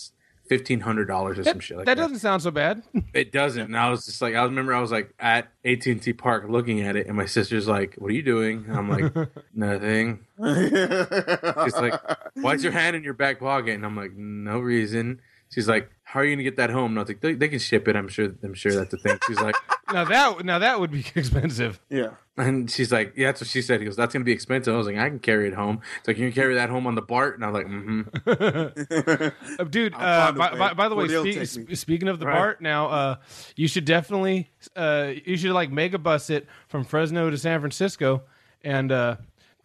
fifteen 0.48 0.80
hundred 0.80 1.06
dollars 1.06 1.38
or 1.38 1.44
some 1.44 1.60
shit 1.60 1.76
like 1.76 1.86
that 1.86 1.96
that. 1.96 2.02
doesn't 2.02 2.18
sound 2.18 2.42
so 2.42 2.50
bad. 2.50 2.82
It 3.14 3.32
doesn't. 3.32 3.62
And 3.62 3.76
I 3.76 3.90
was 3.90 4.04
just 4.04 4.20
like, 4.20 4.34
I 4.34 4.42
remember 4.44 4.74
I 4.74 4.80
was 4.80 4.90
like 4.90 5.14
at 5.18 5.48
AT 5.64 5.86
and 5.86 6.02
T 6.02 6.12
Park 6.12 6.46
looking 6.48 6.80
at 6.80 6.96
it, 6.96 7.06
and 7.06 7.16
my 7.16 7.26
sister's 7.26 7.66
like, 7.66 7.94
"What 7.96 8.10
are 8.10 8.14
you 8.14 8.22
doing?" 8.22 8.64
And 8.68 8.76
I'm 8.76 8.88
like, 8.90 9.30
"Nothing." 9.54 10.26
She's 10.38 11.76
like, 11.76 11.94
"Why's 12.34 12.62
your 12.62 12.72
hand 12.72 12.96
in 12.96 13.02
your 13.04 13.14
back 13.14 13.40
pocket?" 13.40 13.74
And 13.74 13.84
I'm 13.84 13.96
like, 13.96 14.12
"No 14.12 14.58
reason." 14.58 15.20
she's 15.48 15.68
like, 15.68 15.90
"How 16.08 16.20
are 16.20 16.24
you 16.24 16.34
gonna 16.34 16.44
get 16.44 16.56
that 16.56 16.70
home?" 16.70 16.92
And 16.92 16.98
I 16.98 17.02
was 17.02 17.08
like, 17.08 17.20
"They, 17.20 17.34
they 17.34 17.48
can 17.48 17.58
ship 17.58 17.88
it. 17.88 17.96
I'm 17.96 18.08
sure. 18.08 18.32
I'm 18.42 18.54
sure 18.54 18.72
that's 18.72 18.90
the 18.90 18.96
thing." 18.96 19.18
She's 19.26 19.40
like, 19.40 19.56
Now 19.92 20.04
that 20.04 20.44
now 20.44 20.58
that 20.60 20.80
would 20.80 20.90
be 20.90 21.00
expensive. 21.14 21.80
Yeah. 21.90 22.10
and 22.36 22.68
she's 22.70 22.90
like, 22.90 23.12
"Yeah, 23.16 23.28
that's 23.28 23.40
what 23.42 23.48
she 23.48 23.62
said." 23.62 23.80
He 23.80 23.86
goes, 23.86 23.96
"That's 23.96 24.12
gonna 24.12 24.24
be 24.24 24.32
expensive." 24.32 24.74
I 24.74 24.76
was 24.78 24.86
like, 24.86 24.96
"I 24.96 25.08
can 25.08 25.18
carry 25.20 25.46
it 25.48 25.54
home." 25.54 25.80
It's 25.98 26.08
like, 26.08 26.18
"You 26.18 26.26
can 26.30 26.34
carry 26.34 26.54
that 26.54 26.70
home 26.70 26.86
on 26.86 26.94
the 26.96 27.02
BART," 27.02 27.36
and 27.36 27.44
I 27.44 27.50
was 27.50 27.54
like, 27.62 27.66
"Mm-hmm." 27.66 29.26
Uh, 29.58 29.64
Dude, 29.64 29.94
uh, 29.94 30.32
by, 30.32 30.54
by, 30.56 30.74
by 30.74 30.88
the 30.88 30.94
way, 30.94 31.08
spe- 31.08 31.46
sp- 31.48 31.74
speaking 31.76 32.08
of 32.08 32.18
the 32.18 32.26
Right. 32.26 32.34
BART, 32.36 32.60
now 32.60 32.86
uh, 32.88 33.16
you 33.56 33.68
should 33.68 33.84
definitely 33.84 34.50
uh, 34.74 35.12
you 35.24 35.36
should 35.36 35.52
like 35.52 35.70
mega 35.70 35.98
bus 35.98 36.30
it 36.30 36.46
from 36.68 36.84
Fresno 36.84 37.30
to 37.30 37.38
San 37.38 37.60
Francisco 37.60 38.22
and 38.64 38.90
uh, 38.92 39.16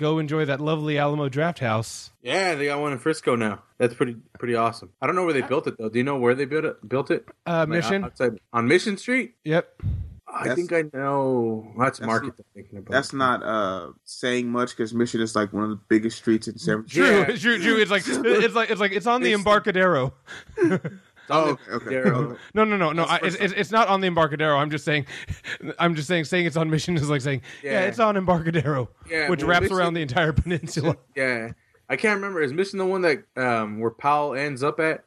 go 0.02 0.20
enjoy 0.20 0.44
that 0.46 0.60
lovely 0.60 0.98
Alamo 0.98 1.30
Drafthouse. 1.30 2.10
Yeah, 2.22 2.56
they 2.56 2.66
got 2.66 2.82
one 2.82 2.92
in 2.92 2.98
Frisco 3.00 3.36
now. 3.38 3.62
That's 3.78 3.94
pretty 3.94 4.18
pretty 4.38 4.56
awesome. 4.56 4.90
I 5.02 5.08
don't 5.08 5.16
know 5.16 5.24
where 5.24 5.34
they 5.34 5.42
built 5.42 5.68
it 5.68 5.78
though. 5.78 5.88
Do 5.90 5.98
you 5.98 6.04
know 6.04 6.18
where 6.18 6.36
they 6.36 6.46
built 6.46 6.66
it? 6.66 6.88
Built 6.88 7.10
it? 7.12 7.26
Uh, 7.46 7.60
Like, 7.62 7.70
Mission. 7.70 8.04
outside 8.04 8.40
on 8.52 8.68
Mission 8.68 8.98
Street. 8.98 9.36
Yep. 9.46 9.82
I 10.34 10.48
That's- 10.48 10.56
think 10.56 10.72
I 10.72 10.84
know. 10.98 11.74
That's, 11.78 12.00
That's 12.00 12.08
Market. 12.08 12.28
not- 12.28 12.46
thinking 12.56 12.80
about. 12.80 12.92
That's 12.92 13.12
not 13.14 13.44
uh 13.44 13.92
saying 14.06 14.50
much 14.50 14.70
because 14.76 14.94
Mission 14.94 15.20
is 15.22 15.36
like 15.36 15.52
one 15.54 15.64
of 15.64 15.70
the 15.72 15.80
biggest 15.90 16.18
streets 16.18 16.48
in 16.48 16.58
San 16.58 16.84
Francisco. 16.86 17.02
True, 17.06 17.20
Yeah. 17.34 17.38
true, 17.38 17.60
true. 17.62 17.78
It's 17.82 17.92
like 17.92 18.04
it's 18.08 18.56
like 18.56 18.70
it's 18.70 18.80
like 18.80 18.92
it's 18.94 19.08
on 19.08 19.22
the 19.22 19.28
It's- 19.30 19.40
Embarcadero. 19.40 20.14
Oh, 21.32 21.58
okay, 21.70 21.98
okay. 21.98 22.36
No, 22.54 22.64
no, 22.66 22.78
no, 22.78 22.92
no. 22.92 23.04
I, 23.04 23.20
it's, 23.24 23.36
it's 23.38 23.54
it's 23.54 23.72
not 23.72 23.88
on 23.88 24.02
the 24.02 24.08
Embarcadero. 24.08 24.58
I'm 24.58 24.70
just 24.70 24.86
saying, 24.86 25.06
I'm 25.80 25.96
just 25.96 26.08
saying, 26.08 26.26
saying 26.26 26.46
it's 26.46 26.58
on 26.58 26.70
Mission 26.70 26.96
is 26.96 27.10
like 27.10 27.22
saying, 27.22 27.42
yeah, 27.64 27.72
Yeah. 27.72 27.80
it's 27.82 28.00
on 28.00 28.16
Embarcadero, 28.18 28.90
Yeah, 29.10 29.30
which 29.30 29.42
well, 29.42 29.50
wraps 29.50 29.64
Mission- 29.64 29.78
around 29.78 29.94
the 29.96 30.02
entire 30.02 30.34
peninsula. 30.34 30.98
Yeah, 31.16 31.52
I 31.90 31.96
can't 31.96 32.16
remember. 32.16 32.42
Is 32.42 32.54
Mission 32.54 32.78
the 32.80 32.86
one 32.86 33.02
that 33.02 33.24
um 33.38 33.80
where 33.80 33.92
Powell 33.92 34.36
ends 34.36 34.64
up 34.64 34.80
at? 34.80 35.04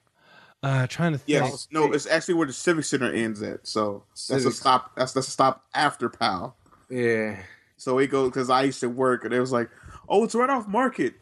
Uh, 0.63 0.87
trying 0.87 1.13
to 1.13 1.19
think. 1.19 1.29
Yes, 1.29 1.69
no, 1.71 1.93
it's 1.93 2.07
actually 2.07 2.35
where 2.35 2.47
the 2.47 2.53
Civic 2.55 2.87
Center 2.87 3.13
ends 3.13 3.43
at. 3.43 3.67
So 3.67 4.05
that's 4.29 4.47
a 4.47 4.51
stop. 4.51 4.97
That's 4.97 5.13
that's 5.13 5.29
a 5.29 5.31
stop 5.31 5.63
after 5.75 6.09
Powell. 6.09 6.57
Yeah. 6.89 7.37
So 7.77 7.97
we 7.97 8.07
go 8.07 8.31
because 8.31 8.49
I 8.49 8.63
used 8.63 8.81
to 8.81 8.89
work, 8.89 9.25
and 9.27 9.35
it 9.35 9.41
was 9.41 9.53
like, 9.53 9.69
oh, 10.09 10.25
it's 10.25 10.35
right 10.35 10.49
off 10.49 10.67
Market. 10.67 11.15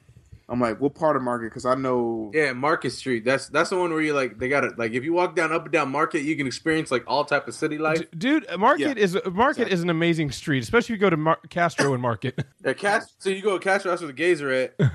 I'm 0.48 0.60
like, 0.60 0.80
what 0.80 0.94
part 0.94 1.16
of 1.16 1.22
Market? 1.22 1.46
Because 1.46 1.64
I 1.64 1.74
know. 1.74 2.30
Yeah, 2.34 2.52
Market 2.52 2.90
Street. 2.90 3.24
That's 3.24 3.48
that's 3.48 3.70
the 3.70 3.78
one 3.78 3.90
where 3.92 4.00
you 4.02 4.12
like 4.12 4.38
they 4.38 4.48
got 4.48 4.64
it. 4.64 4.78
Like 4.78 4.92
if 4.92 5.04
you 5.04 5.12
walk 5.12 5.34
down 5.36 5.52
up 5.52 5.62
and 5.64 5.72
down 5.72 5.90
Market, 5.90 6.22
you 6.22 6.36
can 6.36 6.46
experience 6.46 6.90
like 6.90 7.04
all 7.06 7.24
type 7.24 7.48
of 7.48 7.54
city 7.54 7.78
life. 7.78 7.98
D- 8.00 8.06
Dude, 8.18 8.46
Market 8.58 8.98
Yeah. 8.98 9.04
is 9.04 9.18
Market 9.32 9.68
is 9.68 9.82
an 9.82 9.88
amazing 9.90 10.30
street, 10.32 10.62
especially 10.62 10.94
if 10.94 11.00
you 11.00 11.06
go 11.06 11.10
to 11.10 11.16
Mar- 11.16 11.40
Castro 11.48 11.92
and 11.94 12.02
Market. 12.02 12.44
Yeah, 12.64 12.72
Cast- 12.74 13.22
so 13.22 13.30
you 13.30 13.40
go 13.42 13.58
to 13.58 13.64
Castro, 13.64 13.90
that's 13.90 14.02
where 14.02 14.06
the 14.08 14.12
gays 14.12 14.42
are 14.42 14.50
at. 14.50 14.74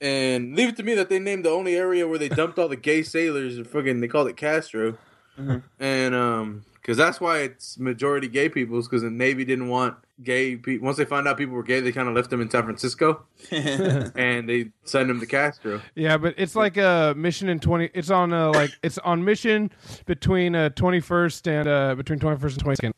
And 0.00 0.54
leave 0.54 0.68
it 0.68 0.76
to 0.76 0.84
me 0.84 0.94
that 0.94 1.08
they 1.08 1.18
named 1.18 1.44
the 1.44 1.50
only 1.50 1.74
area 1.74 2.06
where 2.06 2.18
they 2.18 2.28
dumped 2.28 2.56
all 2.58 2.68
the 2.68 2.76
gay 2.76 3.02
sailors 3.02 3.56
and 3.56 3.66
fucking 3.66 4.00
they 4.00 4.06
called 4.06 4.28
it 4.28 4.36
Castro. 4.36 4.96
Mhm. 5.36 5.62
And 5.80 6.14
um 6.14 6.64
because 6.88 6.96
that's 6.96 7.20
why 7.20 7.40
it's 7.40 7.78
majority 7.78 8.28
gay 8.28 8.48
people, 8.48 8.80
because 8.80 9.02
the 9.02 9.10
Navy 9.10 9.44
didn't 9.44 9.68
want 9.68 9.94
gay 10.22 10.56
people. 10.56 10.86
Once 10.86 10.96
they 10.96 11.04
found 11.04 11.28
out 11.28 11.36
people 11.36 11.54
were 11.54 11.62
gay, 11.62 11.80
they 11.80 11.92
kind 11.92 12.08
of 12.08 12.14
left 12.14 12.30
them 12.30 12.40
in 12.40 12.48
San 12.48 12.62
Francisco 12.64 13.24
and 13.50 14.48
they 14.48 14.70
send 14.84 15.10
them 15.10 15.20
to 15.20 15.26
Castro. 15.26 15.82
yeah, 15.94 16.16
but 16.16 16.32
it's 16.38 16.56
like 16.56 16.78
a 16.78 17.12
mission 17.14 17.50
in 17.50 17.60
twenty. 17.60 17.90
It's 17.92 18.08
on 18.08 18.32
uh, 18.32 18.52
like 18.52 18.70
it's 18.82 18.96
on 18.98 19.22
mission 19.22 19.70
between 20.06 20.54
uh 20.54 20.70
twenty 20.70 21.00
first 21.00 21.46
and 21.46 21.68
uh 21.68 21.94
between 21.94 22.18
twenty 22.20 22.38
first 22.40 22.56
and 22.56 22.62
twenty 22.62 22.76
second. 22.76 22.94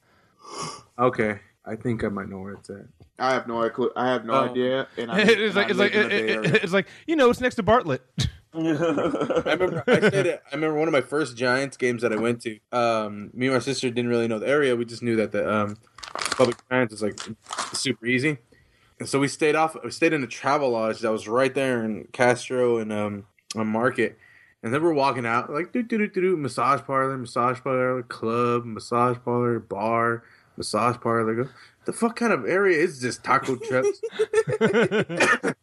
Okay, 0.96 1.40
I 1.66 1.74
think 1.74 2.04
I 2.04 2.08
might 2.10 2.28
know 2.28 2.38
where 2.38 2.52
it's 2.52 2.70
at. 2.70 2.86
I 3.18 3.32
have 3.34 3.48
no 3.48 3.62
idea. 3.64 3.88
I 3.96 4.06
have 4.08 4.24
no 4.24 4.32
Oh. 4.34 4.48
idea. 4.50 4.86
And 4.96 5.10
I, 5.12 5.18
It's 5.22 5.56
like 5.56 5.70
and 5.70 5.70
it's 5.70 5.78
like 5.80 5.94
live 5.94 6.02
in 6.04 6.08
the 6.10 6.14
it- 6.46 6.54
it- 6.54 6.62
it's 6.64 6.72
like 6.72 6.86
you 7.08 7.16
know 7.16 7.28
it's 7.28 7.40
next 7.40 7.56
to 7.56 7.64
Bartlett. 7.64 8.02
I 8.52 8.58
remember 8.58 9.84
I 9.86 10.08
stayed 10.08 10.26
at, 10.26 10.42
I 10.50 10.54
remember 10.54 10.78
one 10.78 10.88
of 10.88 10.92
my 10.92 11.00
first 11.00 11.36
Giants 11.36 11.76
games 11.76 12.02
that 12.02 12.12
I 12.12 12.16
went 12.16 12.42
to. 12.42 12.58
Um, 12.72 13.30
me 13.32 13.46
and 13.46 13.54
my 13.54 13.60
sister 13.60 13.90
didn't 13.90 14.10
really 14.10 14.28
know 14.28 14.38
the 14.38 14.48
area. 14.48 14.74
We 14.74 14.84
just 14.84 15.02
knew 15.02 15.16
that 15.16 15.32
the 15.32 15.48
um, 15.48 15.76
public 16.12 16.56
Giants 16.68 16.92
was 16.92 17.02
like 17.02 17.18
super 17.72 18.06
easy, 18.06 18.38
and 18.98 19.08
so 19.08 19.20
we 19.20 19.28
stayed 19.28 19.54
off. 19.54 19.76
We 19.84 19.90
stayed 19.90 20.12
in 20.12 20.22
a 20.24 20.26
travel 20.26 20.70
lodge 20.70 21.00
that 21.00 21.12
was 21.12 21.28
right 21.28 21.54
there 21.54 21.84
in 21.84 22.08
Castro 22.12 22.78
and 22.78 22.92
um, 22.92 23.26
on 23.54 23.66
Market. 23.68 24.18
And 24.62 24.74
then 24.74 24.82
we're 24.82 24.92
walking 24.92 25.24
out 25.24 25.50
like 25.50 25.72
do 25.72 25.82
do 25.82 25.98
do 25.98 26.08
do 26.08 26.20
do 26.20 26.36
massage 26.36 26.82
parlor, 26.82 27.16
massage 27.16 27.60
parlor, 27.60 28.02
club, 28.02 28.64
massage 28.64 29.16
parlor, 29.24 29.58
bar, 29.58 30.24
massage 30.56 30.96
parlor. 31.00 31.44
Go, 31.44 31.48
the 31.86 31.92
fuck 31.92 32.16
kind 32.16 32.32
of 32.32 32.44
area 32.44 32.76
is 32.78 33.00
this? 33.00 33.16
Taco 33.16 33.56
trucks. 33.56 34.00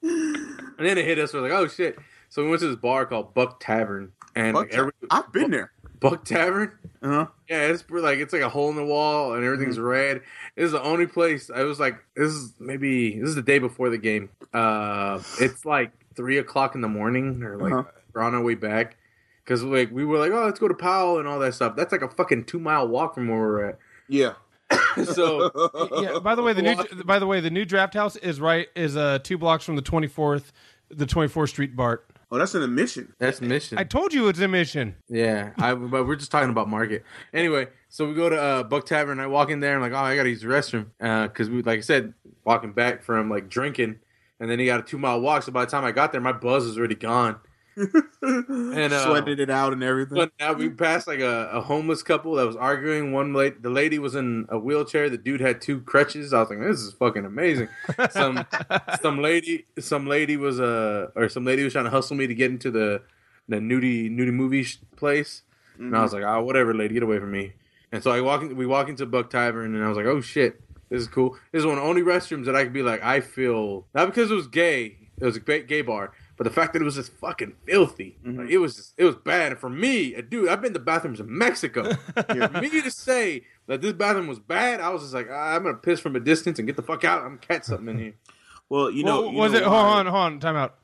And 0.78 0.86
then 0.88 0.98
it 0.98 1.06
hit 1.06 1.20
us. 1.20 1.34
We're 1.34 1.42
like, 1.42 1.52
oh 1.52 1.68
shit. 1.68 1.98
So 2.30 2.44
we 2.44 2.50
went 2.50 2.62
to 2.62 2.68
this 2.68 2.76
bar 2.78 3.06
called 3.06 3.34
Buck 3.34 3.60
Tavern, 3.60 4.12
and 4.36 4.54
Buck 4.54 4.66
like, 4.70 4.74
every, 4.78 4.92
I've 5.10 5.32
been 5.32 5.52
there. 5.52 5.72
Buck 6.00 6.26
Tavern. 6.26 6.72
Uh 7.02 7.08
huh. 7.10 7.26
Yeah, 7.50 7.68
it's 7.68 7.84
like 7.90 8.20
it's 8.20 8.34
like 8.34 8.42
a 8.42 8.50
hole 8.50 8.70
in 8.70 8.76
the 8.76 8.86
wall, 8.86 9.34
and 9.34 9.44
everything's 9.44 9.80
red. 9.80 10.22
This 10.56 10.66
is 10.68 10.72
the 10.74 10.82
only 10.84 11.08
place. 11.08 11.50
I 11.54 11.64
was 11.64 11.80
like, 11.80 11.96
this 12.16 12.32
is 12.32 12.54
maybe 12.60 13.20
this 13.20 13.30
is 13.30 13.36
the 13.36 13.42
day 13.42 13.60
before 13.60 13.90
the 13.90 13.98
game. 13.98 14.30
Uh, 14.54 15.22
it's 15.40 15.66
like 15.66 15.92
three 16.16 16.38
o'clock 16.38 16.76
in 16.76 16.82
the 16.82 16.88
morning, 16.88 17.42
or 17.44 17.58
like 17.58 17.74
Uh-huh. 17.74 17.84
we're 18.14 18.22
on 18.22 18.36
our 18.36 18.42
way 18.44 18.56
back. 18.56 18.98
Because 19.44 19.64
like 19.64 19.92
we 19.92 20.04
were 20.06 20.18
like, 20.20 20.32
oh, 20.32 20.46
let's 20.46 20.60
go 20.60 20.68
to 20.68 20.74
Powell 20.74 21.20
and 21.20 21.28
all 21.28 21.40
that 21.40 21.54
stuff. 21.54 21.76
That's 21.76 21.92
like 21.92 22.02
a 22.02 22.10
fucking 22.10 22.46
two 22.46 22.60
mile 22.60 22.88
walk 22.88 23.14
from 23.16 23.30
where 23.30 23.40
we're 23.40 23.66
at. 23.70 23.80
Yeah. 24.10 24.34
so 25.06 25.50
yeah. 26.02 26.20
By 26.20 26.36
the 26.36 26.44
way, 26.44 26.54
the 26.54 26.62
new 26.62 27.04
by 27.06 27.18
the 27.20 27.26
way 27.28 27.40
the 27.40 27.50
new 27.50 27.64
draft 27.66 27.94
house 27.94 28.18
is 28.18 28.42
right 28.42 28.68
is 28.76 28.98
uh 28.98 29.20
two 29.20 29.38
blocks 29.38 29.64
from 29.64 29.78
the 29.78 29.82
twenty 29.82 30.08
fourth, 30.08 30.52
the 30.90 31.06
twenty 31.06 31.30
fourth 31.30 31.50
Street 31.52 31.76
BART. 31.76 32.06
Oh, 32.30 32.38
that's 32.38 32.56
an 32.56 32.62
admission. 32.62 33.14
that's 33.20 33.40
mission. 33.40 33.78
I 33.78 33.86
told 33.86 34.14
you 34.14 34.28
it's 34.28 34.40
a 34.40 34.48
mission. 34.50 34.96
Yeah, 35.08 35.52
I 35.58 35.74
but 35.74 36.06
we're 36.06 36.18
just 36.18 36.32
talking 36.32 36.50
about 36.50 36.68
market. 36.68 37.04
Anyway, 37.34 37.68
so 37.88 38.06
we 38.06 38.14
go 38.14 38.28
to 38.30 38.40
uh, 38.40 38.64
Buck 38.64 38.86
Tavern. 38.86 39.20
I 39.20 39.28
walk 39.28 39.50
in 39.50 39.62
there. 39.62 39.76
I'm 39.76 39.82
like, 39.82 39.94
oh, 39.94 40.04
I 40.04 40.16
gotta 40.16 40.30
use 40.30 40.42
the 40.42 40.48
restroom 40.48 40.88
because 41.30 41.50
we, 41.50 41.62
like 41.64 41.78
I 41.80 41.82
said, 41.82 42.14
walking 42.44 42.74
back 42.74 43.02
from 43.02 43.30
like 43.30 43.48
drinking, 43.48 44.00
and 44.42 44.52
then 44.52 44.60
he 44.60 44.66
got 44.66 44.82
a 44.82 44.84
two 44.84 44.98
mile 44.98 45.22
walk. 45.22 45.44
So 45.44 45.54
by 45.54 45.64
the 45.64 45.72
time 45.72 45.86
I 45.86 45.94
got 45.94 46.12
there, 46.12 46.20
my 46.20 46.34
buzz 46.34 46.66
was 46.66 46.78
already 46.78 46.96
gone. 46.96 47.38
And 47.78 48.94
uh, 48.94 49.06
sweated 49.06 49.40
it 49.40 49.50
out 49.50 49.74
and 49.74 49.84
everything. 49.84 50.16
But 50.16 50.32
now 50.40 50.54
we 50.54 50.70
passed 50.70 51.08
like 51.08 51.20
a, 51.20 51.50
a 51.54 51.62
homeless 51.62 52.04
couple 52.04 52.36
that 52.36 52.48
was 52.48 52.56
arguing. 52.56 53.12
One 53.12 53.34
the 53.34 53.70
lady 53.70 54.00
was 54.00 54.16
in 54.16 54.48
a 54.50 54.58
wheelchair. 54.58 55.10
The 55.10 55.18
dude 55.18 55.42
had 55.42 55.62
two 55.62 55.82
crutches. 55.82 56.34
I 56.34 56.40
was 56.42 56.50
like, 56.50 56.60
this 56.60 56.80
is 56.80 56.94
fucking 56.94 57.26
amazing. 57.26 57.70
Some 58.12 58.46
some 59.02 59.22
lady, 59.22 59.66
some 59.80 60.08
lady 60.08 60.38
was 60.38 60.60
uh, 60.60 61.08
or 61.16 61.30
some 61.30 61.46
lady 61.46 61.64
was 61.64 61.74
trying 61.74 61.86
to 61.86 61.92
hustle 61.92 62.16
me 62.16 62.28
to 62.28 62.36
get 62.36 62.52
into 62.52 62.72
the 62.72 63.02
the 63.48 63.58
nudie 63.58 64.10
nudie 64.12 64.34
movie 64.34 64.64
sh- 64.64 64.80
place. 64.96 65.44
And 65.80 65.96
I 65.96 66.02
was 66.02 66.12
like, 66.12 66.24
oh, 66.24 66.42
whatever, 66.42 66.74
lady, 66.74 66.96
get 66.96 67.04
away 67.04 67.20
from 67.20 67.32
me. 67.32 67.54
And 67.92 68.04
so 68.04 68.10
I 68.12 68.20
walk, 68.22 68.42
in, 68.42 68.56
we 68.58 68.66
walk 68.66 68.90
into 68.90 69.06
Buck 69.06 69.30
Tavern, 69.30 69.76
and 69.76 69.84
I 69.84 69.88
was 69.88 69.96
like, 69.96 70.08
oh 70.08 70.22
shit, 70.22 70.60
this 70.90 71.02
is 71.02 71.08
cool. 71.08 71.38
This 71.52 71.60
is 71.60 71.66
one 71.66 71.78
of 71.78 71.84
the 71.84 71.88
only 71.88 72.02
restrooms 72.02 72.46
that 72.46 72.56
I 72.56 72.64
could 72.64 72.74
be 72.74 72.82
like, 72.82 73.04
I 73.04 73.20
feel 73.22 73.86
not 73.94 74.08
because 74.08 74.32
it 74.32 74.36
was 74.36 74.48
gay, 74.48 74.98
it 75.20 75.24
was 75.24 75.38
a 75.38 75.40
gay, 75.40 75.64
gay 75.64 75.82
bar, 75.82 76.14
but 76.38 76.44
the 76.46 76.50
fact 76.50 76.74
that 76.74 76.82
it 76.82 76.86
was 76.86 76.96
just 76.96 77.12
fucking 77.14 77.54
filthy. 77.66 78.18
Mhm. 78.26 78.38
Like, 78.40 78.50
it 78.50 78.58
was, 78.60 78.76
just, 78.76 78.94
it 78.98 79.04
was 79.04 79.16
bad. 79.16 79.52
And 79.54 79.60
for 79.60 79.70
me, 79.70 80.14
a 80.14 80.22
dude, 80.22 80.50
I've 80.50 80.62
been 80.62 80.74
to 80.74 80.80
bathrooms 80.80 81.20
in 81.20 81.36
Mexico. 81.38 81.92
Yeah. 82.34 82.48
for 82.48 82.62
me 82.62 82.70
to 82.82 82.92
say 82.92 83.44
that 83.68 83.82
this 83.82 83.94
bathroom 83.94 84.28
was 84.28 84.40
bad, 84.40 84.80
I 84.80 84.90
was 84.90 85.02
just 85.02 85.14
like, 85.14 85.28
ah, 85.32 85.56
I'm 85.56 85.64
gonna 85.64 85.76
piss 85.78 86.00
from 86.00 86.16
a 86.16 86.20
distance 86.20 86.60
and 86.60 86.68
get 86.68 86.76
the 86.76 86.84
fuck 86.84 87.04
out. 87.04 87.20
I'm 87.24 87.36
gonna 87.36 87.38
catch 87.40 87.64
something 87.64 87.90
in 87.90 88.00
here. 88.00 88.14
Well, 88.70 88.92
you 88.92 89.04
know, 89.06 89.22
Well, 89.22 89.32
you 89.32 89.38
was 89.38 89.52
know 89.54 89.58
it? 89.60 89.64
Hold 89.64 89.74
why- 89.74 90.00
on, 90.00 90.06
hold 90.08 90.16
on. 90.24 90.40
Time 90.42 90.56
out. 90.58 90.76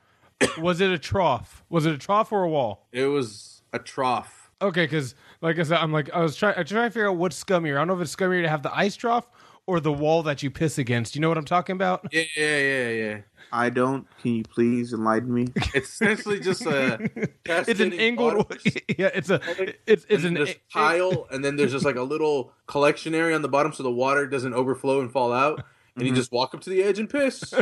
was 0.58 0.80
it 0.80 0.90
a 0.90 0.98
trough? 0.98 1.64
Was 1.70 1.86
it 1.86 1.94
a 1.94 1.98
trough 1.98 2.32
or 2.32 2.44
a 2.44 2.50
wall? 2.50 2.88
It 2.94 3.08
was 3.08 3.62
a 3.74 3.80
trough. 3.80 4.50
Okay, 4.62 4.86
because 4.86 5.16
like 5.42 5.60
I 5.60 5.64
said, 5.64 5.80
I'm 5.80 5.92
like 5.92 6.10
I 6.14 6.22
was 6.22 6.38
trying. 6.38 6.54
I 6.58 6.64
trying 6.64 6.88
to 6.88 6.92
figure 6.92 7.10
out 7.10 7.18
what's 7.18 7.44
scummier. 7.44 7.76
I 7.76 7.80
don't 7.80 7.90
know 7.90 7.96
if 7.96 8.02
it's 8.02 8.16
scummier 8.16 8.42
to 8.42 8.48
have 8.48 8.64
the 8.64 8.74
ice 8.74 8.96
trough 8.96 9.28
or 9.68 9.80
the 9.80 9.94
wall 9.94 10.24
that 10.24 10.44
you 10.44 10.52
piss 10.52 10.78
against. 10.78 11.16
You 11.16 11.22
know 11.22 11.30
what 11.30 11.38
I'm 11.38 11.46
talking 11.46 11.76
about? 11.76 12.08
Yeah, 12.12 12.24
yeah, 12.36 12.58
yeah, 12.58 12.90
yeah. 12.90 13.18
I 13.52 13.70
don't. 13.70 14.08
Can 14.20 14.36
you 14.38 14.44
please 14.44 14.94
enlighten 14.94 15.32
me? 15.34 15.48
It's 15.76 15.90
essentially 15.90 16.40
just 16.40 16.66
a. 16.66 17.00
It's 17.16 17.18
an 17.18 17.28
cascading 17.46 18.00
angled. 18.00 18.36
water. 18.36 18.58
Yeah, 18.98 19.10
it's 19.14 19.30
a. 19.30 19.40
It's 19.86 20.06
it's 20.10 20.24
and 20.24 20.26
an 20.26 20.34
there's 20.46 20.56
tile, 20.72 21.28
and 21.32 21.44
then 21.46 21.56
there's 21.56 21.72
just 21.72 21.86
like 21.86 21.96
a 21.96 22.02
little 22.04 22.52
collection 22.68 23.14
area 23.14 23.36
on 23.36 23.42
the 23.44 23.50
bottom, 23.50 23.72
so 23.74 23.84
the 23.84 23.92
water 23.92 24.26
doesn't 24.28 24.54
overflow 24.54 25.02
and 25.02 25.12
fall 25.12 25.32
out. 25.32 25.64
And 25.96 26.08
you 26.08 26.14
Mhm. 26.14 26.16
just 26.16 26.32
walk 26.32 26.56
up 26.56 26.62
to 26.62 26.72
the 26.72 26.82
edge 26.82 26.98
and 26.98 27.08
piss. 27.08 27.54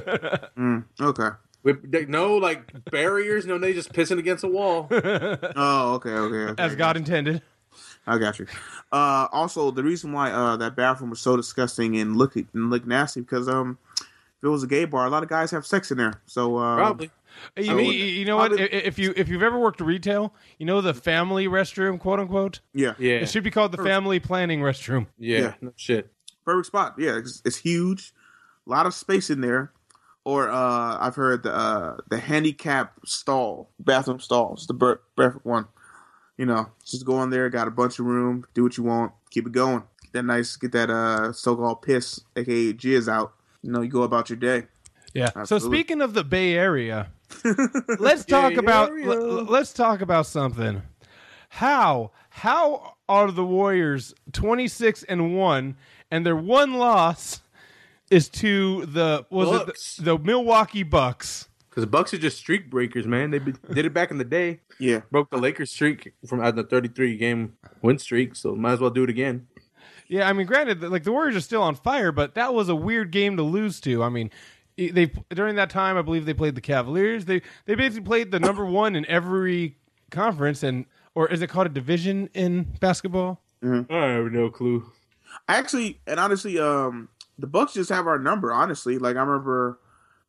Mm, 0.58 0.86
okay. 1.02 1.30
With 1.64 1.94
no 2.08 2.38
like 2.38 2.72
barriers, 2.90 3.46
no, 3.46 3.58
they 3.58 3.74
just 3.74 3.92
pissing 3.92 4.18
against 4.18 4.44
a 4.46 4.48
wall. 4.48 4.88
Oh, 4.90 5.94
okay, 5.96 6.10
okay. 6.12 6.52
okay 6.54 6.64
as 6.64 6.76
God 6.76 6.96
intended. 6.96 7.42
I 8.08 8.18
got 8.18 8.40
you. 8.40 8.48
Uh, 8.92 9.28
also, 9.32 9.72
the 9.72 9.84
reason 9.84 10.12
why 10.12 10.32
uh, 10.32 10.58
that 10.58 10.76
bathroom 10.76 11.12
was 11.12 11.20
so 11.22 11.38
disgusting 11.38 11.98
and 11.98 12.18
look 12.18 12.36
and 12.36 12.48
look 12.70 12.86
nasty 12.86 13.22
because 13.22 13.48
um, 13.48 13.78
if 14.00 14.44
it 14.44 14.48
was 14.48 14.64
a 14.64 14.68
gay 14.68 14.86
bar, 14.86 15.06
a 15.06 15.10
lot 15.10 15.24
of 15.24 15.30
guys 15.30 15.52
have 15.52 15.66
sex 15.66 15.92
in 15.92 15.98
there. 15.98 16.20
So 16.26 16.58
uh, 16.58 16.76
Probably. 16.78 17.12
You, 17.56 17.76
mean- 17.76 17.86
would- 17.88 17.96
you 17.96 18.26
know 18.26 18.38
how 18.40 18.50
what? 18.50 18.58
did- 18.58 18.74
If 18.74 19.00
you 19.00 19.14
if 19.16 19.30
you've 19.30 19.44
ever 19.44 19.58
worked 19.60 19.80
retail, 19.82 20.34
you 20.58 20.66
know 20.66 20.82
the 20.82 20.94
family 20.94 21.48
restroom, 21.48 22.00
quote 22.00 22.20
unquote. 22.20 22.60
yeah, 22.74 22.94
Yeah. 22.98 23.14
It 23.20 23.30
should 23.30 23.44
be 23.44 23.52
called 23.52 23.72
the 23.72 23.84
family 23.84 24.20
planning 24.20 24.60
restroom. 24.62 25.08
Yeah. 25.18 25.40
Yeah. 25.40 25.54
No 25.62 25.72
shit. 25.78 26.12
perfect 26.44 26.68
spot. 26.68 26.96
Yeah, 26.98 27.18
it's, 27.18 27.42
it's 27.46 27.58
huge, 27.58 28.14
a 28.68 28.70
lot 28.70 28.86
of 28.86 28.94
space 28.94 29.30
in 29.30 29.42
there. 29.42 29.72
Or 30.24 30.50
uh, 30.52 30.98
I've 31.00 31.16
heard 31.16 31.44
the 31.44 31.54
uh, 31.54 31.98
the 32.10 32.18
handicap 32.20 32.94
stall, 33.06 33.70
bathroom 33.80 34.20
stalls, 34.20 34.68
the 34.68 34.98
perfect 35.16 35.46
one. 35.46 35.68
You 36.42 36.48
know, 36.48 36.66
just 36.84 37.06
go 37.06 37.22
in 37.22 37.30
there, 37.30 37.48
got 37.52 37.68
a 37.68 37.72
bunch 37.72 38.00
of 38.00 38.08
room, 38.08 38.48
do 38.56 38.64
what 38.64 38.76
you 38.76 38.84
want, 38.84 39.12
keep 39.30 39.46
it 39.46 39.52
going. 39.52 39.84
Get 40.02 40.14
that 40.14 40.24
nice, 40.24 40.56
get 40.56 40.72
that 40.72 40.90
uh 40.90 41.32
so-called 41.32 41.84
piss, 41.84 42.20
aka 42.36 42.74
jizz 42.74 43.08
out. 43.08 43.34
You 43.62 43.72
know, 43.72 43.82
you 43.82 43.90
go 43.90 44.02
about 44.02 44.32
your 44.32 44.38
day. 44.38 44.64
Yeah. 45.14 45.44
So 45.44 45.60
speaking 45.60 46.02
of 46.02 46.16
the 46.16 46.24
Bay 46.24 46.56
Area, 46.56 47.12
let's 48.00 48.26
talk 48.26 48.54
Bay 48.54 48.56
about 48.56 48.90
Area. 48.90 49.12
l- 49.12 49.44
let's 49.44 49.72
talk 49.72 50.02
about 50.02 50.26
something. 50.26 50.82
How 51.50 52.10
how 52.32 52.96
are 53.08 53.30
the 53.30 53.46
Warriors 53.46 54.16
26 54.34 55.04
and 55.04 55.38
1 55.38 55.76
and 56.10 56.26
their 56.26 56.36
one 56.36 56.74
loss 56.74 57.42
is 58.10 58.30
to 58.30 58.88
the 58.88 59.28
was 59.30 59.48
Bucks. 59.48 60.00
it 60.00 60.06
the, 60.06 60.18
the 60.18 60.24
Milwaukee 60.24 60.82
Bucks. 60.82 61.50
Because 61.72 61.84
the 61.84 61.88
Bucks 61.88 62.14
are 62.14 62.18
just 62.18 62.38
streak 62.38 62.70
breakers, 62.70 63.08
man. 63.08 63.32
They 63.32 63.40
be, 63.40 63.54
did 63.74 63.86
it 63.86 63.94
back 63.94 64.12
in 64.12 64.18
the 64.18 64.26
day. 64.26 64.60
Yeah. 64.78 65.04
Broke 65.10 65.30
the 65.30 65.38
Lakers 65.38 65.72
streak 65.72 66.14
from 66.28 66.42
out 66.42 66.58
the 66.58 66.64
33 66.64 67.16
game 67.16 67.54
win 67.82 67.98
streak, 67.98 68.36
so 68.36 68.58
might 68.58 68.74
as 68.74 68.82
well 68.82 68.90
do 68.90 69.06
it 69.06 69.10
again. 69.10 69.48
Yeah, 70.10 70.28
I 70.28 70.34
mean, 70.34 70.48
granted, 70.48 70.84
like 70.84 71.06
the 71.06 71.14
Warriors 71.14 71.38
are 71.38 71.42
still 71.42 71.64
on 71.64 71.76
fire, 71.76 72.12
but 72.12 72.36
that 72.36 72.54
was 72.54 72.68
a 72.68 72.76
weird 72.76 73.12
game 73.12 73.38
to 73.38 73.44
lose 73.44 73.80
to. 73.82 74.04
I 74.04 74.10
mean, 74.10 74.30
they 74.76 75.14
during 75.30 75.56
that 75.56 75.70
time, 75.70 75.96
I 75.96 76.02
believe 76.02 76.26
they 76.26 76.34
played 76.34 76.56
the 76.56 76.62
Cavaliers. 76.62 77.24
They 77.24 77.42
they 77.66 77.76
basically 77.76 78.06
played 78.06 78.32
the 78.32 78.40
number 78.40 78.66
one 78.66 78.98
in 78.98 79.06
every 79.06 79.78
conference, 80.10 80.64
and 80.64 80.86
or 81.16 81.30
is 81.30 81.42
it 81.42 81.48
called 81.48 81.68
a 81.68 81.70
division 81.70 82.30
in 82.34 82.64
basketball? 82.82 83.42
I 83.64 83.86
have 83.90 84.32
no 84.34 84.50
clue. 84.50 84.92
I 85.48 85.56
actually, 85.56 86.02
and 86.06 86.20
honestly, 86.20 86.60
um, 86.60 87.08
the 87.40 87.48
Bucks 87.48 87.74
just 87.74 87.90
have 87.90 88.08
our 88.08 88.20
number. 88.20 88.52
Honestly, 88.52 88.98
like 88.98 89.16
I 89.16 89.22
remember 89.22 89.80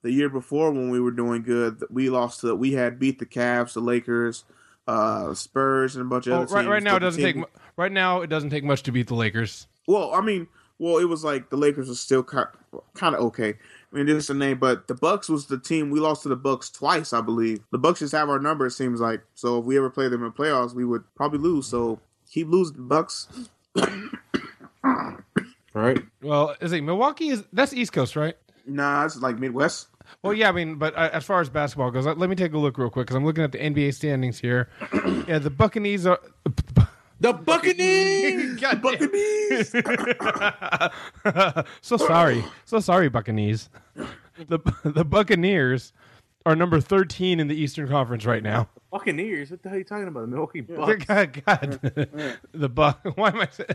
the 0.02 0.10
year 0.12 0.28
before 0.28 0.70
when 0.72 0.90
we 0.90 1.00
were 1.00 1.10
doing 1.10 1.42
good, 1.42 1.82
we 1.90 2.10
lost 2.10 2.40
to 2.40 2.54
we 2.54 2.72
had 2.72 2.98
beat 2.98 3.18
the 3.18 3.26
Cavs, 3.26 3.72
the 3.74 3.80
Lakers, 3.80 4.44
uh, 4.86 5.32
Spurs, 5.34 5.96
and 5.96 6.04
a 6.04 6.08
bunch 6.08 6.26
of 6.26 6.32
Well, 6.32 6.42
other 6.42 6.54
right, 6.54 6.62
teams. 6.62 6.70
right 6.70 6.82
now, 6.82 6.96
it 6.96 7.00
doesn't 7.00 7.22
take 7.22 7.36
mu- 7.36 7.44
right 7.76 7.92
now 7.92 8.20
it 8.20 8.26
doesn't 8.28 8.50
take 8.50 8.64
much 8.64 8.82
to 8.84 8.92
beat 8.92 9.06
the 9.08 9.14
Lakers. 9.14 9.66
Well, 9.86 10.12
I 10.12 10.20
mean, 10.20 10.48
well, 10.78 10.98
it 10.98 11.04
was 11.04 11.22
like 11.24 11.50
the 11.50 11.56
Lakers 11.56 11.88
was 11.88 12.00
still 12.00 12.22
kind 12.22 12.48
of 13.02 13.14
okay. 13.14 13.50
I 13.50 13.96
mean, 13.96 14.06
this 14.06 14.24
is 14.24 14.30
a 14.30 14.34
name, 14.34 14.58
but 14.58 14.88
the 14.88 14.94
Bucks 14.94 15.28
was 15.28 15.46
the 15.46 15.58
team 15.58 15.90
we 15.90 16.00
lost 16.00 16.22
to 16.22 16.28
the 16.30 16.36
Bucks 16.36 16.70
twice, 16.70 17.12
I 17.12 17.20
believe. 17.20 17.60
The 17.72 17.78
Bucks 17.78 18.00
just 18.00 18.12
have 18.12 18.30
our 18.30 18.38
number. 18.38 18.66
It 18.66 18.70
seems 18.72 19.00
like 19.00 19.20
so. 19.34 19.58
If 19.58 19.66
we 19.66 19.76
ever 19.76 19.90
play 19.90 20.08
them 20.08 20.24
in 20.24 20.32
playoffs, 20.32 20.74
we 20.74 20.84
would 20.84 21.04
probably 21.14 21.38
lose. 21.40 21.66
So 21.66 22.00
keep 22.30 22.48
losing, 22.48 22.88
Bucks. 22.88 23.28
All 24.84 25.80
right. 25.82 26.02
Well, 26.22 26.54
is 26.60 26.72
it 26.72 26.82
Milwaukee? 26.82 27.28
Is 27.28 27.44
that's 27.52 27.72
East 27.72 27.92
Coast, 27.92 28.16
right? 28.16 28.36
Nah, 28.66 29.04
it's 29.04 29.16
like 29.20 29.38
Midwest. 29.38 29.88
Well, 30.22 30.34
yeah, 30.34 30.48
I 30.48 30.52
mean, 30.52 30.76
but 30.76 30.94
uh, 30.96 31.10
as 31.12 31.24
far 31.24 31.40
as 31.40 31.48
basketball 31.48 31.90
goes, 31.90 32.06
let 32.06 32.18
let 32.18 32.30
me 32.30 32.36
take 32.36 32.52
a 32.52 32.58
look 32.58 32.78
real 32.78 32.90
quick 32.90 33.06
because 33.06 33.16
I'm 33.16 33.24
looking 33.24 33.44
at 33.44 33.52
the 33.52 33.58
NBA 33.58 33.94
standings 33.94 34.38
here. 34.38 34.68
yeah, 35.28 35.38
the 35.38 35.50
Buccaneers 35.50 36.06
are. 36.06 36.20
The 37.20 37.32
Buccaneers! 37.32 38.56
God. 38.60 38.82
Buccaneers. 38.82 39.70
so 41.80 41.96
sorry, 41.96 42.44
so 42.64 42.80
sorry, 42.80 43.08
Buccaneers. 43.08 43.68
The 44.48 44.58
the 44.84 45.04
Buccaneers 45.04 45.92
are 46.44 46.56
number 46.56 46.80
13 46.80 47.38
in 47.38 47.48
the 47.48 47.54
Eastern 47.54 47.88
Conference 47.88 48.26
right 48.26 48.42
now. 48.42 48.68
Buccaneers? 48.90 49.50
What 49.50 49.62
the 49.62 49.68
hell 49.68 49.76
are 49.76 49.78
you 49.78 49.84
talking 49.84 50.08
about? 50.08 50.22
The 50.22 50.26
Milwaukee 50.26 50.60
Bucks. 50.60 51.04
God, 51.06 51.42
God. 51.44 51.80
the 52.52 52.68
Buck. 52.68 53.00
Why 53.14 53.28
am 53.28 53.40
I? 53.40 53.48
saying 53.50 53.68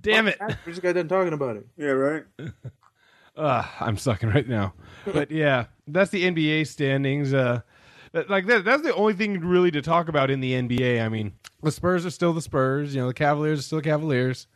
Damn 0.00 0.28
it! 0.28 0.38
We 0.66 0.72
just 0.72 0.82
got 0.82 0.94
done 0.94 1.08
talking 1.08 1.32
about 1.32 1.56
it. 1.56 1.66
yeah, 1.76 1.86
right. 1.88 2.24
Uh, 3.36 3.64
I'm 3.80 3.96
sucking 3.96 4.28
right 4.30 4.46
now. 4.48 4.74
But 5.06 5.30
yeah, 5.32 5.66
that's 5.86 6.10
the 6.10 6.24
NBA 6.24 6.66
standings. 6.66 7.32
Uh, 7.32 7.60
like 8.28 8.46
that, 8.46 8.64
that's 8.64 8.82
the 8.82 8.94
only 8.94 9.14
thing 9.14 9.40
really 9.40 9.70
to 9.70 9.80
talk 9.82 10.08
about 10.08 10.30
in 10.30 10.40
the 10.40 10.52
NBA. 10.52 11.02
I 11.02 11.08
mean, 11.08 11.32
the 11.62 11.72
Spurs 11.72 12.04
are 12.04 12.10
still 12.10 12.32
the 12.32 12.42
Spurs. 12.42 12.94
You 12.94 13.00
know, 13.02 13.08
the 13.08 13.14
Cavaliers 13.14 13.60
are 13.60 13.62
still 13.62 13.78
the 13.78 13.84
Cavaliers. 13.84 14.46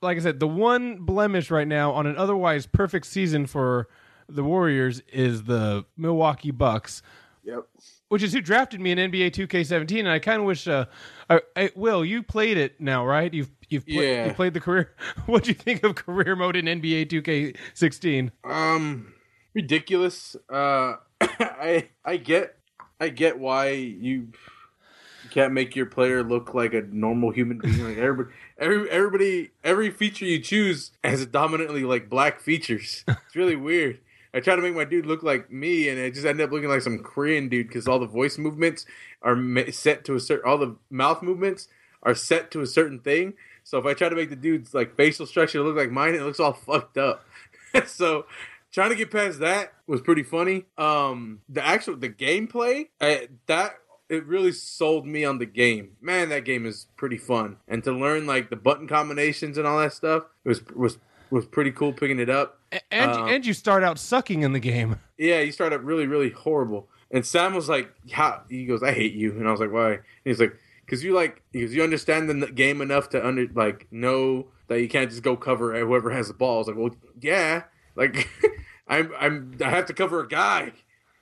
Like 0.00 0.16
I 0.16 0.20
said, 0.20 0.40
the 0.40 0.48
one 0.48 0.98
blemish 0.98 1.50
right 1.50 1.68
now 1.68 1.92
on 1.92 2.06
an 2.06 2.16
otherwise 2.16 2.66
perfect 2.66 3.06
season 3.06 3.46
for 3.46 3.88
the 4.28 4.42
Warriors 4.42 5.00
is 5.12 5.44
the 5.44 5.84
Milwaukee 5.96 6.50
Bucks, 6.50 7.02
Yep. 7.44 7.66
which 8.08 8.22
is 8.24 8.32
who 8.32 8.40
drafted 8.40 8.80
me 8.80 8.90
in 8.90 8.98
NBA 8.98 9.30
2K17. 9.30 10.00
And 10.00 10.08
I 10.08 10.18
kind 10.18 10.40
of 10.40 10.46
wish, 10.46 10.66
uh, 10.66 10.86
I, 11.30 11.40
I, 11.54 11.70
Will, 11.76 12.04
you 12.04 12.24
played 12.24 12.56
it 12.56 12.80
now, 12.80 13.06
right? 13.06 13.32
You've 13.32 13.50
you've 13.72 13.86
pla- 13.86 14.02
Yeah. 14.02 14.26
you 14.28 14.34
played 14.34 14.54
the 14.54 14.60
career. 14.60 14.94
What 15.26 15.44
do 15.44 15.50
you 15.50 15.54
think 15.54 15.82
of 15.84 15.94
career 15.94 16.36
mode 16.36 16.56
in 16.56 16.66
NBA 16.66 17.06
2K16? 17.08 18.30
Um, 18.44 19.12
ridiculous. 19.54 20.36
Uh, 20.50 20.94
I 21.20 21.88
I 22.04 22.16
get 22.16 22.56
I 23.00 23.08
get 23.08 23.38
why 23.38 23.70
you 23.70 24.28
you 25.24 25.30
can't 25.30 25.52
make 25.52 25.76
your 25.76 25.86
player 25.86 26.22
look 26.22 26.52
like 26.54 26.74
a 26.74 26.82
normal 26.82 27.30
human 27.30 27.58
being. 27.58 27.84
Like 27.84 27.96
everybody, 27.98 28.34
every 28.58 28.90
everybody, 28.90 29.50
every 29.64 29.90
feature 29.90 30.24
you 30.24 30.40
choose 30.40 30.90
has 31.04 31.24
dominantly 31.26 31.84
like 31.84 32.08
black 32.10 32.40
features. 32.40 33.04
It's 33.08 33.36
really 33.36 33.56
weird. 33.70 34.00
I 34.34 34.40
try 34.40 34.56
to 34.56 34.62
make 34.62 34.74
my 34.74 34.84
dude 34.84 35.04
look 35.04 35.22
like 35.22 35.52
me, 35.52 35.90
and 35.90 35.98
it 35.98 36.14
just 36.14 36.24
ended 36.26 36.46
up 36.46 36.52
looking 36.52 36.70
like 36.70 36.80
some 36.80 37.00
Korean 37.00 37.48
dude 37.50 37.68
because 37.68 37.86
all 37.86 37.98
the 37.98 38.06
voice 38.06 38.38
movements 38.38 38.86
are 39.20 39.36
set 39.70 40.04
to 40.06 40.14
a 40.14 40.20
certain, 40.20 40.48
all 40.48 40.56
the 40.56 40.74
mouth 40.90 41.22
movements 41.22 41.68
are 42.02 42.14
set 42.14 42.50
to 42.52 42.62
a 42.62 42.66
certain 42.66 42.98
thing. 42.98 43.34
So 43.64 43.78
if 43.78 43.86
I 43.86 43.94
try 43.94 44.08
to 44.08 44.16
make 44.16 44.30
the 44.30 44.36
dude's 44.36 44.74
like 44.74 44.96
facial 44.96 45.26
structure 45.26 45.62
look 45.62 45.76
like 45.76 45.90
mine, 45.90 46.14
it 46.14 46.22
looks 46.22 46.40
all 46.40 46.52
fucked 46.52 46.98
up. 46.98 47.24
so 47.86 48.26
trying 48.72 48.90
to 48.90 48.96
get 48.96 49.10
past 49.10 49.38
that 49.40 49.72
was 49.86 50.00
pretty 50.00 50.22
funny. 50.22 50.64
Um, 50.78 51.40
the 51.48 51.64
actual 51.64 51.96
the 51.96 52.08
gameplay 52.08 52.88
uh, 53.00 53.16
that 53.46 53.74
it 54.08 54.26
really 54.26 54.52
sold 54.52 55.06
me 55.06 55.24
on 55.24 55.38
the 55.38 55.46
game. 55.46 55.92
Man, 56.00 56.28
that 56.30 56.44
game 56.44 56.66
is 56.66 56.86
pretty 56.96 57.16
fun, 57.18 57.56
and 57.68 57.82
to 57.84 57.92
learn 57.92 58.26
like 58.26 58.50
the 58.50 58.56
button 58.56 58.86
combinations 58.88 59.56
and 59.58 59.66
all 59.66 59.78
that 59.78 59.92
stuff 59.92 60.24
it 60.44 60.48
was 60.48 60.62
was 60.74 60.98
was 61.30 61.46
pretty 61.46 61.70
cool 61.70 61.92
picking 61.94 62.18
it 62.18 62.28
up. 62.28 62.58
And 62.90 63.10
Uh, 63.10 63.24
and 63.26 63.46
you 63.46 63.54
start 63.54 63.82
out 63.82 63.98
sucking 63.98 64.42
in 64.42 64.52
the 64.52 64.60
game. 64.60 64.98
Yeah, 65.18 65.38
you 65.38 65.52
start 65.52 65.72
out 65.72 65.84
really, 65.84 66.08
really 66.08 66.30
horrible. 66.30 66.88
And 67.12 67.24
Sam 67.24 67.54
was 67.54 67.68
like, 67.68 67.92
"How?" 68.10 68.42
He 68.48 68.66
goes, 68.66 68.82
"I 68.82 68.90
hate 68.92 69.12
you," 69.12 69.30
and 69.38 69.46
I 69.46 69.52
was 69.52 69.60
like, 69.60 69.70
"Why?" 69.70 69.92
And 69.92 70.02
he's 70.24 70.40
like, 70.40 70.56
"Cause 70.92 71.02
you 71.02 71.14
like, 71.14 71.42
because 71.52 71.74
you 71.74 71.82
understand 71.82 72.28
the 72.28 72.52
game 72.52 72.82
enough 72.82 73.08
to 73.10 73.26
under 73.26 73.46
like 73.54 73.86
know 73.90 74.48
that 74.68 74.80
you 74.80 74.88
can't 74.88 75.10
just 75.10 75.22
go 75.22 75.36
cover 75.36 75.78
whoever 75.78 76.10
has 76.10 76.28
the 76.28 76.34
ball." 76.34 76.56
I 76.56 76.58
was 76.58 76.66
like, 76.68 76.76
"Well, 76.76 76.94
yeah, 77.20 77.62
like 77.96 78.28
I'm, 78.88 79.10
I'm, 79.18 79.56
I 79.64 79.70
have 79.70 79.86
to 79.86 79.94
cover 79.94 80.20
a 80.20 80.28
guy, 80.28 80.72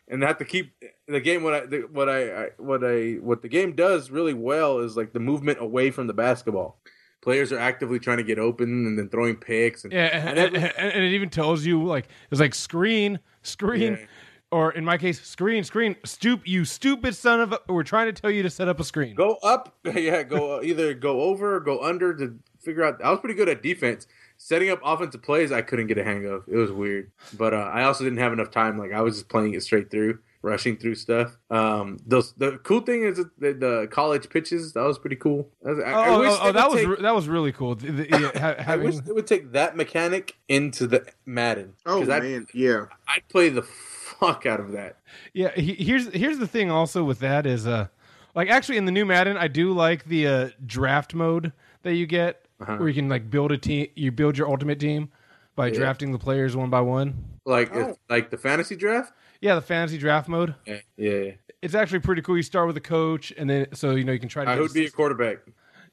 and 0.08 0.24
I 0.24 0.26
have 0.26 0.38
to 0.38 0.44
keep 0.44 0.72
the 1.06 1.20
game. 1.20 1.42
What 1.44 1.54
I, 1.54 1.66
the, 1.66 1.78
what 1.92 2.08
I, 2.08 2.44
I, 2.44 2.48
what 2.58 2.82
I, 2.84 3.12
what 3.20 3.42
the 3.42 3.48
game 3.48 3.74
does 3.76 4.10
really 4.10 4.34
well 4.34 4.78
is 4.80 4.96
like 4.96 5.12
the 5.12 5.20
movement 5.20 5.58
away 5.60 5.90
from 5.90 6.06
the 6.08 6.14
basketball. 6.14 6.78
Players 7.22 7.52
are 7.52 7.58
actively 7.58 7.98
trying 7.98 8.16
to 8.16 8.22
get 8.24 8.38
open 8.38 8.86
and 8.86 8.98
then 8.98 9.10
throwing 9.10 9.36
picks. 9.36 9.84
And, 9.84 9.92
Yeah, 9.92 10.06
and 10.06 10.38
and, 10.38 10.56
every- 10.56 10.72
and 10.78 11.04
it 11.04 11.12
even 11.12 11.28
tells 11.28 11.66
you 11.66 11.84
like 11.84 12.08
it's 12.30 12.40
like 12.40 12.54
screen, 12.54 13.20
screen, 13.42 13.92
Yeah. 14.00 14.06
Or 14.50 14.72
in 14.72 14.84
my 14.84 14.98
case, 14.98 15.20
screen, 15.22 15.62
screen. 15.64 15.96
Stoop, 16.04 16.46
you 16.46 16.64
stupid 16.64 17.14
son 17.14 17.40
of 17.40 17.52
a! 17.52 17.60
We're 17.68 17.82
trying 17.82 18.12
to 18.12 18.20
tell 18.20 18.30
you 18.30 18.42
to 18.42 18.50
set 18.50 18.68
up 18.68 18.80
a 18.80 18.84
screen. 18.84 19.14
Go 19.14 19.36
up, 19.42 19.74
yeah. 19.84 20.22
Go 20.22 20.62
either 20.62 20.94
go 20.94 21.20
over 21.22 21.56
or 21.56 21.60
go 21.60 21.80
under 21.82 22.14
to 22.16 22.38
figure 22.60 22.84
out. 22.84 23.02
I 23.02 23.10
was 23.10 23.20
pretty 23.20 23.34
good 23.34 23.48
at 23.48 23.62
defense. 23.62 24.06
Setting 24.42 24.70
up 24.70 24.80
offensive 24.82 25.22
plays, 25.22 25.52
I 25.52 25.60
couldn't 25.60 25.86
get 25.88 25.98
a 25.98 26.04
hang 26.04 26.24
of. 26.26 26.44
It 26.48 26.56
was 26.56 26.72
weird, 26.72 27.10
but 27.36 27.52
uh, 27.52 27.58
I 27.58 27.82
also 27.84 28.04
didn't 28.04 28.20
have 28.20 28.32
enough 28.32 28.50
time. 28.50 28.78
Like 28.78 28.90
I 28.92 29.02
was 29.02 29.16
just 29.16 29.28
playing 29.28 29.52
it 29.52 29.62
straight 29.62 29.90
through, 29.90 30.18
rushing 30.40 30.78
through 30.78 30.94
stuff. 30.94 31.36
Um, 31.50 31.98
those 32.06 32.32
the 32.38 32.52
cool 32.62 32.80
thing 32.80 33.02
is 33.02 33.18
that 33.18 33.30
the, 33.38 33.52
the 33.52 33.88
college 33.90 34.30
pitches. 34.30 34.72
That 34.72 34.84
was 34.84 34.98
pretty 34.98 35.16
cool. 35.16 35.50
I, 35.62 35.68
was- 35.68 35.78
I- 35.80 35.82
I 35.92 36.08
Oh, 36.08 36.18
wish 36.20 36.30
oh, 36.30 36.38
oh, 36.40 36.52
that 36.52 36.68
would 36.70 36.74
was 36.74 36.80
take- 36.80 36.88
re- 36.88 37.02
that 37.02 37.14
was 37.14 37.28
really 37.28 37.52
cool. 37.52 37.74
The- 37.74 37.90
the- 37.92 38.08
yeah, 38.08 38.38
ha- 38.56 38.64
I 38.72 38.76
wish 38.76 38.96
they 39.00 39.12
would 39.12 39.26
take 39.26 39.52
that 39.52 39.76
mechanic 39.76 40.38
into 40.48 40.86
the 40.86 41.06
Madden. 41.26 41.74
Oh 41.84 42.00
'Cause 42.00 42.08
I'd, 42.08 42.22
man, 42.22 42.46
yeah. 42.54 42.86
I'd 43.08 43.28
play 43.28 43.50
the 43.50 43.60
fuck 44.20 44.46
out 44.46 44.60
of 44.60 44.72
that. 44.72 44.96
Yeah, 45.32 45.50
he, 45.54 45.74
here's 45.74 46.12
here's 46.14 46.38
the 46.38 46.46
thing. 46.46 46.70
Also 46.70 47.02
with 47.04 47.18
that 47.20 47.46
is 47.46 47.66
uh, 47.66 47.88
like 48.34 48.48
actually 48.48 48.76
in 48.78 48.84
the 48.84 48.92
new 48.92 49.04
Madden, 49.04 49.36
I 49.36 49.48
do 49.48 49.72
like 49.72 50.04
the 50.04 50.26
uh, 50.26 50.48
draft 50.64 51.14
mode 51.14 51.52
that 51.82 51.94
you 51.94 52.06
get, 52.06 52.44
Uh-huh. 52.60 52.76
where 52.76 52.88
you 52.88 52.94
can 52.94 53.08
like 53.08 53.30
build 53.30 53.52
a 53.52 53.58
team. 53.58 53.88
You 53.96 54.12
build 54.12 54.36
your 54.38 54.48
ultimate 54.48 54.78
team 54.78 55.10
by 55.56 55.68
Yeah. 55.68 55.74
drafting 55.74 56.12
the 56.12 56.18
players 56.18 56.54
one 56.56 56.70
by 56.70 56.80
one. 56.80 57.24
Like 57.44 57.74
Oh. 57.74 57.96
like 58.08 58.30
the 58.30 58.38
fantasy 58.38 58.76
draft. 58.76 59.12
Yeah, 59.40 59.54
the 59.54 59.62
fantasy 59.62 59.96
draft 59.98 60.28
mode. 60.28 60.54
Yeah, 60.66 60.80
yeah. 60.96 61.30
It's 61.62 61.74
actually 61.74 62.00
pretty 62.00 62.22
cool. 62.22 62.36
You 62.36 62.42
start 62.42 62.66
with 62.66 62.76
a 62.76 62.80
coach, 62.82 63.32
and 63.36 63.48
then 63.50 63.66
so 63.74 63.92
you 63.92 64.04
know 64.04 64.12
you 64.12 64.18
can 64.18 64.28
try 64.28 64.44
to. 64.44 64.50
Get 64.50 64.58
who'd 64.58 64.72
be 64.72 64.86
a 64.86 64.90
quarterback? 64.90 65.38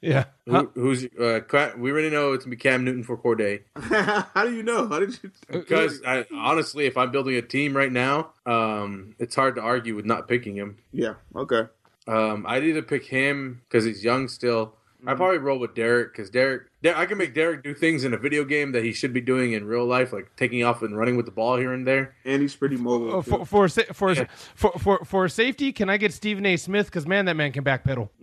Yeah. 0.01 0.25
Huh? 0.49 0.65
Who, 0.73 0.81
who's 0.81 1.05
uh, 1.05 1.41
we 1.77 1.91
already 1.91 2.09
know 2.09 2.33
it's 2.33 2.45
gonna 2.45 2.55
be 2.55 2.61
Cam 2.61 2.83
Newton 2.83 3.03
for 3.03 3.17
Corde 3.17 3.63
How 3.75 4.45
do 4.45 4.53
you 4.53 4.63
know? 4.63 4.87
How 4.87 4.99
did 4.99 5.17
you? 5.21 5.31
because 5.51 6.01
I, 6.05 6.25
honestly, 6.33 6.85
if 6.85 6.97
I'm 6.97 7.11
building 7.11 7.35
a 7.35 7.41
team 7.41 7.75
right 7.75 7.91
now, 7.91 8.31
um, 8.45 9.15
it's 9.19 9.35
hard 9.35 9.55
to 9.55 9.61
argue 9.61 9.95
with 9.95 10.05
not 10.05 10.27
picking 10.27 10.55
him. 10.55 10.77
Yeah. 10.91 11.15
Okay. 11.35 11.63
Um, 12.07 12.45
I'd 12.47 12.63
either 12.63 12.81
pick 12.81 13.05
him 13.05 13.61
because 13.67 13.83
he's 13.83 14.03
young 14.03 14.27
still, 14.27 14.75
I 15.07 15.13
probably 15.15 15.37
roll 15.37 15.57
with 15.57 15.73
Derek 15.73 16.11
because 16.11 16.29
Derek, 16.29 16.63
Der- 16.83 16.93
I 16.95 17.05
can 17.05 17.17
make 17.17 17.33
Derek 17.33 17.63
do 17.63 17.73
things 17.73 18.03
in 18.03 18.13
a 18.13 18.17
video 18.17 18.43
game 18.43 18.73
that 18.73 18.83
he 18.83 18.91
should 18.93 19.13
be 19.13 19.21
doing 19.21 19.53
in 19.53 19.65
real 19.65 19.85
life, 19.85 20.11
like 20.13 20.29
taking 20.35 20.63
off 20.63 20.81
and 20.83 20.97
running 20.97 21.15
with 21.15 21.25
the 21.25 21.31
ball 21.31 21.55
here 21.57 21.71
and 21.73 21.87
there. 21.87 22.13
And 22.25 22.41
he's 22.41 22.55
pretty 22.55 22.75
mobile. 22.75 23.11
Oh, 23.15 23.21
for 23.21 23.45
for 23.45 23.69
for, 23.69 24.13
Yeah. 24.13 24.25
for 24.53 24.71
for 24.77 24.99
for 25.05 25.27
safety, 25.29 25.71
can 25.71 25.89
I 25.89 25.97
get 25.97 26.13
Stephen 26.13 26.45
A. 26.45 26.57
Smith? 26.57 26.87
Because 26.87 27.07
man, 27.07 27.25
that 27.25 27.35
man 27.35 27.51
can 27.53 27.63
backpedal. 27.63 28.09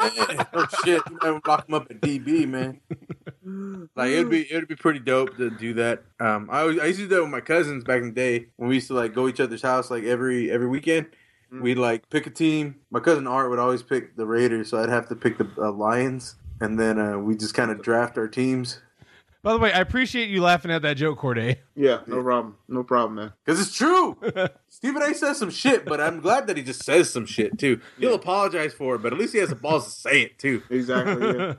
oh 0.00 0.66
shit! 0.84 1.02
You 1.10 1.18
might 1.22 1.46
lock 1.46 1.68
him 1.68 1.74
up 1.74 1.86
at 1.90 2.00
DB, 2.00 2.48
man. 2.48 2.80
Like 3.94 4.10
it'd 4.10 4.30
be 4.30 4.50
it'd 4.50 4.68
be 4.68 4.76
pretty 4.76 5.00
dope 5.00 5.36
to 5.36 5.50
do 5.50 5.74
that. 5.74 6.02
Um, 6.18 6.48
I 6.50 6.60
always, 6.62 6.78
I 6.80 6.86
used 6.86 6.98
to 7.00 7.04
do 7.08 7.14
that 7.16 7.22
with 7.22 7.30
my 7.30 7.40
cousins 7.40 7.84
back 7.84 8.00
in 8.00 8.06
the 8.08 8.14
day 8.14 8.46
when 8.56 8.68
we 8.68 8.76
used 8.76 8.88
to 8.88 8.94
like 8.94 9.14
go 9.14 9.28
each 9.28 9.40
other's 9.40 9.62
house 9.62 9.90
like 9.90 10.04
every 10.04 10.50
every 10.50 10.66
weekend. 10.66 11.06
Mm. 11.54 11.60
We'd 11.62 11.78
like 11.78 12.08
pick 12.10 12.26
a 12.26 12.30
team. 12.30 12.76
My 12.90 13.00
cousin 13.00 13.26
Art 13.26 13.50
would 13.50 13.58
always 13.58 13.82
pick 13.82 14.16
the 14.16 14.26
Raiders, 14.26 14.70
so 14.70 14.82
I'd 14.82 14.88
have 14.88 15.08
to 15.08 15.16
pick 15.16 15.38
the 15.38 15.48
uh, 15.58 15.72
Lions, 15.72 16.36
and 16.60 16.78
then 16.78 16.98
uh, 16.98 17.18
we 17.18 17.36
just 17.36 17.54
kind 17.54 17.70
of 17.70 17.82
draft 17.82 18.18
our 18.18 18.28
teams 18.28 18.80
By 19.44 19.52
the 19.52 19.58
way, 19.58 19.70
I 19.74 19.80
appreciate 19.80 20.30
you 20.30 20.40
laughing 20.40 20.70
at 20.70 20.80
that 20.82 20.96
joke, 20.96 21.18
Corde. 21.18 21.58
yeah, 21.76 22.00
no 22.06 22.22
problem. 22.22 22.56
No 22.66 22.82
problem, 22.82 23.16
man. 23.16 23.32
because 23.44 23.60
it's 23.60 23.76
true. 23.76 24.16
Stephen 24.70 25.02
A. 25.02 25.14
says 25.14 25.36
some 25.38 25.50
shit, 25.50 25.84
but 25.84 26.00
I'm 26.00 26.20
glad 26.20 26.46
that 26.46 26.56
he 26.56 26.62
just 26.62 26.82
says 26.82 27.10
some 27.10 27.26
shit 27.26 27.58
too. 27.58 27.78
He'll 27.98 28.14
apologize 28.14 28.72
for 28.72 28.94
it, 28.94 29.02
but 29.02 29.12
at 29.12 29.18
least 29.18 29.34
he 29.34 29.40
has 29.40 29.50
the 29.50 29.54
balls 29.54 29.84
to 29.84 29.90
say 29.90 30.22
it 30.22 30.38
too. 30.38 30.62
Exactly. 30.70 31.26
Yeah. 31.26 31.54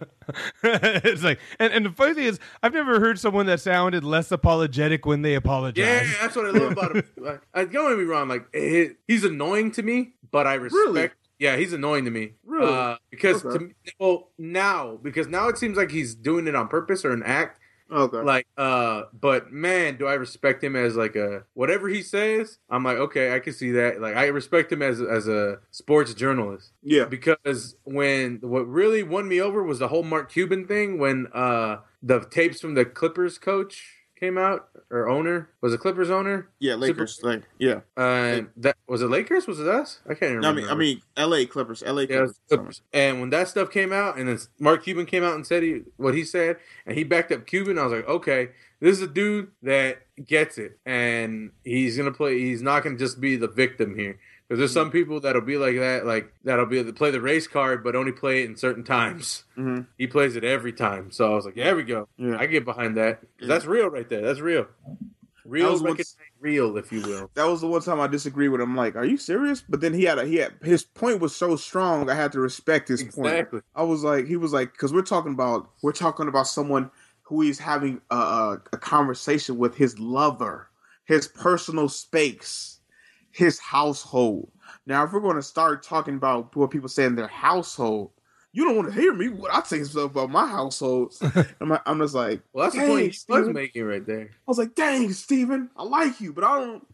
it's 0.63 1.21
like, 1.23 1.39
and, 1.59 1.71
and 1.71 1.86
the 1.86 1.91
funny 1.91 2.15
thing 2.15 2.23
is, 2.25 2.39
I've 2.63 2.73
never 2.73 2.99
heard 2.99 3.19
someone 3.19 3.45
that 3.45 3.59
sounded 3.59 4.03
less 4.03 4.31
apologetic 4.31 5.05
when 5.05 5.21
they 5.21 5.36
apologize. 5.36 5.86
Yeah, 6.09 6.11
that's 6.21 6.36
what 6.36 6.47
I 6.47 6.49
love 6.49 6.71
about 6.71 6.95
him. 6.95 7.03
Like, 7.17 7.41
I, 7.53 7.65
don't 7.65 7.89
get 7.91 7.97
me 7.99 8.03
wrong. 8.05 8.27
Like 8.29 8.47
he, 8.51 8.89
he's 9.07 9.23
annoying 9.23 9.69
to 9.73 9.83
me, 9.83 10.13
but 10.31 10.47
I 10.47 10.55
respect. 10.55 10.73
Really? 10.88 11.09
Yeah, 11.38 11.55
he's 11.57 11.71
annoying 11.73 12.05
to 12.05 12.11
me. 12.11 12.31
Really? 12.45 12.73
Uh, 12.73 12.97
because 13.11 13.45
Okay. 13.45 13.57
to 13.59 13.63
me, 13.65 13.73
well 13.99 14.29
now 14.39 14.97
because 15.03 15.27
now 15.27 15.49
it 15.49 15.57
seems 15.59 15.77
like 15.77 15.91
he's 15.91 16.15
doing 16.15 16.47
it 16.47 16.55
on 16.55 16.67
purpose 16.67 17.05
or 17.05 17.11
an 17.11 17.21
act. 17.23 17.59
Okay. 17.91 18.17
Like, 18.17 18.47
uh, 18.57 19.03
but 19.19 19.51
man, 19.51 19.97
do 19.97 20.07
I 20.07 20.15
respect 20.15 20.63
him 20.63 20.75
as 20.75 20.95
like 20.95 21.15
a 21.15 21.43
whatever 21.53 21.88
he 21.88 22.01
says. 22.01 22.57
I'm 22.69 22.83
like, 22.83 22.97
okay, 22.97 23.36
I 23.36 23.39
can 23.39 23.53
see 23.53 23.71
that. 23.71 24.01
Like, 24.01 24.15
I 24.15 24.27
respect 24.27 24.71
him 24.71 24.81
as 24.81 25.01
as 25.01 25.27
a 25.27 25.59
sports 25.71 26.13
journalist 26.13 26.71
yeah. 26.81 27.05
because 27.05 27.75
when 27.83 28.39
what 28.41 28.67
really 28.67 29.03
won 29.03 29.27
me 29.27 29.39
over 29.39 29.63
was 29.63 29.79
the 29.79 29.89
whole 29.89 30.03
Mark 30.03 30.31
Cuban 30.31 30.65
thing 30.65 30.97
when 30.97 31.27
uh 31.33 31.77
the 32.01 32.21
tapes 32.21 32.59
from 32.59 32.73
the 32.73 32.86
Clippers 32.86 33.38
coach 33.38 34.05
came 34.26 34.38
out 34.38 34.69
or 34.91 35.07
owner 35.07 35.49
was 35.61 35.73
it 35.73 35.80
Clippers 35.80 36.09
owner 36.09 36.49
Yeah. 36.59 36.76
Lakers. 36.76 37.19
Like. 37.23 37.43
Yeah. 37.59 37.82
uh 37.97 38.41
that 38.57 38.76
was 38.88 39.01
it 39.01 39.09
Lakers 39.09 39.47
was 39.47 39.59
it 39.59 39.67
us 39.67 39.99
I 40.09 40.13
can't 40.13 40.39
No, 40.41 40.49
I 40.49 40.51
remember 40.51 40.61
mean, 40.61 40.69
I 40.69 40.76
mean, 40.76 41.01
L.A. 41.17 41.45
Clippers. 41.45 41.84
L.A. 41.84 42.01
yeah, 42.01 42.07
Clippers. 42.07 42.39
Clippers. 42.49 42.82
and 42.93 43.19
when 43.19 43.30
that 43.32 43.47
stuff 43.47 43.69
came 43.71 43.91
out 43.93 44.17
and 44.17 44.28
then 44.28 44.39
Mark 44.59 44.84
Cuban 44.84 45.05
came 45.05 45.23
out 45.23 45.36
and 45.36 45.45
said 45.45 45.63
he 45.63 45.82
what 45.97 46.13
he 46.13 46.23
said 46.23 46.57
and 46.86 46.97
he 46.97 47.03
backed 47.03 47.32
up 47.32 47.45
Cuban 47.47 47.78
I 47.80 47.84
was 47.84 47.93
like 47.93 48.07
okay 48.07 48.49
this 48.80 48.97
is 48.97 49.01
a 49.01 49.07
dude 49.07 49.51
that 49.63 49.99
gets 50.26 50.57
it 50.57 50.78
and 50.86 51.51
he's 51.63 51.97
gonna 51.97 52.11
play 52.11 52.39
he's 52.39 52.61
not 52.61 52.84
gonna 52.84 52.97
just 52.97 53.19
be 53.21 53.36
the 53.36 53.47
victim 53.47 53.95
here 53.97 54.19
because 54.47 54.59
there's 54.59 54.73
some 54.73 54.91
people 54.91 55.19
that'll 55.19 55.41
be 55.41 55.57
like 55.57 55.75
that 55.77 56.05
like 56.05 56.33
that'll 56.43 56.65
be 56.65 56.83
play 56.91 57.11
the 57.11 57.21
race 57.21 57.47
card 57.47 57.83
but 57.83 57.95
only 57.95 58.11
play 58.11 58.43
it 58.43 58.49
in 58.49 58.55
certain 58.55 58.83
times 58.83 59.43
hmm 59.55 59.81
he 59.97 60.07
plays 60.07 60.35
it 60.35 60.43
every 60.43 60.73
time. 60.73 61.11
So 61.11 61.31
I 61.31 61.35
was 61.35 61.45
like, 61.45 61.55
yeah, 61.55 61.65
there 61.65 61.75
we 61.75 61.83
go. 61.83 62.07
Yeah. 62.17 62.37
I 62.39 62.45
get 62.45 62.65
behind 62.65 62.97
that. 62.97 63.21
'Cause 63.39 63.47
That's 63.47 63.65
real 63.65 63.89
right 63.89 64.07
there. 64.09 64.21
That's 64.21 64.39
real. 64.41 64.67
Real, 65.45 65.77
That 65.77 65.89
what's- 65.89 66.15
real, 66.39 66.75
if 66.75 66.91
you 66.91 67.01
will. 67.03 67.29
That 67.35 67.45
was 67.45 67.61
the 67.61 67.67
one 67.67 67.81
time 67.81 67.99
I 67.99 68.07
disagreed 68.07 68.49
with 68.49 68.61
him. 68.61 68.75
Like, 68.75 68.95
are 68.95 69.05
you 69.05 69.15
serious? 69.17 69.63
But 69.69 69.79
then 69.79 69.93
he 69.93 70.03
had 70.03 70.17
a 70.17 70.25
he 70.25 70.37
had 70.37 70.53
his 70.63 70.83
point 70.83 71.19
was 71.21 71.35
so 71.35 71.55
strong. 71.55 72.09
I 72.09 72.15
had 72.15 72.31
to 72.31 72.39
respect 72.39 72.87
his 72.87 73.03
point. 73.03 73.47
I 73.75 73.83
was 73.83 74.03
like, 74.03 74.25
he 74.25 74.37
was 74.37 74.53
like, 74.53 74.71
because 74.71 74.91
we're 74.91 75.03
talking 75.03 75.33
about 75.33 75.69
we're 75.83 75.91
talking 75.91 76.27
about 76.27 76.47
someone 76.47 76.89
who 77.23 77.41
is 77.43 77.59
having 77.59 78.01
a, 78.09 78.15
a, 78.15 78.61
a 78.73 78.77
conversation 78.77 79.57
with 79.59 79.75
his 79.75 79.97
lover, 79.99 80.67
his 81.05 81.27
personal 81.27 81.89
space, 81.89 82.74
his 83.36 83.59
household. 83.59 84.49
Now, 84.86 85.03
if 85.03 85.11
we're 85.11 85.19
going 85.19 85.36
to 85.36 85.43
start 85.43 85.83
talking 85.83 86.15
about 86.15 86.55
what 86.55 86.71
people 86.71 86.88
say 86.89 87.05
in 87.05 87.15
their 87.15 87.27
household, 87.27 88.11
you 88.53 88.63
don't 88.63 88.77
want 88.77 88.88
to 88.93 88.99
hear 88.99 89.13
me. 89.13 89.27
What 89.29 89.53
I 89.53 89.61
say 89.63 89.83
stuff 89.83 90.11
about 90.11 90.29
my 90.29 90.47
household. 90.47 91.13
I'm, 91.59 91.69
like- 91.69 91.81
I'm 91.86 91.99
just 91.99 92.15
like, 92.15 92.41
Well, 92.53 92.65
that's 92.65 92.75
the 92.75 92.81
point 92.88 93.01
he 93.27 93.33
was 93.33 93.47
making 93.53 93.83
right 93.83 94.05
there. 94.05 94.29
I 94.31 94.41
was 94.47 94.57
like, 94.57 94.75
dang, 94.75 95.11
Steven, 95.11 95.69
I 95.75 95.83
like 95.83 96.21
you, 96.21 96.31
but 96.33 96.43
I 96.45 96.59
don't, 96.59 96.88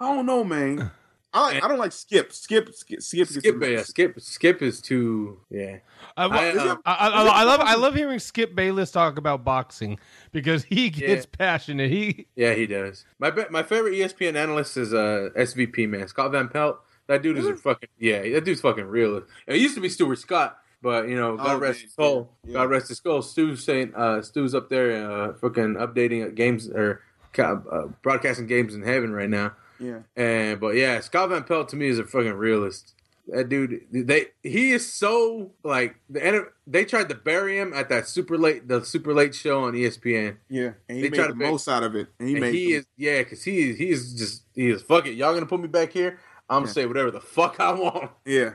I 0.00 0.12
don't 0.14 0.26
know, 0.26 0.42
man. 0.42 0.90
I 1.34 1.40
like, 1.40 1.64
I 1.64 1.68
don't 1.68 1.78
like 1.78 1.92
Skip. 1.92 2.32
Skip, 2.32 2.72
Skip, 2.74 3.02
Skip. 3.02 3.26
Skip, 3.28 3.56
yeah, 3.60 3.82
Skip, 3.82 4.20
Skip 4.20 4.62
is 4.62 4.80
too, 4.80 5.40
yeah. 5.50 5.78
I, 6.16 6.26
I, 6.26 6.48
uh, 6.50 6.76
I, 6.86 6.94
I, 6.94 7.08
I, 7.08 7.24
I 7.26 7.42
love 7.44 7.60
I 7.60 7.74
love 7.74 7.94
hearing 7.96 8.20
Skip 8.20 8.54
Bayless 8.54 8.92
talk 8.92 9.18
about 9.18 9.42
boxing 9.44 9.98
because 10.30 10.62
he 10.64 10.90
gets 10.90 11.26
passionate. 11.26 11.90
He 11.90 12.26
yeah, 12.36 12.54
he 12.54 12.66
does. 12.66 13.04
My 13.18 13.32
my 13.50 13.64
favorite 13.64 13.94
ESPN 13.94 14.36
analyst 14.36 14.76
is 14.76 14.94
uh 14.94 15.30
SVP 15.36 15.88
man, 15.88 16.06
Scott 16.08 16.30
Van 16.30 16.48
Pelt. 16.48 16.78
That 17.08 17.22
dude 17.22 17.36
is 17.36 17.46
a 17.46 17.56
fucking 17.56 17.88
yeah. 17.98 18.22
That 18.32 18.44
dude's 18.44 18.60
fucking 18.60 18.86
real. 18.86 19.22
It 19.48 19.56
used 19.56 19.74
to 19.74 19.80
be 19.80 19.88
Stuart 19.88 20.20
Scott, 20.20 20.58
but 20.82 21.08
you 21.08 21.16
know, 21.16 21.36
God 21.36 21.56
Oh, 21.56 21.58
rest 21.58 21.80
man, 21.80 21.84
his 21.84 21.94
soul. 21.94 22.30
yeah. 22.46 22.52
God 22.54 22.70
rest 22.70 22.88
his 22.88 22.98
soul. 22.98 23.20
Stu's 23.22 23.64
saying, 23.64 23.92
uh, 23.96 24.22
Stu's 24.22 24.54
up 24.54 24.68
there, 24.70 25.10
uh, 25.10 25.34
fucking 25.34 25.74
updating 25.74 26.34
games 26.34 26.68
or 26.70 27.02
uh, 27.38 27.56
broadcasting 28.02 28.46
games 28.46 28.74
in 28.74 28.82
heaven 28.82 29.12
right 29.12 29.28
now. 29.28 29.52
Yeah. 29.78 30.00
And 30.16 30.60
but 30.60 30.76
yeah, 30.76 31.00
Scott 31.00 31.30
Van 31.30 31.44
Pelt 31.44 31.68
to 31.70 31.76
me 31.76 31.88
is 31.88 31.98
a 31.98 32.04
fucking 32.04 32.34
realist. 32.34 32.94
That 33.28 33.48
dude, 33.48 33.86
they 33.90 34.26
he 34.42 34.72
is 34.72 34.92
so 34.92 35.52
like 35.62 35.96
the 36.10 36.22
N- 36.22 36.46
they 36.66 36.84
tried 36.84 37.08
to 37.08 37.14
bury 37.14 37.58
him 37.58 37.72
at 37.72 37.88
that 37.88 38.06
super 38.06 38.36
late 38.36 38.68
the 38.68 38.84
super 38.84 39.14
late 39.14 39.34
show 39.34 39.64
on 39.64 39.72
ESPN. 39.72 40.36
Yeah, 40.50 40.72
and 40.88 40.98
he 40.98 41.04
They 41.04 41.08
made 41.10 41.14
try 41.16 41.26
the 41.28 41.32
to 41.32 41.38
make- 41.38 41.50
most 41.50 41.66
out 41.66 41.82
of 41.82 41.96
it, 41.96 42.08
and 42.18 42.28
he 42.28 42.34
and 42.34 42.40
made. 42.42 42.54
he 42.54 42.66
the- 42.66 42.72
is 42.74 42.86
yeah, 42.98 43.18
because 43.20 43.42
he 43.42 43.70
is 43.70 43.78
he 43.78 43.88
is 43.88 44.12
just 44.14 44.42
he 44.54 44.68
is 44.68 44.82
fuck 44.82 45.06
it. 45.06 45.14
Y'all 45.14 45.32
gonna 45.32 45.46
put 45.46 45.60
me 45.60 45.68
back 45.68 45.92
here? 45.92 46.18
I'm 46.50 46.56
gonna 46.58 46.66
Yeah. 46.66 46.72
say 46.72 46.86
whatever 46.86 47.10
the 47.10 47.20
fuck 47.22 47.58
I 47.60 47.72
want. 47.72 48.10
Yeah. 48.26 48.54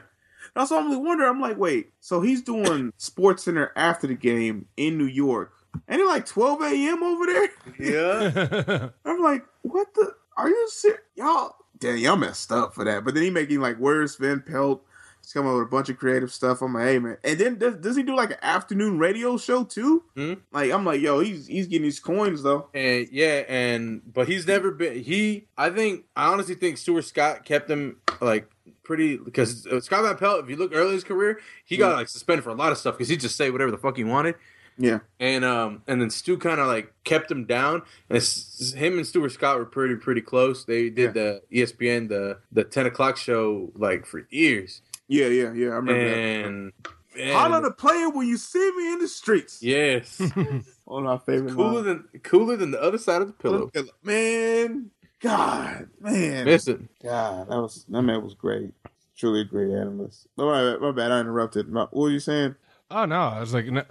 That's 0.55 0.69
what 0.71 0.81
I'm 0.83 0.89
really 0.91 1.01
wondering. 1.03 1.29
I'm 1.29 1.41
like, 1.41 1.57
wait, 1.57 1.89
so 1.99 2.21
he's 2.21 2.41
doing 2.43 2.93
Sports 2.97 3.43
Center 3.45 3.71
after 3.75 4.05
the 4.05 4.13
game 4.15 4.67
in 4.77 4.97
New 4.99 5.05
York, 5.07 5.51
and 5.87 5.99
it's 5.99 6.07
like 6.07 6.25
12 6.27 6.61
a.m. 6.61 7.01
over 7.03 7.25
there. 7.25 7.49
Yeah, 7.79 8.89
I'm 9.05 9.19
like, 9.21 9.45
what 9.63 9.87
the? 9.95 10.13
Are 10.39 10.49
you 10.49 10.69
serious? 10.69 11.01
Y'all, 11.15 11.55
damn, 11.77 11.97
y'all 11.97 12.15
messed 12.15 12.51
up 12.51 12.73
for 12.73 12.85
that. 12.85 13.03
But 13.03 13.13
then 13.13 13.23
he 13.23 13.29
making 13.29 13.59
like, 13.59 13.77
where's 13.77 14.15
Van 14.15 14.41
Pelt? 14.41 14.83
He's 15.21 15.33
coming 15.33 15.49
up 15.51 15.57
with 15.57 15.67
a 15.67 15.69
bunch 15.69 15.89
of 15.89 15.97
creative 15.97 16.31
stuff. 16.31 16.61
I'm 16.61 16.73
like, 16.73 16.85
hey 16.85 16.99
man. 16.99 17.17
And 17.23 17.37
then 17.37 17.57
does, 17.57 17.75
does 17.75 17.95
he 17.97 18.03
do 18.03 18.15
like 18.15 18.31
an 18.31 18.37
afternoon 18.41 18.97
radio 18.99 19.37
show 19.37 19.63
too? 19.65 20.03
Hmm? 20.15 20.35
Like, 20.51 20.71
I'm 20.71 20.85
like, 20.85 21.01
yo, 21.01 21.19
he's 21.19 21.45
he's 21.45 21.67
getting 21.67 21.83
these 21.83 21.99
coins 21.99 22.41
though. 22.41 22.69
and 22.73 23.07
yeah, 23.11 23.43
and 23.49 24.01
but 24.11 24.27
he's 24.27 24.47
never 24.47 24.71
been. 24.71 25.03
He, 25.03 25.47
I 25.57 25.69
think, 25.71 26.05
I 26.15 26.31
honestly 26.31 26.55
think 26.55 26.77
Stuart 26.77 27.03
Scott 27.03 27.43
kept 27.43 27.69
him 27.69 27.97
like 28.21 28.49
pretty 28.83 29.17
because 29.17 29.67
Scott 29.81 30.03
Van 30.03 30.15
Pelt. 30.15 30.45
If 30.45 30.49
you 30.49 30.55
look 30.55 30.71
early 30.73 30.87
in 30.87 30.93
his 30.93 31.03
career, 31.03 31.39
he 31.65 31.75
got 31.77 31.95
like 31.95 32.07
suspended 32.07 32.43
for 32.43 32.49
a 32.49 32.55
lot 32.55 32.71
of 32.71 32.77
stuff 32.77 32.95
because 32.95 33.09
he 33.09 33.17
just 33.17 33.35
say 33.35 33.51
whatever 33.51 33.71
the 33.71 33.77
fuck 33.77 33.97
he 33.97 34.05
wanted. 34.05 34.35
Yeah. 34.81 34.99
and 35.19 35.43
um 35.43 35.83
and 35.87 36.01
then 36.01 36.09
Stu 36.09 36.37
kind 36.37 36.59
of 36.59 36.67
like 36.67 36.93
kept 37.03 37.29
him 37.29 37.45
down. 37.45 37.81
And 38.09 38.17
it's, 38.17 38.71
him 38.73 38.97
and 38.97 39.05
Stuart 39.05 39.31
Scott 39.33 39.57
were 39.57 39.65
pretty 39.65 39.95
pretty 39.95 40.21
close. 40.21 40.63
They 40.65 40.89
did 40.89 41.13
the 41.13 41.41
E 41.51 41.61
ESPN 41.61 42.07
the 42.07 42.39
the 42.51 42.63
ten 42.63 42.85
o'clock 42.85 43.17
show 43.17 43.71
like 43.75 44.05
for 44.05 44.25
years. 44.29 44.81
Yeah, 45.07 45.27
yeah, 45.27 45.51
yeah. 45.53 45.67
I 45.67 45.75
remember 45.75 45.93
that. 46.09 46.17
And, 46.17 46.71
and 47.19 47.31
Holler 47.33 47.61
the 47.61 47.71
player 47.71 48.09
when 48.09 48.27
you 48.27 48.37
see 48.37 48.71
me 48.77 48.93
in 48.93 48.99
the 48.99 49.07
streets. 49.07 49.61
yes, 49.61 50.19
One 50.85 51.05
of 51.05 51.05
my 51.05 51.17
favorite 51.17 51.55
cooler 51.55 51.81
lines. 51.81 51.85
than 52.11 52.21
cooler 52.21 52.55
than 52.55 52.71
the 52.71 52.81
other 52.81 52.97
side 52.99 53.21
of 53.21 53.27
the 53.27 53.33
pillow. 53.33 53.69
Man, 54.03 54.91
God, 55.19 55.89
man, 55.99 56.45
Miss 56.45 56.67
it. 56.67 56.79
God, 57.03 57.49
that 57.49 57.57
was 57.57 57.85
that 57.89 58.01
man 58.03 58.23
was 58.23 58.35
great. 58.35 58.71
Truly 59.17 59.41
a 59.41 59.43
great 59.43 59.71
analyst. 59.71 60.27
Oh, 60.37 60.45
my, 60.45 60.77
my 60.77 60.91
bad, 60.93 61.11
I 61.11 61.19
interrupted. 61.19 61.67
My, 61.67 61.81
what 61.81 61.93
were 62.03 62.09
you 62.09 62.21
saying? 62.21 62.55
oh 62.91 63.05
no, 63.05 63.19
I 63.19 63.39
was 63.41 63.53
like, 63.53 63.65
no, 63.71 63.83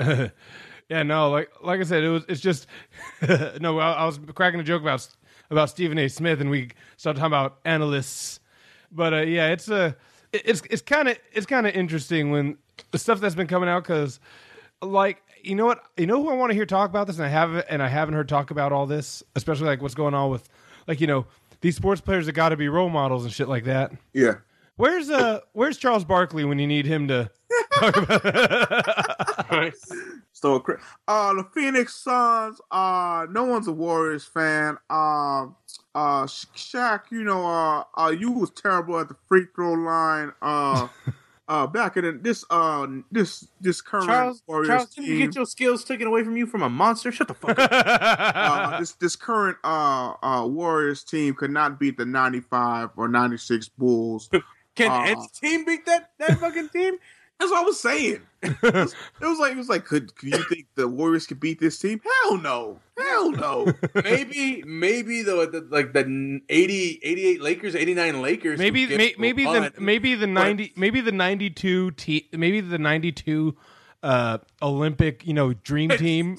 yeah, 0.89 1.03
no, 1.03 1.30
like 1.30 1.51
like 1.62 1.80
I 1.80 1.84
said, 1.84 2.03
it 2.03 2.09
was 2.09 2.24
it's 2.28 2.41
just 2.41 2.66
no. 3.61 3.78
I, 3.78 3.93
I 3.93 4.05
was 4.07 4.18
cracking 4.34 4.61
a 4.61 4.64
joke 4.64 4.82
about 4.82 5.07
about 5.51 5.70
Stephen 5.70 5.99
A. 5.99 6.09
Smith, 6.09 6.41
and 6.41 6.51
we 6.51 6.70
started 6.97 7.18
talking 7.18 7.32
about 7.32 7.59
analysts. 7.64 8.41
But 8.91 9.12
uh, 9.12 9.16
yeah, 9.18 9.49
it's 9.49 9.68
a 9.68 9.97
it's 10.32 10.62
it's 10.70 10.82
kind 10.82 11.09
of 11.09 11.18
it's 11.32 11.47
kind 11.47 11.66
of 11.66 11.74
interesting 11.74 12.30
when 12.30 12.57
the 12.91 12.99
stuff 12.99 13.20
that's 13.20 13.34
been 13.34 13.47
coming 13.47 13.68
out 13.68 13.82
because 13.82 14.18
like 14.82 15.23
you 15.43 15.55
know 15.55 15.66
what 15.66 15.82
you 15.97 16.06
know 16.06 16.23
who 16.23 16.31
I 16.31 16.35
want 16.35 16.51
to 16.51 16.55
hear 16.55 16.66
talk 16.66 16.89
about 16.89 17.06
this 17.06 17.16
and 17.16 17.24
I 17.27 17.28
haven't 17.28 17.66
and 17.69 17.82
I 17.82 17.89
haven't 17.89 18.15
heard 18.15 18.28
talk 18.28 18.51
about 18.51 18.73
all 18.73 18.86
this 18.86 19.23
especially 19.36 19.66
like 19.66 19.82
what's 19.82 19.94
going 19.94 20.15
on 20.15 20.31
with 20.31 20.48
like 20.86 21.01
you 21.01 21.06
know 21.06 21.27
these 21.60 21.77
sports 21.77 22.01
players 22.01 22.27
that 22.27 22.32
got 22.32 22.51
to 22.51 22.56
be 22.56 22.69
role 22.69 22.89
models 22.89 23.24
and 23.24 23.32
shit 23.32 23.48
like 23.48 23.65
that. 23.65 23.93
Yeah, 24.12 24.36
Where's 24.78 25.10
uh 25.10 25.40
where's 25.52 25.77
Charles 25.77 26.05
Barkley 26.05 26.44
when 26.44 26.60
you 26.60 26.66
need 26.66 26.86
him 26.86 27.09
to 27.09 27.31
talk 27.80 27.96
about 27.96 29.74
Stole 30.32 30.60
cra- 30.64 30.80
uh 31.06 31.34
the 31.34 31.44
Phoenix 31.55 31.94
Suns. 31.94 32.60
Uh, 32.70 33.26
no 33.30 33.44
one's 33.44 33.68
a 33.68 33.72
Warriors 33.72 34.24
fan. 34.24 34.78
Um, 34.90 35.56
uh, 35.94 36.26
Sha- 36.26 36.48
Shaq, 36.55 37.00
you 37.10 37.24
know, 37.24 37.46
uh, 37.46 37.84
uh, 37.96 38.10
you 38.10 38.30
was 38.32 38.50
terrible 38.50 38.98
at 38.98 39.09
the 39.09 39.16
free 39.26 39.46
throw 39.55 39.72
line. 39.72 40.32
Uh, 40.40 40.88
uh, 41.48 41.66
back 41.66 41.96
in 41.96 42.05
the, 42.05 42.12
this 42.12 42.44
uh 42.50 42.86
this 43.10 43.48
this 43.60 43.80
current 43.80 44.06
Charles, 44.06 44.42
Warriors 44.46 44.68
Charles, 44.68 44.94
did 44.94 45.05
you 45.06 45.16
team, 45.18 45.26
get 45.26 45.34
your 45.34 45.46
skills 45.46 45.84
taken 45.84 46.06
away 46.06 46.22
from 46.22 46.36
you 46.36 46.46
from 46.46 46.62
a 46.62 46.68
monster? 46.68 47.10
Shut 47.10 47.28
the 47.28 47.34
fuck 47.34 47.59
up. 47.59 47.70
uh, 47.72 48.78
this 48.78 48.92
this 48.92 49.16
current 49.16 49.56
uh 49.64 50.12
uh 50.22 50.46
Warriors 50.46 51.02
team 51.02 51.34
could 51.34 51.50
not 51.50 51.80
beat 51.80 51.96
the 51.96 52.05
ninety 52.06 52.40
five 52.40 52.90
or 52.96 53.09
ninety 53.09 53.38
six 53.38 53.68
Bulls. 53.68 54.28
Can 54.74 54.90
Uh, 54.92 55.02
any 55.06 55.28
team 55.40 55.64
beat 55.64 55.86
that 55.86 56.10
that 56.18 56.38
fucking 56.38 56.68
team? 56.68 56.98
That's 57.39 57.51
what 57.52 57.60
I 57.60 57.65
was 57.65 57.81
saying. 57.81 58.20
It 58.62 58.62
was, 58.62 58.94
it 59.20 59.27
was 59.27 59.39
like 59.39 59.52
it 59.52 59.56
was 59.56 59.69
like 59.69 59.85
could 59.85 60.15
could 60.15 60.28
you 60.28 60.44
think 60.48 60.66
the 60.77 60.86
Warriors 60.86 61.27
could 61.27 61.40
beat 61.40 61.59
this 61.59 61.78
team? 61.78 62.01
Hell 62.23 62.39
no, 62.39 62.78
hell 62.97 63.32
no. 63.32 63.73
maybe, 64.05 64.62
maybe 64.65 65.23
though, 65.23 65.44
the, 65.44 65.66
like 65.70 65.93
the 65.93 66.40
80, 66.48 67.01
88 67.02 67.40
Lakers, 67.43 67.74
eighty 67.74 67.94
nine 67.94 68.23
Lakers. 68.23 68.59
maybe 68.59 68.86
may, 68.86 69.15
maybe 69.19 69.44
the 69.44 69.51
fun. 69.51 69.73
maybe 69.78 70.15
the 70.15 70.27
90 70.28 70.74
maybe 70.77 71.01
the 71.01 71.10
92 71.10 71.90
te- 71.93 72.28
maybe 72.32 72.60
the 72.60 72.78
92 72.78 73.56
uh 74.03 74.39
olympic 74.62 75.27
you 75.27 75.35
know 75.35 75.53
dream 75.53 75.89
team 75.99 76.37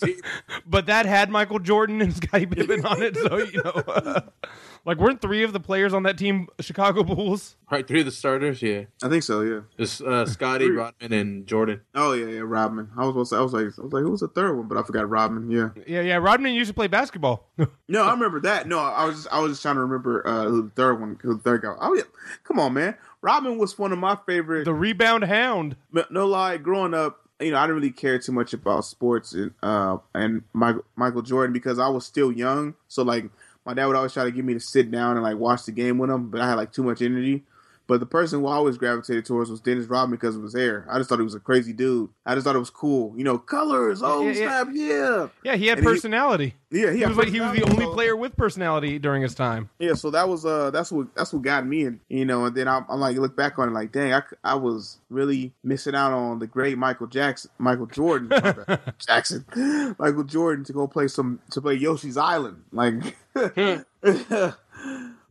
but 0.66 0.86
that 0.86 1.06
had 1.06 1.30
michael 1.30 1.60
jordan 1.60 2.02
and 2.02 2.16
scottie 2.16 2.46
pippen 2.48 2.86
on 2.86 3.02
it 3.02 3.18
so 3.18 3.38
you 3.38 3.62
know 3.64 3.72
uh, 3.88 4.22
like 4.86 4.98
weren't 4.98 5.22
three 5.22 5.44
of 5.44 5.52
the 5.52 5.60
players 5.60 5.94
on 5.94 6.04
that 6.04 6.18
team 6.18 6.48
chicago 6.62 7.04
bulls 7.04 7.58
right 7.70 7.86
three 7.86 8.00
of 8.00 8.06
the 8.06 8.12
starters. 8.12 8.62
Yeah, 8.62 8.86
I 9.04 9.10
think 9.10 9.24
so. 9.24 9.42
Yeah. 9.42 9.60
it's 9.78 10.02
uh, 10.02 10.26
Scottie, 10.26 10.72
Rodman, 10.72 11.14
and 11.14 11.46
Jordan. 11.46 11.82
Oh 11.94 12.14
yeah, 12.14 12.26
yeah. 12.26 12.40
Rodman. 12.44 12.90
I 12.98 13.02
was 13.06 13.10
supposed 13.10 13.30
to, 13.32 13.36
I 13.38 13.42
was 13.42 13.54
like 13.54 13.64
I 13.78 13.82
was 13.84 13.94
like 13.94 14.02
who 14.02 14.10
was 14.12 14.22
the 14.22 14.28
third 14.28 14.58
one? 14.58 14.68
But 14.68 14.78
I 14.78 14.84
forgot 14.84 15.08
Rodman. 15.08 15.52
Yeah. 15.52 15.70
yeah 15.86 16.02
yeah 16.02 16.16
rodman 16.16 16.54
used 16.54 16.70
to 16.70 16.74
play 16.74 16.88
basketball 16.88 17.48
No, 17.88 18.04
I 18.04 18.12
remember 18.12 18.40
that. 18.42 18.68
No, 18.68 18.80
I 18.80 19.06
was 19.06 19.18
just, 19.18 19.28
I 19.32 19.40
was 19.40 19.52
just 19.52 19.62
trying 19.62 19.76
to 19.76 19.82
remember 19.82 20.26
uh, 20.28 20.46
who 20.46 20.64
the 20.64 20.70
third 20.72 21.00
one, 21.00 21.20
who 21.22 21.36
the 21.36 21.42
third 21.42 21.62
guy. 21.62 21.76
Oh 21.80 21.94
yeah, 21.94 22.04
come 22.44 22.60
on, 22.60 22.74
man. 22.74 22.96
Rodman 23.22 23.58
was 23.58 23.78
one 23.78 23.92
of 23.92 24.00
my 24.00 24.18
favorite. 24.26 24.66
the 24.66 24.74
rebound 24.74 25.26
hound 25.26 25.76
no 26.10 26.26
lie, 26.26 26.58
growing 26.58 26.94
up, 26.94 27.29
you 27.40 27.52
know, 27.52 27.58
I 27.58 27.64
didn't 27.64 27.78
really 27.78 27.92
care 27.92 28.20
too 28.20 28.32
much 28.32 28.54
about 28.54 28.86
sports 28.86 29.34
and 29.34 29.52
uh 29.64 29.98
and 30.14 30.44
Michael 30.54 30.84
Michael 30.96 31.22
Jordan 31.22 31.54
because 31.54 31.80
I 31.80 31.88
was 31.88 32.06
still 32.06 32.32
young. 32.32 32.76
So 32.88 33.04
like 33.04 33.30
my 33.66 33.74
dad 33.74 33.86
would 33.86 33.96
always 33.96 34.14
try 34.14 34.26
to 34.26 34.32
get 34.32 34.46
me 34.46 34.54
to 34.54 34.60
sit 34.60 34.92
down 34.92 35.16
and 35.16 35.24
like 35.24 35.38
watch 35.38 35.66
the 35.66 35.72
game 35.72 35.98
with 35.98 36.10
him, 36.10 36.30
but 36.30 36.42
I 36.42 36.50
had 36.50 36.56
like 36.56 36.74
too 36.74 36.84
much 36.84 37.02
energy. 37.02 37.44
But 37.90 38.00
the 38.00 38.06
person 38.06 38.40
who 38.40 38.48
I 38.48 38.54
always 38.54 38.78
gravitated 38.78 39.26
towards 39.26 39.50
was 39.50 39.60
Dennis 39.60 39.88
Rodman 39.88 40.12
because 40.16 40.36
of 40.38 40.44
his 40.44 40.56
hair. 40.56 40.86
I 40.90 40.98
just 41.00 41.10
thought 41.10 41.18
he 41.20 41.24
was 41.24 41.34
a 41.36 41.40
crazy 41.40 41.74
dude. 41.74 42.10
I 42.26 42.36
just 42.36 42.46
thought 42.46 42.56
it 42.56 42.60
was 42.60 42.70
cool. 42.70 43.14
You 43.18 43.24
know, 43.26 43.38
colors. 43.40 44.02
Oh 44.04 44.22
Yeah, 44.22 44.32
yeah. 44.32 44.34
snap, 44.64 44.68
yeah, 44.72 45.28
yeah 45.44 45.56
he 45.58 45.66
had 45.68 45.80
And 45.80 45.88
he- 45.88 45.94
personality 45.94 46.54
yeah. 46.72 46.92
he, 46.92 47.00
had 47.00 47.10
was 47.10 47.18
like 47.18 47.30
he 47.30 47.42
was 47.42 47.52
the 47.52 47.64
only 47.64 47.88
player 47.88 48.16
with 48.16 48.38
personality 48.38 49.00
during 49.00 49.24
his 49.24 49.34
time 49.34 49.70
Yeah, 49.80 49.94
so 49.96 50.12
that 50.12 50.30
was 50.30 50.46
uh 50.46 50.70
that's 50.70 50.92
what 50.92 51.14
that's 51.16 51.34
what 51.34 51.42
got 51.42 51.66
me 51.66 51.86
in 51.86 52.00
you 52.10 52.26
know, 52.26 52.46
and 52.46 52.56
then 52.56 52.68
I'm, 52.68 52.86
I'm 52.88 53.00
like 53.00 53.18
look 53.18 53.36
back 53.36 53.58
on 53.58 53.68
it 53.70 53.72
like 53.72 53.92
dang 53.92 54.14
I, 54.14 54.22
I 54.44 54.54
was 54.54 55.00
really 55.10 55.52
missing 55.64 55.96
out 55.96 56.12
on 56.14 56.38
the 56.38 56.46
great 56.46 56.78
Michael 56.78 57.08
Jackson 57.08 57.50
Michael 57.58 57.88
Jordan 57.88 58.30
Jackson 59.00 59.46
Michael 59.98 60.24
Jordan 60.26 60.64
to 60.66 60.74
go 60.74 60.86
play 60.88 61.08
some 61.08 61.40
to 61.50 61.60
play 61.60 61.74
Yoshi's 61.74 62.18
Island 62.18 62.62
like 62.72 63.16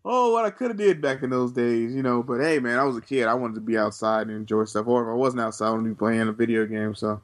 oh 0.09 0.33
what 0.33 0.45
I 0.45 0.51
could 0.51 0.71
have 0.71 0.77
did 0.77 1.01
back 1.01 1.23
in 1.23 1.31
those 1.31 1.53
days 1.53 1.95
you 1.95 2.03
know 2.03 2.23
but 2.23 2.41
hey 2.41 2.59
man 2.59 2.79
I 2.79 2.85
was 2.85 2.97
a 2.97 3.01
kid 3.01 3.29
I 3.29 3.35
wanted 3.35 3.55
to 3.55 3.61
be 3.61 3.79
outside 3.79 4.27
and 4.27 4.37
enjoy 4.37 4.65
stuff 4.65 4.89
or 4.89 5.03
if 5.03 5.09
I 5.09 5.15
wasn't 5.15 5.43
outside 5.43 5.69
I 5.69 5.71
wanted 5.71 5.85
to 5.85 5.89
be 5.91 5.99
playing 5.99 6.23
a 6.23 6.33
video 6.33 6.67
game 6.67 6.95
so 6.95 7.21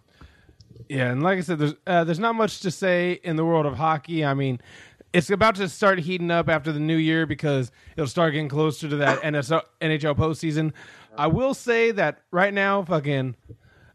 Yeah, 0.89 1.11
and 1.11 1.23
like 1.23 1.39
I 1.39 1.40
said, 1.40 1.59
there's 1.59 1.74
uh, 1.86 2.05
there's 2.05 2.19
not 2.19 2.35
much 2.35 2.61
to 2.61 2.70
say 2.70 3.20
in 3.23 3.36
the 3.36 3.44
world 3.44 3.66
of 3.66 3.77
hockey. 3.77 4.24
I 4.24 4.35
mean, 4.35 4.61
it's 5.12 5.31
about 5.31 5.55
to 5.56 5.69
start 5.69 5.98
heating 6.01 6.31
up 6.31 6.48
after 6.48 6.73
the 6.73 6.81
new 6.81 6.97
year 6.97 7.27
because 7.27 7.70
it'll 7.97 8.09
start 8.09 8.32
getting 8.32 8.48
closer 8.48 8.89
to 8.89 8.97
that 8.97 9.23
NHL 9.23 10.16
postseason. 10.16 10.73
I 11.16 11.28
will 11.28 11.55
say 11.55 11.93
that 11.93 12.20
right 12.31 12.52
now, 12.52 12.82
fucking 12.82 13.36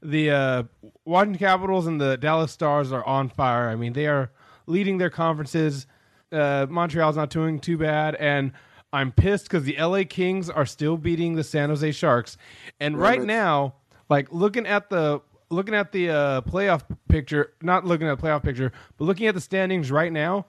the 0.02 0.32
uh, 0.32 0.64
Washington 1.06 1.40
Capitals 1.40 1.88
and 1.88 2.00
the 2.00 2.18
Dallas 2.18 2.52
Stars 2.52 2.92
are 2.92 3.06
on 3.06 3.30
fire. 3.30 3.70
I 3.70 3.76
mean, 3.76 3.94
they 3.94 4.08
are 4.08 4.32
leading 4.66 4.98
their 4.98 5.10
conferences. 5.10 5.86
Uh, 6.32 6.68
Montreal's 6.70 7.18
not 7.18 7.30
doing 7.30 7.60
too 7.60 7.78
bad, 7.78 8.16
and 8.16 8.54
I'm 8.92 9.12
pissed 9.12 9.46
because 9.46 9.64
the 9.64 9.78
LA 9.78 10.04
Kings 10.08 10.50
are 10.50 10.66
still 10.66 10.98
beating 10.98 11.36
the 11.36 11.44
San 11.44 11.70
Jose 11.70 11.92
Sharks. 11.92 12.38
And 12.80 12.98
right 12.98 13.22
it. 13.22 13.26
now, 13.26 13.76
like 14.10 14.32
looking 14.32 14.66
at 14.66 14.90
the 14.90 15.22
looking 15.52 15.76
at 15.76 15.92
the 15.92 16.10
uh, 16.10 16.42
playoff 16.42 16.84
picture, 17.08 17.54
not 17.62 17.86
looking 17.86 18.08
at 18.08 18.20
the 18.20 18.28
playoff 18.28 18.44
picture, 18.44 18.72
but 18.98 19.06
looking 19.06 19.28
at 19.28 19.36
the 19.36 19.42
standings 19.42 19.92
right 19.92 20.12
now, 20.12 20.46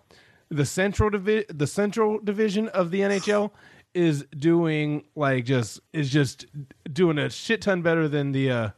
the 0.48 0.64
central 0.64 1.10
divi- 1.10 1.44
the 1.48 1.66
central 1.66 2.18
division 2.18 2.68
of 2.68 2.90
the 2.90 3.00
NHL 3.00 3.50
is 3.94 4.24
doing 4.38 5.04
like 5.16 5.44
just 5.44 5.80
is 5.92 6.10
just 6.10 6.46
doing 6.92 7.18
a 7.18 7.28
shit 7.28 7.62
ton 7.62 7.82
better 7.82 8.08
than 8.08 8.32
the 8.32 8.50
uh, 8.50 8.70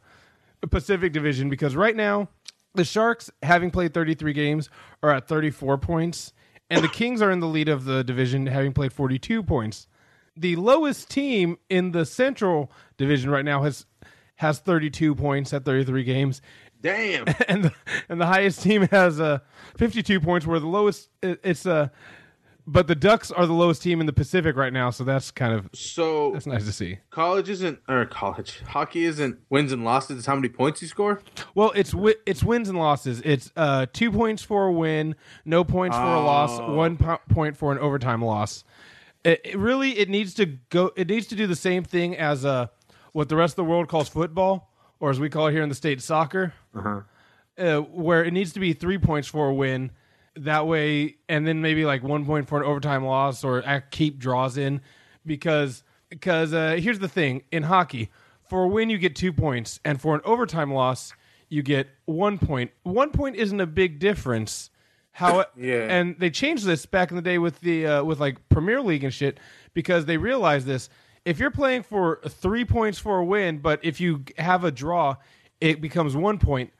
Pacific 0.69 1.13
Division 1.13 1.49
because 1.49 1.75
right 1.75 1.95
now 1.95 2.27
the 2.75 2.83
Sharks, 2.83 3.29
having 3.43 3.69
played 3.69 3.93
33 3.93 4.33
games, 4.33 4.69
are 5.03 5.11
at 5.11 5.27
34 5.27 5.77
points, 5.77 6.33
and 6.69 6.83
the 6.83 6.89
Kings 6.89 7.21
are 7.21 7.31
in 7.31 7.39
the 7.39 7.47
lead 7.47 7.69
of 7.69 7.85
the 7.85 8.03
division, 8.03 8.47
having 8.47 8.73
played 8.73 8.93
42 8.93 9.43
points. 9.43 9.87
The 10.35 10.55
lowest 10.55 11.09
team 11.09 11.57
in 11.69 11.91
the 11.91 12.05
Central 12.05 12.71
Division 12.97 13.29
right 13.29 13.45
now 13.45 13.63
has 13.63 13.85
has 14.37 14.59
32 14.59 15.13
points 15.15 15.53
at 15.53 15.63
33 15.63 16.03
games, 16.03 16.41
Damn. 16.83 17.25
and 17.47 17.65
the, 17.65 17.73
and 18.09 18.21
the 18.21 18.27
highest 18.27 18.61
team 18.61 18.87
has 18.89 19.19
uh, 19.19 19.39
52 19.77 20.19
points. 20.19 20.45
Where 20.45 20.59
the 20.59 20.67
lowest 20.67 21.09
it, 21.23 21.39
it's 21.43 21.65
uh, 21.65 21.89
but 22.65 22.87
the 22.87 22.95
Ducks 22.95 23.31
are 23.31 23.45
the 23.45 23.53
lowest 23.53 23.81
team 23.81 23.99
in 23.99 24.05
the 24.05 24.13
Pacific 24.13 24.55
right 24.55 24.71
now, 24.73 24.89
so 24.89 25.03
that's 25.03 25.31
kind 25.31 25.53
of 25.53 25.69
So 25.73 26.31
that's 26.31 26.45
nice 26.45 26.65
to 26.65 26.71
see. 26.71 26.99
college 27.09 27.49
isn't 27.49 27.79
or 27.89 28.05
college 28.05 28.59
hockey 28.67 29.05
isn't 29.05 29.39
wins 29.49 29.71
and 29.71 29.83
losses. 29.83 30.17
It's 30.19 30.27
how 30.27 30.35
many 30.35 30.49
points 30.49 30.81
you 30.81 30.87
score. 30.87 31.21
Well, 31.55 31.71
it's 31.75 31.91
wi- 31.91 32.15
it's 32.25 32.43
wins 32.43 32.69
and 32.69 32.77
losses. 32.77 33.21
It's 33.25 33.51
uh, 33.55 33.87
two 33.91 34.11
points 34.11 34.43
for 34.43 34.67
a 34.67 34.71
win, 34.71 35.15
no 35.45 35.63
points 35.63 35.97
for 35.97 36.03
a 36.03 36.19
loss, 36.21 36.59
Oh. 36.59 36.73
one 36.73 36.97
po- 36.97 37.19
point 37.29 37.57
for 37.57 37.71
an 37.71 37.79
overtime 37.79 38.21
loss. 38.21 38.63
It, 39.23 39.41
it 39.43 39.57
really 39.57 39.97
it 39.97 40.09
needs 40.09 40.33
to 40.35 40.45
go. 40.69 40.91
It 40.95 41.07
needs 41.09 41.27
to 41.27 41.35
do 41.35 41.47
the 41.47 41.55
same 41.55 41.83
thing 41.83 42.17
as 42.17 42.43
uh, 42.45 42.67
what 43.13 43.29
the 43.29 43.35
rest 43.35 43.53
of 43.53 43.55
the 43.57 43.63
world 43.65 43.87
calls 43.87 44.09
football, 44.09 44.69
or 44.99 45.09
as 45.09 45.19
we 45.19 45.29
call 45.29 45.47
it 45.47 45.51
here 45.53 45.63
in 45.63 45.69
the 45.69 45.75
state, 45.75 46.01
soccer. 46.01 46.53
Uh, 47.55 47.77
where 47.81 48.23
it 48.23 48.33
needs 48.33 48.51
to 48.53 48.59
be 48.59 48.73
three 48.73 48.97
points 48.97 49.27
for 49.27 49.47
a 49.49 49.53
win. 49.53 49.91
That 50.35 50.65
way, 50.65 51.17
and 51.29 51.45
then 51.47 51.61
maybe 51.61 51.85
like 51.85 52.01
one 52.03 52.25
point 52.25 52.47
for 52.47 52.59
an 52.59 52.65
overtime 52.65 53.05
loss, 53.05 53.43
or 53.43 53.61
keep 53.91 54.17
draws 54.17 54.57
in, 54.57 54.81
because 55.25 55.83
because 56.09 56.53
uh, 56.53 56.77
here's 56.79 56.99
the 56.99 57.07
thing 57.07 57.43
in 57.51 57.63
hockey: 57.63 58.09
for 58.43 58.63
a 58.63 58.67
win 58.67 58.89
you 58.89 58.97
get 58.97 59.15
two 59.15 59.31
points, 59.31 59.79
and 59.85 60.01
for 60.01 60.15
an 60.15 60.21
overtime 60.25 60.73
loss 60.73 61.13
you 61.49 61.61
get 61.61 61.87
one 62.05 62.39
point. 62.39 62.71
One 62.81 63.11
point 63.11 63.35
isn't 63.35 63.59
a 63.61 63.67
big 63.67 63.99
difference. 63.99 64.71
How 65.11 65.45
Yeah. 65.55 65.85
and 65.87 66.15
they 66.17 66.31
changed 66.31 66.65
this 66.65 66.87
back 66.87 67.11
in 67.11 67.15
the 67.15 67.21
day 67.21 67.37
with 67.37 67.59
the 67.61 67.85
uh, 67.85 68.03
with 68.03 68.19
like 68.19 68.49
Premier 68.49 68.81
League 68.81 69.03
and 69.03 69.13
shit 69.13 69.39
because 69.75 70.05
they 70.05 70.17
realized 70.17 70.65
this. 70.65 70.89
If 71.25 71.37
you're 71.39 71.51
playing 71.51 71.83
for 71.83 72.19
three 72.27 72.65
points 72.65 72.97
for 72.97 73.19
a 73.19 73.23
win, 73.23 73.59
but 73.59 73.79
if 73.83 74.01
you 74.01 74.23
have 74.37 74.63
a 74.63 74.71
draw, 74.71 75.15
it 75.61 75.79
becomes 75.79 76.15
one 76.17 76.39
point. 76.39 76.73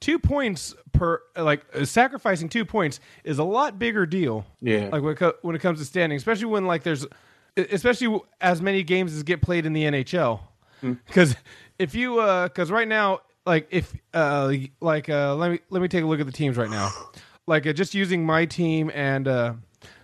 Two 0.00 0.18
points 0.18 0.74
per 0.92 1.20
like 1.36 1.64
uh, 1.74 1.84
sacrificing 1.84 2.48
two 2.48 2.64
points 2.64 3.00
is 3.24 3.38
a 3.38 3.44
lot 3.44 3.78
bigger 3.78 4.06
deal. 4.06 4.44
Yeah. 4.60 4.88
like 4.92 5.02
when 5.02 5.12
it, 5.12 5.16
co- 5.16 5.34
when 5.42 5.54
it 5.54 5.60
comes 5.60 5.78
to 5.78 5.84
standing, 5.84 6.16
especially 6.16 6.46
when 6.46 6.66
like 6.66 6.82
there's 6.82 7.06
especially 7.56 8.20
as 8.40 8.62
many 8.62 8.82
games 8.82 9.14
as 9.14 9.22
get 9.22 9.42
played 9.42 9.66
in 9.66 9.72
the 9.72 9.84
NHL. 9.84 10.40
Because 10.80 11.36
if 11.78 11.94
you 11.94 12.16
because 12.44 12.70
right 12.70 12.88
now 12.88 13.20
like 13.44 13.68
if 13.70 13.94
uh 14.14 14.52
like 14.80 15.08
uh 15.08 15.34
let 15.34 15.50
me 15.50 15.58
let 15.70 15.82
me 15.82 15.88
take 15.88 16.04
a 16.04 16.06
look 16.06 16.20
at 16.20 16.26
the 16.26 16.32
teams 16.32 16.56
right 16.56 16.70
now. 16.70 16.90
Like 17.46 17.66
uh, 17.66 17.72
just 17.72 17.94
using 17.94 18.24
my 18.24 18.44
team 18.44 18.92
and 18.94 19.26
uh 19.26 19.54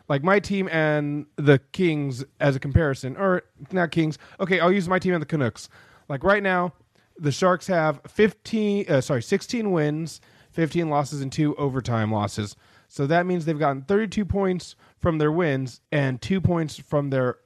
like 0.09 0.25
my 0.25 0.41
team 0.41 0.69
and 0.73 1.27
the 1.37 1.61
Kings 1.71 2.25
as 2.41 2.57
a 2.57 2.59
comparison, 2.59 3.17
or 3.17 3.43
not 3.71 3.93
Kings. 3.93 4.19
Okay, 4.41 4.59
I'll 4.59 4.73
use 4.73 4.89
my 4.89 4.99
team 4.99 5.15
and 5.15 5.23
the 5.23 5.27
Canucks. 5.27 5.69
Like 6.09 6.25
right 6.25 6.43
now, 6.43 6.73
the 7.19 7.33
Sharks 7.33 7.67
have 7.67 8.01
fifteen, 8.07 8.85
uh, 8.89 9.01
sorry, 9.01 9.23
sixteen 9.23 9.71
wins, 9.73 10.21
fifteen 10.51 10.89
losses, 10.89 11.21
and 11.21 11.33
two 11.33 11.55
overtime 11.57 12.13
losses. 12.13 12.57
So 12.89 13.07
that 13.07 13.27
means 13.27 13.45
they've 13.45 13.59
gotten 13.59 13.83
thirty-two 13.83 14.25
points 14.25 14.77
from 14.99 15.19
their 15.19 15.33
wins 15.33 15.81
and 15.93 16.21
two 16.21 16.41
points 16.41 16.79
from 16.79 17.11
their 17.11 17.37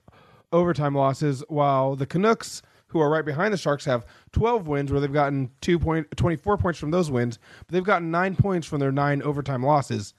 overtime 0.52 0.94
losses, 0.94 1.44
while 1.48 1.96
the 1.96 2.06
Canucks, 2.06 2.62
who 2.88 3.00
are 3.00 3.08
right 3.08 3.24
behind 3.24 3.54
the 3.54 3.58
Sharks, 3.58 3.84
have 3.84 4.04
12 4.32 4.66
wins 4.66 4.90
where 4.90 5.00
they've 5.00 5.12
gotten 5.12 5.50
two 5.60 5.78
point, 5.78 6.08
24 6.16 6.58
points 6.58 6.78
from 6.78 6.90
those 6.90 7.10
wins, 7.10 7.38
but 7.58 7.68
they've 7.68 7.84
gotten 7.84 8.10
nine 8.10 8.34
points 8.34 8.66
from 8.66 8.80
their 8.80 8.90
nine 8.92 9.22
overtime 9.22 9.62
losses. 9.62 10.12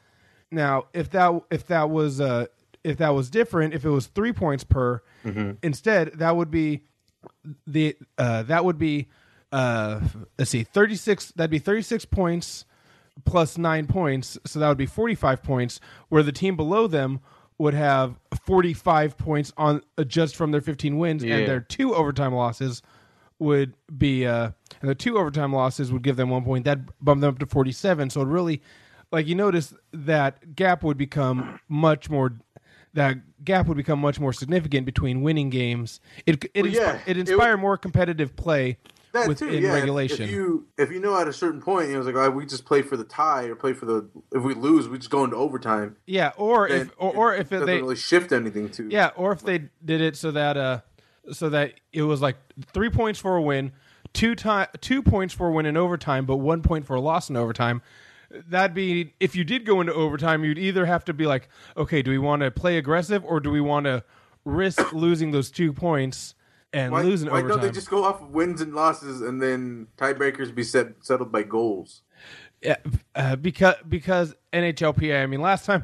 Now, 0.51 0.85
if 0.93 1.09
that 1.11 1.41
if 1.49 1.67
that 1.67 1.89
was 1.89 2.19
uh, 2.21 2.45
if 2.83 2.97
that 2.97 3.09
was 3.09 3.29
different, 3.29 3.73
if 3.73 3.85
it 3.85 3.89
was 3.89 4.07
three 4.07 4.33
points 4.33 4.63
per, 4.63 5.01
instead 5.61 6.13
that 6.19 6.35
would 6.35 6.51
be 6.51 6.83
the 7.67 7.95
uh, 8.17 8.43
that 8.43 8.65
would 8.65 8.77
be 8.77 9.07
uh, 9.51 9.99
let's 10.37 10.51
see, 10.51 10.63
36. 10.63 11.31
That'd 11.31 11.51
be 11.51 11.59
36 11.59 12.05
points 12.05 12.65
plus 13.25 13.57
nine 13.57 13.87
points, 13.87 14.37
so 14.45 14.59
that 14.59 14.67
would 14.67 14.77
be 14.77 14.85
45 14.85 15.43
points. 15.43 15.79
Where 16.09 16.23
the 16.23 16.31
team 16.31 16.55
below 16.55 16.87
them 16.87 17.19
would 17.57 17.73
have 17.73 18.15
45 18.45 19.17
points 19.17 19.53
on 19.57 19.81
uh, 19.97 20.03
just 20.03 20.35
from 20.35 20.51
their 20.51 20.61
15 20.61 20.97
wins 20.97 21.23
Yeah. 21.23 21.35
and 21.37 21.47
their 21.47 21.59
two 21.59 21.93
overtime 21.93 22.33
losses, 22.33 22.81
would 23.39 23.73
be 23.97 24.23
uh 24.27 24.51
and 24.81 24.89
the 24.91 24.93
two 24.93 25.17
overtime 25.17 25.51
losses 25.51 25.91
would 25.91 26.03
give 26.03 26.15
them 26.15 26.29
one 26.29 26.43
point 26.43 26.63
that 26.65 26.77
bumped 27.03 27.21
them 27.21 27.29
up 27.33 27.39
to 27.39 27.45
47 27.47 28.11
so 28.11 28.21
it 28.21 28.27
really 28.27 28.61
like 29.11 29.25
you 29.25 29.33
notice 29.33 29.73
that 29.91 30.55
gap 30.55 30.83
would 30.83 30.95
become 30.95 31.59
much 31.67 32.07
more 32.07 32.33
that 32.93 33.17
gap 33.43 33.65
would 33.65 33.77
become 33.77 33.97
much 33.97 34.19
more 34.19 34.31
significant 34.31 34.85
between 34.85 35.23
winning 35.23 35.49
games 35.49 35.99
it 36.27 36.43
it, 36.53 36.61
Well, 36.61 36.65
inspi- 36.71 36.75
yeah, 36.75 36.99
it 37.07 37.17
it 37.17 37.29
inspired 37.29 37.57
more 37.57 37.77
competitive 37.79 38.35
play 38.35 38.77
That 39.13 39.27
with, 39.27 39.39
too, 39.39 39.49
yeah. 39.51 39.73
regulation 39.73 40.23
If 40.23 40.31
you 40.31 40.67
if 40.77 40.91
you 40.91 40.99
know 40.99 41.19
at 41.19 41.27
a 41.27 41.33
certain 41.33 41.61
point, 41.61 41.89
it 41.89 41.97
was 41.97 42.07
like, 42.07 42.15
oh, 42.15 42.29
we 42.29 42.45
just 42.45 42.65
play 42.65 42.81
for 42.81 42.95
the 42.95 43.03
tie 43.03 43.43
or 43.43 43.55
play 43.55 43.73
for 43.73 43.85
the. 43.85 44.09
If 44.31 44.43
we 44.43 44.53
lose, 44.53 44.87
we 44.87 44.97
just 44.97 45.09
go 45.09 45.23
into 45.23 45.35
overtime. 45.35 45.97
yeah 46.05 46.31
or 46.37 46.67
if 46.67 46.91
or, 46.97 47.15
or 47.15 47.35
if 47.35 47.51
it, 47.51 47.65
they 47.65 47.81
really 47.81 47.95
shift 47.95 48.31
anything 48.31 48.69
to. 48.71 48.87
Yeah, 48.89 49.11
or 49.15 49.33
if 49.33 49.41
they 49.41 49.69
did 49.83 50.01
it 50.01 50.15
so 50.15 50.31
that 50.31 50.55
uh 50.55 50.81
so 51.31 51.49
that 51.49 51.73
it 51.91 52.03
was 52.03 52.21
like 52.21 52.37
three 52.73 52.89
points 52.89 53.19
for 53.19 53.35
a 53.35 53.41
win, 53.41 53.73
two 54.13 54.33
time 54.33 54.67
two 54.79 55.03
points 55.03 55.33
for 55.33 55.49
a 55.49 55.51
win 55.51 55.65
in 55.65 55.75
overtime, 55.75 56.25
but 56.25 56.37
one 56.37 56.61
point 56.61 56.85
for 56.85 56.95
a 56.95 57.01
loss 57.01 57.29
in 57.29 57.35
overtime. 57.35 57.81
That'd 58.29 58.73
be 58.73 59.13
if 59.19 59.35
you 59.35 59.43
did 59.43 59.65
go 59.65 59.81
into 59.81 59.93
overtime, 59.93 60.45
you'd 60.45 60.57
either 60.57 60.85
have 60.85 61.03
to 61.05 61.13
be 61.13 61.25
like, 61.25 61.49
okay, 61.75 62.01
do 62.01 62.11
we 62.11 62.17
want 62.17 62.43
to 62.43 62.51
play 62.51 62.77
aggressive 62.77 63.25
or 63.25 63.41
do 63.41 63.51
we 63.51 63.59
want 63.59 63.87
to 63.87 64.05
risk 64.45 64.93
losing 64.93 65.31
those 65.31 65.51
two 65.51 65.73
points 65.73 66.33
and 66.73 66.91
Why, 66.91 67.01
lose 67.01 67.21
in 67.23 67.29
why 67.29 67.39
overtime? 67.39 67.57
don't 67.59 67.67
they 67.67 67.71
just 67.73 67.89
go 67.89 68.03
off 68.03 68.21
of 68.21 68.29
wins 68.31 68.61
and 68.61 68.73
losses 68.73 69.21
and 69.21 69.41
then 69.41 69.87
tiebreakers 69.97 70.53
be 70.53 70.63
set, 70.63 70.87
settled 71.01 71.31
by 71.31 71.43
goals? 71.43 72.01
Yeah, 72.61 72.77
uh, 73.15 73.35
because 73.37 73.75
because 73.89 74.35
NHLPA. 74.53 75.23
I 75.23 75.25
mean, 75.25 75.41
last 75.41 75.65
time, 75.65 75.83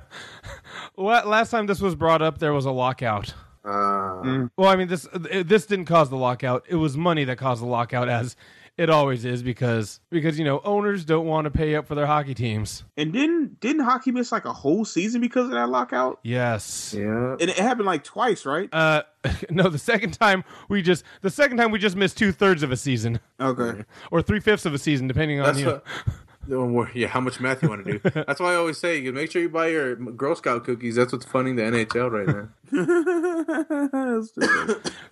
last 0.97 1.49
time 1.49 1.65
this 1.65 1.81
was 1.81 1.95
brought 1.95 2.21
up, 2.21 2.37
there 2.37 2.53
was 2.53 2.65
a 2.65 2.71
lockout. 2.71 3.33
Uh, 3.65 4.47
Well, 4.55 4.69
I 4.69 4.75
mean 4.75 4.87
this 4.87 5.07
this 5.13 5.65
didn't 5.65 5.85
cause 5.85 6.09
the 6.09 6.15
lockout. 6.17 6.65
It 6.69 6.75
was 6.75 6.95
money 6.95 7.23
that 7.25 7.37
caused 7.37 7.61
the 7.61 7.65
lockout, 7.67 8.07
as 8.09 8.35
it 8.77 8.89
always 8.89 9.25
is, 9.25 9.41
because 9.43 9.99
because 10.09 10.37
you 10.37 10.45
know 10.45 10.61
owners 10.63 11.03
don't 11.05 11.25
want 11.25 11.45
to 11.45 11.51
pay 11.51 11.75
up 11.75 11.87
for 11.87 11.95
their 11.95 12.05
hockey 12.05 12.33
teams. 12.33 12.83
And 12.95 13.11
didn't 13.11 13.59
didn't 13.59 13.83
hockey 13.83 14.11
miss 14.11 14.31
like 14.31 14.45
a 14.45 14.53
whole 14.53 14.85
season 14.85 15.19
because 15.21 15.45
of 15.45 15.51
that 15.51 15.69
lockout? 15.69 16.19
Yes. 16.23 16.93
Yeah. 16.97 17.31
And 17.39 17.41
it 17.49 17.57
happened 17.57 17.85
like 17.87 18.03
twice, 18.03 18.45
right? 18.45 18.69
Uh, 18.71 19.03
no, 19.49 19.69
the 19.69 19.79
second 19.79 20.11
time 20.11 20.43
we 20.69 20.81
just 20.81 21.03
the 21.21 21.29
second 21.29 21.57
time 21.57 21.71
we 21.71 21.79
just 21.79 21.95
missed 21.95 22.17
two 22.17 22.31
thirds 22.31 22.63
of 22.63 22.71
a 22.71 22.77
season 22.77 23.19
Okay. 23.39 23.83
or 24.11 24.21
three 24.21 24.39
fifths 24.39 24.65
of 24.65 24.73
a 24.73 24.77
season, 24.77 25.07
depending 25.07 25.39
on 25.39 25.47
That's 25.47 25.59
you. 25.59 25.65
what, 25.67 25.85
Don't 25.85 26.07
worry. 26.07 26.23
Yeah, 26.93 27.07
how 27.07 27.19
much 27.19 27.39
math 27.39 27.61
you 27.61 27.69
want 27.69 27.85
to 27.85 27.99
do? 27.99 27.99
That's 28.27 28.39
why 28.39 28.53
I 28.53 28.55
always 28.55 28.77
say 28.77 28.97
you 28.99 29.11
make 29.13 29.31
sure 29.31 29.41
you 29.41 29.49
buy 29.49 29.67
your 29.67 29.95
Girl 29.95 30.35
Scout 30.35 30.63
cookies. 30.63 30.95
That's 30.95 31.11
what's 31.11 31.25
funding 31.25 31.55
the 31.55 31.63
NHL 31.63 32.11
right 32.11 32.27
now. 32.27 32.49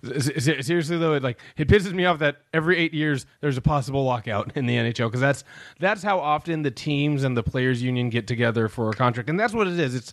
Se- 0.04 0.38
se- 0.38 0.62
Seriously 0.62 0.98
though, 0.98 1.14
it 1.14 1.22
like 1.22 1.38
it 1.56 1.68
pisses 1.68 1.92
me 1.92 2.04
off 2.04 2.18
that 2.18 2.42
every 2.52 2.76
eight 2.78 2.94
years 2.94 3.26
there's 3.40 3.56
a 3.56 3.62
possible 3.62 4.04
lockout 4.04 4.52
in 4.56 4.66
the 4.66 4.76
NHL 4.76 5.08
because 5.08 5.20
that's 5.20 5.44
that's 5.80 6.02
how 6.02 6.18
often 6.18 6.62
the 6.62 6.70
teams 6.70 7.24
and 7.24 7.36
the 7.36 7.42
players 7.42 7.82
union 7.82 8.10
get 8.10 8.26
together 8.26 8.68
for 8.68 8.90
a 8.90 8.94
contract, 8.94 9.28
and 9.30 9.38
that's 9.38 9.52
what 9.54 9.66
it 9.66 9.78
is. 9.78 9.94
It's 9.94 10.12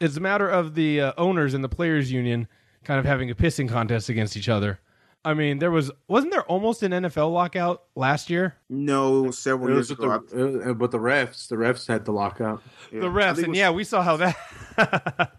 it's 0.00 0.16
a 0.16 0.20
matter 0.20 0.48
of 0.48 0.74
the 0.74 1.00
uh, 1.00 1.12
owners 1.18 1.54
and 1.54 1.62
the 1.64 1.68
players 1.68 2.10
union 2.12 2.48
kind 2.84 2.98
of 2.98 3.04
having 3.06 3.30
a 3.30 3.34
pissing 3.34 3.68
contest 3.68 4.08
against 4.08 4.36
each 4.36 4.48
other. 4.48 4.80
I 5.24 5.34
mean, 5.34 5.58
there 5.60 5.70
was 5.70 5.90
wasn't 6.08 6.32
there 6.32 6.42
almost 6.42 6.82
an 6.82 6.90
NFL 6.92 7.32
lockout 7.32 7.84
last 7.94 8.28
year? 8.28 8.56
no, 8.68 9.30
several 9.30 9.70
years 9.70 9.90
with 9.90 10.00
ago. 10.00 10.18
the, 10.30 10.38
it 10.38 10.66
was- 10.66 10.76
but 10.76 10.90
the 10.90 10.98
refs, 10.98 11.48
the 11.48 11.54
refs 11.56 11.86
had 11.86 12.04
the 12.04 12.12
lockout. 12.12 12.60
I- 12.92 12.96
The 13.00 13.06
refs, 13.06 13.38
and 13.38 13.48
was- 13.48 13.58
yeah, 13.58 13.70
we 13.70 13.84
saw 13.84 14.02
how 14.02 14.16
that. 14.16 14.36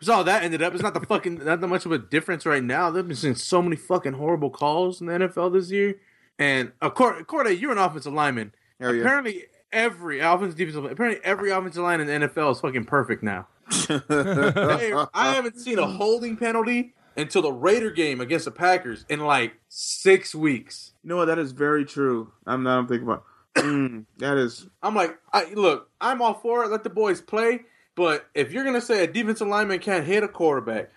That's 0.00 0.08
all 0.08 0.24
that 0.24 0.44
ended 0.44 0.62
up. 0.62 0.72
It's 0.74 0.82
not 0.82 0.94
the 0.94 1.00
fucking 1.00 1.44
not 1.44 1.60
that 1.60 1.66
much 1.66 1.84
of 1.84 1.92
a 1.92 1.98
difference 1.98 2.46
right 2.46 2.62
now. 2.62 2.90
They've 2.90 3.06
been 3.06 3.16
seeing 3.16 3.34
so 3.34 3.60
many 3.60 3.76
fucking 3.76 4.12
horrible 4.14 4.50
calls 4.50 5.00
in 5.00 5.08
the 5.08 5.12
NFL 5.14 5.52
this 5.52 5.70
year. 5.72 5.96
And 6.38 6.70
uh, 6.80 6.88
Cor- 6.90 7.24
Corde, 7.24 7.58
you're 7.58 7.72
an 7.72 7.78
offensive 7.78 8.12
lineman. 8.12 8.54
Hell 8.80 8.94
yeah. 8.94 9.02
Apparently, 9.02 9.44
every 9.72 10.20
offensive 10.20 10.56
defensive 10.56 10.84
apparently 10.84 11.20
every 11.24 11.50
offensive 11.50 11.82
line 11.82 12.00
in 12.00 12.06
the 12.06 12.28
NFL 12.28 12.52
is 12.52 12.60
fucking 12.60 12.84
perfect 12.84 13.22
now. 13.24 13.48
Hey, 13.88 14.92
I 15.14 15.34
haven't 15.34 15.58
seen 15.60 15.78
a 15.78 15.86
holding 15.86 16.36
penalty 16.36 16.94
until 17.18 17.42
the 17.42 17.52
Raider 17.52 17.90
game 17.90 18.20
against 18.20 18.44
the 18.46 18.50
Packers 18.50 19.04
in 19.08 19.20
like 19.20 19.54
six 19.68 20.34
weeks. 20.34 20.92
You 21.02 21.10
know 21.10 21.16
what? 21.16 21.26
That 21.26 21.38
is 21.38 21.52
very 21.52 21.84
true. 21.84 22.32
I'm 22.46 22.62
not 22.62 22.78
I'm 22.78 22.86
thinking 22.88 23.06
about. 23.06 23.24
Mm, 23.56 24.04
that 24.18 24.38
is 24.38 24.66
I'm 24.82 24.94
like, 24.94 25.18
I 25.32 25.52
look, 25.52 25.90
I'm 26.00 26.22
all 26.22 26.34
for 26.34 26.64
it. 26.64 26.70
Let 26.70 26.84
the 26.84 26.90
boys 26.90 27.20
play. 27.20 27.62
But 27.96 28.28
if 28.34 28.52
you're 28.52 28.64
gonna 28.64 28.80
say 28.80 29.02
a 29.02 29.06
defensive 29.06 29.48
lineman 29.48 29.80
can't 29.80 30.06
hit 30.06 30.22
a 30.22 30.28
quarterback, 30.28 30.90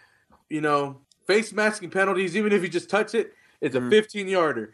you 0.50 0.62
know, 0.62 0.98
face 1.26 1.52
masking 1.52 1.90
penalties, 1.90 2.38
even 2.38 2.52
if 2.52 2.62
you 2.62 2.70
just 2.70 2.90
touch 2.90 3.16
it, 3.16 3.34
it's 3.60 3.76
a 3.76 3.90
15 3.90 4.28
yarder. 4.28 4.74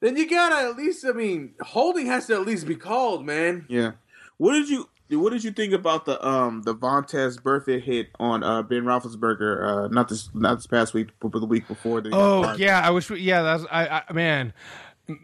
Then 0.00 0.16
you 0.16 0.28
gotta 0.28 0.68
at 0.70 0.76
least, 0.76 1.04
I 1.04 1.12
mean, 1.12 1.54
holding 1.60 2.06
has 2.06 2.26
to 2.28 2.34
at 2.34 2.46
least 2.46 2.66
be 2.66 2.76
called, 2.76 3.26
man. 3.26 3.66
yeah. 3.68 3.92
What 4.38 4.54
did 4.54 4.68
you 4.70 4.88
what 5.20 5.32
did 5.32 5.44
you 5.44 5.50
think 5.50 5.72
about 5.72 6.04
the 6.04 6.24
um 6.26 6.62
the 6.62 6.74
Vontaze 6.74 7.40
Burfict 7.40 7.82
hit 7.82 8.08
on 8.18 8.42
uh 8.42 8.62
Ben 8.62 8.82
Roethlisberger? 8.82 9.84
Uh, 9.84 9.88
not 9.88 10.08
this 10.08 10.30
not 10.34 10.56
this 10.56 10.66
past 10.66 10.94
week, 10.94 11.08
but 11.20 11.32
the 11.32 11.46
week 11.46 11.66
before. 11.68 12.00
The 12.00 12.10
oh 12.12 12.54
yeah, 12.54 12.80
I 12.80 12.90
wish. 12.90 13.10
We, 13.10 13.20
yeah, 13.20 13.42
that's 13.42 13.64
I, 13.70 14.02
I 14.08 14.12
man, 14.12 14.52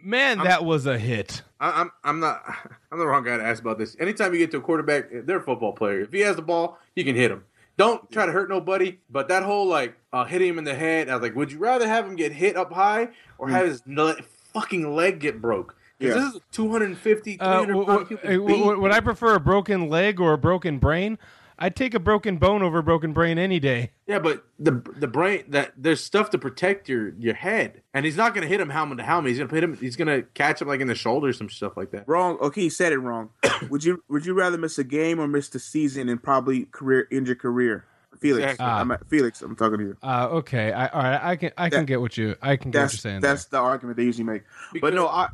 man, 0.02 0.38
that 0.38 0.64
was 0.64 0.86
a 0.86 0.98
hit. 0.98 1.42
I, 1.60 1.82
I'm, 1.82 1.90
I'm 2.04 2.20
not, 2.20 2.42
I'm 2.92 2.98
the 2.98 3.06
wrong 3.06 3.24
guy 3.24 3.36
to 3.36 3.44
ask 3.44 3.60
about 3.60 3.78
this. 3.78 3.96
Anytime 3.98 4.32
you 4.32 4.38
get 4.38 4.50
to 4.52 4.58
a 4.58 4.60
quarterback, 4.60 5.06
they're 5.10 5.38
a 5.38 5.42
football 5.42 5.72
player. 5.72 6.00
If 6.00 6.12
he 6.12 6.20
has 6.20 6.36
the 6.36 6.42
ball, 6.42 6.78
you 6.94 7.04
can 7.04 7.16
hit 7.16 7.30
him. 7.30 7.44
Don't 7.76 8.10
try 8.10 8.26
to 8.26 8.32
hurt 8.32 8.48
nobody. 8.48 8.98
But 9.08 9.28
that 9.28 9.44
whole 9.44 9.66
like 9.66 9.96
uh, 10.12 10.24
hitting 10.24 10.48
him 10.48 10.58
in 10.58 10.64
the 10.64 10.74
head, 10.74 11.08
I 11.08 11.14
was 11.14 11.22
like, 11.22 11.36
would 11.36 11.52
you 11.52 11.58
rather 11.58 11.86
have 11.86 12.06
him 12.06 12.16
get 12.16 12.32
hit 12.32 12.56
up 12.56 12.72
high 12.72 13.08
or 13.38 13.48
have 13.48 13.66
his 13.66 13.82
le- 13.86 14.20
fucking 14.52 14.94
leg 14.94 15.20
get 15.20 15.40
broke? 15.40 15.76
Because 15.98 16.14
Yeah. 16.16 16.22
this 16.26 16.34
is 16.36 16.40
250, 16.52 17.40
Uh, 17.40 17.64
300 17.64 17.72
w- 17.72 17.86
pound 17.86 18.08
w- 18.08 18.46
human 18.48 18.76
uh, 18.76 18.80
would 18.80 18.92
I 18.92 19.00
prefer 19.00 19.34
a 19.34 19.40
broken 19.40 19.88
leg 19.88 20.20
or 20.20 20.32
a 20.32 20.38
broken 20.38 20.78
brain? 20.78 21.18
I'd 21.60 21.74
take 21.74 21.92
a 21.92 21.98
broken 21.98 22.36
bone 22.36 22.62
over 22.62 22.78
a 22.78 22.82
broken 22.84 23.12
brain 23.12 23.36
any 23.36 23.58
day. 23.58 23.90
Yeah, 24.06 24.20
but 24.20 24.44
the 24.60 24.80
the 24.96 25.08
brain 25.08 25.42
that 25.48 25.72
there's 25.76 26.00
stuff 26.00 26.30
to 26.30 26.38
protect 26.38 26.88
your 26.88 27.08
your 27.18 27.34
head, 27.34 27.82
and 27.92 28.04
he's 28.04 28.16
not 28.16 28.32
gonna 28.32 28.46
hit 28.46 28.60
him 28.60 28.70
helmet 28.70 28.98
to 28.98 29.04
helmet. 29.04 29.30
He's 29.30 29.38
gonna 29.40 29.52
hit 29.52 29.64
him. 29.64 29.76
He's 29.76 29.96
gonna 29.96 30.22
catch 30.22 30.62
him 30.62 30.68
like 30.68 30.80
in 30.80 30.86
the 30.86 30.94
shoulder, 30.94 31.32
some 31.32 31.48
stuff 31.50 31.76
like 31.76 31.90
that. 31.90 32.04
Wrong. 32.06 32.38
Okay, 32.40 32.60
he 32.60 32.70
said 32.70 32.92
it 32.92 32.98
wrong. 32.98 33.30
would 33.70 33.82
you 33.82 34.04
would 34.08 34.24
you 34.24 34.34
rather 34.34 34.56
miss 34.56 34.78
a 34.78 34.84
game 34.84 35.18
or 35.18 35.26
miss 35.26 35.48
the 35.48 35.58
season 35.58 36.08
and 36.08 36.22
probably 36.22 36.66
career 36.66 37.08
end 37.10 37.26
your 37.26 37.34
career? 37.34 37.86
Felix, 38.20 38.42
Exactly. 38.42 38.66
I'm 38.66 38.90
at, 38.90 39.06
Felix. 39.08 39.42
I'm 39.42 39.56
talking 39.56 39.78
to 39.78 39.84
you. 39.84 39.96
Uh, 40.02 40.28
okay, 40.32 40.72
I, 40.72 40.86
all 40.88 41.02
right, 41.02 41.20
I 41.22 41.36
can 41.36 41.52
I 41.56 41.70
can 41.70 41.80
That- 41.80 41.86
get 41.86 42.00
what 42.00 42.16
you 42.18 42.36
I 42.42 42.56
can 42.56 42.70
get 42.70 42.78
what 42.78 42.82
That's 42.82 42.94
you're 42.94 43.10
saying. 43.12 43.20
that's 43.20 43.44
the 43.46 43.58
argument 43.58 43.96
they 43.96 44.04
usually 44.04 44.24
make. 44.24 44.42
But 44.80 44.94
no, 44.94 45.06
I. 45.08 45.28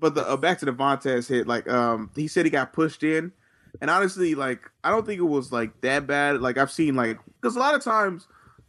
But 0.00 0.14
the 0.14 0.28
uh, 0.28 0.36
back 0.36 0.58
to 0.60 0.64
the 0.64 0.72
Vontaze 0.72 1.28
hit, 1.28 1.46
like 1.46 1.68
um, 1.68 2.10
he 2.14 2.28
said 2.28 2.44
he 2.46 2.50
got 2.50 2.72
pushed 2.72 3.02
in, 3.02 3.32
and 3.80 3.90
honestly, 3.90 4.34
like 4.34 4.70
I 4.84 4.90
don't 4.90 5.04
think 5.06 5.18
it 5.18 5.24
was 5.24 5.52
like 5.52 5.80
that 5.82 6.06
bad. 6.06 6.40
Like 6.40 6.58
I've 6.58 6.70
seen 6.70 6.94
like 6.94 7.18
because 7.40 7.56
a 7.56 7.60
lot 7.60 7.74
of 7.74 7.82
times, 7.82 8.26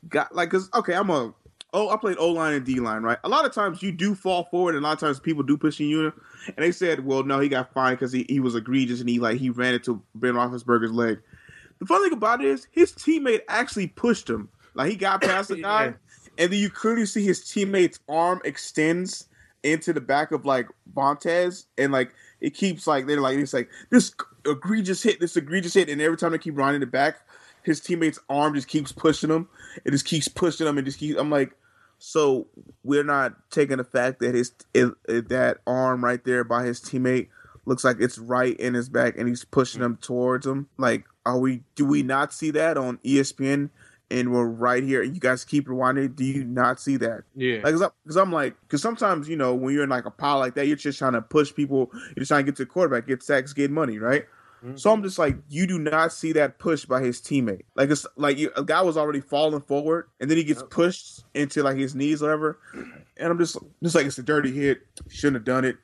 got 0.08 0.34
like 0.36 0.50
because 0.50 0.70
okay, 0.74 0.94
I'm 0.94 1.10
a 1.10 1.34
oh 1.74 1.90
I 1.90 1.98
played 1.98 2.18
O 2.18 2.30
line 2.32 2.54
and 2.56 2.66
D 2.66 2.80
line, 2.80 3.04
right? 3.04 3.18
A 3.24 3.30
lot 3.30 3.46
of 3.46 3.54
times 3.54 3.82
you 3.84 3.91
do 3.91 4.16
fall 4.16 4.46
forward, 4.46 4.76
and 4.76 4.84
a 4.84 4.88
lot 4.88 4.94
of 4.94 5.00
times 5.00 5.20
people 5.20 5.44
do 5.44 5.56
push 5.58 5.80
in 5.80 5.88
you, 5.88 6.12
and 6.48 6.58
they 6.58 6.72
said, 6.72 7.06
well, 7.06 7.24
no, 7.24 7.40
he 7.40 7.48
got 7.50 7.72
fined 7.74 7.98
because 8.00 8.12
he, 8.12 8.26
he 8.28 8.40
was 8.40 8.56
egregious 8.56 9.00
and 9.00 9.08
he 9.10 9.20
like 9.20 9.38
he 9.38 9.50
ran 9.50 9.74
into 9.76 10.02
Ben 10.16 10.34
Roethlisberger's 10.34 10.91
leg. 10.91 11.20
The 11.80 11.85
funny 11.85 12.06
thing 12.10 12.18
about 12.18 12.41
it 12.41 12.47
is 12.47 12.68
his 12.72 12.91
teammate 12.91 13.41
actually 13.47 13.88
pushed 13.88 14.30
him. 14.30 14.49
Like 14.73 14.89
he 14.91 14.95
got 14.97 15.22
past 15.23 15.49
the 15.49 15.61
guy, 15.61 15.85
Yeah. 15.85 15.93
and 16.38 16.51
then 16.51 16.60
you 16.60 16.69
clearly 16.69 17.06
see 17.06 17.23
his 17.26 17.41
teammate's 17.41 17.99
arm 18.10 18.41
extends 18.43 19.27
into 19.64 19.91
the 19.93 20.01
back 20.01 20.31
of 20.31 20.45
like 20.45 20.68
Vontaze, 20.93 21.65
and 21.77 21.91
like 21.91 22.11
it 22.41 22.53
keeps 22.53 22.88
like 22.88 23.07
they're 23.07 23.22
like 23.22 23.38
it's 23.38 23.53
like 23.53 23.69
this 23.89 24.14
egregious 24.45 25.03
hit, 25.03 25.19
this 25.19 25.35
egregious 25.38 25.73
hit, 25.73 25.89
and 25.89 26.01
every 26.01 26.18
time 26.18 26.31
they 26.31 26.38
keep 26.38 26.57
running 26.57 26.81
it 26.81 26.91
back, 26.91 27.18
his 27.64 27.81
teammate's 27.81 28.19
arm 28.30 28.53
just 28.56 28.68
keeps 28.68 28.91
pushing 28.91 29.30
him. 29.30 29.47
It 29.85 29.91
just 29.91 30.06
keeps 30.06 30.27
pushing 30.27 30.68
him, 30.68 30.77
and 30.77 30.85
just 30.85 30.99
keeps. 30.99 31.19
I'm 31.19 31.30
like, 31.30 31.56
so 31.97 32.47
we're 32.84 33.03
not 33.03 33.34
taking 33.51 33.77
the 33.77 33.84
fact 33.84 34.19
that 34.19 34.35
his 34.35 34.53
it, 34.73 34.93
it- 35.07 35.30
that 35.30 35.57
arm 35.68 36.03
right 36.03 36.23
there 36.23 36.43
by 36.43 36.64
his 36.65 36.80
teammate 36.80 37.27
looks 37.65 37.84
like 37.84 37.97
it's 37.99 38.18
right 38.18 38.57
in 38.57 38.73
his 38.73 38.88
back, 38.89 39.18
and 39.18 39.27
he's 39.27 39.43
pushing 39.45 39.81
him 39.81 39.97
towards 39.97 40.47
him. 40.47 40.68
Like, 40.77 41.03
are 41.26 41.40
we? 41.40 41.64
Do 41.76 41.86
we 41.86 42.00
mm-hmm. 42.00 42.08
not 42.08 42.34
see 42.34 42.52
that 42.52 42.78
on 42.78 42.98
ESPN? 43.00 43.70
And 44.12 44.32
we're 44.32 44.48
right 44.48 44.82
here. 44.82 45.04
And 45.04 45.14
you 45.14 45.20
guys 45.20 45.46
keep 45.46 45.68
rewinding. 45.68 46.16
Do 46.16 46.24
you 46.24 46.44
not 46.44 46.80
see 46.80 46.98
that? 46.98 47.26
Yeah, 47.36 47.60
Like, 47.64 47.76
cause 47.76 48.18
I'm, 48.18 48.32
like, 48.32 48.56
cause 48.68 48.82
sometimes 48.82 49.30
you 49.30 49.36
know 49.36 49.54
when 49.54 49.72
you're 49.72 49.84
in 49.84 49.90
like 49.90 50.06
a 50.06 50.12
pile 50.12 50.40
like 50.40 50.56
that, 50.56 50.66
you're 50.66 50.78
just 50.78 50.98
trying 50.98 51.14
to 51.14 51.22
push 51.22 51.54
people. 51.54 51.91
You're 51.94 52.16
just 52.18 52.30
trying 52.30 52.44
to 52.44 52.52
get 52.52 52.56
to 52.56 52.64
the 52.64 52.70
quarterback, 52.70 53.06
get 53.06 53.22
sacks, 53.22 53.54
get 53.54 53.70
money, 53.70 54.00
right? 54.00 54.26
So 54.76 54.91
I'm 54.91 54.98
mm-hmm. 54.98 55.06
just 55.06 55.18
like, 55.18 55.38
you 55.48 55.66
do 55.68 55.80
not 55.80 56.12
see 56.12 56.34
that 56.34 56.60
push 56.60 56.84
by 56.84 57.02
his 57.02 57.22
teammate. 57.22 57.62
Like 57.76 57.90
it's 57.90 58.06
like 58.18 58.38
you, 58.38 58.52
a 58.58 58.64
guy 58.64 58.82
was 58.82 58.98
already 58.98 59.22
falling 59.22 59.62
forward, 59.62 60.10
and 60.20 60.30
then 60.30 60.38
he 60.38 60.44
gets 60.44 60.64
pushed 60.70 61.24
into 61.34 61.64
like 61.64 61.78
his 61.78 61.96
knees, 61.96 62.22
or 62.22 62.26
whatever. 62.26 62.60
And 62.74 63.32
I'm 63.32 63.38
just, 63.38 63.58
just 63.82 63.96
like 63.96 64.06
it's 64.06 64.18
a 64.18 64.24
dirty 64.24 64.52
hit. 64.52 64.82
Shouldn't 65.08 65.36
have 65.36 65.46
done 65.46 65.64
it. 65.64 65.78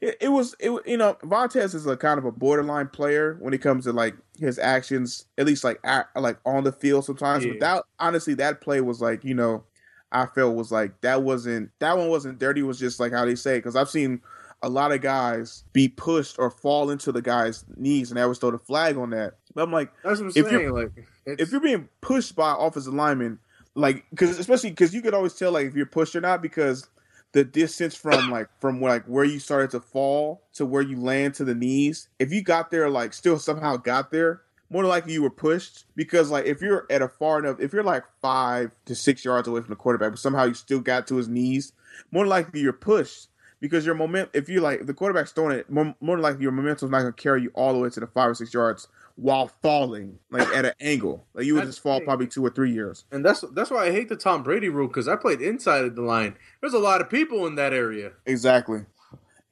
It, 0.00 0.16
it 0.20 0.28
was, 0.28 0.54
it 0.58 0.70
you 0.86 0.96
know, 0.96 1.14
Vontaze 1.22 1.74
is 1.74 1.86
a 1.86 1.96
kind 1.96 2.18
of 2.18 2.24
a 2.24 2.32
borderline 2.32 2.88
player 2.88 3.36
when 3.40 3.52
it 3.52 3.58
comes 3.58 3.84
to 3.84 3.92
like 3.92 4.14
his 4.38 4.58
actions, 4.58 5.26
at 5.36 5.46
least 5.46 5.62
like 5.64 5.78
at, 5.84 6.08
like 6.16 6.38
on 6.46 6.64
the 6.64 6.72
field 6.72 7.04
sometimes. 7.04 7.44
Yeah. 7.44 7.52
But 7.52 7.60
that 7.60 7.84
honestly, 7.98 8.34
that 8.34 8.60
play 8.60 8.80
was 8.80 9.00
like, 9.02 9.24
you 9.24 9.34
know, 9.34 9.64
I 10.12 10.26
felt 10.26 10.56
was 10.56 10.72
like 10.72 11.00
that 11.02 11.22
wasn't 11.22 11.70
that 11.80 11.96
one 11.98 12.08
wasn't 12.08 12.38
dirty. 12.38 12.62
Was 12.62 12.78
just 12.78 12.98
like 12.98 13.12
how 13.12 13.24
they 13.26 13.34
say 13.34 13.58
because 13.58 13.76
I've 13.76 13.90
seen 13.90 14.22
a 14.62 14.68
lot 14.68 14.92
of 14.92 15.00
guys 15.00 15.64
be 15.72 15.88
pushed 15.88 16.38
or 16.38 16.50
fall 16.50 16.90
into 16.90 17.12
the 17.12 17.22
guy's 17.22 17.64
knees, 17.76 18.10
and 18.10 18.18
they 18.18 18.22
always 18.22 18.38
throw 18.38 18.50
the 18.50 18.58
flag 18.58 18.96
on 18.96 19.10
that. 19.10 19.34
But 19.54 19.62
I'm 19.64 19.72
like, 19.72 19.92
That's 20.02 20.20
what 20.20 20.26
I'm 20.26 20.32
saying. 20.32 20.46
you're- 20.50 20.70
Like, 20.70 20.92
it's, 21.26 21.42
if 21.42 21.50
you're 21.52 21.60
being 21.60 21.88
pushed 22.00 22.34
by 22.36 22.54
offensive 22.58 22.92
linemen, 22.94 23.38
like 23.74 24.04
because 24.10 24.38
especially 24.38 24.70
because 24.70 24.92
you 24.94 25.00
could 25.02 25.14
always 25.14 25.34
tell 25.34 25.52
like 25.52 25.66
if 25.66 25.74
you're 25.74 25.86
pushed 25.86 26.16
or 26.16 26.20
not 26.20 26.42
because 26.42 26.88
the 27.32 27.44
distance 27.44 27.94
from 27.94 28.30
like 28.30 28.48
from 28.60 28.80
like 28.80 29.04
where 29.04 29.24
you 29.24 29.38
started 29.38 29.70
to 29.70 29.80
fall 29.80 30.42
to 30.54 30.66
where 30.66 30.82
you 30.82 31.00
land 31.00 31.34
to 31.34 31.44
the 31.44 31.54
knees, 31.54 32.08
if 32.18 32.32
you 32.32 32.42
got 32.42 32.70
there 32.70 32.90
like 32.90 33.12
still 33.12 33.38
somehow 33.38 33.76
got 33.76 34.10
there, 34.10 34.42
more 34.68 34.84
likely 34.84 35.12
you 35.12 35.22
were 35.22 35.30
pushed 35.30 35.84
because 35.94 36.30
like 36.30 36.46
if 36.46 36.60
you're 36.60 36.86
at 36.90 37.02
a 37.02 37.08
far 37.08 37.38
enough, 37.38 37.60
if 37.60 37.72
you're 37.72 37.82
like 37.84 38.04
five 38.20 38.72
to 38.86 38.94
six 38.94 39.24
yards 39.24 39.46
away 39.48 39.60
from 39.60 39.70
the 39.70 39.76
quarterback, 39.76 40.10
but 40.10 40.18
somehow 40.18 40.44
you 40.44 40.54
still 40.54 40.80
got 40.80 41.06
to 41.08 41.16
his 41.16 41.28
knees, 41.28 41.72
more 42.10 42.26
likely 42.26 42.60
you're 42.60 42.72
pushed 42.72 43.28
because 43.60 43.86
your 43.86 43.94
moment 43.94 44.30
if 44.32 44.48
you 44.48 44.60
like 44.60 44.80
if 44.80 44.86
the 44.86 44.94
quarterback's 44.94 45.32
throwing 45.32 45.58
it, 45.58 45.70
more, 45.70 45.94
more 46.00 46.18
likely 46.18 46.42
your 46.42 46.52
momentum's 46.52 46.90
not 46.90 47.00
gonna 47.00 47.12
carry 47.12 47.42
you 47.42 47.50
all 47.54 47.72
the 47.72 47.78
way 47.78 47.90
to 47.90 48.00
the 48.00 48.06
five 48.06 48.30
or 48.30 48.34
six 48.34 48.52
yards 48.52 48.88
while 49.20 49.48
falling 49.62 50.18
like 50.30 50.48
at 50.48 50.64
an 50.64 50.72
angle. 50.80 51.26
Like 51.34 51.44
you 51.44 51.54
would 51.54 51.60
That's 51.64 51.76
just 51.76 51.82
fall 51.82 52.00
probably 52.00 52.26
two 52.26 52.44
or 52.44 52.50
three 52.50 52.72
years. 52.72 53.04
and 53.12 53.24
that's 53.24 53.44
that's 53.52 53.70
why 53.70 53.86
I 53.86 53.92
hate 53.92 54.08
the 54.08 54.16
Tom 54.16 54.42
Brady 54.42 54.68
rule 54.68 54.88
because 54.88 55.08
I 55.08 55.16
played 55.16 55.42
inside 55.42 55.84
of 55.84 55.94
the 55.94 56.02
line. 56.02 56.36
There's 56.60 56.74
a 56.74 56.78
lot 56.78 57.00
of 57.00 57.10
people 57.10 57.46
in 57.46 57.54
that 57.56 57.72
area. 57.72 58.12
Exactly. 58.24 58.86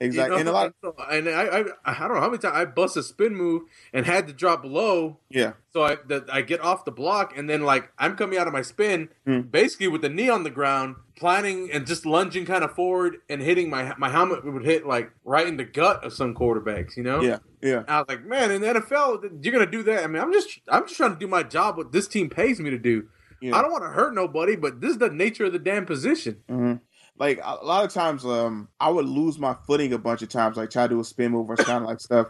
Exactly. 0.01 0.37
You 0.37 0.41
and 0.41 0.49
a 0.49 0.53
know? 0.53 0.59
lot 0.93 1.11
and 1.11 1.29
I, 1.29 1.43
I 1.43 1.65
I 1.85 1.99
don't 2.07 2.15
know 2.15 2.21
how 2.21 2.29
many 2.29 2.39
times 2.39 2.55
I 2.57 2.65
bust 2.67 2.97
a 2.97 3.03
spin 3.03 3.35
move 3.35 3.63
and 3.93 4.07
had 4.07 4.29
to 4.29 4.33
drop 4.33 4.65
low 4.65 5.19
yeah. 5.29 5.55
So 5.73 5.83
I 5.83 5.97
that 6.07 6.33
I 6.33 6.43
get 6.43 6.61
off 6.61 6.85
the 6.85 6.93
block 6.93 7.37
and 7.37 7.51
then 7.51 7.63
like 7.63 7.91
I'm 7.99 8.17
coming 8.17 8.39
out 8.39 8.47
of 8.47 8.53
my 8.53 8.63
spin, 8.63 9.09
Hmm. 9.27 9.41
basically 9.41 9.89
with 9.89 10.03
the 10.03 10.09
knee 10.09 10.29
on 10.29 10.45
the 10.45 10.51
ground, 10.51 10.97
planning 11.17 11.69
and 11.73 11.85
just 11.87 12.07
lunging 12.07 12.47
kind 12.47 12.63
of 12.63 12.73
forward 12.73 13.17
and 13.29 13.43
hitting 13.43 13.71
my 13.71 13.93
my 13.99 14.09
helmet 14.09 14.45
would 14.45 14.65
hit 14.65 14.87
like 14.87 15.11
right 15.25 15.47
in 15.49 15.57
the 15.57 15.65
gut 15.65 16.05
of 16.05 16.13
some 16.13 16.33
quarterbacks, 16.35 16.97
you 16.97 17.03
know? 17.03 17.21
Yeah. 17.21 17.39
Yeah. 17.61 17.83
I 17.89 17.99
was 17.99 18.07
like, 18.09 18.25
man, 18.25 18.53
in 18.53 18.61
the 18.61 18.69
NFL, 18.69 19.45
you're 19.45 19.53
gonna 19.53 19.67
do 19.69 19.83
that. 19.83 20.05
I 20.05 20.07
mean, 20.07 20.23
I'm 20.23 20.33
just 20.33 20.61
I'm 20.69 20.85
just 20.85 20.97
trying 20.97 21.13
to 21.15 21.19
do 21.19 21.27
my 21.27 21.43
job. 21.43 21.77
What 21.77 21.91
this 21.91 22.07
team 22.07 22.31
pays 22.31 22.61
me 22.61 22.71
to 22.71 22.79
do. 22.79 23.09
Yeah. 23.41 23.57
I 23.57 23.63
don't 23.63 23.71
want 23.71 23.85
to 23.85 23.91
hurt 23.91 24.15
nobody, 24.15 24.57
but 24.57 24.81
this 24.81 24.91
is 24.93 24.99
the 24.99 25.11
nature 25.11 25.45
of 25.45 25.53
the 25.53 25.59
damn 25.61 25.87
position. 25.87 26.39
hmm 26.49 26.75
Like 27.19 27.41
a 27.43 27.65
lot 27.65 27.85
of 27.85 27.93
times, 27.93 28.25
um, 28.25 28.69
I 28.81 28.91
would 28.91 29.07
lose 29.07 29.39
my 29.39 29.57
footing 29.67 29.93
a 29.93 29.99
bunch 29.99 30.23
of 30.23 30.29
times, 30.29 30.57
like 30.57 30.71
try 30.71 30.85
to 30.85 30.89
do 30.89 31.01
a 31.01 31.05
spin 31.05 31.33
move 31.33 31.51
or 31.51 31.57
kind 31.57 31.83
of 31.83 31.89
like 31.89 32.01
stuff. 32.01 32.29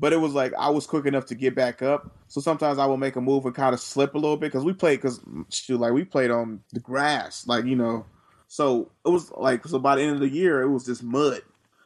But 0.00 0.12
it 0.12 0.18
was 0.18 0.32
like 0.32 0.52
I 0.56 0.70
was 0.70 0.86
quick 0.86 1.06
enough 1.06 1.26
to 1.26 1.34
get 1.34 1.54
back 1.54 1.82
up. 1.82 2.10
So 2.28 2.40
sometimes 2.40 2.78
I 2.78 2.86
would 2.86 2.98
make 2.98 3.16
a 3.16 3.20
move 3.20 3.46
and 3.46 3.54
kind 3.54 3.74
of 3.74 3.80
slip 3.80 4.14
a 4.14 4.18
little 4.18 4.36
bit 4.36 4.52
because 4.52 4.64
we 4.64 4.72
played 4.72 5.00
because 5.00 5.20
shoot, 5.50 5.80
like 5.80 5.92
we 5.92 6.04
played 6.04 6.30
on 6.30 6.60
the 6.72 6.80
grass, 6.80 7.46
like 7.46 7.64
you 7.64 7.76
know. 7.76 8.06
So 8.46 8.90
it 9.04 9.10
was 9.10 9.30
like 9.32 9.66
so 9.66 9.78
by 9.78 9.96
the 9.96 10.02
end 10.02 10.14
of 10.14 10.20
the 10.20 10.28
year, 10.28 10.62
it 10.62 10.70
was 10.70 10.86
just 10.86 11.02
mud. 11.02 11.42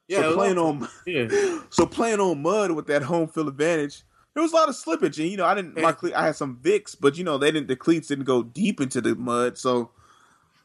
Yeah, 0.08 0.20
so 0.20 0.34
playing 0.34 0.58
on 0.58 0.88
Yeah, 1.06 1.60
so 1.70 1.86
playing 1.86 2.20
on 2.20 2.42
mud 2.42 2.72
with 2.72 2.86
that 2.88 3.02
home 3.02 3.28
field 3.28 3.48
advantage, 3.48 4.02
there 4.34 4.42
was 4.42 4.52
a 4.52 4.56
lot 4.56 4.68
of 4.68 4.74
slippage, 4.74 5.18
and 5.18 5.30
you 5.30 5.38
know 5.38 5.46
I 5.46 5.54
didn't 5.54 5.80
my 5.80 5.92
cle- 5.92 6.14
I 6.14 6.26
had 6.26 6.36
some 6.36 6.58
Vicks, 6.62 6.94
but 7.00 7.16
you 7.16 7.24
know 7.24 7.38
they 7.38 7.50
didn't 7.50 7.68
the 7.68 7.76
cleats 7.76 8.08
didn't 8.08 8.24
go 8.24 8.42
deep 8.42 8.80
into 8.80 9.00
the 9.00 9.14
mud, 9.14 9.56
so. 9.56 9.90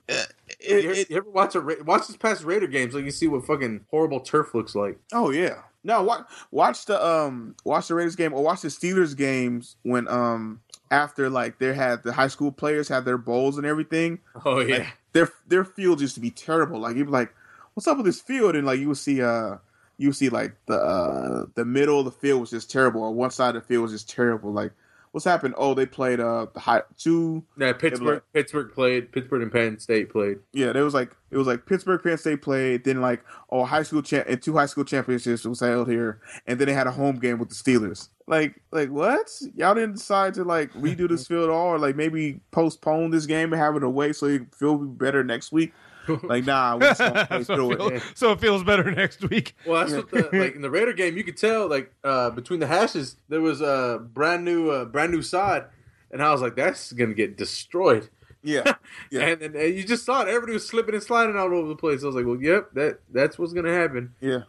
It, 0.08 0.84
you, 0.84 0.92
it, 0.92 1.10
you 1.10 1.18
ever 1.18 1.30
watch 1.30 1.56
a 1.56 1.62
watch 1.86 2.08
this 2.08 2.18
past 2.18 2.44
Raider 2.44 2.68
game 2.68 2.92
so 2.92 2.98
you 2.98 3.12
see 3.12 3.28
what 3.28 3.46
fucking 3.46 3.86
horrible 3.92 4.20
turf 4.22 4.54
looks 4.54 4.74
like? 4.76 5.00
Oh 5.14 5.32
yeah. 5.32 5.62
No, 5.84 6.04
watch 6.04 6.26
watch 6.52 6.86
the 6.86 7.06
um 7.06 7.56
watch 7.64 7.88
the 7.88 7.96
Raiders 7.96 8.16
game 8.16 8.34
or 8.34 8.44
watch 8.44 8.62
the 8.62 8.70
Steelers 8.70 9.16
games 9.16 9.76
when 9.84 10.08
um 10.08 10.62
after 10.92 11.30
like 11.30 11.60
they 11.60 11.74
had 11.74 12.04
the 12.04 12.14
high 12.14 12.28
school 12.28 12.52
players 12.52 12.88
had 12.88 13.06
their 13.06 13.18
bowls 13.18 13.58
and 13.58 13.66
everything. 13.66 14.20
Oh 14.46 14.60
yeah, 14.60 14.78
Like, 14.78 14.88
their 15.14 15.30
their 15.48 15.66
field 15.66 16.02
used 16.02 16.16
to 16.16 16.22
be 16.22 16.32
terrible. 16.32 16.80
Like 16.80 16.96
you'd 16.96 17.06
be 17.06 17.12
like, 17.12 17.34
What's 17.74 17.88
up 17.88 17.98
with 17.98 18.06
this 18.06 18.22
field? 18.22 18.56
And 18.56 18.66
like 18.66 18.80
you 18.80 18.88
would 18.88 18.98
see 18.98 19.22
uh 19.22 19.58
you 19.98 20.10
would 20.10 20.16
see 20.16 20.30
like 20.30 20.56
the 20.68 20.76
uh 20.76 21.46
the 21.56 21.66
middle 21.66 22.00
of 22.00 22.06
the 22.06 22.12
field 22.12 22.42
was 22.42 22.50
just 22.50 22.72
terrible 22.72 23.02
or 23.04 23.14
one 23.14 23.32
side 23.32 23.56
of 23.56 23.62
the 23.62 23.68
field 23.68 23.84
was 23.84 23.92
just 23.92 24.10
terrible. 24.10 24.52
Like 24.52 24.72
what's 25.12 25.26
happened? 25.26 25.56
Oh, 25.58 25.74
they 25.74 25.86
played 25.86 26.20
uh 26.20 26.48
the 26.54 26.60
high 26.60 26.82
two 26.98 27.44
yeah. 27.58 27.74
Pittsburgh, 27.74 28.22
Pittsburgh 28.34 28.72
played. 28.74 29.12
Pittsburgh 29.12 29.42
and 29.42 29.52
Penn 29.52 29.80
State 29.80 30.10
played. 30.10 30.38
Yeah, 30.54 30.72
there 30.72 30.84
was 30.84 30.94
like 30.94 31.16
it 31.32 31.38
was 31.38 31.48
like 31.48 31.66
Pittsburgh, 31.66 32.02
Penn 32.02 32.18
State 32.18 32.42
played, 32.42 32.84
then 32.84 33.02
like 33.02 33.24
oh 33.50 33.66
high 33.66 33.84
school 33.84 34.02
cha- 34.02 34.24
and 34.28 34.42
two 34.42 34.56
high 34.56 34.66
school 34.66 34.86
championships 34.86 35.46
was 35.46 35.60
held 35.60 35.90
here, 35.90 36.22
and 36.46 36.60
then 36.60 36.68
they 36.68 36.74
had 36.74 36.88
a 36.88 36.92
home 36.92 37.20
game 37.20 37.40
with 37.40 37.50
the 37.50 37.56
Steelers. 37.56 38.10
Like 38.28 38.62
like 38.72 38.90
what? 38.90 39.30
Y'all 39.56 39.76
didn't 39.76 39.96
decide 39.96 40.34
to 40.36 40.44
like 40.44 40.72
redo 40.74 41.08
this 41.08 41.28
field 41.28 41.46
at 41.46 41.50
all, 41.50 41.68
or 41.68 41.80
like 41.80 41.96
maybe 41.96 42.40
postpone 42.52 43.12
this 43.12 43.26
game 43.26 43.54
and 43.54 43.62
have 43.62 43.76
it 43.76 43.84
away 43.84 44.14
so 44.14 44.28
you 44.28 44.48
feel 44.58 44.78
better 44.78 45.24
next 45.24 45.52
week. 45.52 45.74
Like 46.24 46.46
nah, 46.46 46.76
we 46.78 46.82
just 46.86 47.00
gonna 47.00 47.26
play 47.26 47.44
so, 47.46 47.56
through 47.56 47.72
it 47.72 47.82
it. 47.82 48.02
feel- 48.02 48.12
so 48.16 48.32
it 48.32 48.40
feels 48.42 48.64
better 48.64 48.90
next 49.04 49.28
week. 49.30 49.56
Well, 49.66 49.82
that's 49.86 49.94
what 49.94 50.10
the 50.12 50.30
like 50.38 50.56
in 50.56 50.62
the 50.62 50.70
Raider 50.70 50.94
game. 50.94 51.18
You 51.18 51.24
could 51.24 51.38
tell 51.38 51.68
like 51.68 51.94
uh, 52.04 52.30
between 52.32 52.60
the 52.60 52.68
hashes 52.68 53.18
there 53.30 53.42
was 53.42 53.62
a 53.62 54.00
brand 54.14 54.46
new 54.46 54.70
uh, 54.70 54.86
brand 54.86 55.12
new 55.12 55.22
side, 55.22 55.66
and 56.12 56.22
I 56.24 56.32
was 56.32 56.42
like, 56.42 56.56
that's 56.56 56.92
gonna 56.94 57.14
get 57.14 57.38
destroyed. 57.38 58.10
Yeah, 58.44 58.76
Yeah. 59.12 59.22
And, 59.22 59.42
and, 59.42 59.56
and 59.56 59.76
you 59.76 59.84
just 59.84 60.06
saw 60.06 60.22
it. 60.22 60.28
Everybody 60.30 60.54
was 60.54 60.66
slipping 60.66 60.94
and 60.94 61.04
sliding 61.04 61.36
all 61.36 61.54
over 61.54 61.68
the 61.68 61.76
place. 61.76 62.04
I 62.04 62.06
was 62.06 62.16
like, 62.16 62.26
well, 62.26 62.42
yep, 62.42 62.70
that 62.74 63.00
that's 63.12 63.38
what's 63.38 63.52
gonna 63.52 63.74
happen. 63.74 64.14
yeah, 64.22 64.44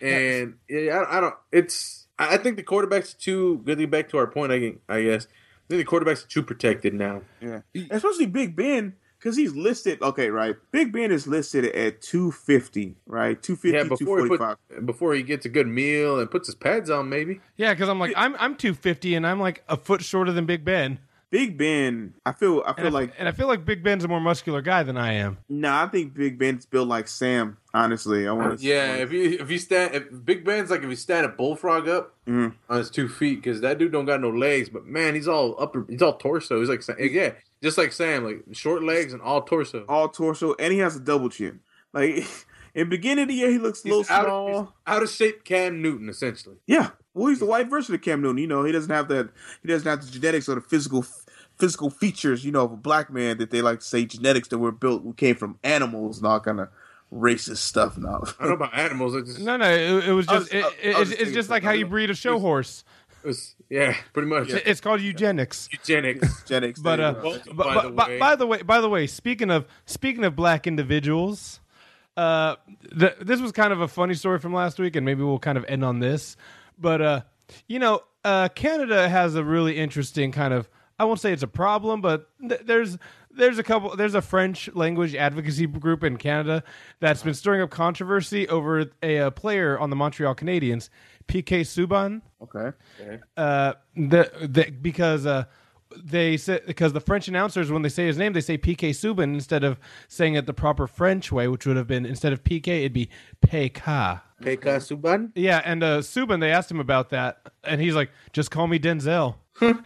And 0.00 0.54
yeah, 0.68 0.98
I, 0.98 1.18
I 1.18 1.20
don't. 1.20 1.34
It's 1.50 2.06
I 2.18 2.34
I 2.34 2.36
think 2.36 2.56
the 2.56 2.62
quarterbacks 2.62 3.14
are 3.14 3.18
too. 3.18 3.62
Getting 3.66 3.90
back 3.90 4.08
to 4.10 4.18
our 4.18 4.26
point, 4.26 4.52
I 4.52 4.74
I 4.88 5.02
guess. 5.02 5.26
I 5.26 5.74
think 5.74 5.88
the 5.88 5.90
quarterbacks 5.96 6.24
are 6.24 6.28
too 6.28 6.42
protected 6.42 6.94
now. 6.94 7.22
yeah. 7.40 7.60
Especially 7.90 8.26
Big 8.26 8.54
Ben. 8.56 8.94
Because 9.20 9.36
he's 9.36 9.54
listed, 9.54 10.00
okay, 10.00 10.30
right? 10.30 10.56
Big 10.72 10.92
Ben 10.92 11.12
is 11.12 11.26
listed 11.26 11.66
at 11.66 12.00
250, 12.00 12.96
right? 13.06 13.40
250, 13.42 13.76
Yeah, 13.76 13.84
before 13.84 14.22
he 14.22 14.28
put, 14.28 14.86
before 14.86 15.12
he 15.12 15.22
gets 15.22 15.44
a 15.44 15.50
good 15.50 15.66
meal 15.66 16.18
and 16.18 16.30
puts 16.30 16.48
his 16.48 16.54
pads 16.54 16.88
on, 16.88 17.10
maybe. 17.10 17.38
Yeah, 17.58 17.74
because 17.74 17.90
I'm 17.90 17.98
like 18.00 18.14
I'm 18.16 18.34
I'm 18.36 18.56
250 18.56 19.14
and 19.14 19.26
I'm 19.26 19.38
like 19.38 19.62
a 19.68 19.76
foot 19.76 20.02
shorter 20.02 20.32
than 20.32 20.46
Big 20.46 20.64
Ben, 20.64 21.00
Big 21.30 21.56
Ben, 21.56 22.14
I 22.26 22.32
feel, 22.32 22.62
I 22.66 22.72
feel 22.72 22.86
and 22.86 22.96
I, 22.96 22.98
like 23.00 23.12
and 23.18 23.28
I 23.28 23.32
feel 23.32 23.46
like 23.46 23.64
Big 23.64 23.84
Ben's 23.84 24.02
a 24.02 24.08
more 24.08 24.20
muscular 24.20 24.60
guy 24.62 24.82
than 24.82 24.96
I 24.96 25.12
am. 25.12 25.38
Nah, 25.48 25.84
I 25.84 25.86
think 25.86 26.12
Big 26.12 26.38
Ben's 26.40 26.66
built 26.66 26.88
like 26.88 27.06
Sam. 27.06 27.56
Honestly, 27.72 28.26
I 28.26 28.32
want 28.32 28.58
to. 28.58 28.66
Yeah, 28.66 28.94
if 28.96 29.12
you 29.12 29.38
if 29.38 29.48
you 29.48 29.58
stand 29.58 29.94
if 29.94 30.04
Big 30.24 30.44
Ben's 30.44 30.70
like 30.70 30.82
if 30.82 30.90
you 30.90 30.96
stand 30.96 31.24
a 31.26 31.28
bullfrog 31.28 31.88
up 31.88 32.16
Mhm. 32.26 32.54
on 32.68 32.78
his 32.78 32.90
two 32.90 33.08
feet 33.08 33.36
because 33.36 33.60
that 33.60 33.78
dude 33.78 33.92
don't 33.92 34.06
got 34.06 34.20
no 34.20 34.30
legs, 34.30 34.68
but 34.68 34.86
man, 34.86 35.14
he's 35.14 35.28
all 35.28 35.54
upper, 35.60 35.86
he's 35.88 36.02
all 36.02 36.16
torso. 36.16 36.58
He's 36.58 36.68
like 36.68 36.82
yeah, 37.12 37.32
just 37.62 37.78
like 37.78 37.92
Sam, 37.92 38.24
like 38.24 38.42
short 38.52 38.82
legs 38.82 39.12
and 39.12 39.22
all 39.22 39.42
torso. 39.42 39.84
all 39.88 40.08
torso, 40.08 40.54
and 40.58 40.72
he 40.72 40.80
has 40.80 40.96
a 40.96 41.00
double 41.00 41.28
chin. 41.30 41.60
Like 41.92 42.24
in 42.74 42.88
beginning 42.88 43.22
of 43.22 43.28
the 43.28 43.34
year, 43.34 43.50
he 43.50 43.58
looks 43.58 43.84
a 43.84 43.88
little 43.88 44.02
He's 44.02 44.10
out, 44.10 44.24
small. 44.24 44.48
of, 44.58 44.64
he's 44.66 44.72
out 44.88 45.02
of 45.04 45.10
shape, 45.10 45.44
Cam 45.44 45.80
Newton 45.80 46.08
essentially. 46.08 46.56
yeah, 46.66 46.90
well, 47.14 47.26
he's 47.28 47.40
the 47.40 47.46
white 47.46 47.68
version 47.68 47.94
of 47.94 48.02
Cam 48.02 48.20
Newton. 48.20 48.38
You 48.38 48.46
know, 48.46 48.62
he 48.64 48.70
doesn't 48.72 48.90
have 48.90 49.08
that. 49.08 49.30
He 49.62 49.68
doesn't 49.68 49.88
have 49.88 50.04
the 50.04 50.10
genetics 50.10 50.48
or 50.48 50.54
the 50.56 50.60
physical 50.60 51.02
physical 51.60 51.90
features. 51.90 52.44
You 52.44 52.52
know, 52.52 52.64
of 52.64 52.72
a 52.72 52.76
black 52.76 53.10
man 53.10 53.38
that 53.38 53.50
they 53.50 53.62
like 53.62 53.80
to 53.80 53.86
say 53.86 54.04
genetics 54.04 54.48
that 54.48 54.58
were 54.58 54.72
built 54.72 55.04
we 55.04 55.12
came 55.12 55.34
from 55.36 55.58
animals 55.62 56.18
and 56.18 56.26
all 56.26 56.40
kind 56.40 56.60
of 56.60 56.68
racist 57.12 57.58
stuff. 57.58 57.96
Now, 57.98 58.22
I 58.38 58.44
don't 58.44 58.48
know 58.48 58.54
about 58.54 58.74
animals. 58.76 59.14
It 59.14 59.26
just 59.26 59.40
No, 59.40 59.56
no, 59.56 59.68
it, 59.70 60.08
it 60.08 60.12
was 60.12 60.28
I 60.28 60.34
was- 60.38 60.48
just 60.48 60.54
it, 60.54 60.64
I- 60.64 60.68
it- 60.82 60.98
was 60.98 61.10
it's, 61.10 61.18
just 61.18 61.22
it's 61.28 61.32
just 61.34 61.50
like 61.50 61.62
how 61.62 61.72
you 61.72 61.86
breed 61.86 62.10
a 62.10 62.14
show 62.14 62.38
horse. 62.38 62.84
it 63.24 63.26
was, 63.28 63.54
yeah, 63.68 63.94
pretty 64.12 64.28
much. 64.28 64.48
Yeah. 64.48 64.58
It's 64.64 64.80
called 64.80 65.00
eugenics. 65.00 65.68
Eugenics. 65.72 66.42
genetics. 66.44 66.80
But 66.80 67.00
uh. 67.00 67.14
Well, 67.22 67.38
but, 67.46 67.56
by 67.56 67.74
but- 67.74 67.82
the 67.82 67.90
but- 67.90 68.08
way- 68.08 68.18
by 68.18 68.36
the 68.36 68.46
way, 68.46 68.62
by 68.62 68.80
the 68.80 68.88
way, 68.88 69.06
speaking 69.06 69.50
of 69.50 69.66
speaking 69.86 70.24
of 70.24 70.34
black 70.36 70.66
individuals, 70.66 71.60
uh, 72.16 72.56
th- 72.98 73.16
this 73.20 73.40
was 73.40 73.52
kind 73.52 73.72
of 73.72 73.80
a 73.80 73.88
funny 73.88 74.14
story 74.14 74.38
from 74.38 74.52
last 74.54 74.78
week, 74.78 74.96
and 74.96 75.04
maybe 75.04 75.22
we'll 75.22 75.38
kind 75.38 75.58
of 75.58 75.64
end 75.68 75.84
on 75.84 75.98
this. 76.00 76.36
But 76.78 77.02
uh, 77.02 77.20
you 77.68 77.78
know, 77.78 78.02
uh, 78.24 78.48
Canada 78.54 79.08
has 79.08 79.34
a 79.34 79.42
really 79.44 79.76
interesting 79.78 80.32
kind 80.32 80.54
of. 80.54 80.68
I 81.00 81.04
won't 81.04 81.18
say 81.18 81.32
it's 81.32 81.42
a 81.42 81.48
problem, 81.48 82.02
but 82.02 82.28
th- 82.46 82.60
there's 82.62 82.98
there's 83.30 83.58
a 83.58 83.62
couple 83.62 83.96
there's 83.96 84.14
a 84.14 84.20
French 84.20 84.68
language 84.74 85.14
advocacy 85.14 85.66
group 85.66 86.04
in 86.04 86.18
Canada 86.18 86.62
that's 87.00 87.22
been 87.22 87.32
stirring 87.32 87.62
up 87.62 87.70
controversy 87.70 88.46
over 88.48 88.84
a, 89.02 89.18
uh 89.18 89.30
player 89.30 89.78
on 89.78 89.88
the 89.88 89.96
Montreal 89.96 90.34
Canadiens, 90.34 90.90
PK 91.26 91.62
Subban 91.62 92.20
okay. 92.42 92.76
uh, 93.38 93.72
the, 93.96 94.30
the 94.42 94.70
because 94.82 95.24
uh, 95.24 95.44
they 95.96 96.36
say 96.36 96.60
because 96.66 96.92
the 96.92 97.00
French 97.00 97.28
announcers 97.28 97.70
when 97.70 97.80
they 97.80 97.88
say 97.88 98.06
his 98.06 98.18
name 98.18 98.34
they 98.34 98.42
say 98.42 98.58
PK 98.58 98.90
Subban 98.90 99.32
instead 99.32 99.64
of 99.64 99.80
saying 100.06 100.34
it 100.34 100.44
the 100.44 100.52
proper 100.52 100.86
French 100.86 101.32
way, 101.32 101.48
which 101.48 101.64
would 101.64 101.78
have 101.78 101.86
been 101.86 102.04
instead 102.04 102.34
of 102.34 102.44
PK 102.44 102.68
it'd 102.80 102.92
be 102.92 103.08
PK. 103.40 104.20
PK 104.42 104.60
Subban. 104.60 105.32
Yeah, 105.34 105.62
and 105.64 105.82
uh, 105.82 106.00
Subban 106.00 106.40
they 106.40 106.52
asked 106.52 106.70
him 106.70 106.78
about 106.80 107.08
that, 107.08 107.48
and 107.64 107.80
he's 107.80 107.94
like, 107.94 108.10
"Just 108.34 108.50
call 108.50 108.66
me 108.66 108.78
Denzel." 108.78 109.36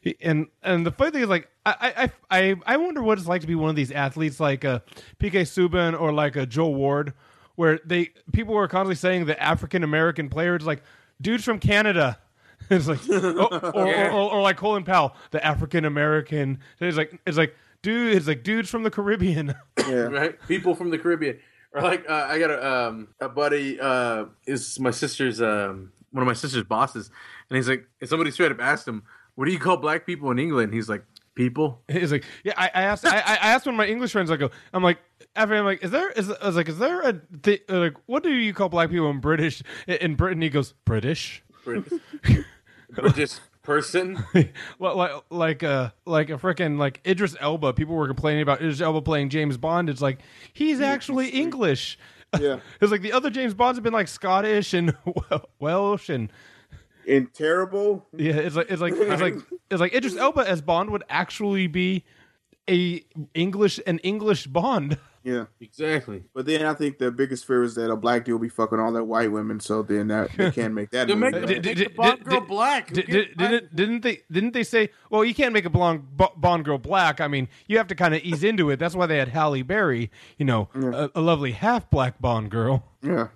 He- 0.00 0.16
and 0.20 0.46
and 0.62 0.86
the 0.86 0.90
funny 0.92 1.10
thing 1.12 1.22
is 1.22 1.28
like 1.28 1.48
I, 1.66 2.10
I 2.30 2.38
I 2.40 2.54
I 2.66 2.76
wonder 2.78 3.02
what 3.02 3.18
it's 3.18 3.28
like 3.28 3.42
to 3.42 3.46
be 3.46 3.54
one 3.54 3.70
of 3.70 3.76
these 3.76 3.92
athletes 3.92 4.40
like 4.40 4.64
uh, 4.64 4.80
PK 5.18 5.42
Subban 5.42 5.98
or 6.00 6.12
like 6.12 6.36
a 6.36 6.46
Joel 6.46 6.74
Ward, 6.74 7.12
where 7.56 7.80
they 7.84 8.10
people 8.32 8.54
were 8.54 8.66
constantly 8.68 8.94
saying 8.94 9.26
the 9.26 9.40
African 9.42 9.82
American 9.84 10.28
players 10.30 10.64
like 10.64 10.82
dudes 11.20 11.44
from 11.44 11.58
Canada. 11.58 12.18
It's 12.68 12.86
like, 12.86 13.00
oh, 13.10 13.48
or, 13.74 13.86
or, 13.86 14.10
or, 14.10 14.32
or 14.34 14.42
like 14.42 14.56
Colin 14.56 14.84
Powell, 14.84 15.16
the 15.32 15.44
African 15.44 15.84
American. 15.84 16.60
It's 16.78 16.96
like 16.96 17.18
it's 17.26 17.36
like 17.38 17.56
dude, 17.82 18.14
it's 18.16 18.28
like 18.28 18.44
dudes 18.44 18.70
from 18.70 18.82
the 18.84 18.90
Caribbean. 18.90 19.54
Yeah. 19.88 20.02
right? 20.02 20.38
People 20.46 20.74
from 20.76 20.90
the 20.90 20.98
Caribbean, 20.98 21.38
or 21.72 21.80
like 21.82 22.08
uh, 22.08 22.26
I 22.28 22.38
got 22.38 22.50
a 22.50 22.86
um, 22.88 23.08
a 23.20 23.28
buddy 23.28 23.80
uh, 23.80 24.26
is 24.46 24.78
my 24.78 24.92
sister's 24.92 25.40
um, 25.42 25.90
one 26.12 26.22
of 26.22 26.26
my 26.28 26.34
sister's 26.34 26.62
bosses, 26.64 27.10
and 27.48 27.56
he's 27.56 27.68
like, 27.68 27.88
and 28.00 28.08
somebody 28.08 28.30
straight 28.30 28.52
up 28.52 28.60
asked 28.60 28.86
him, 28.86 29.02
"What 29.40 29.46
do 29.46 29.52
you 29.52 29.58
call 29.58 29.78
black 29.78 30.04
people 30.04 30.30
in 30.30 30.38
England?" 30.38 30.74
He's 30.74 30.90
like, 30.90 31.02
"People." 31.34 31.80
He's 31.88 32.12
like, 32.12 32.26
yeah. 32.44 32.52
I, 32.58 32.66
I 32.74 32.82
asked, 32.82 33.06
I, 33.06 33.16
I 33.20 33.36
asked 33.36 33.64
one 33.64 33.74
of 33.74 33.78
my 33.78 33.86
English 33.86 34.12
friends. 34.12 34.30
I 34.30 34.36
go, 34.36 34.50
I'm 34.74 34.82
like, 34.82 34.98
after 35.34 35.54
I'm 35.54 35.64
like, 35.64 35.82
is 35.82 35.90
there? 35.90 36.10
Is 36.10 36.30
I 36.30 36.46
was 36.46 36.56
like, 36.56 36.68
is 36.68 36.76
there 36.76 37.00
a 37.00 37.14
th- 37.42 37.62
like, 37.70 37.94
what 38.04 38.22
do 38.22 38.34
you 38.34 38.52
call 38.52 38.68
black 38.68 38.90
people 38.90 39.08
in 39.08 39.20
British 39.20 39.62
in 39.86 40.14
Britain? 40.14 40.42
He 40.42 40.50
goes, 40.50 40.74
British. 40.84 41.42
British 41.64 43.38
person. 43.62 44.22
well, 44.78 44.94
like 44.94 45.12
like 45.30 45.62
uh 45.62 45.90
like 46.04 46.28
a 46.28 46.34
freaking 46.34 46.78
like 46.78 47.00
Idris 47.06 47.34
Elba. 47.40 47.72
People 47.72 47.94
were 47.94 48.08
complaining 48.08 48.42
about 48.42 48.58
Idris 48.58 48.82
Elba 48.82 49.00
playing 49.00 49.30
James 49.30 49.56
Bond. 49.56 49.88
It's 49.88 50.02
like 50.02 50.20
he's 50.52 50.82
actually 50.82 51.30
English. 51.30 51.98
Yeah. 52.38 52.60
It's 52.80 52.92
like 52.92 53.02
the 53.02 53.12
other 53.12 53.30
James 53.30 53.54
Bonds 53.54 53.76
have 53.78 53.82
been 53.82 53.92
like 53.92 54.06
Scottish 54.06 54.74
and 54.74 54.94
Welsh 55.58 56.08
and 56.08 56.30
And 57.10 57.32
terrible. 57.34 58.06
yeah. 58.16 58.34
It's 58.36 58.54
like 58.56 58.70
it's 58.70 58.80
like 58.80 58.94
it's 58.96 59.20
like 59.20 59.34
it's 59.70 59.80
like 59.80 59.94
Idris 59.94 60.16
Elba 60.16 60.48
as 60.48 60.62
Bond 60.62 60.90
would 60.90 61.02
actually 61.10 61.66
be 61.66 62.04
a 62.70 63.02
English 63.34 63.80
an 63.86 63.98
English 64.00 64.46
Bond. 64.46 64.98
Yeah. 65.22 65.44
exactly. 65.60 66.24
But 66.32 66.46
then 66.46 66.64
I 66.64 66.72
think 66.72 66.96
the 66.96 67.10
biggest 67.10 67.46
fear 67.46 67.62
is 67.62 67.74
that 67.74 67.90
a 67.90 67.94
black 67.96 68.24
dude 68.24 68.32
will 68.32 68.38
be 68.40 68.48
fucking 68.48 68.80
all 68.80 68.90
that 68.92 69.04
white 69.04 69.30
women, 69.30 69.60
so 69.60 69.82
then 69.82 70.08
that 70.08 70.30
they 70.34 70.50
can't 70.60 70.72
make 70.72 70.88
that. 70.92 71.08
To 71.08 71.14
make, 71.14 71.34
the, 71.34 71.40
Did- 71.46 71.62
make 71.66 71.76
did- 71.76 71.94
Bond 71.94 72.24
girl 72.24 72.40
black. 72.40 72.86
Did, 72.90 73.06
gives 73.06 73.12
did, 73.12 73.26
a 73.26 73.28
fuck? 73.28 73.36
didn't 73.50 73.76
didn't 73.76 74.00
they 74.00 74.20
didn't 74.32 74.54
they 74.54 74.62
say? 74.64 74.88
Well, 75.10 75.22
you 75.22 75.34
can't 75.34 75.52
make 75.52 75.66
a 75.66 75.70
blonde 75.70 76.04
Bo- 76.16 76.32
Bond 76.38 76.64
girl 76.64 76.78
black. 76.78 77.20
I 77.20 77.28
mean, 77.28 77.48
you 77.66 77.76
have 77.76 77.86
to 77.88 77.94
kind 77.94 78.14
of 78.14 78.22
ease 78.22 78.42
into 78.42 78.70
it. 78.70 78.78
That's 78.78 78.94
why 78.96 79.04
they 79.04 79.18
had 79.18 79.28
Halle 79.28 79.60
Berry. 79.60 80.10
You 80.38 80.46
know, 80.46 80.70
a, 80.74 81.10
a 81.14 81.20
lovely 81.20 81.52
half 81.52 81.90
black 81.90 82.18
Bond 82.18 82.50
girl, 82.50 82.84
yeah. 83.02 83.28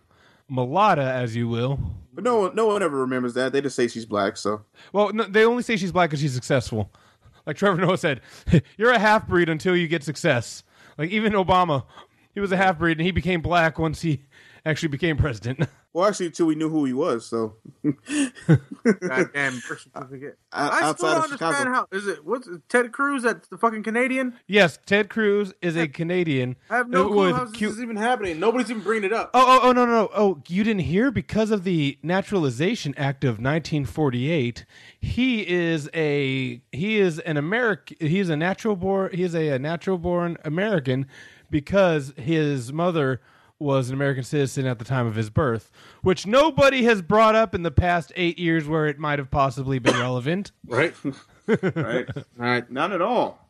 mulatto, 0.49 1.03
as 1.03 1.37
you 1.37 1.49
will. 1.49 1.79
But 2.15 2.25
no 2.25 2.41
one, 2.41 2.55
no 2.55 2.67
one 2.67 2.83
ever 2.83 2.97
remembers 2.99 3.35
that. 3.35 3.53
They 3.53 3.61
just 3.61 3.75
say 3.77 3.89
she's 3.89 4.07
black. 4.07 4.37
So 4.37 4.63
Well, 4.93 5.13
no, 5.13 5.25
they 5.25 5.45
only 5.45 5.63
say 5.63 5.77
she's 5.77 5.93
black 5.93 6.11
because 6.11 6.21
she's 6.21 6.35
successful. 6.35 6.91
Like 7.47 7.59
Trevor 7.59 7.79
Noah 7.79 7.99
said, 7.99 8.23
you're 8.79 8.93
a 8.93 8.99
half 8.99 9.29
breed 9.29 9.51
until 9.51 9.77
you 9.77 9.87
get 9.87 10.03
success. 10.03 10.63
Like 10.97 11.11
even 11.11 11.35
Obama, 11.35 11.85
he 12.33 12.41
was 12.41 12.51
a 12.53 12.57
half 12.57 12.79
breed 12.79 12.97
and 12.97 13.05
he 13.05 13.11
became 13.11 13.43
black 13.43 13.79
once 13.79 14.01
he 14.01 14.23
actually 14.67 14.89
became 14.89 15.17
president. 15.17 15.69
well, 15.93 16.07
actually, 16.07 16.27
until 16.27 16.47
we 16.47 16.55
knew 16.55 16.69
who 16.69 16.85
he 16.85 16.93
was. 16.93 17.27
So 17.27 17.57
Goddamn 18.85 19.63
birth 19.69 19.87
certificate. 19.95 20.39
O- 20.53 20.69
I 20.69 20.93
still 20.93 21.09
don't 21.09 21.23
understand 21.25 21.57
Chicago. 21.57 21.71
how 21.73 21.89
is 21.93 22.07
it. 22.07 22.25
What's 22.25 22.49
Ted 22.69 22.93
Cruz? 22.93 23.23
That's 23.23 23.49
the 23.49 23.59
fucking 23.59 23.83
Canadian. 23.83 24.35
yes, 24.47 24.79
Ted 24.87 25.09
Cruz 25.09 25.53
is 25.63 25.77
a 25.77 25.89
Canadian. 25.89 26.57
I 26.71 26.77
have 26.77 26.89
no 26.89 27.09
clue 27.09 27.27
with 27.27 27.37
how 27.37 27.45
this 27.45 27.61
is 27.61 27.81
even 27.81 27.97
happening. 27.97 28.41
Nobody's 28.41 28.71
even 28.71 28.83
bringing 28.83 29.05
it 29.05 29.13
up. 29.13 29.31
Oh, 29.35 29.45
oh, 29.63 29.69
oh, 29.69 29.73
no, 29.73 29.85
no, 29.87 29.93
no. 29.93 30.11
Oh, 30.15 30.43
you 30.49 30.65
didn't 30.65 30.83
hear? 30.83 31.11
Because 31.11 31.51
of 31.51 31.65
the 31.65 31.99
Naturalization 32.03 32.95
Act 32.97 33.25
of 33.25 33.39
1948, 33.39 34.65
he 34.99 35.49
is 35.49 35.89
a 35.95 36.61
he 36.73 36.99
is 36.99 37.19
an 37.21 37.37
American. 37.37 37.97
He 38.01 38.19
is 38.19 38.29
a 38.29 38.37
natural 38.37 38.77
born. 38.77 39.11
He 39.13 39.23
is 39.23 39.35
a, 39.35 39.49
a 39.51 39.59
natural 39.59 39.99
born 39.99 40.39
American 40.45 41.07
because 41.51 42.13
his 42.17 42.73
mother 42.73 43.21
was 43.65 43.89
an 43.89 43.95
American 43.95 44.23
citizen 44.23 44.67
at 44.67 44.79
the 44.79 44.85
time 44.85 45.07
of 45.07 45.17
his 45.17 45.31
birth, 45.31 45.73
which 46.03 46.27
nobody 46.27 46.85
has 46.85 47.03
brought 47.03 47.35
up 47.35 47.55
in 47.55 47.63
the 47.65 47.71
past 47.73 48.13
eight 48.15 48.39
years 48.39 48.69
where 48.69 48.87
it 48.87 48.99
might 48.99 49.19
have 49.19 49.31
possibly 49.31 49.79
been 49.81 49.99
relevant. 49.99 50.53
Right. 50.67 50.95
right, 51.77 52.09
right. 52.37 52.71
not 52.71 52.93
at 52.93 53.03
all. 53.03 53.49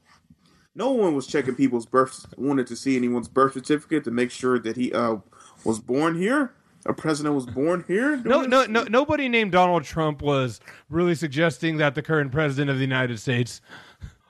No 0.74 0.90
one 0.90 1.14
was 1.14 1.26
checking 1.28 1.54
people's 1.54 1.86
birth. 1.86 2.26
Wanted 2.36 2.66
to 2.68 2.74
see 2.76 2.96
anyone's 2.96 3.28
birth 3.28 3.52
certificate 3.54 4.02
to 4.04 4.10
make 4.10 4.30
sure 4.32 4.58
that 4.58 4.76
he 4.76 4.92
uh 4.92 5.16
was 5.64 5.78
born 5.78 6.16
here. 6.16 6.54
A 6.86 6.92
president 6.92 7.34
was 7.36 7.46
born 7.46 7.84
here. 7.86 8.16
No, 8.24 8.42
no, 8.42 8.64
no. 8.66 8.82
Nobody 8.82 9.28
named 9.28 9.52
Donald 9.52 9.84
Trump 9.84 10.20
was 10.22 10.60
really 10.90 11.14
suggesting 11.14 11.76
that 11.78 11.94
the 11.94 12.02
current 12.02 12.32
president 12.32 12.68
of 12.70 12.76
the 12.76 12.82
United 12.82 13.18
States 13.20 13.60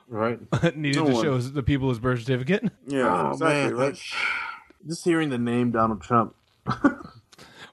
Right. 0.08 0.38
needed 0.76 0.98
No 1.00 1.06
to 1.06 1.12
one. 1.14 1.22
show 1.24 1.38
the 1.38 1.62
people 1.62 1.88
his 1.88 1.98
birth 1.98 2.20
certificate. 2.20 2.70
Yeah, 2.86 3.08
Oh 3.08 3.30
exactly. 3.32 3.72
man. 3.72 3.74
Right. 3.76 3.98
Just 4.86 5.04
hearing 5.04 5.30
the 5.30 5.38
name 5.38 5.70
Donald 5.70 6.02
Trump. 6.02 6.34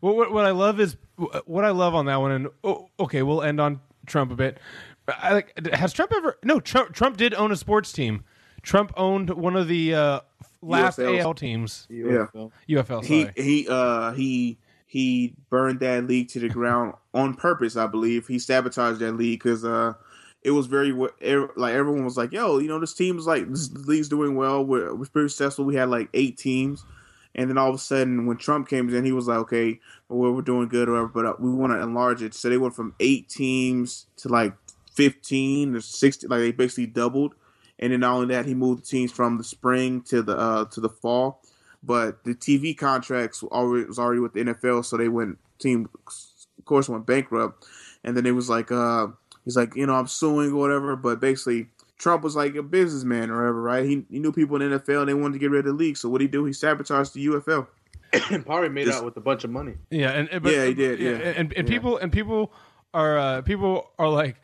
Well, 0.01 0.15
what, 0.15 0.31
what 0.31 0.45
I 0.45 0.51
love 0.51 0.79
is 0.79 0.97
what 1.45 1.63
I 1.63 1.69
love 1.69 1.93
on 1.93 2.07
that 2.07 2.19
one, 2.19 2.31
and 2.31 2.47
oh, 2.63 2.89
okay, 2.99 3.21
we'll 3.21 3.43
end 3.43 3.61
on 3.61 3.79
Trump 4.07 4.31
a 4.31 4.35
bit. 4.35 4.57
I 5.07 5.33
like 5.33 5.67
has 5.73 5.93
Trump 5.93 6.11
ever? 6.15 6.37
No, 6.43 6.59
Trump. 6.59 6.93
Trump 6.93 7.17
did 7.17 7.33
own 7.35 7.51
a 7.51 7.55
sports 7.55 7.93
team. 7.93 8.23
Trump 8.63 8.93
owned 8.97 9.29
one 9.29 9.55
of 9.55 9.67
the 9.67 9.93
uh, 9.93 10.19
last 10.61 10.97
UFLs. 10.97 11.21
AL 11.21 11.33
teams. 11.35 11.87
Yeah. 11.89 12.25
UFL. 12.67 13.03
He 13.03 13.21
Sorry. 13.21 13.33
he 13.35 13.67
uh 13.69 14.11
he 14.13 14.57
he 14.87 15.35
burned 15.49 15.79
that 15.81 16.07
league 16.07 16.29
to 16.29 16.39
the 16.39 16.49
ground 16.49 16.95
on 17.13 17.35
purpose. 17.35 17.77
I 17.77 17.87
believe 17.87 18.27
he 18.27 18.39
sabotaged 18.39 18.99
that 18.99 19.13
league 19.13 19.39
because 19.39 19.63
uh 19.63 19.93
it 20.43 20.51
was 20.51 20.65
very 20.65 20.91
wa- 20.91 21.09
like 21.55 21.75
everyone 21.75 22.05
was 22.05 22.17
like, 22.17 22.31
yo, 22.31 22.57
you 22.57 22.67
know, 22.67 22.79
this 22.79 22.95
team's 22.95 23.27
like 23.27 23.47
this 23.49 23.71
league's 23.71 24.09
doing 24.09 24.35
well. 24.35 24.65
We're, 24.65 24.95
we're 24.95 25.05
pretty 25.05 25.29
successful. 25.29 25.65
We 25.65 25.75
had 25.75 25.89
like 25.89 26.09
eight 26.15 26.37
teams. 26.37 26.83
And 27.33 27.49
then 27.49 27.57
all 27.57 27.69
of 27.69 27.75
a 27.75 27.79
sudden, 27.79 28.25
when 28.25 28.37
Trump 28.37 28.67
came 28.67 28.93
in, 28.93 29.05
he 29.05 29.11
was 29.11 29.27
like, 29.27 29.37
"Okay, 29.39 29.79
well, 30.09 30.33
we're 30.33 30.41
doing 30.41 30.67
good, 30.67 30.89
or 30.89 30.93
whatever, 30.93 31.07
but 31.07 31.25
uh, 31.25 31.35
we 31.39 31.49
want 31.49 31.73
to 31.73 31.81
enlarge 31.81 32.21
it." 32.21 32.33
So 32.33 32.49
they 32.49 32.57
went 32.57 32.75
from 32.75 32.93
eight 32.99 33.29
teams 33.29 34.07
to 34.17 34.29
like 34.29 34.53
fifteen 34.93 35.75
or 35.75 35.81
sixty. 35.81 36.27
Like 36.27 36.39
they 36.39 36.51
basically 36.51 36.87
doubled. 36.87 37.35
And 37.79 37.91
then 37.91 38.01
not 38.01 38.13
only 38.13 38.35
that, 38.35 38.45
he 38.45 38.53
moved 38.53 38.83
the 38.83 38.87
teams 38.87 39.11
from 39.11 39.37
the 39.37 39.43
spring 39.43 40.01
to 40.03 40.21
the 40.21 40.37
uh, 40.37 40.65
to 40.65 40.81
the 40.81 40.89
fall. 40.89 41.41
But 41.83 42.23
the 42.23 42.35
TV 42.35 42.77
contracts 42.77 43.43
already 43.43 43.85
was 43.85 43.97
already 43.97 44.19
with 44.19 44.33
the 44.33 44.43
NFL, 44.43 44.85
so 44.85 44.97
they 44.97 45.07
went 45.09 45.39
team, 45.57 45.89
of 46.05 46.65
course, 46.65 46.89
went 46.89 47.05
bankrupt. 47.05 47.65
And 48.03 48.15
then 48.15 48.25
it 48.25 48.31
was 48.31 48.49
like, 48.49 48.71
uh, 48.71 49.07
he's 49.45 49.55
like, 49.55 49.75
you 49.75 49.85
know, 49.85 49.93
I'm 49.93 50.07
suing 50.07 50.51
or 50.51 50.57
whatever. 50.57 50.95
But 50.95 51.19
basically, 51.19 51.67
Trump 52.01 52.23
was 52.23 52.35
like 52.35 52.55
a 52.55 52.63
businessman 52.63 53.29
or 53.29 53.37
whatever, 53.41 53.61
right? 53.61 53.85
He, 53.85 54.03
he 54.09 54.17
knew 54.19 54.31
people 54.31 54.59
in 54.59 54.71
the 54.71 54.79
NFL 54.79 55.01
and 55.01 55.09
they 55.09 55.13
wanted 55.13 55.33
to 55.33 55.39
get 55.39 55.51
rid 55.51 55.59
of 55.59 55.65
the 55.65 55.73
league. 55.73 55.97
So 55.97 56.09
what 56.09 56.17
did 56.17 56.25
he 56.25 56.31
do? 56.31 56.45
He 56.45 56.53
sabotaged 56.53 57.13
the 57.13 57.27
UFL. 57.27 57.67
and 58.31 58.43
probably 58.45 58.69
made 58.69 58.85
Just- 58.87 58.97
out 58.97 59.05
with 59.05 59.15
a 59.17 59.21
bunch 59.21 59.43
of 59.43 59.51
money. 59.51 59.75
Yeah, 59.91 60.09
and, 60.09 60.27
and- 60.29 60.41
but, 60.43 60.51
Yeah, 60.51 60.65
he 60.65 60.73
did, 60.73 60.99
yeah. 60.99 61.11
and 61.11 61.53
and 61.53 61.67
Yeah. 61.69 61.73
people 61.73 61.97
and 61.97 62.11
people 62.11 62.51
are 62.93 63.17
uh, 63.17 63.41
people 63.43 63.91
are 63.99 64.09
like. 64.09 64.37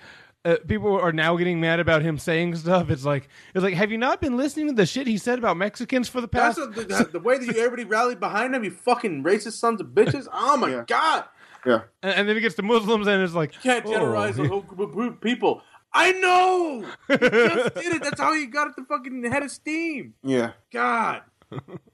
Uh, 0.45 0.55
people 0.65 0.97
are 0.97 1.11
now 1.11 1.35
getting 1.35 1.59
mad 1.59 1.77
about 1.77 2.01
him 2.01 2.17
saying 2.17 2.55
stuff. 2.55 2.89
It's 2.89 3.03
like 3.03 3.27
it's 3.53 3.63
like, 3.63 3.73
have 3.73 3.91
you 3.91 3.97
not 3.97 4.21
been 4.21 4.37
listening 4.37 4.67
to 4.67 4.73
the 4.73 4.85
shit 4.85 5.05
he 5.05 5.17
said 5.17 5.39
about 5.39 5.57
Mexicans 5.57 6.07
for 6.07 6.21
the 6.21 6.29
That's 6.31 6.57
past? 6.57 6.69
a, 6.77 6.83
the, 6.85 7.09
the 7.13 7.19
way 7.19 7.37
that 7.37 7.45
you 7.45 7.51
everybody 7.61 7.83
rallied 7.83 8.21
behind 8.21 8.55
him. 8.55 8.63
You 8.63 8.71
fucking 8.71 9.25
racist 9.25 9.53
sons 9.53 9.81
of 9.81 9.87
bitches. 9.87 10.25
Oh 10.31 10.55
my 10.55 10.69
Yeah. 10.69 10.83
god! 10.87 11.25
Yeah. 11.65 11.81
and, 12.01 12.13
and 12.13 12.29
then 12.29 12.35
he 12.37 12.41
gets 12.41 12.55
to 12.55 12.61
Muslims, 12.61 13.07
and 13.07 13.21
it's 13.21 13.33
like, 13.33 13.55
You 13.55 13.59
can't 13.61 13.85
oh. 13.87 13.91
generalize 13.91 14.39
a 14.39 14.47
whole 14.47 14.61
group 14.61 15.15
of 15.15 15.19
people. 15.21 15.63
I 15.93 16.11
know. 16.13 16.85
You 17.09 17.17
just 17.17 17.75
did 17.75 17.93
it. 17.95 18.03
That's 18.03 18.19
how 18.19 18.33
you 18.33 18.47
got 18.47 18.67
at 18.67 18.75
the 18.75 18.83
fucking 18.83 19.23
head 19.31 19.43
of 19.43 19.51
steam. 19.51 20.13
Yeah. 20.23 20.51
God. 20.71 21.21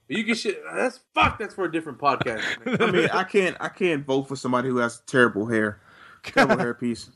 You 0.08 0.24
can 0.24 0.34
shit. 0.34 0.60
That's 0.74 1.00
fuck. 1.14 1.38
That's 1.38 1.54
for 1.54 1.64
a 1.64 1.72
different 1.72 1.98
podcast. 1.98 2.42
I 2.80 2.90
mean, 2.90 3.08
I 3.12 3.22
can't 3.24 3.56
I 3.60 3.68
can't 3.68 4.04
vote 4.04 4.24
for 4.28 4.36
somebody 4.36 4.68
who 4.68 4.78
has 4.78 5.00
terrible 5.06 5.46
hair, 5.46 5.80
terrible 6.24 6.58
hair 6.58 6.74
piece, 6.74 7.08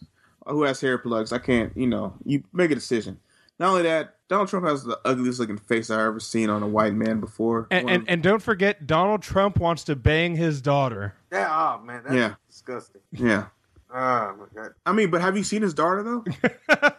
who 0.47 0.63
has 0.63 0.81
hair 0.81 0.99
plugs. 0.99 1.33
I 1.33 1.39
can't. 1.39 1.77
You 1.77 1.89
know, 1.89 2.15
you 2.25 2.45
make 2.53 2.71
a 2.71 2.77
decision. 2.77 3.19
Not 3.59 3.71
only 3.71 3.83
that, 3.83 4.15
Donald 4.29 4.49
Trump 4.49 4.67
has 4.67 4.85
the 4.85 5.01
ugliest 5.05 5.41
looking 5.41 5.59
face 5.59 5.91
I've 5.91 5.99
ever 5.99 6.21
seen 6.21 6.49
on 6.49 6.63
a 6.63 6.69
white 6.69 6.95
man 6.95 7.19
before. 7.19 7.67
And, 7.73 7.91
and 7.91 8.09
and 8.09 8.23
don't 8.23 8.41
forget, 8.41 8.87
Donald 8.87 9.21
Trump 9.21 9.59
wants 9.59 9.83
to 9.85 9.97
bang 9.97 10.37
his 10.37 10.63
daughter. 10.63 11.15
Yeah. 11.33 11.49
Oh 11.81 11.85
man. 11.85 12.03
That's 12.05 12.15
Yeah. 12.15 12.35
disgusting. 12.49 13.01
yeah. 13.11 13.47
Oh 13.91 14.35
my 14.39 14.45
god. 14.63 14.73
I 14.85 14.93
mean, 14.93 15.11
but 15.11 15.21
have 15.23 15.37
you 15.37 15.43
seen 15.45 15.63
his 15.63 15.75
daughter 15.75 16.03
though? 16.03 16.25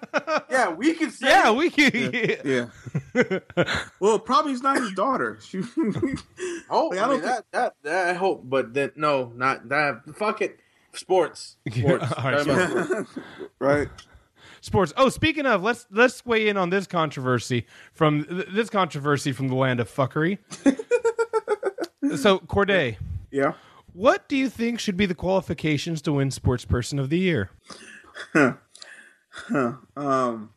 Yeah, 0.52 0.74
we 0.74 0.94
can 0.94 1.10
say. 1.12 1.28
Yeah, 1.28 1.52
we 1.52 1.70
can. 1.70 2.12
Yeah. 2.44 3.40
well, 4.00 4.20
probably 4.20 4.52
it's 4.54 4.62
not 4.64 4.78
his 4.78 4.92
daughter. 4.94 5.38
She, 5.48 5.62
Oh, 6.70 6.88
Like, 6.88 7.00
I, 7.00 7.04
I 7.04 7.08
don't 7.08 7.10
mean, 7.12 7.22
that, 7.22 7.46
that 7.52 7.74
that 7.84 8.08
I 8.10 8.14
hope, 8.14 8.42
but 8.50 8.74
then 8.74 8.92
no, 8.96 9.32
not 9.36 9.70
that. 9.70 10.02
Fuck 10.16 10.42
it. 10.42 10.60
Sports. 10.94 11.58
Sports. 11.72 12.12
All 12.18 12.24
right, 12.24 12.38
Talking 12.46 12.52
about 12.54 12.86
sports. 12.88 13.12
right? 13.60 13.88
Sports. 14.62 14.94
Oh, 14.98 15.10
speaking 15.10 15.46
of, 15.46 15.64
let's 15.64 15.86
let's 15.92 16.26
weigh 16.26 16.50
in 16.50 16.58
on 16.58 16.70
this 16.72 16.88
controversy 16.88 17.66
from 17.94 18.26
th- 18.26 18.48
this 18.52 18.70
controversy 18.70 19.32
from 19.32 19.48
the 19.48 19.56
land 19.56 19.80
of 19.80 19.90
fuckery. 19.90 20.40
so, 22.18 22.40
Corde, 22.40 22.98
Yeah. 23.32 23.54
What 24.00 24.30
do 24.30 24.38
you 24.38 24.50
think 24.50 24.80
should 24.80 24.96
be 24.96 25.06
the 25.06 25.14
qualifications 25.14 26.02
to 26.04 26.14
win 26.14 26.32
Sports 26.32 26.64
Person 26.64 27.00
of 27.00 27.10
the 27.10 27.20
Year? 27.20 27.52
Um. 29.96 30.52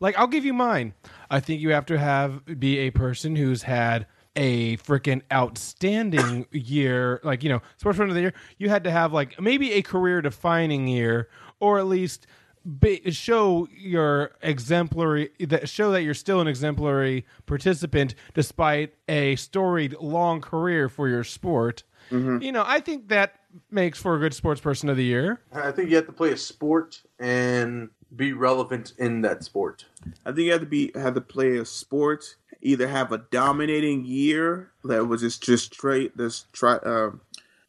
Like, 0.00 0.16
I'll 0.18 0.28
give 0.28 0.44
you 0.44 0.52
mine. 0.52 0.94
I 1.30 1.40
think 1.40 1.60
you 1.60 1.70
have 1.70 1.86
to 1.86 1.98
have 1.98 2.60
be 2.60 2.78
a 2.78 2.90
person 2.90 3.36
who's 3.36 3.62
had 3.62 4.06
a 4.36 4.76
freaking 4.78 5.22
outstanding 5.32 6.46
year. 6.52 7.20
Like, 7.24 7.42
you 7.42 7.48
know, 7.48 7.60
sports 7.76 7.98
person 7.98 8.10
of 8.10 8.14
the 8.14 8.20
year. 8.20 8.34
You 8.58 8.68
had 8.68 8.84
to 8.84 8.90
have 8.90 9.12
like 9.12 9.40
maybe 9.40 9.72
a 9.72 9.82
career 9.82 10.22
defining 10.22 10.86
year, 10.86 11.28
or 11.60 11.78
at 11.78 11.86
least 11.86 12.26
ba- 12.64 13.10
show 13.10 13.66
your 13.76 14.32
exemplary 14.42 15.30
that 15.40 15.68
show 15.68 15.90
that 15.92 16.02
you're 16.02 16.14
still 16.14 16.40
an 16.40 16.46
exemplary 16.46 17.26
participant 17.46 18.14
despite 18.34 18.94
a 19.08 19.36
storied 19.36 19.94
long 20.00 20.40
career 20.40 20.88
for 20.88 21.08
your 21.08 21.24
sport. 21.24 21.82
You 22.10 22.52
know, 22.52 22.64
I 22.66 22.80
think 22.80 23.08
that 23.08 23.34
makes 23.70 23.98
for 23.98 24.14
a 24.16 24.18
good 24.18 24.34
sports 24.34 24.60
person 24.60 24.88
of 24.88 24.96
the 24.96 25.04
year. 25.04 25.40
I 25.52 25.72
think 25.72 25.90
you 25.90 25.96
have 25.96 26.06
to 26.06 26.12
play 26.12 26.32
a 26.32 26.36
sport 26.36 27.02
and 27.18 27.90
be 28.14 28.32
relevant 28.32 28.92
in 28.98 29.22
that 29.22 29.44
sport. 29.44 29.84
I 30.24 30.32
think 30.32 30.46
you 30.46 30.52
have 30.52 30.60
to 30.60 30.66
be 30.66 30.92
have 30.94 31.14
to 31.14 31.20
play 31.20 31.56
a 31.56 31.64
sport, 31.64 32.36
either 32.62 32.88
have 32.88 33.12
a 33.12 33.18
dominating 33.18 34.04
year 34.04 34.70
that 34.84 35.06
was 35.06 35.20
just 35.22 35.42
just 35.42 35.74
straight 35.74 36.16
this 36.16 36.46
try 36.52 36.76
uh, 36.76 37.10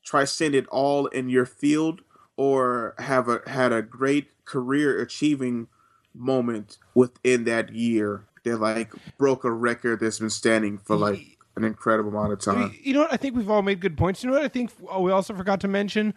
transcended 0.03 0.67
all 0.67 1.07
in 1.07 1.29
your 1.29 1.45
field, 1.45 2.01
or 2.37 2.95
have 2.99 3.27
a 3.27 3.41
had 3.47 3.71
a 3.73 3.81
great 3.81 4.45
career 4.45 4.99
achieving 5.01 5.67
moment 6.13 6.77
within 6.93 7.43
that 7.45 7.73
year 7.73 8.25
that 8.43 8.57
like 8.57 8.91
broke 9.17 9.43
a 9.43 9.51
record 9.51 9.99
that's 9.99 10.19
been 10.19 10.29
standing 10.29 10.77
for 10.77 10.95
like 10.95 11.37
an 11.59 11.65
incredible 11.67 12.09
amount 12.09 12.33
of 12.33 12.39
time. 12.39 12.73
You 12.81 12.93
know 12.93 13.01
what? 13.01 13.13
I 13.13 13.17
think 13.17 13.35
we've 13.35 13.49
all 13.49 13.61
made 13.61 13.79
good 13.79 13.97
points. 13.97 14.23
You 14.23 14.29
know 14.29 14.35
what? 14.37 14.45
I 14.45 14.47
think 14.47 14.71
oh, 14.89 15.01
we 15.01 15.11
also 15.11 15.33
forgot 15.33 15.59
to 15.61 15.67
mention, 15.67 16.13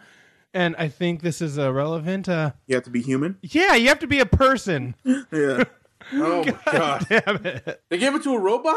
and 0.53 0.75
I 0.77 0.87
think 0.87 1.21
this 1.21 1.41
is 1.41 1.59
uh, 1.59 1.71
relevant. 1.71 2.27
Uh, 2.29 2.51
You 2.67 2.75
have 2.75 2.83
to 2.85 2.89
be 2.89 3.01
human. 3.01 3.37
yeah, 3.41 3.75
you 3.75 3.87
have 3.89 3.99
to 3.99 4.07
be 4.07 4.19
a 4.19 4.25
person. 4.25 4.95
Yeah. 5.31 5.63
Oh 6.11 6.43
my 6.43 6.55
god! 6.71 7.05
Damn 7.09 7.45
it! 7.45 7.81
They 7.89 7.97
gave 7.97 8.15
it 8.15 8.23
to 8.23 8.33
a 8.33 8.39
robot. 8.39 8.75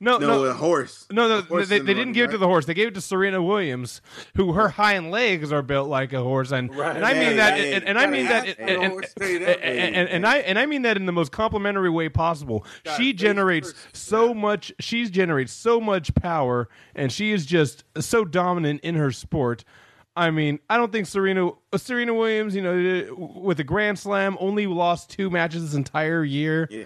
No, 0.00 0.18
No, 0.18 0.26
no, 0.26 0.44
a 0.44 0.52
horse. 0.54 1.06
No, 1.10 1.28
no, 1.28 1.42
horse 1.42 1.68
they, 1.68 1.76
is 1.78 1.84
they 1.84 1.94
didn't 1.94 2.12
give 2.12 2.30
it 2.30 2.32
to 2.32 2.38
the 2.38 2.46
horse. 2.46 2.66
They 2.66 2.74
gave 2.74 2.88
it 2.88 2.94
to 2.94 3.00
Serena 3.00 3.42
Williams, 3.42 4.00
who 4.36 4.52
her 4.52 4.68
hind 4.68 5.10
legs 5.10 5.52
are 5.52 5.62
built 5.62 5.88
like 5.88 6.12
a 6.12 6.22
horse, 6.22 6.50
and 6.52 6.74
Right. 6.74 6.96
and 6.96 7.04
I 7.04 7.12
mean 7.14 7.22
Hey, 7.22 7.34
that, 7.36 7.54
hey, 7.58 7.72
and, 7.74 7.84
and 7.88 7.98
I 7.98 8.06
mean 8.06 8.26
that, 8.26 8.46
and, 8.58 8.70
and, 8.82 9.04
and, 9.22 10.08
and, 10.08 10.26
I 10.26 10.38
and 10.38 10.58
I 10.58 10.66
mean 10.66 10.82
that 10.82 10.96
in 10.96 11.06
the 11.06 11.12
most 11.12 11.32
complimentary 11.32 11.90
way 11.90 12.08
possible. 12.08 12.64
Gotta 12.84 13.02
She 13.02 13.12
generates 13.12 13.72
first. 13.72 13.96
so 13.96 14.32
much. 14.34 14.72
She 14.80 15.08
generates 15.08 15.52
so 15.52 15.80
much 15.80 16.14
power, 16.14 16.68
and 16.94 17.10
she 17.12 17.32
is 17.32 17.46
just 17.46 17.84
so 17.98 18.24
dominant 18.24 18.80
in 18.82 18.94
her 18.96 19.10
sport. 19.12 19.64
I 20.14 20.30
mean, 20.30 20.58
I 20.68 20.76
don't 20.76 20.92
think 20.92 21.06
Serena 21.06 21.48
uh, 21.72 21.78
Serena 21.78 22.12
Williams, 22.12 22.54
you 22.54 22.60
know, 22.60 23.14
with 23.34 23.58
a 23.60 23.64
Grand 23.64 23.98
Slam, 23.98 24.36
only 24.40 24.66
lost 24.66 25.08
two 25.10 25.30
matches 25.30 25.62
this 25.64 25.74
entire 25.74 26.22
year. 26.22 26.68
Yeah. 26.70 26.84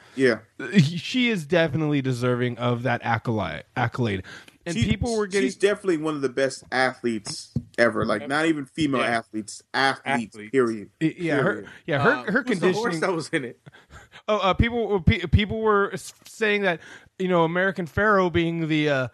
Yeah. 0.61 0.79
She 0.79 1.29
is 1.29 1.45
definitely 1.45 2.03
deserving 2.03 2.59
of 2.59 2.85
that 2.85 3.01
accolade. 3.05 3.65
Accolade, 3.77 4.23
and 4.65 4.77
She- 4.77 4.85
people 4.85 5.17
were 5.19 5.27
getting 5.27 5.49
She's 5.49 5.57
definitely 5.57 5.97
one 5.97 6.15
of 6.15 6.21
the 6.23 6.29
best 6.29 6.63
athletes 6.71 7.53
ever. 7.77 8.07
Like 8.07 8.29
not 8.29 8.47
even 8.47 8.65
female 8.65 9.01
Yeah. 9.01 9.19
athletes, 9.19 9.61
athletes. 9.75 10.35
Athletes. 10.37 10.51
Period. 10.53 10.91
Yeah, 11.01 11.35
her 11.37 11.43
Period. 11.53 11.69
yeah 11.87 11.99
her 12.03 12.11
Uh, 12.11 12.23
her 12.31 12.45
who's 12.47 12.61
the 12.61 12.73
horse 12.73 12.77
conditioning. 12.95 13.01
that 13.01 13.13
was 13.13 13.29
in 13.31 13.45
it. 13.45 13.61
Oh, 14.29 14.39
uh, 14.39 14.55
people 14.55 15.01
people 15.01 15.61
were 15.61 15.93
saying 16.27 16.63
that 16.63 16.81
you 17.19 17.27
know 17.29 17.43
American 17.43 17.87
Pharoah 17.87 18.31
being 18.31 18.69
the 18.69 18.89
uh, 18.89 19.09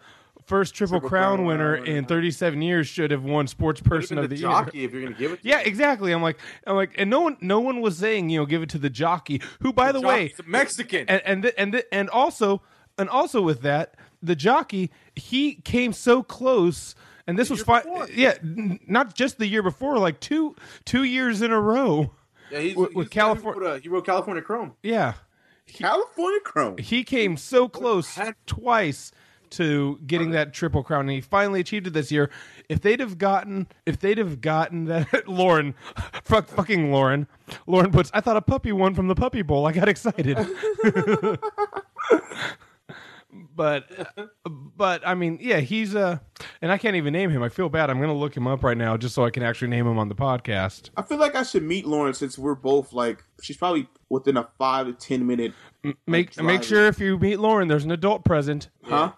first 0.45 0.73
triple, 0.75 0.99
Triple 0.99 1.09
crown, 1.09 1.35
Crown 1.37 1.45
winner 1.47 1.71
winner. 1.79 1.85
in 1.85 2.05
37 2.05 2.61
years 2.61 2.87
should 2.87 3.11
have 3.11 3.23
won 3.23 3.47
sports 3.47 3.81
person 3.81 4.17
of 4.17 4.23
the 4.29 4.35
the 4.35 4.41
jockey, 4.41 4.79
year. 4.79 4.87
if 4.87 4.93
you're 4.93 5.03
gonna 5.03 5.15
give 5.15 5.31
it. 5.31 5.41
to 5.41 5.47
Yeah, 5.47 5.59
exactly. 5.59 6.11
I'm 6.11 6.21
like, 6.21 6.37
I'm 6.67 6.75
like, 6.75 6.91
and 6.97 7.09
no 7.09 7.21
one, 7.21 7.37
no 7.41 7.59
one 7.59 7.81
was 7.81 7.97
saying, 7.97 8.29
you 8.29 8.39
know, 8.39 8.45
give 8.45 8.61
it 8.63 8.69
to 8.69 8.77
the 8.77 8.89
jockey. 8.89 9.41
Who, 9.61 9.73
by 9.73 9.91
the, 9.91 10.01
way, 10.01 10.29
Jockey's 10.29 10.39
a 10.45 10.49
Mexican. 10.49 11.09
and 11.09 11.21
and 11.25 11.41
th- 11.43 11.53
and 11.57 11.71
th- 11.73 11.85
and 11.91 12.09
also 12.09 12.61
and 12.97 13.09
also 13.09 13.41
with 13.41 13.61
that 13.61 13.95
the 14.21 14.35
jockey 14.35 14.89
he 15.15 15.55
came 15.55 15.91
so 15.93 16.23
close 16.23 16.95
and 17.27 17.37
this 17.39 17.49
was 17.49 17.61
fine 17.63 17.81
yeah 18.13 18.33
n- 18.41 18.79
not 18.87 19.15
just 19.15 19.37
the 19.37 19.47
year 19.47 19.61
before 19.63 19.97
like 19.97 20.19
two 20.19 20.55
two 20.85 21.03
years 21.03 21.41
in 21.41 21.51
a 21.51 21.59
row 21.59 22.11
yeah, 22.51 22.59
he's, 22.59 22.75
with- 22.75 22.89
he's 22.89 22.95
with 22.95 23.07
the 23.07 23.13
California- 23.15 23.67
uh, 23.69 23.79
He 23.79 23.89
wrote 23.89 24.05
California 24.05 24.41
Chrome. 24.43 24.73
yeah 24.83 25.13
California 25.67 26.39
Chrome. 26.41 26.77
he 26.77 27.03
came 27.03 27.35
so 27.35 27.67
close 27.67 28.17
twice 28.45 29.11
to 29.53 29.99
getting 30.05 30.31
that 30.31 30.53
triple 30.53 30.83
crown 30.83 31.01
and 31.01 31.11
he 31.11 31.21
finally 31.21 31.59
achieved 31.59 31.87
it 31.87 31.93
this 31.93 32.11
year. 32.11 32.29
If 32.69 32.81
they'd 32.81 32.99
have 32.99 33.17
gotten 33.17 33.67
if 33.85 33.99
they'd 33.99 34.17
have 34.17 34.41
gotten 34.41 34.85
that 34.85 35.27
lauren 35.27 35.75
fuck 36.23 36.47
fucking 36.47 36.91
lauren 36.91 37.27
lauren 37.67 37.91
puts 37.91 38.09
i 38.13 38.21
thought 38.21 38.37
a 38.37 38.41
puppy 38.41 38.71
won 38.71 38.93
from 38.95 39.07
the 39.07 39.15
puppy 39.15 39.41
bowl. 39.41 39.65
I 39.65 39.71
got 39.71 39.89
excited. 39.89 40.37
But 43.55 43.89
but 44.45 45.05
i 45.07 45.15
mean 45.15 45.39
yeah 45.41 45.59
he's 45.59 45.95
a, 45.95 46.21
and 46.61 46.71
i 46.71 46.77
can't 46.77 46.95
even 46.95 47.13
name 47.13 47.29
him. 47.29 47.41
I 47.41 47.49
feel 47.49 47.69
bad. 47.69 47.89
I'm 47.89 47.99
gonna 47.99 48.13
look 48.13 48.35
him 48.35 48.47
up 48.47 48.63
right 48.63 48.77
now 48.77 48.95
just 48.97 49.15
so 49.15 49.25
i 49.25 49.29
can 49.29 49.43
actually 49.43 49.69
name 49.69 49.87
him 49.87 49.97
on 49.97 50.09
the 50.09 50.15
podcast. 50.15 50.89
I 50.97 51.01
feel 51.01 51.17
like 51.17 51.35
I 51.35 51.43
should 51.43 51.63
meet 51.63 51.85
Lauren 51.85 52.13
since 52.13 52.37
we're 52.37 52.55
both 52.55 52.93
like 52.93 53.23
she's 53.41 53.57
probably 53.57 53.87
within 54.09 54.37
a 54.37 54.47
five 54.57 54.87
to 54.87 54.93
ten 54.93 55.25
minute. 55.25 55.53
make 56.07 56.39
make 56.41 56.63
sure 56.63 56.87
if 56.87 56.99
you 56.99 57.17
meet 57.17 57.39
lauren 57.39 57.67
there's 57.67 57.85
an 57.85 57.91
adult 57.91 58.23
present. 58.23 58.69
Huh? 58.83 59.13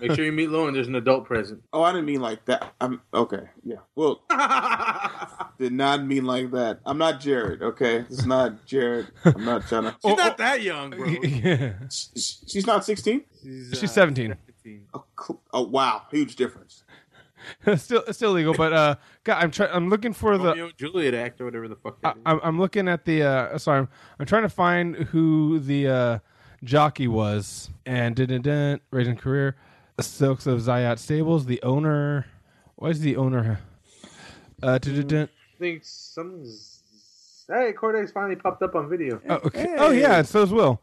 Make 0.00 0.12
sure 0.12 0.24
you 0.24 0.32
meet 0.32 0.50
Lauren. 0.50 0.74
There's 0.74 0.88
an 0.88 0.94
adult 0.94 1.24
present. 1.26 1.62
Oh, 1.72 1.82
I 1.82 1.92
didn't 1.92 2.06
mean 2.06 2.20
like 2.20 2.44
that. 2.46 2.74
I'm 2.80 3.00
okay. 3.12 3.42
Yeah. 3.64 3.76
Well, 3.94 4.22
did 5.58 5.72
not 5.72 6.04
mean 6.04 6.24
like 6.24 6.50
that. 6.52 6.80
I'm 6.86 6.98
not 6.98 7.20
Jared. 7.20 7.62
Okay, 7.62 7.98
it's 8.08 8.24
not 8.26 8.64
Jared. 8.66 9.08
I'm 9.24 9.44
not 9.44 9.66
trying 9.66 9.84
to. 9.84 9.96
She's 10.04 10.16
not 10.16 10.38
that 10.38 10.62
young, 10.62 10.90
bro. 10.90 11.06
yeah 11.22 11.72
Sh- 11.90 12.06
She's 12.46 12.66
not 12.66 12.84
16. 12.84 13.24
She's, 13.42 13.78
she's 13.78 13.92
17 13.92 14.36
Oh, 14.94 15.04
cool. 15.14 15.40
oh 15.52 15.62
wow, 15.62 16.02
huge 16.10 16.34
difference. 16.36 16.82
still 17.76 18.02
still 18.10 18.32
legal, 18.32 18.52
but 18.54 18.72
uh, 18.72 18.94
God, 19.22 19.42
I'm 19.42 19.50
trying. 19.52 19.70
I'm 19.72 19.88
looking 19.88 20.12
for 20.12 20.36
the. 20.36 20.48
Romeo 20.48 20.64
and 20.66 20.76
Juliet 20.76 21.14
act 21.14 21.40
or 21.40 21.44
whatever 21.44 21.68
the 21.68 21.76
fuck. 21.76 21.98
I, 22.02 22.08
That 22.08 22.16
is. 22.16 22.22
I'm 22.26 22.40
I'm 22.42 22.58
looking 22.58 22.88
at 22.88 23.04
the. 23.04 23.22
Uh, 23.22 23.58
sorry, 23.58 23.78
I'm, 23.80 23.88
I'm 24.18 24.26
trying 24.26 24.42
to 24.42 24.48
find 24.48 24.96
who 24.96 25.60
the 25.60 25.86
uh, 25.88 26.18
jockey 26.64 27.06
was 27.06 27.70
and 27.84 28.16
didn't 28.16 28.42
didn't 28.42 28.82
raising 28.90 29.14
career. 29.16 29.54
Silks 30.00 30.46
of 30.46 30.60
Zayat 30.60 30.98
Stables. 30.98 31.46
The 31.46 31.62
owner. 31.62 32.26
Why 32.76 32.90
is 32.90 33.00
the 33.00 33.16
owner? 33.16 33.60
Uh, 34.62 34.78
didn't. 34.78 35.30
I 35.30 35.58
think 35.58 35.82
something's. 35.84 36.82
Hey, 37.48 37.72
Corde's 37.72 38.10
finally 38.10 38.36
popped 38.36 38.62
up 38.62 38.74
on 38.74 38.88
video. 38.88 39.20
Oh, 39.28 39.34
okay. 39.44 39.74
oh 39.78 39.90
yeah, 39.90 40.18
and 40.18 40.28
so 40.28 40.42
is 40.42 40.52
Will. 40.52 40.80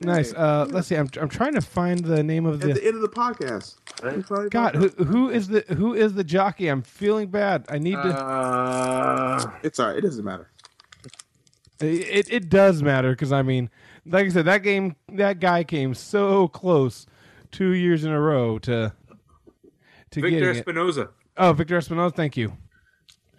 Nice. 0.00 0.32
Uh, 0.34 0.66
let's 0.70 0.88
see. 0.88 0.94
I'm 0.94 1.08
I'm 1.20 1.28
trying 1.28 1.54
to 1.54 1.60
find 1.60 2.04
the 2.04 2.22
name 2.22 2.46
of 2.46 2.60
the, 2.60 2.70
At 2.70 2.74
the. 2.74 2.80
the 2.80 2.86
end 2.86 2.96
of 2.96 3.02
the 3.02 3.08
podcast. 3.08 3.76
Right? 4.02 4.50
God, 4.50 4.74
who 4.74 4.88
who 4.88 5.30
is 5.30 5.48
the 5.48 5.64
who 5.68 5.94
is 5.94 6.14
the 6.14 6.24
jockey? 6.24 6.68
I'm 6.68 6.82
feeling 6.82 7.28
bad. 7.28 7.64
I 7.68 7.78
need 7.78 7.94
to. 7.94 7.98
Uh. 7.98 9.50
It's 9.62 9.80
alright. 9.80 9.96
It 9.96 10.02
doesn't 10.02 10.24
matter. 10.24 10.50
It 11.80 12.30
it 12.30 12.48
does 12.48 12.82
matter 12.82 13.10
because 13.10 13.32
I 13.32 13.42
mean, 13.42 13.70
like 14.04 14.26
I 14.26 14.28
said, 14.28 14.44
that 14.46 14.62
game 14.62 14.96
that 15.12 15.40
guy 15.40 15.64
came 15.64 15.94
so 15.94 16.48
close 16.48 17.06
two 17.50 17.70
years 17.70 18.04
in 18.04 18.10
a 18.12 18.20
row 18.20 18.58
to 18.60 18.92
to 20.10 20.20
Victor 20.20 20.30
getting 20.30 20.56
it. 20.56 20.66
Espinoza. 20.66 21.08
Oh, 21.36 21.52
Victor 21.52 21.78
Espinoza, 21.78 22.14
thank 22.14 22.36
you. 22.36 22.56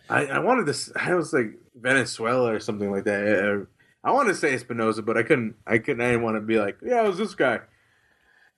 I, 0.10 0.26
I 0.26 0.40
wanted 0.40 0.66
to. 0.66 0.72
s- 0.72 0.92
I 0.96 1.14
was 1.16 1.34
like 1.34 1.52
Venezuela 1.76 2.54
or 2.54 2.60
something 2.60 2.92
like 2.92 3.04
that. 3.06 3.28
Uh, 3.28 3.66
I 4.08 4.12
wanted 4.12 4.30
to 4.30 4.36
say 4.36 4.56
Espinoza, 4.56 5.04
but 5.06 5.18
I 5.18 5.24
couldn't. 5.24 5.56
I 5.66 5.80
couldn't. 5.80 6.02
I 6.02 6.08
didn't 6.12 6.24
want 6.24 6.38
to 6.38 6.42
be 6.42 6.60
like, 6.60 6.78
yeah, 6.86 7.04
it 7.04 7.08
was 7.08 7.18
this 7.18 7.36
guy, 7.36 7.56
and 7.56 7.62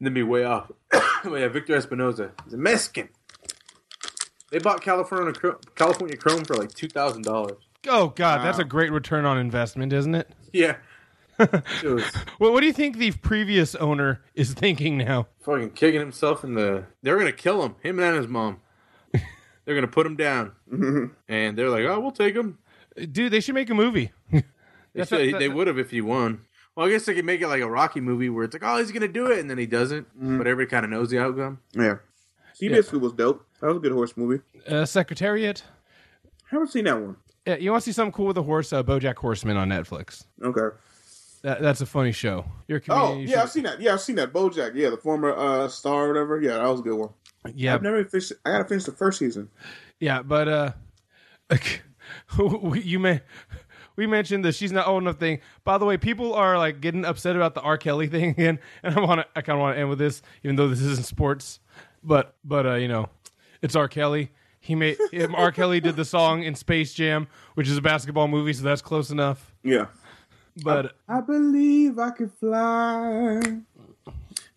then 0.02 0.14
be 0.14 0.24
way 0.24 0.44
off. 0.44 0.72
but 0.92 1.34
yeah, 1.40 1.48
Victor 1.48 1.80
Espinoza. 1.80 2.32
He's 2.44 2.54
a 2.54 2.58
Mexican. 2.58 3.10
They 4.52 4.60
bought 4.60 4.82
California 4.82 5.34
California 5.76 6.18
Chrome 6.18 6.44
for 6.44 6.56
like 6.56 6.74
two 6.74 6.88
thousand 6.90 7.24
dollars. 7.24 7.58
Oh 7.88 8.10
God, 8.10 8.44
that's 8.44 8.60
a 8.60 8.64
great 8.64 8.92
return 8.92 9.26
on 9.26 9.38
investment, 9.38 9.94
isn't 9.94 10.14
it? 10.16 10.30
Yeah, 10.52 10.72
it 10.72 10.78
was 10.78 10.80
Well, 12.40 12.52
what 12.54 12.60
do 12.62 12.66
you 12.68 12.74
think 12.74 12.98
the 12.98 13.12
previous 13.12 13.76
owner 13.76 14.22
is 14.36 14.54
thinking 14.54 14.98
now? 14.98 15.28
fucking 15.42 15.72
kicking 15.72 16.00
himself 16.00 16.44
in 16.44 16.54
the. 16.54 16.86
They're 17.02 17.18
gonna 17.18 17.32
kill 17.32 17.64
him, 17.64 17.76
him 17.82 18.00
and 18.00 18.18
his 18.18 18.28
mom. 18.28 18.60
They're 19.66 19.76
gonna 19.76 19.88
put 19.88 20.06
him 20.06 20.16
down, 20.16 20.54
and 21.28 21.58
they're 21.58 21.70
like, 21.70 21.86
"Oh, 21.86 22.00
we'll 22.00 22.12
take 22.12 22.36
him." 22.36 22.58
Dude, 23.12 23.32
they 23.32 23.40
should 23.40 23.56
make 23.56 23.70
a 23.70 23.76
movie. 23.76 24.12
They, 24.32 25.06
should- 25.06 25.32
not- 25.32 25.40
they 25.40 25.48
would 25.50 25.68
have 25.68 25.78
if 25.78 25.92
he 25.92 26.02
won. 26.02 26.42
Well, 26.76 26.88
I 26.88 26.90
guess 26.92 27.06
they 27.06 27.14
could 27.14 27.26
make 27.26 27.42
it 27.42 27.48
like 27.48 27.62
a 27.62 27.70
Rocky 27.70 28.00
movie 28.02 28.30
where 28.30 28.46
it's 28.46 28.54
like, 28.54 28.64
oh, 28.66 28.78
he's 28.78 28.92
gonna 28.92 29.08
do 29.08 29.28
it, 29.32 29.40
and 29.40 29.50
then 29.50 29.58
he 29.58 29.66
doesn't, 29.66 30.08
but 30.16 30.48
everybody 30.48 30.68
kind 30.70 30.86
of 30.86 30.92
knows 30.92 31.10
the 31.10 31.20
outcome. 31.20 31.60
Yeah. 31.74 31.96
He 32.58 32.68
basically 32.70 33.00
was 33.00 33.14
dope. 33.14 33.46
That 33.62 33.68
was 33.68 33.78
a 33.78 33.80
good 33.80 33.92
horse 33.92 34.18
movie. 34.18 34.42
Uh, 34.68 34.86
Secretariat. 34.86 35.64
I 36.26 36.30
haven't 36.52 36.70
seen 36.72 36.86
that 36.86 37.00
one. 37.00 37.16
Yeah, 37.46 37.56
you 37.56 37.72
want 37.72 37.84
to 37.84 37.90
see 37.90 37.94
something 37.94 38.12
cool 38.12 38.26
with 38.28 38.38
a 38.38 38.44
horse? 38.44 38.74
Uh, 38.74 38.84
BoJack 38.84 39.16
Horseman 39.16 39.56
on 39.58 39.70
Netflix. 39.70 40.26
Okay. 40.44 40.76
That, 41.42 41.62
that's 41.62 41.82
a 41.82 41.86
funny 41.86 42.12
show. 42.12 42.46
You're 42.68 42.80
a 42.80 42.82
Oh 42.90 43.18
yeah, 43.20 43.42
I've 43.42 43.52
seen 43.52 43.64
that. 43.64 43.80
Yeah, 43.80 43.94
I've 43.94 44.02
seen 44.02 44.18
that. 44.18 44.34
BoJack. 44.34 44.76
Yeah, 44.76 44.90
the 44.90 44.98
former 44.98 45.32
uh, 45.32 45.68
star 45.68 46.06
or 46.06 46.08
whatever. 46.10 46.42
Yeah, 46.42 46.58
that 46.58 46.68
was 46.68 46.82
a 46.82 46.84
good 46.84 46.98
one. 46.98 47.10
yeah, 47.56 47.74
I've 47.74 47.82
never 47.82 48.04
finished. 48.06 48.34
I 48.46 48.52
gotta 48.52 48.66
finish 48.66 48.84
the 48.84 48.92
first 48.92 49.20
season. 49.20 49.50
Yeah, 50.00 50.22
but 50.22 50.48
uh, 50.48 50.72
you 52.74 53.00
may 53.00 53.22
we 54.00 54.08
mentioned 54.08 54.46
the 54.46 54.52
she's 54.52 54.72
not 54.72 54.88
old 54.88 55.04
enough 55.04 55.18
thing. 55.18 55.42
By 55.66 55.78
the 55.78 55.86
way, 55.86 55.98
people 55.98 56.34
are 56.34 56.58
like 56.58 56.82
getting 56.82 57.04
upset 57.06 57.36
about 57.36 57.54
the 57.54 57.62
R. 57.62 57.78
Kelly 57.78 58.08
thing 58.10 58.30
again, 58.30 58.60
and 58.82 58.96
I 58.96 59.02
want 59.02 59.22
to 59.22 59.28
I 59.36 59.42
kind 59.42 59.58
of 59.58 59.62
want 59.62 59.76
to 59.76 59.80
end 59.80 59.90
with 59.90 60.00
this, 60.00 60.22
even 60.44 60.56
though 60.56 60.70
this 60.70 60.82
isn't 60.82 61.06
sports. 61.06 61.60
But 62.04 62.34
but 62.44 62.66
uh, 62.66 62.76
you 62.76 62.88
know, 62.88 63.10
it's 63.62 63.76
R. 63.76 63.88
Kelly, 63.88 64.32
he 64.60 64.76
made 64.76 64.98
R. 65.34 65.52
Kelly 65.52 65.80
did 65.80 65.96
the 65.96 66.06
song 66.06 66.44
in 66.44 66.56
Space 66.56 66.94
Jam, 66.94 67.28
which 67.56 67.68
is 67.68 67.78
a 67.78 67.82
basketball 67.82 68.28
movie, 68.28 68.54
so 68.54 68.64
that's 68.64 68.82
close 68.82 69.12
enough. 69.12 69.54
Yeah. 69.64 69.88
But 70.64 70.96
I 71.08 71.22
believe 71.22 72.00
I 72.00 72.10
could 72.12 72.32
fly. 72.34 73.42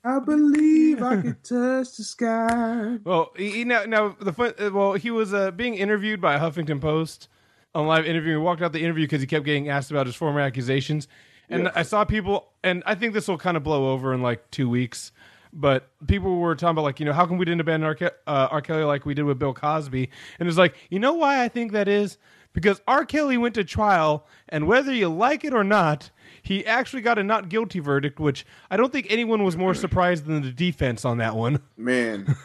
I 0.05 0.19
believe 0.19 1.03
I 1.03 1.21
could 1.23 1.45
touch 1.45 1.97
the 1.97 2.03
sky. 2.05 2.99
well, 3.05 3.33
he, 3.37 3.51
he- 3.51 3.65
now 3.65 3.85
now 3.85 4.17
the 4.21 4.33
fun, 4.33 4.53
uh, 4.59 4.71
well 4.73 4.95
he 4.95 5.11
was 5.11 5.33
uh, 5.33 5.51
being 5.53 5.75
interviewed 5.75 6.21
by 6.21 6.35
a 6.35 6.41
Huffington 6.41 6.81
Post 6.81 7.29
on 7.75 7.87
live 7.87 8.05
interview. 8.07 8.33
He 8.33 8.37
walked 8.39 8.63
out 8.63 8.73
the 8.73 8.83
interview 8.83 9.05
because 9.05 9.21
he 9.21 9.27
kept 9.27 9.45
getting 9.45 9.69
asked 9.69 9.91
about 9.91 10.07
his 10.07 10.17
former 10.17 10.41
accusations, 10.41 11.07
and 11.49 11.69
I 11.75 11.83
saw 11.83 12.05
people, 12.05 12.49
and 12.65 12.83
I 12.85 12.95
think 12.97 13.15
this 13.15 13.29
will 13.29 13.39
kind 13.39 13.57
of 13.57 13.63
blow 13.63 13.93
over 13.93 14.13
in 14.13 14.23
like 14.23 14.51
two 14.51 14.69
weeks. 14.69 15.13
But 15.55 15.89
people 16.07 16.39
were 16.39 16.55
talking 16.57 16.71
about 16.73 16.83
like 16.83 16.99
you 16.99 17.07
know 17.07 17.13
how 17.13 17.27
come 17.27 17.37
we 17.39 17.45
didn't 17.45 17.61
abandon 17.61 17.87
R. 17.87 17.95
Ke- 17.95 18.15
uh, 18.27 18.49
R. 18.51 18.61
Kelly 18.63 18.85
like 18.85 19.05
we 19.07 19.15
did 19.15 19.23
with 19.25 19.39
Bill 19.39 19.55
Cosby, 19.55 20.11
and 20.41 20.49
it's 20.49 20.59
like 20.59 20.75
you 20.91 20.99
know 20.99 21.13
why 21.13 21.45
I 21.45 21.49
think 21.49 21.73
that 21.73 21.87
is 21.89 22.17
because 22.53 22.81
R. 22.87 23.05
Kelly 23.05 23.39
went 23.39 23.55
to 23.55 23.65
trial, 23.65 24.27
and 24.49 24.67
whether 24.67 24.93
you 24.93 25.09
like 25.09 25.45
it 25.45 25.55
or 25.55 25.65
not, 25.65 26.11
he 26.43 26.67
actually 26.67 27.03
got 27.03 27.19
a 27.19 27.23
not 27.23 27.49
guilty 27.49 27.79
verdict, 27.79 28.19
which 28.19 28.45
I 28.71 28.77
don't 28.77 28.93
think 28.93 29.07
anyone 29.11 29.45
was 29.45 29.57
more 29.57 29.75
surprised 29.75 30.27
than 30.27 30.43
the 30.43 30.51
defense 30.51 31.05
on 31.05 31.19
that 31.19 31.37
one. 31.37 31.61
Man. 31.77 32.37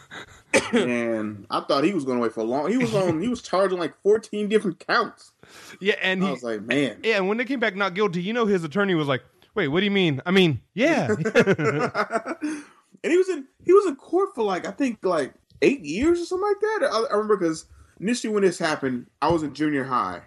Man, 0.71 1.45
I 1.49 1.61
thought 1.61 1.83
he 1.83 1.93
was 1.93 2.05
going 2.05 2.19
away 2.19 2.29
for 2.29 2.43
long. 2.43 2.71
He 2.71 2.77
was 2.77 2.93
on. 2.95 3.21
He 3.21 3.27
was 3.27 3.41
charging 3.41 3.77
like 3.77 3.93
fourteen 4.01 4.47
different 4.47 4.85
counts. 4.85 5.33
Yeah, 5.79 5.95
and 6.01 6.23
I 6.23 6.27
he 6.27 6.31
was 6.31 6.43
like, 6.43 6.61
man. 6.61 6.99
yeah, 7.03 7.17
and 7.17 7.27
when 7.27 7.37
they 7.37 7.45
came 7.45 7.59
back 7.59 7.75
not 7.75 7.93
guilty, 7.93 8.21
you 8.21 8.33
know 8.33 8.45
his 8.45 8.63
attorney 8.63 8.95
was 8.95 9.07
like, 9.07 9.23
"Wait, 9.55 9.67
what 9.67 9.81
do 9.81 9.85
you 9.85 9.91
mean? 9.91 10.21
I 10.25 10.31
mean, 10.31 10.61
yeah, 10.73 11.07
and 11.43 12.65
he 13.03 13.17
was 13.17 13.29
in 13.29 13.45
he 13.63 13.73
was 13.73 13.85
in 13.85 13.95
court 13.97 14.29
for 14.33 14.43
like 14.43 14.65
I 14.65 14.71
think 14.71 14.99
like 15.03 15.33
eight 15.61 15.81
years 15.81 16.21
or 16.21 16.25
something 16.25 16.47
like 16.47 16.59
that. 16.59 16.89
I, 16.91 17.13
I 17.13 17.13
remember 17.13 17.37
because 17.37 17.65
initially 17.99 18.33
when 18.33 18.43
this 18.43 18.59
happened, 18.59 19.07
I 19.21 19.29
was 19.29 19.43
in 19.43 19.53
junior 19.53 19.83
high. 19.83 20.21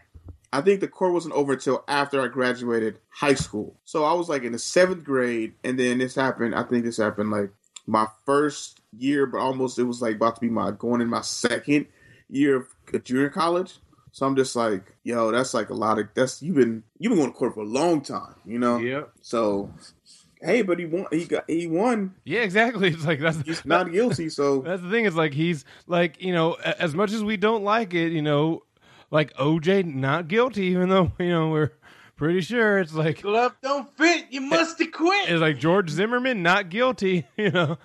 I 0.52 0.60
think 0.62 0.80
the 0.80 0.88
court 0.88 1.12
wasn't 1.12 1.34
over 1.34 1.52
until 1.52 1.84
after 1.86 2.20
I 2.20 2.26
graduated 2.28 2.98
high 3.08 3.34
school. 3.34 3.76
So 3.84 4.04
I 4.04 4.12
was 4.14 4.28
like 4.28 4.42
in 4.42 4.52
the 4.52 4.58
seventh 4.58 5.04
grade, 5.04 5.54
and 5.62 5.78
then 5.78 5.98
this 5.98 6.14
happened. 6.14 6.54
I 6.54 6.64
think 6.64 6.84
this 6.84 6.96
happened 6.96 7.30
like 7.30 7.50
my 7.86 8.06
first 8.26 8.80
year, 8.96 9.26
but 9.26 9.38
almost 9.38 9.78
it 9.78 9.84
was 9.84 10.02
like 10.02 10.16
about 10.16 10.36
to 10.36 10.40
be 10.40 10.48
my 10.48 10.72
going 10.72 11.00
in 11.00 11.08
my 11.08 11.20
second 11.20 11.86
year 12.28 12.56
of 12.56 12.66
uh, 12.92 12.98
junior 12.98 13.30
college. 13.30 13.78
So 14.12 14.26
I'm 14.26 14.34
just 14.34 14.56
like, 14.56 14.96
yo, 15.04 15.30
that's 15.30 15.54
like 15.54 15.70
a 15.70 15.74
lot 15.74 15.98
of 15.98 16.08
that's 16.14 16.42
you've 16.42 16.56
been 16.56 16.82
you've 16.98 17.10
been 17.10 17.18
going 17.18 17.32
to 17.32 17.38
court 17.38 17.54
for 17.54 17.60
a 17.60 17.64
long 17.64 18.00
time, 18.00 18.34
you 18.44 18.58
know. 18.58 18.78
Yep. 18.78 19.12
So, 19.22 19.72
hey, 20.42 20.62
but 20.62 20.78
he 20.78 20.86
won. 20.86 21.06
He 21.10 21.24
got 21.24 21.44
he 21.48 21.66
won. 21.66 22.14
yeah, 22.24 22.40
exactly." 22.40 22.88
It's 22.94 23.04
like 23.04 23.20
that's 23.20 23.40
He's 23.42 23.64
not 23.64 23.90
guilty. 23.92 24.28
So 24.28 24.60
that's 24.66 24.82
the 24.82 24.90
thing. 24.90 25.04
Is 25.04 25.16
like 25.16 25.34
he's 25.34 25.64
like 25.86 26.22
you 26.22 26.32
know, 26.32 26.54
as 26.54 26.94
much 26.94 27.12
as 27.12 27.22
we 27.24 27.36
don't 27.36 27.64
like 27.64 27.94
it, 27.94 28.12
you 28.12 28.22
know, 28.22 28.62
like 29.10 29.32
OJ 29.34 29.84
not 29.84 30.28
guilty, 30.28 30.66
even 30.66 30.88
though 30.88 31.12
you 31.18 31.28
know 31.30 31.48
we're 31.50 31.72
pretty 32.16 32.40
sure 32.40 32.78
it's 32.78 32.94
like 32.94 33.22
Glove 33.22 33.56
don't 33.62 33.94
fit. 33.96 34.26
You 34.30 34.42
must 34.42 34.80
acquit. 34.80 35.28
it's 35.28 35.40
like 35.40 35.58
George 35.58 35.90
Zimmerman 35.90 36.42
not 36.42 36.68
guilty, 36.68 37.26
you 37.36 37.50
know. 37.50 37.78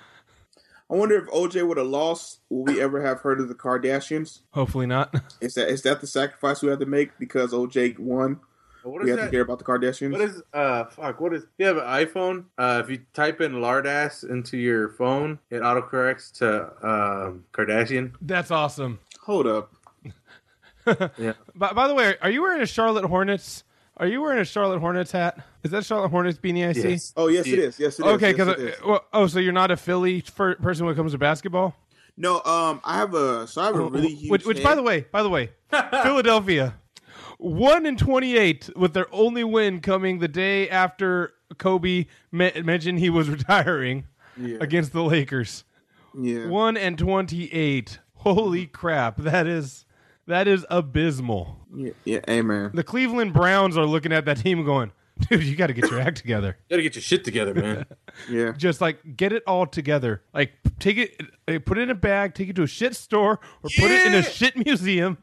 I 0.87 0.93
wonder 0.93 1.15
if 1.17 1.25
OJ 1.29 1.67
would 1.67 1.77
have 1.77 1.87
lost. 1.87 2.41
Will 2.49 2.65
we 2.65 2.79
ever 2.79 3.01
have 3.01 3.21
heard 3.21 3.39
of 3.39 3.47
the 3.47 3.55
Kardashians? 3.55 4.41
Hopefully 4.51 4.85
not. 4.85 5.15
Is 5.41 5.55
that 5.55 5.67
is 5.69 5.81
that 5.81 5.99
the 5.99 6.05
sacrifice 6.05 6.61
we 6.61 6.69
have 6.69 6.77
to 6.79 6.85
make 6.85 7.17
because 7.17 7.53
OJ 7.53 7.97
won? 7.97 8.39
What 8.85 9.03
we 9.03 9.09
is 9.11 9.17
have 9.17 9.19
to 9.19 9.25
that? 9.25 9.31
hear 9.33 9.41
about 9.41 9.59
the 9.59 9.65
Kardashians. 9.65 10.11
What 10.11 10.21
is 10.21 10.41
uh 10.53 10.85
fuck? 10.85 11.19
What 11.19 11.33
is? 11.33 11.43
If 11.43 11.49
you 11.57 11.65
have 11.65 11.77
an 11.77 11.83
iPhone, 11.83 12.45
uh, 12.57 12.81
if 12.83 12.89
you 12.89 13.01
type 13.13 13.41
in 13.41 13.53
lardass 13.53 14.29
into 14.29 14.57
your 14.57 14.89
phone, 14.89 15.39
it 15.49 15.61
autocorrects 15.61 16.31
to 16.39 16.65
um, 16.87 17.45
Kardashian. 17.51 18.13
That's 18.21 18.51
awesome. 18.51 18.99
Hold 19.21 19.47
up. 19.47 19.71
Yeah. 21.17 21.33
By, 21.55 21.73
by 21.73 21.87
the 21.87 21.95
way, 21.95 22.15
are 22.21 22.29
you 22.29 22.43
wearing 22.43 22.61
a 22.61 22.67
Charlotte 22.67 23.05
Hornets? 23.05 23.63
Are 23.97 24.05
you 24.05 24.21
wearing 24.21 24.39
a 24.39 24.45
Charlotte 24.45 24.79
Hornets 24.79 25.11
hat? 25.11 25.39
Is 25.63 25.71
that 25.71 25.83
Charlotte 25.83 26.09
Hornets 26.09 26.37
beanie 26.37 26.67
I 26.67 26.73
see? 26.73 26.89
Yes. 26.91 27.11
Oh 27.17 27.27
yes, 27.27 27.47
it 27.47 27.57
Yeah. 27.57 27.65
is. 27.65 27.79
Yes, 27.79 27.99
it 27.99 28.05
is. 28.05 28.11
Okay, 28.13 28.33
because 28.33 28.49
it 28.49 28.59
is. 28.59 28.75
well, 28.85 29.03
oh, 29.11 29.25
so 29.25 29.39
you're 29.39 29.51
not 29.51 29.71
a 29.71 29.77
Philly 29.77 30.19
fir- 30.21 30.53
person 30.57 30.85
when 30.85 30.93
it 30.93 30.95
comes 30.95 31.13
to 31.13 31.17
basketball? 31.17 31.75
no, 32.17 32.35
um, 32.43 32.81
I 32.83 32.97
have 32.97 33.15
a 33.15 33.47
so 33.47 33.61
I 33.61 33.65
have 33.65 33.75
a 33.77 33.79
really 33.89 34.09
huge. 34.13 34.29
Oh, 34.29 34.31
which, 34.33 34.45
which 34.45 34.61
by 34.63 34.75
the 34.75 34.83
way, 34.83 35.07
by 35.11 35.23
the 35.23 35.29
way, 35.29 35.49
Philadelphia, 36.03 36.75
one 37.37 37.85
in 37.85 37.97
twenty-eight 37.97 38.69
with 38.75 38.93
their 38.93 39.07
only 39.13 39.43
win 39.43 39.81
coming 39.81 40.19
the 40.19 40.27
day 40.27 40.69
after 40.69 41.33
Kobe 41.57 42.05
me- 42.31 42.61
mentioned 42.63 42.99
he 42.99 43.09
was 43.09 43.29
retiring 43.37 44.05
Yeah. 44.37 44.57
against 44.61 44.93
the 44.93 45.03
Lakers. 45.03 45.63
yeah, 46.19 46.47
One 46.47 46.77
and 46.77 46.97
twenty-eight. 46.97 47.99
Holy 48.15 48.65
crap! 48.65 49.17
That 49.17 49.45
is 49.47 49.85
that 50.27 50.47
is 50.47 50.65
abysmal. 50.71 51.59
yeah, 51.75 51.91
yeah, 52.05 52.19
hey 52.27 52.41
man. 52.41 52.71
The 52.73 52.83
Cleveland 52.83 53.33
Browns 53.33 53.77
are 53.77 53.85
looking 53.85 54.11
at 54.11 54.25
that 54.25 54.37
team 54.37 54.65
going, 54.65 54.91
dude, 55.29 55.43
you 55.43 55.55
got 55.55 55.67
to 55.67 55.73
get 55.73 55.91
your 55.91 55.99
act 55.99 56.17
together. 56.17 56.57
You 56.67 56.69
gotta 56.75 56.81
get 56.83 56.95
your 56.95 57.03
shit 57.03 57.23
together, 57.23 57.53
man. 57.53 57.85
Yeah, 58.29 58.53
Just 58.53 58.79
like 58.81 59.17
get 59.17 59.33
it 59.33 59.43
all 59.45 59.67
together. 59.67 60.23
Like 60.33 60.53
take 60.79 60.97
it, 60.97 61.21
uh, 61.49 61.59
put 61.63 61.77
it 61.77 61.81
in 61.81 61.89
a 61.91 61.95
bag, 61.95 62.33
take 62.33 62.47
it 62.49 62.55
to 62.55 62.63
a 62.63 62.67
shit 62.67 62.95
store, 62.95 63.33
or 63.61 63.69
put 63.77 63.91
it 63.91 64.07
in 64.07 64.13
a 64.15 64.23
shit 64.23 64.55
museum. 64.65 65.17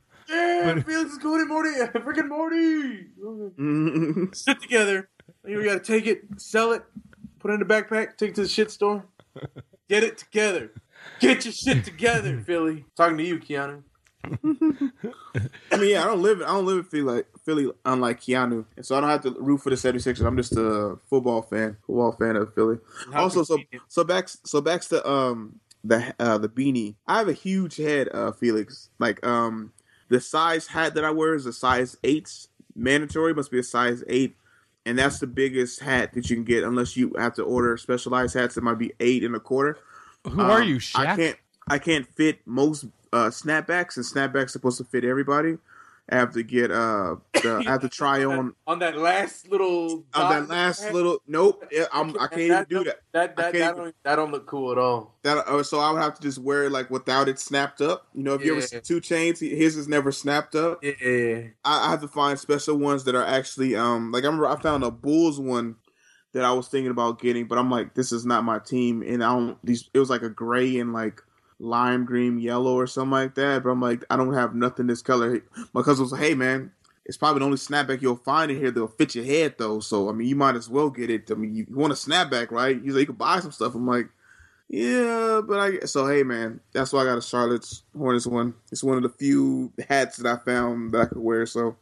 Yeah, 0.67 0.83
Felix 0.83 1.13
is 1.13 1.19
going 1.19 1.41
in 1.43 1.49
Morty. 1.49 1.71
Freaking 1.95 2.29
Morty. 2.29 3.07
Mhm. 3.23 4.35
Sit 4.35 4.61
together. 4.61 5.09
You 5.47 5.65
gotta 5.65 5.81
take 5.81 6.07
it, 6.07 6.23
sell 6.37 6.73
it, 6.73 6.83
put 7.41 7.51
it 7.51 7.55
in 7.55 7.63
a 7.63 7.65
backpack, 7.65 8.17
take 8.17 8.31
it 8.31 8.35
to 8.37 8.43
the 8.43 8.49
shit 8.49 8.71
store. 8.71 9.05
Get 9.89 10.05
it 10.05 10.19
together. 10.19 10.71
Get 11.21 11.45
your 11.45 11.53
shit 11.53 11.85
together, 11.85 12.41
Philly. 12.47 12.85
Talking 12.97 13.19
to 13.19 13.25
you, 13.25 13.39
Keanu. 13.39 13.83
I 14.25 15.77
mean, 15.77 15.91
yeah, 15.91 16.03
I 16.03 16.07
don't 16.07 16.23
live. 16.23 16.43
I 16.43 16.47
don't 16.47 16.65
live 16.65 16.79
in 16.79 16.85
Philly, 16.85 17.03
like, 17.03 17.27
Philly, 17.45 17.71
unlike 17.85 18.21
Keanu, 18.21 18.65
and 18.77 18.87
so 18.87 18.97
I 18.97 19.01
don't 19.01 19.11
have 19.11 19.23
to 19.23 19.31
root 19.41 19.59
for 19.59 19.71
the 19.71 19.77
76ers. 19.77 20.25
I'm 20.25 20.37
just 20.37 20.53
a 20.57 20.97
football 21.11 21.43
fan, 21.43 21.77
football 21.87 22.13
fan 22.13 22.37
of 22.37 22.55
Philly. 22.55 22.79
How 23.13 23.23
also, 23.23 23.43
so 23.43 23.59
so 23.89 24.05
back 24.05 24.29
so 24.29 24.61
back 24.61 24.83
to 24.83 25.09
um 25.09 25.59
the 25.83 26.15
uh 26.21 26.39
the 26.39 26.49
beanie. 26.49 26.95
I 27.07 27.19
have 27.19 27.29
a 27.29 27.33
huge 27.33 27.77
head, 27.79 28.09
uh 28.15 28.31
Felix. 28.33 28.91
Like 29.01 29.27
um 29.27 29.73
the 30.13 30.21
size 30.21 30.67
hat 30.67 30.93
that 30.95 31.05
I 31.05 31.11
wear 31.11 31.35
is 31.35 31.47
a 31.47 31.55
size 31.55 31.97
eight. 32.05 32.47
Mandatory 32.77 33.33
must 33.33 33.51
be 33.51 33.59
a 33.59 33.63
size 33.63 34.05
eight, 34.09 34.37
and 34.85 34.99
that's 34.99 35.19
the 35.21 35.27
biggest 35.27 35.81
hat 35.81 36.13
that 36.13 36.29
you 36.29 36.37
can 36.37 36.45
get 36.45 36.65
unless 36.65 36.99
you 36.99 37.15
have 37.17 37.35
to 37.37 37.43
order 37.43 37.79
specialized 37.79 38.35
hats 38.35 38.55
that 38.57 38.63
might 38.63 38.79
be 38.79 38.93
eight 39.01 39.25
and 39.25 39.35
a 39.35 39.41
quarter. 39.41 39.79
Who 40.29 40.43
are 40.43 40.61
Um, 40.61 40.69
you, 40.69 40.81
I 40.95 41.17
can't 41.17 41.37
I 41.67 41.79
can't 41.79 42.07
fit 42.15 42.41
most 42.45 42.85
uh, 43.11 43.31
snapbacks, 43.31 43.97
and 43.97 44.05
snapbacks 44.05 44.51
supposed 44.51 44.77
to 44.79 44.85
fit 44.85 45.03
everybody. 45.03 45.57
I 46.13 46.17
have 46.17 46.33
to 46.35 46.43
get 46.43 46.71
uh, 46.71 47.17
the, 47.33 47.63
have 47.67 47.81
to 47.81 47.89
try 47.89 48.25
on 48.25 48.55
on 48.67 48.81
that 48.81 48.99
last 48.99 49.49
little 49.49 50.05
on 50.13 50.31
that 50.31 50.49
last 50.49 50.93
little. 50.93 51.19
Nope, 51.27 51.65
I'm, 51.93 52.11
I 52.21 52.27
can't 52.27 52.41
even 52.41 52.67
do 52.69 52.85
that. 52.85 53.01
That 53.13 53.37
that 53.37 53.53
that 53.55 53.77
don't, 53.77 53.95
that 54.05 54.17
don't 54.17 54.31
look 54.31 54.47
cool 54.47 54.73
at 54.73 54.79
all. 54.79 55.19
That 55.23 55.39
uh, 55.49 55.63
so 55.63 55.81
I 55.81 55.91
would 55.91 56.03
have 56.03 56.15
to 56.17 56.23
just 56.23 56.39
wear 56.39 56.65
it 56.65 56.73
like 56.73 56.91
without 56.91 57.29
it 57.29 57.39
snapped 57.39 57.81
up. 57.81 58.07
You 58.15 58.23
know, 58.23 58.35
if 58.35 58.45
you 58.45 58.53
ever 58.53 58.61
see 58.61 58.81
2 58.81 59.01
Chainz, 59.01 59.39
his 59.39 59.77
is 59.77 59.89
never 59.89 60.13
snapped 60.13 60.55
up. 60.55 60.83
Yeah, 60.83 60.93
I, 61.65 61.87
I 61.87 61.91
have 61.91 62.03
to 62.03 62.09
find 62.09 62.39
special 62.39 62.77
ones 62.77 63.05
that 63.05 63.15
are 63.15 63.25
actually 63.25 63.75
um 63.75 64.13
like 64.13 64.25
I 64.25 64.27
remember 64.27 64.49
I 64.49 64.61
found 64.61 64.85
a 64.85 64.91
Bulls 64.91 65.41
one 65.41 65.77
that 66.35 66.45
I 66.45 66.53
was 66.53 66.69
thinking 66.69 66.91
about 66.91 67.21
getting, 67.21 67.47
but 67.47 67.59
I'm 67.59 67.71
like, 67.71 67.95
this 67.95 68.13
is 68.13 68.25
not 68.27 68.45
my 68.45 68.59
team, 68.59 69.03
and 69.03 69.25
I 69.25 69.35
don't 69.35 69.59
these. 69.65 69.89
It 69.95 69.99
was 69.99 70.11
like 70.11 70.23
a 70.23 70.31
gray 70.31 70.79
and 70.79 70.93
like 70.93 71.23
lime 71.63 72.05
green 72.05 72.39
yellow 72.39 72.75
or 72.75 72.87
something 72.87 73.13
like 73.13 73.35
that, 73.37 73.63
but 73.63 73.71
I'm 73.71 73.81
like, 73.81 74.05
I 74.11 74.17
don't 74.17 74.35
have 74.35 74.55
nothing 74.55 74.87
this 74.87 75.03
color. 75.03 75.43
My 75.73 75.83
cousin 75.83 76.05
was 76.05 76.13
like, 76.13 76.23
hey 76.23 76.35
man. 76.35 76.73
It's 77.05 77.17
probably 77.17 77.41
the 77.41 77.47
only 77.47 77.57
snapback 77.57 78.01
you'll 78.01 78.15
find 78.15 78.49
in 78.53 78.59
here 78.59 78.71
that'll 78.71 78.87
fit 78.87 79.17
your 79.17 79.25
head, 79.25 79.57
though. 79.59 79.81
So 79.81 80.09
I 80.09 80.13
mean, 80.13 80.29
you 80.29 80.37
might 80.37 80.55
as 80.55 80.69
well 80.69 80.89
get 80.89 81.11
it. 81.11 81.33
I 81.33 81.35
mean, 81.35 81.53
you, 81.53 81.67
want 81.69 81.93
a 81.93 81.97
snapback, 81.97 82.53
right? 82.53 82.81
You, 82.81 82.93
like, 82.93 83.01
you 83.01 83.07
can 83.07 83.17
buy 83.17 83.41
some 83.41 83.51
stuff. 83.51 83.75
I'm 83.75 83.89
like, 83.89 84.07
yeah, 84.73 85.43
but 85.47 85.61
I 85.61 85.85
so 85.85 86.07
hey 86.07 86.23
man, 86.23 86.61
that's 86.73 86.95
why 86.95 87.03
I 87.03 87.05
got 87.05 87.19
a 87.19 87.23
Charlotte's 87.23 87.83
Hornets 87.95 88.27
one. 88.27 88.55
It's 88.73 88.83
one 88.83 88.97
of 88.97 89.03
the 89.03 89.11
few 89.11 89.71
hats 89.87 90.17
that 90.17 90.27
I 90.27 90.43
found 90.43 90.93
that 90.93 91.01
I 91.03 91.05
could 91.05 91.19
wear. 91.19 91.45
So, 91.45 91.77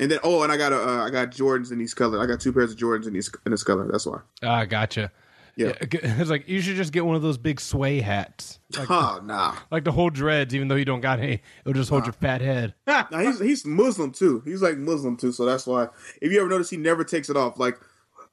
and 0.00 0.10
then 0.10 0.18
oh, 0.24 0.42
and 0.42 0.50
I 0.50 0.56
got 0.56 0.72
a 0.72 0.80
uh, 0.80 1.04
I 1.06 1.10
got 1.10 1.30
Jordans 1.30 1.72
in 1.72 1.78
these 1.78 1.92
colors. 1.92 2.18
I 2.18 2.24
got 2.24 2.40
two 2.40 2.54
pairs 2.54 2.72
of 2.72 2.78
Jordans 2.78 3.06
in 3.06 3.12
these 3.12 3.30
in 3.44 3.52
this 3.52 3.62
color. 3.62 3.86
That's 3.92 4.06
why. 4.06 4.20
Ah, 4.42 4.64
gotcha. 4.64 5.12
Yeah. 5.56 5.72
it's 5.80 6.30
like 6.30 6.48
you 6.48 6.60
should 6.60 6.76
just 6.76 6.92
get 6.92 7.06
one 7.06 7.16
of 7.16 7.22
those 7.22 7.38
big 7.38 7.60
sway 7.60 8.00
hats, 8.00 8.60
like, 8.76 8.90
oh 8.90 9.20
nah, 9.24 9.56
like 9.70 9.84
to 9.84 9.92
hold 9.92 10.12
dreads. 10.12 10.54
Even 10.54 10.68
though 10.68 10.74
you 10.74 10.84
don't 10.84 11.00
got 11.00 11.18
any, 11.18 11.40
it'll 11.64 11.72
just 11.72 11.88
hold 11.88 12.04
your 12.04 12.12
fat 12.12 12.42
head. 12.42 12.74
nah. 12.86 13.06
He's 13.10 13.40
he's 13.40 13.64
Muslim 13.64 14.12
too. 14.12 14.42
He's 14.44 14.60
like 14.60 14.76
Muslim 14.76 15.16
too. 15.16 15.32
So 15.32 15.46
that's 15.46 15.66
why. 15.66 15.88
If 16.20 16.30
you 16.30 16.40
ever 16.40 16.48
notice, 16.48 16.68
he 16.68 16.76
never 16.76 17.04
takes 17.04 17.30
it 17.30 17.36
off. 17.38 17.58
Like 17.58 17.78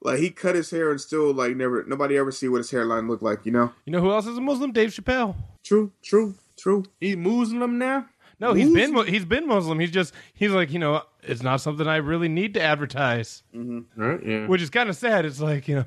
like 0.02 0.20
he 0.20 0.32
cut 0.32 0.56
his 0.56 0.70
hair 0.70 0.92
and 0.92 1.00
still 1.00 1.34
like 1.34 1.56
never. 1.56 1.86
Nobody 1.86 2.18
ever 2.18 2.32
see 2.32 2.50
what 2.50 2.58
his 2.58 2.72
hairline 2.72 3.08
looked 3.08 3.24
like. 3.24 3.46
You 3.46 3.54
know. 3.54 3.72
You 3.86 3.94
know 3.94 4.02
who 4.02 4.12
else 4.12 4.28
is 4.28 4.38
a 4.38 4.42
Muslim? 4.42 4.74
Dave 4.74 4.90
Chappelle. 4.90 5.36
True. 5.64 5.92
True. 6.02 6.36
True. 6.58 6.84
he's 7.00 7.16
Muslim 7.16 7.78
now. 7.78 8.06
No, 8.40 8.54
he's 8.54 8.72
been 8.72 8.92
Muslim? 8.92 9.14
he's 9.14 9.26
been 9.26 9.48
Muslim. 9.48 9.80
He's 9.80 9.92
just 9.92 10.14
he's 10.34 10.52
like 10.52 10.72
you 10.72 10.80
know 10.80 11.04
it's 11.22 11.42
not 11.42 11.62
something 11.62 11.88
I 11.88 11.98
really 11.98 12.28
need 12.28 12.54
to 12.56 12.62
advertise, 12.62 13.44
mm-hmm. 13.56 14.02
Right? 14.02 14.20
Yeah. 14.26 14.48
which 14.48 14.62
is 14.62 14.70
kind 14.70 14.90
of 14.90 14.98
sad. 14.98 15.26
It's 15.26 15.40
like 15.40 15.68
you 15.68 15.76
know 15.76 15.86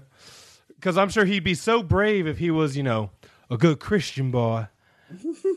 because 0.76 0.96
I'm 0.96 1.08
sure 1.08 1.24
he'd 1.24 1.44
be 1.44 1.54
so 1.54 1.82
brave 1.82 2.26
if 2.26 2.38
he 2.38 2.50
was 2.50 2.76
you 2.76 2.82
know 2.82 3.10
a 3.50 3.56
good 3.56 3.80
Christian 3.80 4.30
boy, 4.30 4.68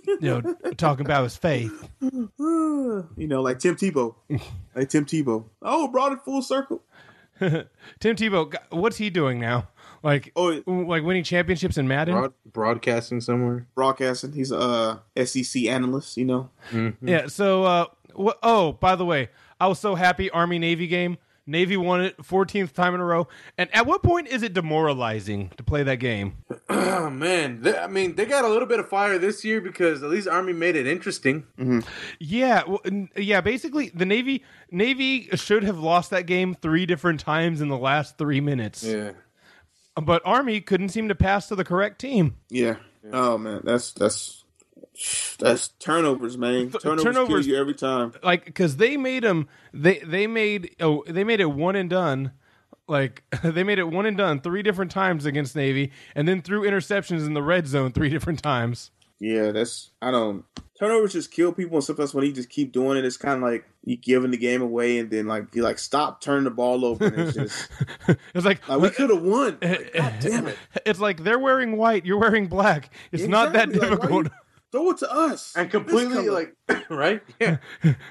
you 0.07 0.17
know, 0.21 0.55
talking 0.77 1.05
about 1.05 1.23
his 1.23 1.35
faith. 1.35 1.89
you 2.01 3.09
know, 3.17 3.41
like 3.41 3.59
Tim 3.59 3.75
Tebow, 3.75 4.15
like 4.75 4.89
Tim 4.89 5.05
Tebow. 5.05 5.45
Oh, 5.61 5.87
brought 5.87 6.11
it 6.13 6.19
full 6.23 6.41
circle. 6.41 6.83
Tim 7.39 8.15
Tebow, 8.15 8.53
what's 8.69 8.97
he 8.97 9.09
doing 9.09 9.39
now? 9.39 9.69
Like, 10.03 10.31
Oh, 10.35 10.61
like 10.67 11.03
winning 11.03 11.23
championships 11.23 11.77
in 11.77 11.87
Madden? 11.87 12.13
Broad, 12.15 12.33
broadcasting 12.53 13.21
somewhere. 13.21 13.65
broadcasting. 13.75 14.31
He's 14.33 14.51
a 14.51 14.57
uh, 15.17 15.25
SEC 15.25 15.63
analyst. 15.65 16.15
You 16.17 16.25
know, 16.25 16.49
Yeah. 17.01 17.27
So, 17.27 17.63
uh, 17.63 17.85
wh- 18.17 18.37
oh, 18.43 18.73
by 18.73 18.95
the 18.95 19.05
way, 19.05 19.29
I 19.59 19.67
was 19.67 19.79
so 19.79 19.95
happy 19.95 20.29
Army 20.29 20.57
Navy 20.59 20.87
game. 20.87 21.17
Navy 21.49 21.75
won 21.77 22.01
it 22.01 22.17
14th 22.17 22.73
time 22.73 22.93
in 22.93 23.01
a 23.01 23.05
row. 23.05 23.27
And 23.57 23.73
at 23.75 23.85
what 23.85 24.03
point 24.03 24.27
is 24.27 24.43
it 24.43 24.53
demoralizing 24.53 25.51
to 25.57 25.63
play 25.63 25.83
that 25.83 25.95
game? 25.95 26.37
Oh 26.69 27.09
man, 27.11 27.61
they, 27.61 27.77
I 27.77 27.87
mean 27.87 28.15
they 28.15 28.25
got 28.25 28.45
a 28.45 28.47
little 28.47 28.67
bit 28.67 28.79
of 28.79 28.87
fire 28.87 29.17
this 29.17 29.43
year 29.43 29.59
because 29.61 30.03
at 30.03 30.09
least 30.09 30.27
Army 30.27 30.53
made 30.53 30.75
it 30.75 30.85
interesting. 30.87 31.43
Mm-hmm. 31.57 31.79
Yeah, 32.19 32.63
well, 32.67 32.81
yeah. 33.17 33.41
Basically, 33.41 33.89
the 33.89 34.05
Navy 34.05 34.43
Navy 34.71 35.29
should 35.33 35.63
have 35.63 35.79
lost 35.79 36.11
that 36.11 36.25
game 36.27 36.55
three 36.55 36.85
different 36.85 37.19
times 37.19 37.61
in 37.61 37.67
the 37.69 37.77
last 37.77 38.17
three 38.17 38.41
minutes. 38.41 38.83
Yeah, 38.83 39.11
But 39.95 40.21
Army 40.25 40.61
couldn't 40.61 40.89
seem 40.89 41.07
to 41.09 41.15
pass 41.15 41.47
to 41.47 41.55
the 41.55 41.65
correct 41.65 41.99
team. 41.99 42.35
yeah. 42.49 42.75
Oh 43.11 43.37
man, 43.37 43.61
that's 43.63 43.91
that's 43.93 44.38
that's 45.39 45.69
turnovers, 45.69 46.37
man. 46.37 46.71
Turnovers, 46.71 47.03
turnovers- 47.03 47.45
kill 47.45 47.53
you 47.55 47.59
every 47.59 47.73
time. 47.73 48.13
Like, 48.23 48.45
because 48.45 48.77
they 48.77 48.97
made 48.97 49.23
them, 49.23 49.47
they 49.73 49.99
they 49.99 50.27
made 50.27 50.75
oh 50.79 51.03
they 51.07 51.23
made 51.23 51.39
it 51.39 51.51
one 51.51 51.75
and 51.75 51.89
done. 51.89 52.31
Like 52.87 53.23
they 53.43 53.63
made 53.63 53.79
it 53.79 53.87
one 53.87 54.05
and 54.05 54.17
done 54.17 54.41
three 54.41 54.63
different 54.63 54.91
times 54.91 55.25
against 55.25 55.55
Navy, 55.55 55.91
and 56.15 56.27
then 56.27 56.41
threw 56.41 56.61
interceptions 56.63 57.25
in 57.25 57.33
the 57.33 57.43
red 57.43 57.67
zone 57.67 57.91
three 57.91 58.09
different 58.15 58.41
times. 58.43 58.91
Yeah, 59.21 59.51
that's 59.51 59.91
I 60.01 60.11
don't 60.11 60.45
turnovers 60.79 61.11
just 61.11 61.29
kill 61.29 61.51
people 61.51 61.75
and 61.75 61.83
sometimes 61.83 62.13
when 62.13 62.23
you 62.25 62.31
just 62.31 62.49
keep 62.49 62.71
doing 62.71 62.97
it, 62.97 63.03
it's 63.03 63.17
kind 63.17 63.35
of 63.35 63.41
like 63.49 63.65
you 63.83 63.97
giving 63.97 64.31
the 64.31 64.37
game 64.37 64.61
away 64.61 64.97
and 64.97 65.11
then 65.11 65.27
like 65.27 65.53
you 65.53 65.61
like 65.61 65.77
stop 65.77 66.21
turning 66.21 66.45
the 66.45 66.49
ball 66.51 66.85
over. 66.85 67.05
And 67.05 67.17
it's 67.19 67.33
just 67.35 67.69
it's 68.33 68.45
like, 68.45 68.65
like 68.69 68.79
we 68.79 68.89
could 68.89 69.09
have 69.09 69.21
won. 69.21 69.57
Like, 69.61 69.93
God 69.93 70.13
damn 70.21 70.47
it! 70.47 70.57
It's 70.85 71.01
like 71.01 71.23
they're 71.25 71.37
wearing 71.37 71.75
white, 71.75 72.05
you're 72.05 72.17
wearing 72.17 72.47
black. 72.47 72.91
It's 73.11 73.25
not 73.27 73.51
that 73.53 73.69
Exactly, 73.69 73.89
like, 73.89 73.99
difficult. 73.99 74.25
you- 74.27 74.31
Throw 74.71 74.91
it 74.91 74.97
to 74.99 75.11
us 75.11 75.53
and 75.55 75.69
completely 75.71 76.29
like 76.29 76.55
right. 76.89 77.21
Yeah, 77.39 77.57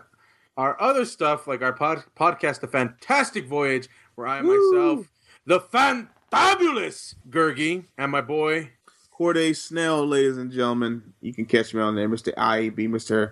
our 0.57 0.81
other 0.81 1.05
stuff 1.05 1.45
like 1.45 1.61
our 1.61 1.73
pod- 1.73 2.05
podcast, 2.17 2.61
The 2.61 2.67
Fantastic 2.67 3.47
Voyage, 3.47 3.87
where 4.15 4.25
I 4.25 4.41
myself, 4.41 5.05
the 5.45 5.59
fantabulous 5.59 7.13
Gurgi, 7.29 7.85
and 7.99 8.11
my 8.11 8.21
boy 8.21 8.71
Corde 9.11 9.55
Snell, 9.55 10.07
ladies 10.07 10.37
and 10.37 10.51
gentlemen. 10.51 11.13
You 11.21 11.33
can 11.33 11.45
catch 11.45 11.73
me 11.73 11.81
on 11.81 11.95
there, 11.95 12.09
Mr. 12.09 12.33
IAB, 12.35 12.89
Mr. 12.89 13.31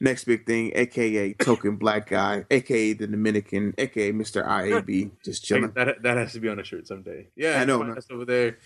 Next 0.00 0.24
Big 0.24 0.46
Thing, 0.46 0.72
aka 0.74 1.32
Token 1.34 1.76
Black 1.76 2.10
Guy, 2.10 2.44
aka 2.50 2.92
the 2.92 3.06
Dominican, 3.06 3.74
aka 3.78 4.12
Mr. 4.12 4.46
IAB, 4.46 5.10
just 5.24 5.44
chilling. 5.44 5.72
That 5.74 6.02
that 6.02 6.16
has 6.16 6.32
to 6.34 6.40
be 6.40 6.48
on 6.48 6.58
a 6.58 6.64
shirt 6.64 6.86
someday. 6.86 7.28
Yeah, 7.34 7.60
I 7.60 7.64
know, 7.64 7.82
That's 7.94 8.10
over 8.10 8.24
there. 8.24 8.58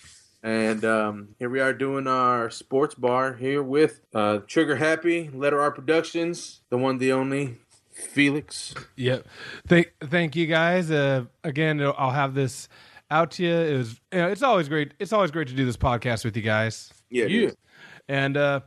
And 0.43 0.85
um, 0.87 1.29
here 1.39 1.51
we 1.51 1.61
are 1.61 1.75
doing 1.75 2.07
our 2.07 2.49
sports 2.49 2.95
bar 2.95 3.35
here 3.35 3.63
with 3.63 4.01
uh, 4.15 4.39
Trigger 4.47 4.77
Happy, 4.77 5.29
Letter 5.33 5.61
R 5.61 5.71
Productions, 5.71 6.63
the 6.71 6.79
one, 6.79 6.97
the 6.97 7.13
only, 7.13 7.59
Felix. 7.93 8.75
Yep. 8.97 9.27
Thank 9.67 9.93
thank 10.03 10.37
you 10.37 10.47
guys. 10.47 10.91
Uh, 10.91 11.25
again, 11.45 11.81
I'll 11.81 12.11
have 12.11 12.35
this 12.35 12.69
out 13.11 13.33
to 13.33 13.43
you. 13.43 13.55
It 13.55 13.77
was 13.77 14.01
you 14.13 14.19
know, 14.19 14.29
it's 14.29 14.43
always 14.43 14.69
great. 14.69 14.95
It's 14.99 15.13
always 15.13 15.31
great 15.31 15.49
to 15.49 15.55
do 15.55 15.65
this 15.65 15.77
podcast 15.77 16.25
with 16.25 16.37
you 16.37 16.43
guys. 16.43 16.93
Yeah, 17.11 17.27
Yeah. 17.27 17.51
And 18.09 18.37
uh, 18.37 18.61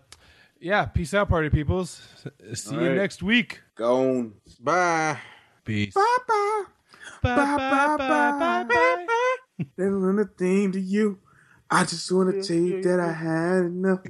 yeah, 0.64 0.86
peace 0.86 1.14
out, 1.14 1.28
party 1.28 1.50
peoples. 1.50 2.02
See 2.54 2.76
All 2.76 2.82
you 2.82 2.88
right. 2.90 2.98
next 2.98 3.22
week. 3.22 3.62
Gone. 3.76 4.34
Bye. 4.62 5.20
Peace. 5.66 5.94
Bye 5.94 6.18
bye. 6.28 6.64
Bye, 7.22 7.36
Bye, 7.36 7.58
bye, 7.58 7.98
bye, 7.98 7.98
bye, 7.98 8.64
bye, 8.64 9.06
bye. 9.06 9.66
Little 9.78 10.00
little 10.00 10.26
thing 10.38 10.72
to 10.72 10.80
you. 10.80 11.20
I 11.70 11.84
just 11.84 12.12
want 12.12 12.34
to 12.34 12.44
tell 12.44 12.56
you 12.56 12.82
that 12.84 13.00
I 13.00 13.12
had 13.12 13.66
enough. 13.66 14.02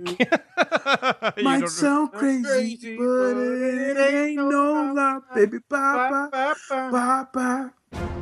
Might 1.44 1.70
sound 1.70 2.12
crazy, 2.12 2.44
crazy, 2.44 2.98
but 2.98 3.34
but 3.34 3.38
it 3.38 3.98
ain't 3.98 4.36
no 4.36 4.94
lie, 4.94 5.20
baby. 5.34 5.58
Bye 5.70 6.10
bye. 6.10 6.54
bye. 6.70 6.92
Bye 6.92 7.70
bye. 7.92 8.14